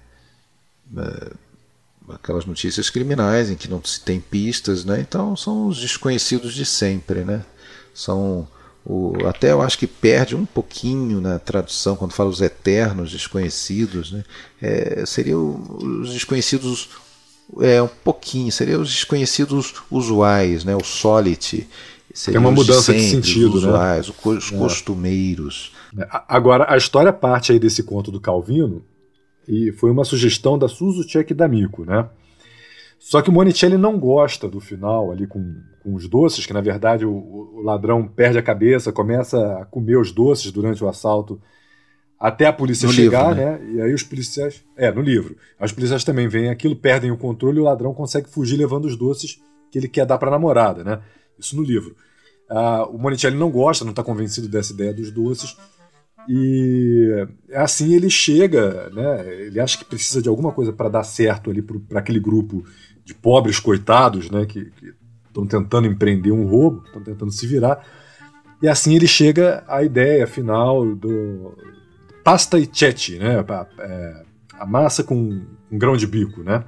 é, 0.97 1.33
aquelas 2.11 2.45
notícias 2.45 2.91
criminais 2.91 3.51
em 3.51 3.57
que 3.57 3.69
não 3.69 3.83
se 3.85 4.01
tem 4.01 4.21
pistas, 4.21 4.85
né? 4.85 5.01
Então 5.01 5.35
são 5.35 5.67
os 5.67 5.81
desconhecidos 5.81 6.55
de 6.55 6.65
sempre, 6.65 7.25
né? 7.25 7.45
São 7.95 8.47
o, 8.85 9.27
até 9.27 9.53
eu 9.53 9.63
acho 9.63 9.79
que 9.79 9.87
perde 9.87 10.35
um 10.35 10.45
pouquinho 10.45 11.21
na 11.21 11.39
tradução 11.39 11.95
quando 11.95 12.13
fala 12.13 12.31
os 12.31 12.41
eternos 12.41 13.13
desconhecidos, 13.13 14.11
né? 14.11 14.25
É, 14.61 15.05
seria 15.07 15.39
os 15.39 16.13
desconhecidos 16.13 16.89
é 17.61 17.83
um 17.83 17.89
pouquinho, 17.89 18.51
seria 18.51 18.79
os 18.79 18.91
desconhecidos 18.91 19.75
usuais, 19.91 20.65
né? 20.65 20.75
O 20.75 20.85
solite. 20.85 21.69
Tem 22.27 22.37
uma 22.37 22.51
mudança 22.51 22.93
de, 22.93 23.01
sempre, 23.01 23.21
de 23.21 23.27
sentido, 23.29 23.57
os 23.57 23.63
né? 23.63 23.69
usuais, 23.69 24.09
né? 24.09 24.15
os 24.25 24.51
costumeiros. 24.51 25.73
É, 25.99 26.07
agora, 26.29 26.67
a 26.69 26.77
história 26.77 27.13
parte 27.13 27.53
aí 27.53 27.59
desse 27.59 27.83
conto 27.83 28.11
do 28.11 28.21
Calvino 28.21 28.83
e 29.47 29.73
foi 29.73 29.91
uma 29.91 30.05
sugestão 30.05 30.59
da 30.59 30.69
Suzu 30.69 31.07
Tchek 31.07 31.35
D'Amico, 31.35 31.85
né? 31.85 32.09
Só 32.99 33.21
que 33.21 33.31
o 33.31 33.33
Monicelli 33.33 33.77
não 33.77 33.99
gosta 33.99 34.49
do 34.49 34.61
final 34.61 35.11
ali 35.11 35.27
com, 35.27 35.57
com 35.83 35.95
os 35.95 36.09
doces, 36.09 36.47
que 36.47 36.53
na 36.53 36.61
verdade 36.61 37.05
o, 37.05 37.13
o, 37.13 37.61
ladrão 37.63 38.07
perde 38.07 38.39
a 38.39 38.43
cabeça, 38.43 38.93
começa 38.93 39.59
a 39.59 39.65
comer 39.65 39.97
os 39.99 40.13
doces 40.13 40.53
durante 40.53 40.83
o 40.83 40.89
assalto 40.89 41.41
até 42.19 42.47
a 42.47 42.53
polícia 42.53 42.87
no 42.87 42.93
chegar, 42.93 43.35
livro, 43.35 43.45
né? 43.45 43.59
né? 43.59 43.73
E 43.73 43.81
aí 43.81 43.93
os 43.93 44.05
policiais. 44.05 44.63
É, 44.77 44.93
no 44.93 45.01
livro. 45.01 45.37
Os 45.61 45.73
policiais 45.73 46.05
também 46.05 46.29
veem 46.29 46.51
aquilo, 46.51 46.77
perdem 46.77 47.11
o 47.11 47.17
controle 47.17 47.59
e 47.59 47.61
o 47.61 47.65
ladrão 47.65 47.93
consegue 47.93 48.29
fugir 48.29 48.57
levando 48.57 48.85
os 48.85 48.97
doces 48.97 49.41
que 49.71 49.79
ele 49.79 49.89
quer 49.89 50.07
dar 50.07 50.19
para 50.19 50.29
a 50.29 50.31
namorada, 50.31 50.85
né? 50.85 51.01
Isso 51.39 51.57
no 51.57 51.63
livro. 51.63 51.97
Ah, 52.49 52.87
o 52.87 52.97
Monicelli 52.99 53.37
não 53.37 53.51
gosta, 53.51 53.85
não 53.85 53.91
está 53.91 54.05
convencido 54.05 54.49
dessa 54.49 54.73
ideia 54.73 54.95
dos 54.95 55.11
doces. 55.11 55.57
E 56.29 57.27
assim 57.55 57.93
ele 57.95 58.09
chega, 58.09 58.89
né? 58.91 59.27
Ele 59.47 59.59
acha 59.59 59.77
que 59.77 59.85
precisa 59.85 60.23
de 60.23 60.29
alguma 60.29 60.53
coisa 60.53 60.73
para 60.73 60.89
dar 60.89 61.03
certo 61.03 61.51
ali 61.51 61.61
para 61.61 61.99
aquele 61.99 62.21
grupo 62.21 62.65
de 63.05 63.15
pobres 63.15 63.59
coitados, 63.59 64.31
né, 64.31 64.47
que 64.47 64.71
estão 65.33 65.47
tentando 65.47 65.87
empreender 65.87 66.31
um 66.31 66.47
roubo, 66.47 66.83
estão 66.87 67.03
tentando 67.03 67.33
se 67.33 67.47
virar. 67.47 67.85
E 68.63 68.69
assim 68.69 68.95
ele 68.95 69.09
chega 69.09 69.65
à 69.67 69.83
ideia 69.83 70.27
final 70.27 70.95
do 70.95 71.57
pasta 72.23 72.59
e 72.59 72.69
ceci, 72.73 73.19
né, 73.19 73.45
é, 73.81 74.23
a 74.61 74.65
massa 74.65 75.03
com 75.03 75.17
um 75.17 75.79
grão 75.79 75.97
de 75.97 76.07
bico, 76.07 76.43
né. 76.43 76.63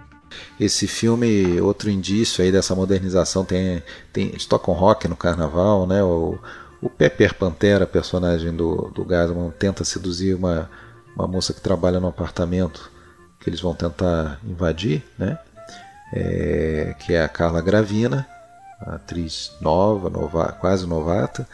Esse 0.58 0.88
filme, 0.88 1.60
outro 1.60 1.88
indício 1.88 2.42
aí 2.42 2.50
dessa 2.50 2.74
modernização, 2.74 3.44
tem, 3.44 3.80
tem 4.12 4.28
eles 4.28 4.46
tocam 4.46 4.74
rock 4.74 5.06
no 5.06 5.14
carnaval, 5.14 5.86
né, 5.86 6.02
o, 6.02 6.36
o 6.82 6.90
Pepper 6.90 7.34
Pantera, 7.34 7.86
personagem 7.86 8.52
do, 8.52 8.90
do 8.92 9.04
Gasman, 9.04 9.52
tenta 9.56 9.84
seduzir 9.84 10.34
uma, 10.34 10.68
uma 11.14 11.28
moça 11.28 11.52
que 11.52 11.60
trabalha 11.60 12.00
no 12.00 12.08
apartamento 12.08 12.90
que 13.38 13.48
eles 13.48 13.60
vão 13.60 13.74
tentar 13.74 14.40
invadir, 14.42 15.04
né? 15.16 15.38
é, 16.14 16.94
que 17.00 17.12
é 17.12 17.22
a 17.22 17.28
Carla 17.28 17.60
Gravina, 17.60 18.26
atriz 18.86 19.52
nova, 19.60 20.10
nova, 20.10 20.52
quase 20.52 20.86
novata, 20.86 21.48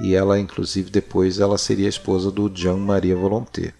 e 0.00 0.14
ela 0.14 0.38
inclusive 0.38 0.90
depois 0.90 1.40
ela 1.40 1.58
seria 1.58 1.88
esposa 1.88 2.30
do 2.30 2.50
Jean 2.54 2.76
Maria 2.76 3.16
Volonté. 3.16 3.72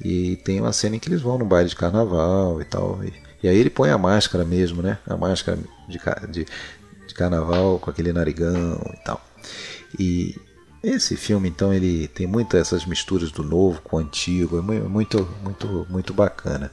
E 0.00 0.36
tem 0.44 0.60
uma 0.60 0.72
cena 0.72 0.96
em 0.96 0.98
que 0.98 1.08
eles 1.08 1.22
vão 1.22 1.38
no 1.38 1.44
baile 1.44 1.68
de 1.68 1.76
carnaval 1.76 2.60
e 2.60 2.64
tal. 2.64 3.02
E, 3.02 3.12
e 3.42 3.48
aí 3.48 3.56
ele 3.56 3.70
põe 3.70 3.90
a 3.90 3.98
máscara 3.98 4.44
mesmo, 4.44 4.82
né? 4.82 4.98
A 5.06 5.16
máscara 5.16 5.58
de, 5.88 5.98
de, 6.30 6.46
de 7.06 7.14
carnaval 7.14 7.78
com 7.78 7.90
aquele 7.90 8.12
narigão 8.12 8.80
e 8.92 9.04
tal. 9.04 9.20
E 9.98 10.34
esse 10.84 11.16
filme, 11.16 11.48
então, 11.48 11.72
ele 11.72 12.08
tem 12.08 12.26
muitas 12.26 12.60
essas 12.60 12.84
misturas 12.84 13.32
do 13.32 13.42
novo 13.42 13.80
com 13.80 13.96
o 13.96 14.00
antigo, 14.00 14.58
é 14.58 14.60
muito, 14.60 15.26
muito, 15.42 15.86
muito 15.88 16.12
bacana. 16.12 16.70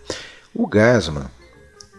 O 0.54 0.68
Gasman, 0.68 1.32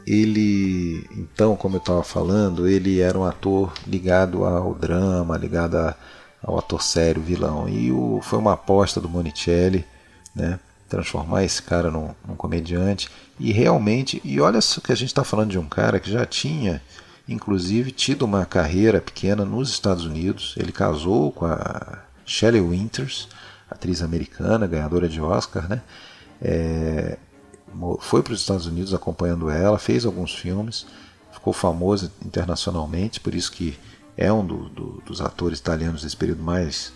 ele, 0.06 1.06
então, 1.16 1.56
como 1.56 1.76
eu 1.76 1.80
estava 1.80 2.02
falando, 2.02 2.68
ele 2.68 3.00
era 3.00 3.18
um 3.18 3.24
ator 3.24 3.72
ligado 3.86 4.44
ao 4.44 4.74
drama, 4.74 5.36
ligado 5.36 5.76
a, 5.76 5.94
ao 6.42 6.58
ator 6.58 6.82
sério, 6.82 7.22
vilão. 7.22 7.68
E 7.68 7.90
o, 7.92 8.20
foi 8.22 8.38
uma 8.38 8.54
aposta 8.54 9.00
do 9.00 9.08
Monicelli, 9.08 9.84
né? 10.34 10.58
Transformar 10.88 11.44
esse 11.44 11.62
cara 11.62 11.90
num, 11.90 12.10
num 12.26 12.36
comediante. 12.36 13.08
E 13.40 13.52
realmente, 13.52 14.20
e 14.24 14.40
olha 14.40 14.60
só 14.60 14.80
que 14.80 14.92
a 14.92 14.96
gente 14.96 15.08
está 15.08 15.24
falando 15.24 15.50
de 15.50 15.58
um 15.58 15.66
cara 15.66 15.98
que 15.98 16.10
já 16.10 16.26
tinha 16.26 16.82
inclusive 17.28 17.90
tido 17.90 18.22
uma 18.22 18.44
carreira 18.44 19.00
pequena 19.00 19.44
nos 19.44 19.70
Estados 19.70 20.04
Unidos. 20.04 20.54
Ele 20.58 20.72
casou 20.72 21.32
com 21.32 21.46
a 21.46 21.98
Shelley 22.24 22.60
Winters, 22.60 23.28
atriz 23.70 24.02
americana, 24.02 24.66
ganhadora 24.66 25.08
de 25.08 25.20
Oscar, 25.20 25.68
né? 25.68 25.80
É, 26.40 27.16
foi 28.00 28.22
para 28.22 28.32
os 28.32 28.40
Estados 28.40 28.66
Unidos 28.66 28.92
acompanhando 28.94 29.50
ela, 29.50 29.78
fez 29.78 30.04
alguns 30.04 30.34
filmes, 30.34 30.86
ficou 31.32 31.52
famoso 31.52 32.10
internacionalmente, 32.24 33.20
por 33.20 33.34
isso 33.34 33.50
que 33.52 33.78
é 34.16 34.32
um 34.32 34.44
do, 34.44 34.68
do, 34.68 35.02
dos 35.06 35.20
atores 35.20 35.58
italianos 35.58 36.02
desse 36.02 36.16
período 36.16 36.42
mais 36.42 36.92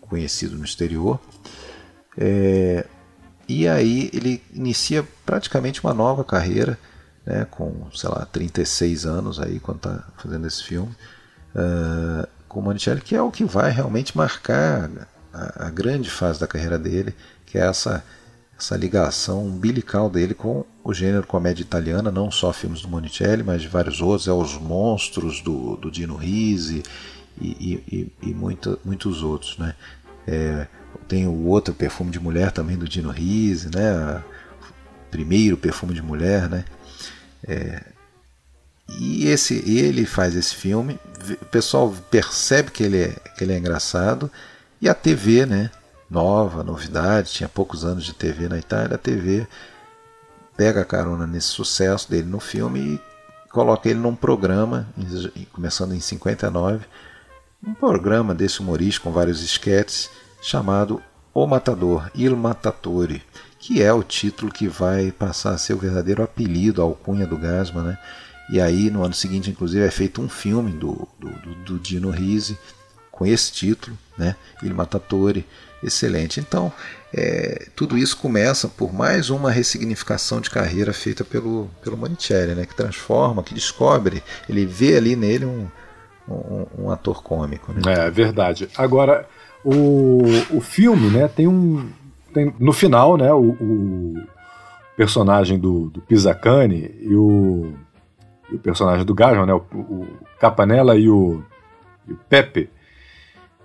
conhecido 0.00 0.56
no 0.56 0.64
exterior. 0.64 1.20
É, 2.16 2.86
e 3.48 3.68
aí 3.68 4.10
ele 4.12 4.42
inicia 4.52 5.06
praticamente 5.24 5.82
uma 5.82 5.94
nova 5.94 6.24
carreira 6.24 6.78
né, 7.28 7.46
com, 7.50 7.86
sei 7.94 8.08
lá, 8.08 8.24
36 8.24 9.04
anos 9.04 9.38
aí, 9.38 9.60
quando 9.60 9.76
está 9.76 10.04
fazendo 10.16 10.46
esse 10.46 10.64
filme, 10.64 10.94
uh, 11.54 12.26
com 12.48 12.62
Monicelli, 12.62 13.02
que 13.02 13.14
é 13.14 13.20
o 13.20 13.30
que 13.30 13.44
vai 13.44 13.70
realmente 13.70 14.16
marcar 14.16 14.90
a, 15.32 15.66
a, 15.66 15.70
grande 15.70 16.08
fase 16.08 16.40
da 16.40 16.46
carreira 16.46 16.78
dele, 16.78 17.14
que 17.44 17.58
é 17.58 17.66
essa, 17.66 18.02
essa 18.58 18.76
ligação 18.76 19.46
umbilical 19.46 20.10
dele 20.10 20.34
com 20.34 20.64
o 20.82 20.92
gênero 20.92 21.26
comédia 21.26 21.62
italiana, 21.62 22.10
não 22.10 22.30
só 22.30 22.52
filmes 22.52 22.80
do 22.80 22.88
Monicelli, 22.88 23.44
mas 23.44 23.62
de 23.62 23.68
vários 23.68 24.00
outros, 24.00 24.26
é 24.26 24.32
Os 24.32 24.54
Monstros, 24.54 25.40
do, 25.40 25.76
do 25.76 25.90
Dino 25.90 26.16
Risi, 26.16 26.82
e, 27.40 27.80
e, 27.86 28.12
e 28.20 28.34
muito, 28.34 28.78
muitos 28.84 29.22
outros, 29.22 29.56
né? 29.58 29.74
É, 30.26 30.66
tem 31.06 31.26
o 31.28 31.46
outro 31.46 31.72
perfume 31.72 32.10
de 32.10 32.18
mulher 32.18 32.50
também 32.50 32.76
do 32.76 32.88
Dino 32.88 33.10
Risi, 33.10 33.70
né? 33.72 34.22
Primeiro 35.08 35.56
perfume 35.56 35.94
de 35.94 36.02
mulher, 36.02 36.48
né? 36.48 36.64
É, 37.46 37.80
e 38.98 39.26
esse, 39.26 39.62
ele 39.70 40.04
faz 40.04 40.34
esse 40.34 40.54
filme, 40.54 40.98
o 41.40 41.44
pessoal 41.46 41.94
percebe 42.10 42.70
que 42.70 42.82
ele, 42.82 43.02
é, 43.02 43.10
que 43.36 43.44
ele 43.44 43.52
é 43.52 43.58
engraçado, 43.58 44.30
e 44.80 44.88
a 44.88 44.94
TV, 44.94 45.46
né, 45.46 45.70
nova, 46.10 46.62
novidade, 46.62 47.32
tinha 47.32 47.48
poucos 47.48 47.84
anos 47.84 48.04
de 48.04 48.12
TV 48.12 48.48
na 48.48 48.58
Itália, 48.58 48.94
a 48.94 48.98
TV 48.98 49.46
pega 50.56 50.80
a 50.80 50.84
carona 50.84 51.26
nesse 51.26 51.48
sucesso 51.48 52.10
dele 52.10 52.28
no 52.28 52.40
filme 52.40 52.80
e 52.80 53.00
coloca 53.50 53.88
ele 53.88 53.98
num 53.98 54.14
programa, 54.14 54.88
começando 55.52 55.94
em 55.94 56.00
59, 56.00 56.84
um 57.66 57.74
programa 57.74 58.34
desse 58.34 58.60
humorista 58.60 59.02
com 59.02 59.12
vários 59.12 59.42
esquetes, 59.42 60.10
chamado 60.40 61.02
O 61.34 61.46
Matador, 61.46 62.10
Il 62.14 62.36
Matatore 62.36 63.22
que 63.58 63.82
é 63.82 63.92
o 63.92 64.02
título 64.02 64.52
que 64.52 64.68
vai 64.68 65.10
passar 65.10 65.52
a 65.52 65.58
ser 65.58 65.74
o 65.74 65.78
verdadeiro 65.78 66.22
apelido, 66.22 66.80
a 66.80 66.84
alcunha 66.84 67.26
do 67.26 67.36
Gasman, 67.36 67.82
né? 67.82 67.98
E 68.50 68.60
aí, 68.60 68.88
no 68.88 69.04
ano 69.04 69.12
seguinte, 69.12 69.50
inclusive, 69.50 69.84
é 69.84 69.90
feito 69.90 70.22
um 70.22 70.28
filme 70.28 70.72
do, 70.72 71.06
do, 71.18 71.28
do 71.64 71.78
Dino 71.78 72.10
Risi 72.10 72.56
com 73.10 73.26
esse 73.26 73.52
título, 73.52 73.98
né? 74.16 74.36
Il 74.62 74.74
Matatore, 74.74 75.44
excelente. 75.82 76.40
Então, 76.40 76.72
é, 77.12 77.66
tudo 77.74 77.96
isso 77.96 78.16
começa 78.16 78.68
por 78.68 78.92
mais 78.92 79.30
uma 79.30 79.50
ressignificação 79.50 80.40
de 80.40 80.50
carreira 80.50 80.92
feita 80.92 81.24
pelo, 81.24 81.70
pelo 81.82 81.96
Monicelli, 81.96 82.54
né? 82.54 82.66
Que 82.66 82.74
transforma, 82.74 83.42
que 83.42 83.54
descobre, 83.54 84.22
ele 84.48 84.66
vê 84.66 84.96
ali 84.96 85.16
nele 85.16 85.44
um, 85.44 85.66
um, 86.28 86.66
um 86.78 86.90
ator 86.90 87.22
cômico. 87.22 87.72
Né? 87.72 87.80
É 87.86 88.10
verdade. 88.10 88.68
Agora, 88.76 89.26
o, 89.64 90.22
o 90.50 90.60
filme, 90.60 91.08
né? 91.10 91.28
Tem 91.28 91.46
um 91.46 91.90
tem, 92.32 92.54
no 92.58 92.72
final, 92.72 93.16
né, 93.16 93.32
o, 93.32 93.50
o 93.60 94.14
personagem 94.96 95.58
do, 95.58 95.90
do 95.90 96.00
Pisacane 96.00 96.94
e 97.00 97.14
o, 97.14 97.72
e 98.50 98.56
o 98.56 98.58
personagem 98.58 99.04
do 99.04 99.14
Gasman, 99.14 99.46
né, 99.46 99.54
o, 99.54 99.62
o 99.74 100.06
Capanella 100.38 100.96
e 100.96 101.08
o, 101.08 101.42
e 102.06 102.12
o 102.12 102.16
Pepe, 102.28 102.70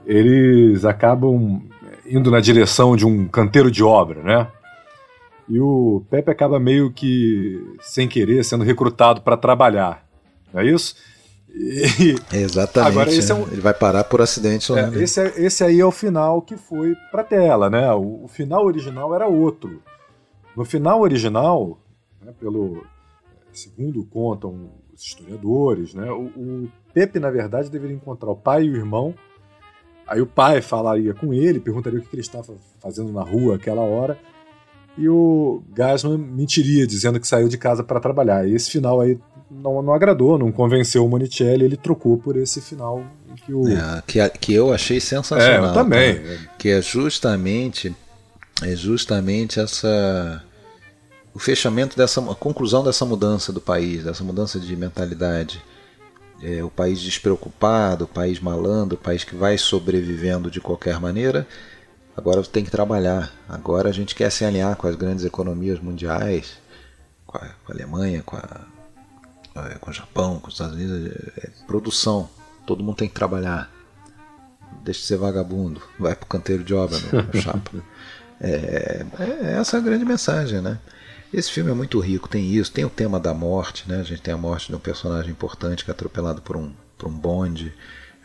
eles 0.06 0.86
acabam 0.86 1.62
indo 2.06 2.32
na 2.32 2.40
direção 2.40 2.96
de 2.96 3.06
um 3.06 3.28
canteiro 3.28 3.72
de 3.72 3.84
obra, 3.84 4.22
né? 4.22 4.48
E 5.48 5.60
o 5.60 6.04
Pepe 6.10 6.32
acaba 6.32 6.60
meio 6.60 6.92
que, 6.92 7.62
sem 7.82 8.08
querer, 8.08 8.44
sendo 8.44 8.64
recrutado 8.64 9.22
para 9.22 9.36
trabalhar. 9.36 10.06
Não 10.54 10.62
é 10.62 10.66
isso? 10.66 10.96
E, 11.50 12.16
Exatamente. 12.36 12.92
Agora, 12.92 13.10
esse 13.12 13.32
é 13.32 13.36
um, 13.36 13.48
ele 13.48 13.62
vai 13.62 13.74
parar 13.74 14.04
por 14.06 14.22
acidente. 14.22 14.72
É, 14.74 14.90
esse, 14.96 15.22
é, 15.22 15.34
esse 15.38 15.64
aí 15.64 15.80
é 15.80 15.86
o 15.86 15.92
final 15.92 16.42
que 16.42 16.58
foi 16.58 16.96
pra 17.12 17.24
tela, 17.24 17.70
né? 17.70 17.92
O, 17.94 18.24
o 18.24 18.28
final 18.28 18.66
original 18.66 19.14
era 19.14 19.28
outro. 19.28 19.82
No 20.56 20.64
final 20.64 21.02
original, 21.02 21.78
né, 22.22 22.34
pelo 22.40 22.86
segundo 23.52 24.04
contam 24.06 24.72
os 24.94 25.02
historiadores, 25.02 25.94
né, 25.94 26.12
o, 26.12 26.26
o 26.26 26.70
Pepe, 26.94 27.20
na 27.20 27.32
verdade, 27.32 27.72
deveria 27.72 27.96
encontrar 27.96 28.30
o 28.30 28.36
pai 28.36 28.66
e 28.66 28.70
o 28.70 28.76
irmão. 28.76 29.16
Aí 30.08 30.22
o 30.22 30.28
pai 30.28 30.62
falaria 30.62 31.14
com 31.14 31.34
ele, 31.34 31.60
perguntaria 31.60 32.00
o 32.00 32.02
que 32.02 32.14
ele 32.14 32.22
estava 32.22 32.54
fazendo 32.80 33.12
na 33.12 33.24
rua 33.24 33.56
aquela 33.56 33.82
hora. 33.82 34.18
E 34.98 35.10
o 35.10 35.64
Gasman 35.74 36.18
mentiria, 36.18 36.86
dizendo 36.86 37.20
que 37.20 37.28
saiu 37.28 37.48
de 37.48 37.58
casa 37.58 37.84
para 37.84 38.00
trabalhar. 38.00 38.48
E 38.48 38.54
esse 38.54 38.70
final 38.70 39.02
aí 39.02 39.18
não, 39.50 39.82
não 39.82 39.94
agradou, 39.94 40.38
não 40.38 40.52
convenceu 40.52 41.06
o 41.06 41.10
Monicelli, 41.10 41.66
ele 41.66 41.78
trocou 41.78 42.18
por 42.18 42.38
esse 42.38 42.62
final 42.62 43.04
que 43.46 43.54
o. 43.54 43.68
É, 43.68 44.04
que, 44.06 44.30
que 44.30 44.54
eu 44.54 44.74
achei 44.74 45.00
sensacional. 45.00 45.66
É, 45.66 45.70
eu 45.70 45.74
também. 45.74 46.16
Tá? 46.16 46.56
Que 46.58 46.70
é 46.70 46.82
justamente, 46.82 47.96
é 48.62 48.76
justamente 48.76 49.60
essa. 49.60 50.44
O 51.34 51.40
fechamento 51.40 51.98
dessa. 51.98 52.22
a 52.22 52.36
conclusão 52.36 52.84
dessa 52.84 53.06
mudança 53.06 53.52
do 53.52 53.62
país, 53.62 54.04
dessa 54.04 54.24
mudança 54.24 54.60
de 54.60 54.76
mentalidade. 54.76 55.62
É, 56.44 56.64
o 56.64 56.70
país 56.70 57.00
despreocupado, 57.00 58.04
o 58.04 58.08
país 58.08 58.40
malandro, 58.40 58.96
o 58.96 59.02
país 59.02 59.24
que 59.24 59.36
vai 59.36 59.58
sobrevivendo 59.58 60.52
de 60.52 60.60
qualquer 60.60 61.00
maneira. 61.00 61.48
Agora 62.16 62.44
tem 62.44 62.64
que 62.64 62.72
trabalhar. 62.72 63.32
Agora 63.48 63.90
a 63.90 63.94
gente 63.94 64.14
quer 64.14 64.32
se 64.32 64.44
alinhar 64.44 64.76
com 64.76 64.88
as 64.88 64.96
grandes 64.96 65.24
economias 65.24 65.80
mundiais, 65.80 66.58
com 67.26 67.38
a, 67.38 67.42
com 67.42 67.72
a 67.72 67.76
Alemanha, 67.76 68.22
com 68.24 68.36
a 68.36 68.68
é, 69.56 69.76
com 69.76 69.92
o 69.92 69.94
Japão, 69.94 70.40
com 70.40 70.48
os 70.48 70.56
Estados 70.56 70.76
Unidos, 70.76 71.12
é, 71.38 71.46
é 71.46 71.50
produção. 71.68 72.30
Todo 72.66 72.84
mundo 72.84 72.96
tem 72.96 73.08
que 73.08 73.14
trabalhar. 73.14 73.72
Deixa 74.84 75.02
de 75.02 75.06
ser 75.06 75.18
vagabundo. 75.18 75.82
Vai 76.00 76.16
pro 76.16 76.26
canteiro 76.26 76.64
de 76.64 76.74
obra, 76.74 76.98
meu, 77.00 77.42
chapa. 77.42 77.72
É, 78.42 79.06
é, 79.20 79.54
essa 79.54 79.78
é 79.78 79.80
a 79.80 79.84
grande 79.84 80.04
mensagem, 80.04 80.60
né? 80.60 80.78
Esse 81.34 81.52
filme 81.52 81.72
é 81.72 81.74
muito 81.74 82.00
rico, 82.00 82.30
tem 82.30 82.54
isso, 82.54 82.72
tem 82.72 82.86
o 82.86 82.90
tema 82.92 83.20
da 83.20 83.34
morte, 83.34 83.90
né? 83.90 84.00
A 84.00 84.04
gente 84.04 84.22
tem 84.22 84.32
a 84.32 84.38
morte 84.38 84.68
de 84.68 84.76
um 84.76 84.80
personagem 84.80 85.32
importante 85.32 85.84
que 85.84 85.90
é 85.90 85.94
atropelado 85.94 86.44
por 86.44 86.56
um, 86.56 86.72
por 86.96 87.10
um 87.10 87.12
bonde. 87.12 87.74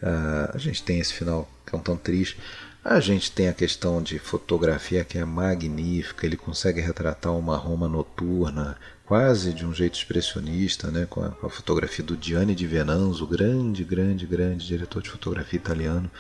Uh, 0.03 0.55
a 0.55 0.59
gente 0.59 0.83
tem 0.83 1.01
esse 1.01 1.15
final 1.15 1.49
que 1.67 1.75
é 1.75 1.79
um 1.79 1.81
tão 1.81 1.97
triste. 1.97 2.37
A 2.85 3.01
gente 3.01 3.33
tem 3.33 3.49
a 3.49 3.55
questão 3.55 4.03
de 4.03 4.19
fotografia 4.19 5.05
que 5.05 5.17
é 5.17 5.25
magnífica, 5.25 6.27
ele 6.27 6.37
consegue 6.37 6.83
retratar 6.83 7.35
uma 7.35 7.57
Roma 7.57 7.89
noturna, 7.89 8.77
quase 9.07 9.55
de 9.55 9.65
um 9.65 9.73
jeito 9.73 9.97
expressionista, 9.97 10.91
né, 10.91 11.07
com 11.09 11.23
a, 11.23 11.31
com 11.31 11.47
a 11.47 11.51
fotografia 11.51 12.05
do 12.05 12.17
Gianni 12.21 12.55
di 12.55 12.67
Venanzo, 12.67 13.27
grande, 13.27 13.85
grande, 13.85 14.27
grande 14.27 14.67
diretor 14.67 15.03
de 15.03 15.09
fotografia 15.09 15.59
italiano, 15.59 16.11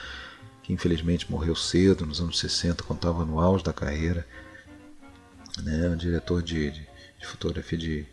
que 0.62 0.72
infelizmente 0.72 1.30
morreu 1.30 1.54
cedo, 1.54 2.06
nos 2.06 2.18
anos 2.18 2.38
60, 2.38 2.82
quando 2.82 2.98
estava 2.98 3.26
no 3.26 3.40
auge 3.40 3.62
da 3.62 3.74
carreira. 3.74 4.26
Né, 5.62 5.88
um 5.88 5.96
diretor 5.96 6.42
de, 6.42 6.70
de, 6.70 6.88
de 7.18 7.26
fotografia 7.26 7.78
de, 7.78 8.06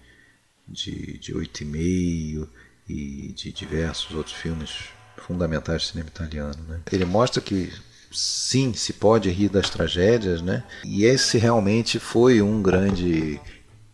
de, 0.67 1.17
de 1.17 1.35
Oito 1.35 1.61
e 1.61 1.65
Meio 1.65 2.49
de 2.87 3.51
diversos 3.51 4.15
outros 4.15 4.35
filmes 4.35 4.89
fundamentais 5.17 5.83
do 5.83 5.87
cinema 5.87 6.09
italiano. 6.09 6.63
Né. 6.67 6.81
Ele 6.91 7.05
mostra 7.05 7.41
que 7.41 7.71
sim, 8.11 8.73
se 8.73 8.93
pode 8.93 9.29
rir 9.29 9.49
das 9.49 9.69
tragédias, 9.69 10.41
né? 10.41 10.63
E 10.83 11.03
esse 11.03 11.37
realmente 11.37 11.99
foi 11.99 12.41
um 12.41 12.61
grande 12.61 13.39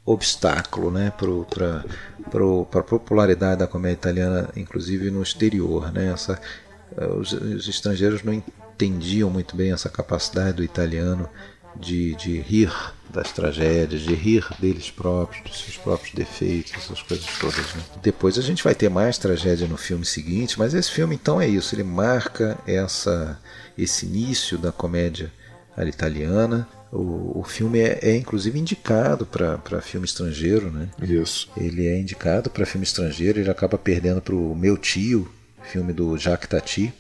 obstáculo 0.06 0.92
né, 0.92 1.12
para 1.12 2.80
a 2.80 2.84
popularidade 2.84 3.60
da 3.60 3.68
comédia 3.68 3.96
italiana, 3.96 4.50
inclusive 4.56 5.10
no 5.10 5.22
exterior. 5.22 5.92
Né? 5.92 6.12
Essa, 6.12 6.40
os, 7.18 7.32
os, 7.32 7.68
estrangeiros 7.68 8.24
não 8.24 8.34
entendiam 8.34 9.30
muito 9.30 9.56
bem 9.56 9.72
essa 9.72 9.90
capacidade 9.90 10.58
do 10.58 10.64
italiano 10.64 11.30
de, 11.76 12.16
de 12.16 12.40
rir 12.40 12.72
das 13.10 13.32
tragédias, 13.32 14.02
de 14.02 14.14
rir 14.14 14.46
deles 14.60 14.90
próprios, 14.90 15.44
dos 15.44 15.60
seus 15.60 15.78
próprios 15.78 16.14
defeitos, 16.14 16.74
essas 16.76 17.02
coisas 17.02 17.26
todas. 17.40 17.74
Né? 17.76 17.84
Depois 18.02 18.38
a 18.38 18.42
gente 18.42 18.64
vai 18.64 18.74
ter 18.74 18.90
mais 18.90 19.18
tragédia 19.18 19.68
no 19.68 19.78
filme 19.78 20.06
seguinte, 20.06 20.58
mas 20.58 20.74
esse 20.74 20.92
filme 20.92 21.16
então 21.16 21.42
é 21.42 21.48
isso, 21.48 21.76
ele 21.76 21.84
marca 21.84 22.58
essa, 22.66 23.40
esse 23.78 24.06
início 24.06 24.58
da 24.58 24.72
comédia 24.72 25.32
italiana, 25.88 26.68
o, 26.92 27.40
o 27.40 27.44
filme 27.44 27.80
é, 27.80 28.00
é, 28.02 28.18
inclusive 28.18 28.60
indicado 28.60 29.26
para 29.26 29.82
filme 29.82 30.06
estrangeiro, 30.06 30.70
né? 30.70 30.90
Isso. 31.02 31.50
Ele 31.56 31.88
é 31.88 31.98
indicado 31.98 32.50
para 32.50 32.66
filme 32.66 32.84
estrangeiro, 32.84 33.40
ele 33.40 33.50
acaba 33.50 33.78
perdendo 33.78 34.22
para 34.22 34.36
o 34.36 34.54
Meu 34.54 34.78
Tio, 34.78 35.32
filme 35.64 35.94
do 35.94 36.18
Jacques 36.18 36.50
Tati. 36.50 36.94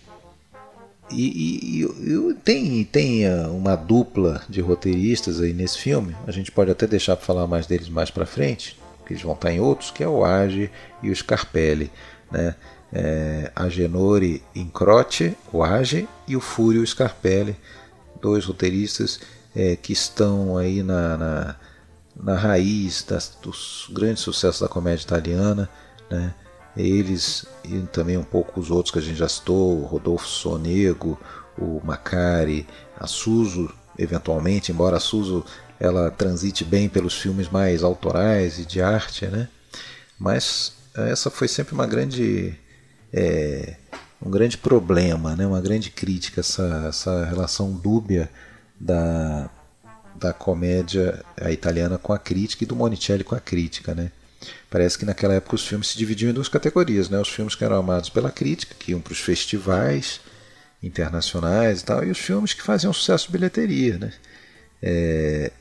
E, 1.11 1.81
e, 1.81 1.83
e, 1.83 2.33
tem, 2.43 2.83
tem 2.83 3.27
ah, 3.27 3.49
uma 3.49 3.75
dupla 3.75 4.41
de 4.49 4.61
roteiristas 4.61 5.41
aí 5.41 5.53
nesse 5.53 5.77
filme. 5.77 6.15
A 6.25 6.31
gente 6.31 6.51
pode 6.51 6.71
até 6.71 6.87
deixar 6.87 7.15
para 7.15 7.25
falar 7.25 7.47
mais 7.47 7.67
deles 7.67 7.89
mais 7.89 8.09
para 8.09 8.25
frente, 8.25 8.79
que 9.05 9.13
eles 9.13 9.23
vão 9.23 9.33
estar 9.33 9.51
em 9.51 9.59
outros, 9.59 9.91
que 9.91 10.03
é 10.03 10.07
o 10.07 10.23
Age 10.23 10.71
e 11.03 11.09
o 11.09 11.15
Scarpelli, 11.15 11.91
né? 12.31 12.55
É, 12.93 13.51
Agenore 13.55 14.43
Incroce, 14.53 15.37
o 15.53 15.63
Age, 15.63 16.09
e 16.27 16.35
o 16.35 16.41
Fúrio 16.41 16.85
Scarpelli, 16.85 17.55
dois 18.21 18.43
roteiristas 18.43 19.19
é, 19.55 19.77
que 19.77 19.93
estão 19.93 20.57
aí 20.57 20.83
na, 20.83 21.17
na, 21.17 21.55
na 22.15 22.35
raiz 22.35 23.03
das, 23.03 23.37
dos 23.41 23.89
grandes 23.93 24.23
sucessos 24.23 24.59
da 24.59 24.67
comédia 24.67 25.03
italiana, 25.03 25.69
né? 26.09 26.33
Eles 26.75 27.45
e 27.63 27.79
também 27.91 28.17
um 28.17 28.23
pouco 28.23 28.59
os 28.59 28.71
outros 28.71 28.91
que 28.91 28.99
a 28.99 29.01
gente 29.01 29.17
já 29.17 29.27
citou, 29.27 29.81
o 29.81 29.85
Rodolfo 29.85 30.27
Sonego, 30.27 31.19
o 31.57 31.81
Macari, 31.83 32.65
a 32.97 33.07
Suso, 33.07 33.73
eventualmente, 33.97 34.71
embora 34.71 34.97
a 34.97 34.99
Suso 34.99 35.45
ela 35.79 36.11
transite 36.11 36.63
bem 36.63 36.87
pelos 36.87 37.19
filmes 37.19 37.49
mais 37.49 37.83
autorais 37.83 38.59
e 38.59 38.65
de 38.65 38.81
arte, 38.81 39.25
né? 39.27 39.49
Mas 40.17 40.73
essa 40.95 41.29
foi 41.29 41.47
sempre 41.47 41.73
uma 41.73 41.87
grande 41.87 42.55
é, 43.11 43.75
um 44.23 44.29
grande 44.29 44.57
problema, 44.57 45.35
né? 45.35 45.45
uma 45.45 45.59
grande 45.59 45.89
crítica, 45.89 46.41
essa, 46.41 46.85
essa 46.87 47.25
relação 47.25 47.71
dúbia 47.71 48.29
da, 48.79 49.49
da 50.15 50.31
comédia 50.31 51.23
italiana 51.49 51.97
com 51.97 52.13
a 52.13 52.19
crítica 52.19 52.63
e 52.63 52.67
do 52.67 52.75
Monicelli 52.75 53.23
com 53.23 53.35
a 53.35 53.39
crítica, 53.39 53.95
né? 53.95 54.11
Parece 54.69 54.97
que 54.97 55.05
naquela 55.05 55.33
época 55.33 55.55
os 55.55 55.67
filmes 55.67 55.87
se 55.87 55.97
dividiam 55.97 56.29
em 56.29 56.33
duas 56.33 56.47
categorias, 56.47 57.09
né? 57.09 57.19
Os 57.19 57.29
filmes 57.29 57.55
que 57.55 57.63
eram 57.63 57.77
amados 57.77 58.09
pela 58.09 58.31
crítica, 58.31 58.75
que 58.77 58.91
iam 58.91 59.01
para 59.01 59.13
os 59.13 59.19
festivais 59.19 60.21
internacionais 60.81 61.81
e 61.81 61.85
tal, 61.85 62.03
e 62.03 62.09
os 62.09 62.17
filmes 62.17 62.53
que 62.53 62.61
faziam 62.61 62.91
sucesso 62.91 63.27
de 63.27 63.33
bilheteria, 63.33 63.97
né? 63.97 64.13
É... 64.81 65.51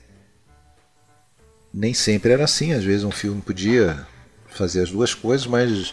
Nem 1.72 1.94
sempre 1.94 2.32
era 2.32 2.44
assim, 2.44 2.72
às 2.72 2.82
vezes 2.82 3.04
um 3.04 3.10
filme 3.10 3.40
podia 3.40 4.06
fazer 4.48 4.82
as 4.82 4.90
duas 4.90 5.14
coisas, 5.14 5.46
mas 5.46 5.92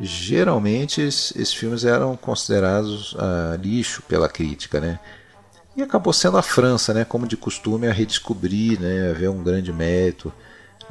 geralmente 0.00 1.00
esses, 1.00 1.52
filmes 1.52 1.84
eram 1.84 2.16
considerados 2.16 3.16
ah, 3.18 3.58
lixo 3.60 4.00
pela 4.02 4.28
crítica, 4.28 4.80
né? 4.80 5.00
E 5.76 5.82
acabou 5.82 6.12
sendo 6.12 6.36
a 6.36 6.42
França, 6.42 6.92
né, 6.92 7.04
como 7.04 7.26
de 7.26 7.36
costume, 7.36 7.86
a 7.86 7.92
redescobrir, 7.92 8.80
né, 8.80 9.10
a 9.10 9.12
ver 9.12 9.28
um 9.28 9.42
grande 9.42 9.72
mérito 9.72 10.32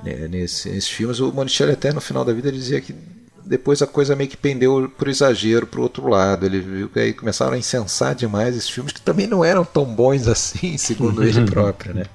né, 0.04 0.28
nesse, 0.28 0.70
nesses 0.70 0.90
filmes. 0.90 1.20
O 1.20 1.32
Monicelli 1.32 1.72
até 1.72 1.92
no 1.92 2.02
final 2.02 2.24
da 2.24 2.34
vida 2.34 2.52
dizia 2.52 2.82
que 2.82 2.94
depois 3.48 3.82
a 3.82 3.88
coisa 3.88 4.16
meio 4.16 4.30
que 4.30 4.38
pendeu 4.38 4.92
por 4.98 5.08
exagero 5.08 5.66
para 5.66 5.80
o 5.80 5.84
outro 5.84 6.08
lado. 6.08 6.46
Ele 6.46 6.60
viu 6.60 6.90
que 6.90 7.00
aí 7.00 7.14
começaram 7.14 7.54
a 7.54 7.58
incensar 7.58 8.14
demais 8.14 8.56
esses 8.56 8.70
filmes 8.70 8.94
que 8.94 9.02
também 9.02 9.28
não 9.28 9.44
eram 9.44 9.64
tão 9.64 9.86
bons 9.86 10.28
assim, 10.30 10.78
segundo 10.78 11.24
ele 11.24 11.46
próprio, 11.50 11.94
né? 11.94 12.06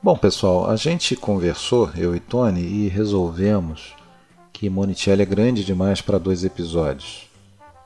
Bom, 0.00 0.16
pessoal, 0.16 0.70
a 0.70 0.76
gente 0.76 1.16
conversou, 1.16 1.90
eu 1.96 2.14
e 2.14 2.20
Tony, 2.20 2.60
e 2.60 2.88
resolvemos 2.88 3.96
que 4.52 4.70
Monicelli 4.70 5.22
é 5.22 5.26
grande 5.26 5.64
demais 5.64 6.00
para 6.00 6.18
dois 6.18 6.44
episódios. 6.44 7.28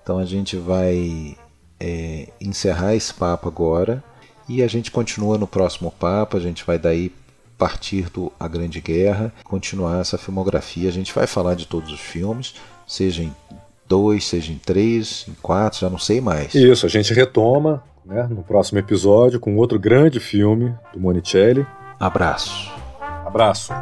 Então 0.03 0.19
a 0.19 0.25
gente 0.25 0.57
vai 0.57 1.37
é, 1.81 2.29
encerrar 2.41 2.95
esse 2.95 3.15
papo 3.15 3.49
agora 3.49 4.05
e 4.49 4.63
a 4.63 4.69
gente 4.69 4.91
continua 4.91 5.39
no 5.39 5.47
próximo 5.47 5.91
papo. 5.91 6.37
A 6.37 6.41
gente 6.41 6.65
vai 6.65 6.79
daí 6.79 7.11
partir 7.63 8.11
do 8.11 8.33
A 8.41 8.49
Grande 8.49 8.81
Guerra, 8.81 9.33
continuar 9.45 10.01
essa 10.01 10.19
filmografia. 10.19 10.89
A 10.89 10.93
gente 10.93 11.15
vai 11.15 11.29
falar 11.29 11.55
de 11.55 11.65
todos 11.65 11.93
os 11.93 12.01
filmes, 12.01 12.57
seja 12.89 13.23
em 13.23 13.33
dois, 13.87 14.25
seja 14.25 14.53
em 14.53 14.59
três, 14.59 15.25
em 15.29 15.35
quatro, 15.41 15.79
já 15.79 15.89
não 15.89 15.99
sei 15.99 16.21
mais. 16.21 16.57
Isso, 16.57 16.85
a 16.85 16.89
gente 16.89 17.15
retoma 17.15 17.85
né, 18.05 18.27
no 18.29 18.43
próximo 18.43 18.81
episódio 18.81 19.39
com 19.39 19.55
outro 19.55 19.79
grande 19.79 20.19
filme 20.19 20.75
do 20.93 20.99
Monicelli. 20.99 21.65
Abraço. 22.01 22.69
Abraço. 23.25 23.73